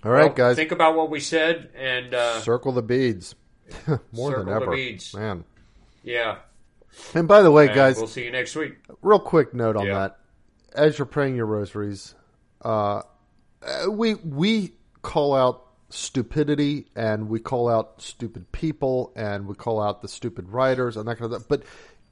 All 0.06 0.12
right, 0.12 0.26
Well, 0.26 0.34
guys, 0.34 0.56
think 0.58 0.72
about 0.72 0.96
what 0.96 1.10
we 1.10 1.20
said, 1.20 1.70
and 1.76 2.14
uh, 2.14 2.40
circle 2.42 2.72
the 2.74 2.82
beads 2.82 3.36
more 4.12 4.38
than 4.38 4.50
ever, 4.50 4.72
beeds. 4.76 5.14
man. 5.14 5.46
yeah, 6.04 6.38
And 7.14 7.28
by 7.28 7.42
the 7.42 7.52
way, 7.52 7.68
and 7.68 7.76
guys, 7.76 7.98
we'll 7.98 8.08
see 8.08 8.26
you 8.26 8.32
next 8.32 8.56
week. 8.56 8.76
real 9.02 9.20
quick 9.20 9.54
note 9.54 9.76
on 9.78 9.86
Yeah. 9.88 9.94
that: 10.00 10.20
as 10.76 10.98
you're 11.00 11.06
praying 11.06 11.36
your 11.38 11.46
rosaries, 11.46 12.16
uh, 12.66 13.02
uh, 13.66 13.90
we 13.90 14.16
we 14.16 14.74
call 15.02 15.34
out 15.34 15.64
stupidity 15.90 16.88
and 16.96 17.30
we 17.30 17.40
call 17.40 17.70
out 17.70 18.02
stupid 18.02 18.52
people 18.52 19.14
and 19.16 19.48
we 19.48 19.54
call 19.56 19.82
out 19.82 20.02
the 20.02 20.08
stupid 20.08 20.50
writers 20.50 20.98
and 20.98 21.08
that 21.08 21.18
kind 21.18 21.32
of 21.32 21.40
stuff. 21.42 21.48
But 21.48 21.64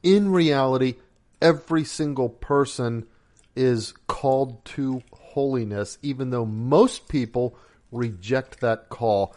in 0.03 0.31
reality, 0.31 0.95
every 1.41 1.83
single 1.83 2.29
person 2.29 3.07
is 3.55 3.93
called 4.07 4.63
to 4.65 5.01
holiness, 5.11 5.97
even 6.01 6.29
though 6.29 6.45
most 6.45 7.09
people 7.09 7.57
reject 7.91 8.59
that 8.61 8.89
call. 8.89 9.35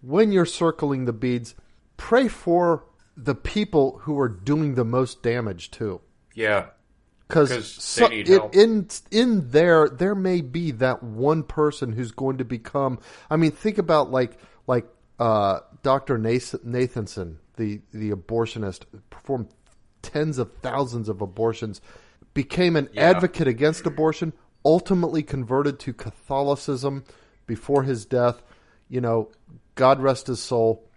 When 0.00 0.32
you're 0.32 0.46
circling 0.46 1.04
the 1.04 1.12
beads, 1.12 1.54
pray 1.96 2.28
for 2.28 2.84
the 3.16 3.34
people 3.34 3.98
who 4.02 4.18
are 4.18 4.28
doing 4.28 4.74
the 4.76 4.84
most 4.84 5.22
damage 5.22 5.70
too 5.72 6.00
Yeah, 6.34 6.66
Because 7.26 7.98
need 8.10 8.28
in, 8.28 8.40
in 8.52 8.88
in 9.10 9.50
there 9.50 9.88
there 9.88 10.14
may 10.14 10.40
be 10.40 10.70
that 10.70 11.02
one 11.02 11.42
person 11.42 11.92
who's 11.92 12.12
going 12.12 12.38
to 12.38 12.44
become 12.44 13.00
i 13.28 13.34
mean 13.36 13.50
think 13.50 13.76
about 13.78 14.12
like 14.12 14.38
like 14.68 14.86
uh, 15.18 15.58
dr 15.82 16.16
nathanson 16.18 17.38
the 17.56 17.80
the 17.92 18.10
abortionist 18.12 18.84
performed 19.10 19.48
tens 20.00 20.38
of 20.38 20.52
thousands 20.62 21.08
of 21.08 21.20
abortions 21.20 21.80
became 22.34 22.76
an 22.76 22.88
Yeah. 22.92 23.02
advocate 23.10 23.48
against 23.48 23.84
abortion 23.84 24.32
ultimately 24.64 25.24
converted 25.24 25.80
to 25.80 25.92
catholicism 25.92 27.02
before 27.48 27.82
his 27.82 28.06
death 28.06 28.40
you 28.88 29.00
know 29.00 29.28
god 29.74 30.00
rest 30.00 30.28
his 30.28 30.40
soul 30.40 30.88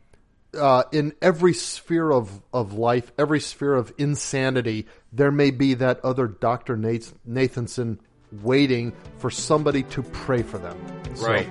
uh, 0.60 0.84
in 0.92 1.14
every 1.22 1.54
sphere 1.54 2.12
of, 2.12 2.42
of 2.54 2.74
life, 2.74 3.12
every 3.18 3.40
sphere 3.40 3.74
of 3.74 3.94
insanity, 3.98 4.88
there 5.14 5.32
may 5.32 5.52
be 5.52 5.76
that 5.76 6.04
other 6.04 6.28
Dr. 6.28 6.76
Nath- 6.76 7.14
Nathanson 7.28 8.00
waiting 8.42 8.94
for 9.18 9.30
somebody 9.30 9.84
to 9.84 10.04
pray 10.04 10.42
for 10.42 10.58
them. 10.58 10.78
So, 11.16 11.28
right. 11.28 11.48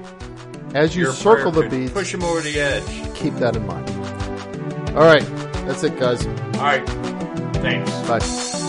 as 0.75 0.97
you 0.97 1.05
Your 1.05 1.13
circle 1.13 1.51
the 1.51 1.69
beads, 1.69 1.93
push 1.93 2.13
him 2.13 2.23
over 2.23 2.41
the 2.41 2.59
edge. 2.59 3.15
keep 3.15 3.35
that 3.35 3.57
in 3.57 3.67
mind. 3.67 3.89
All 4.97 5.05
right. 5.05 5.25
That's 5.67 5.85
it, 5.85 5.99
guys. 5.99 6.27
All 6.27 6.63
right. 6.63 6.87
Thanks. 7.57 7.91
Bye. 8.09 8.60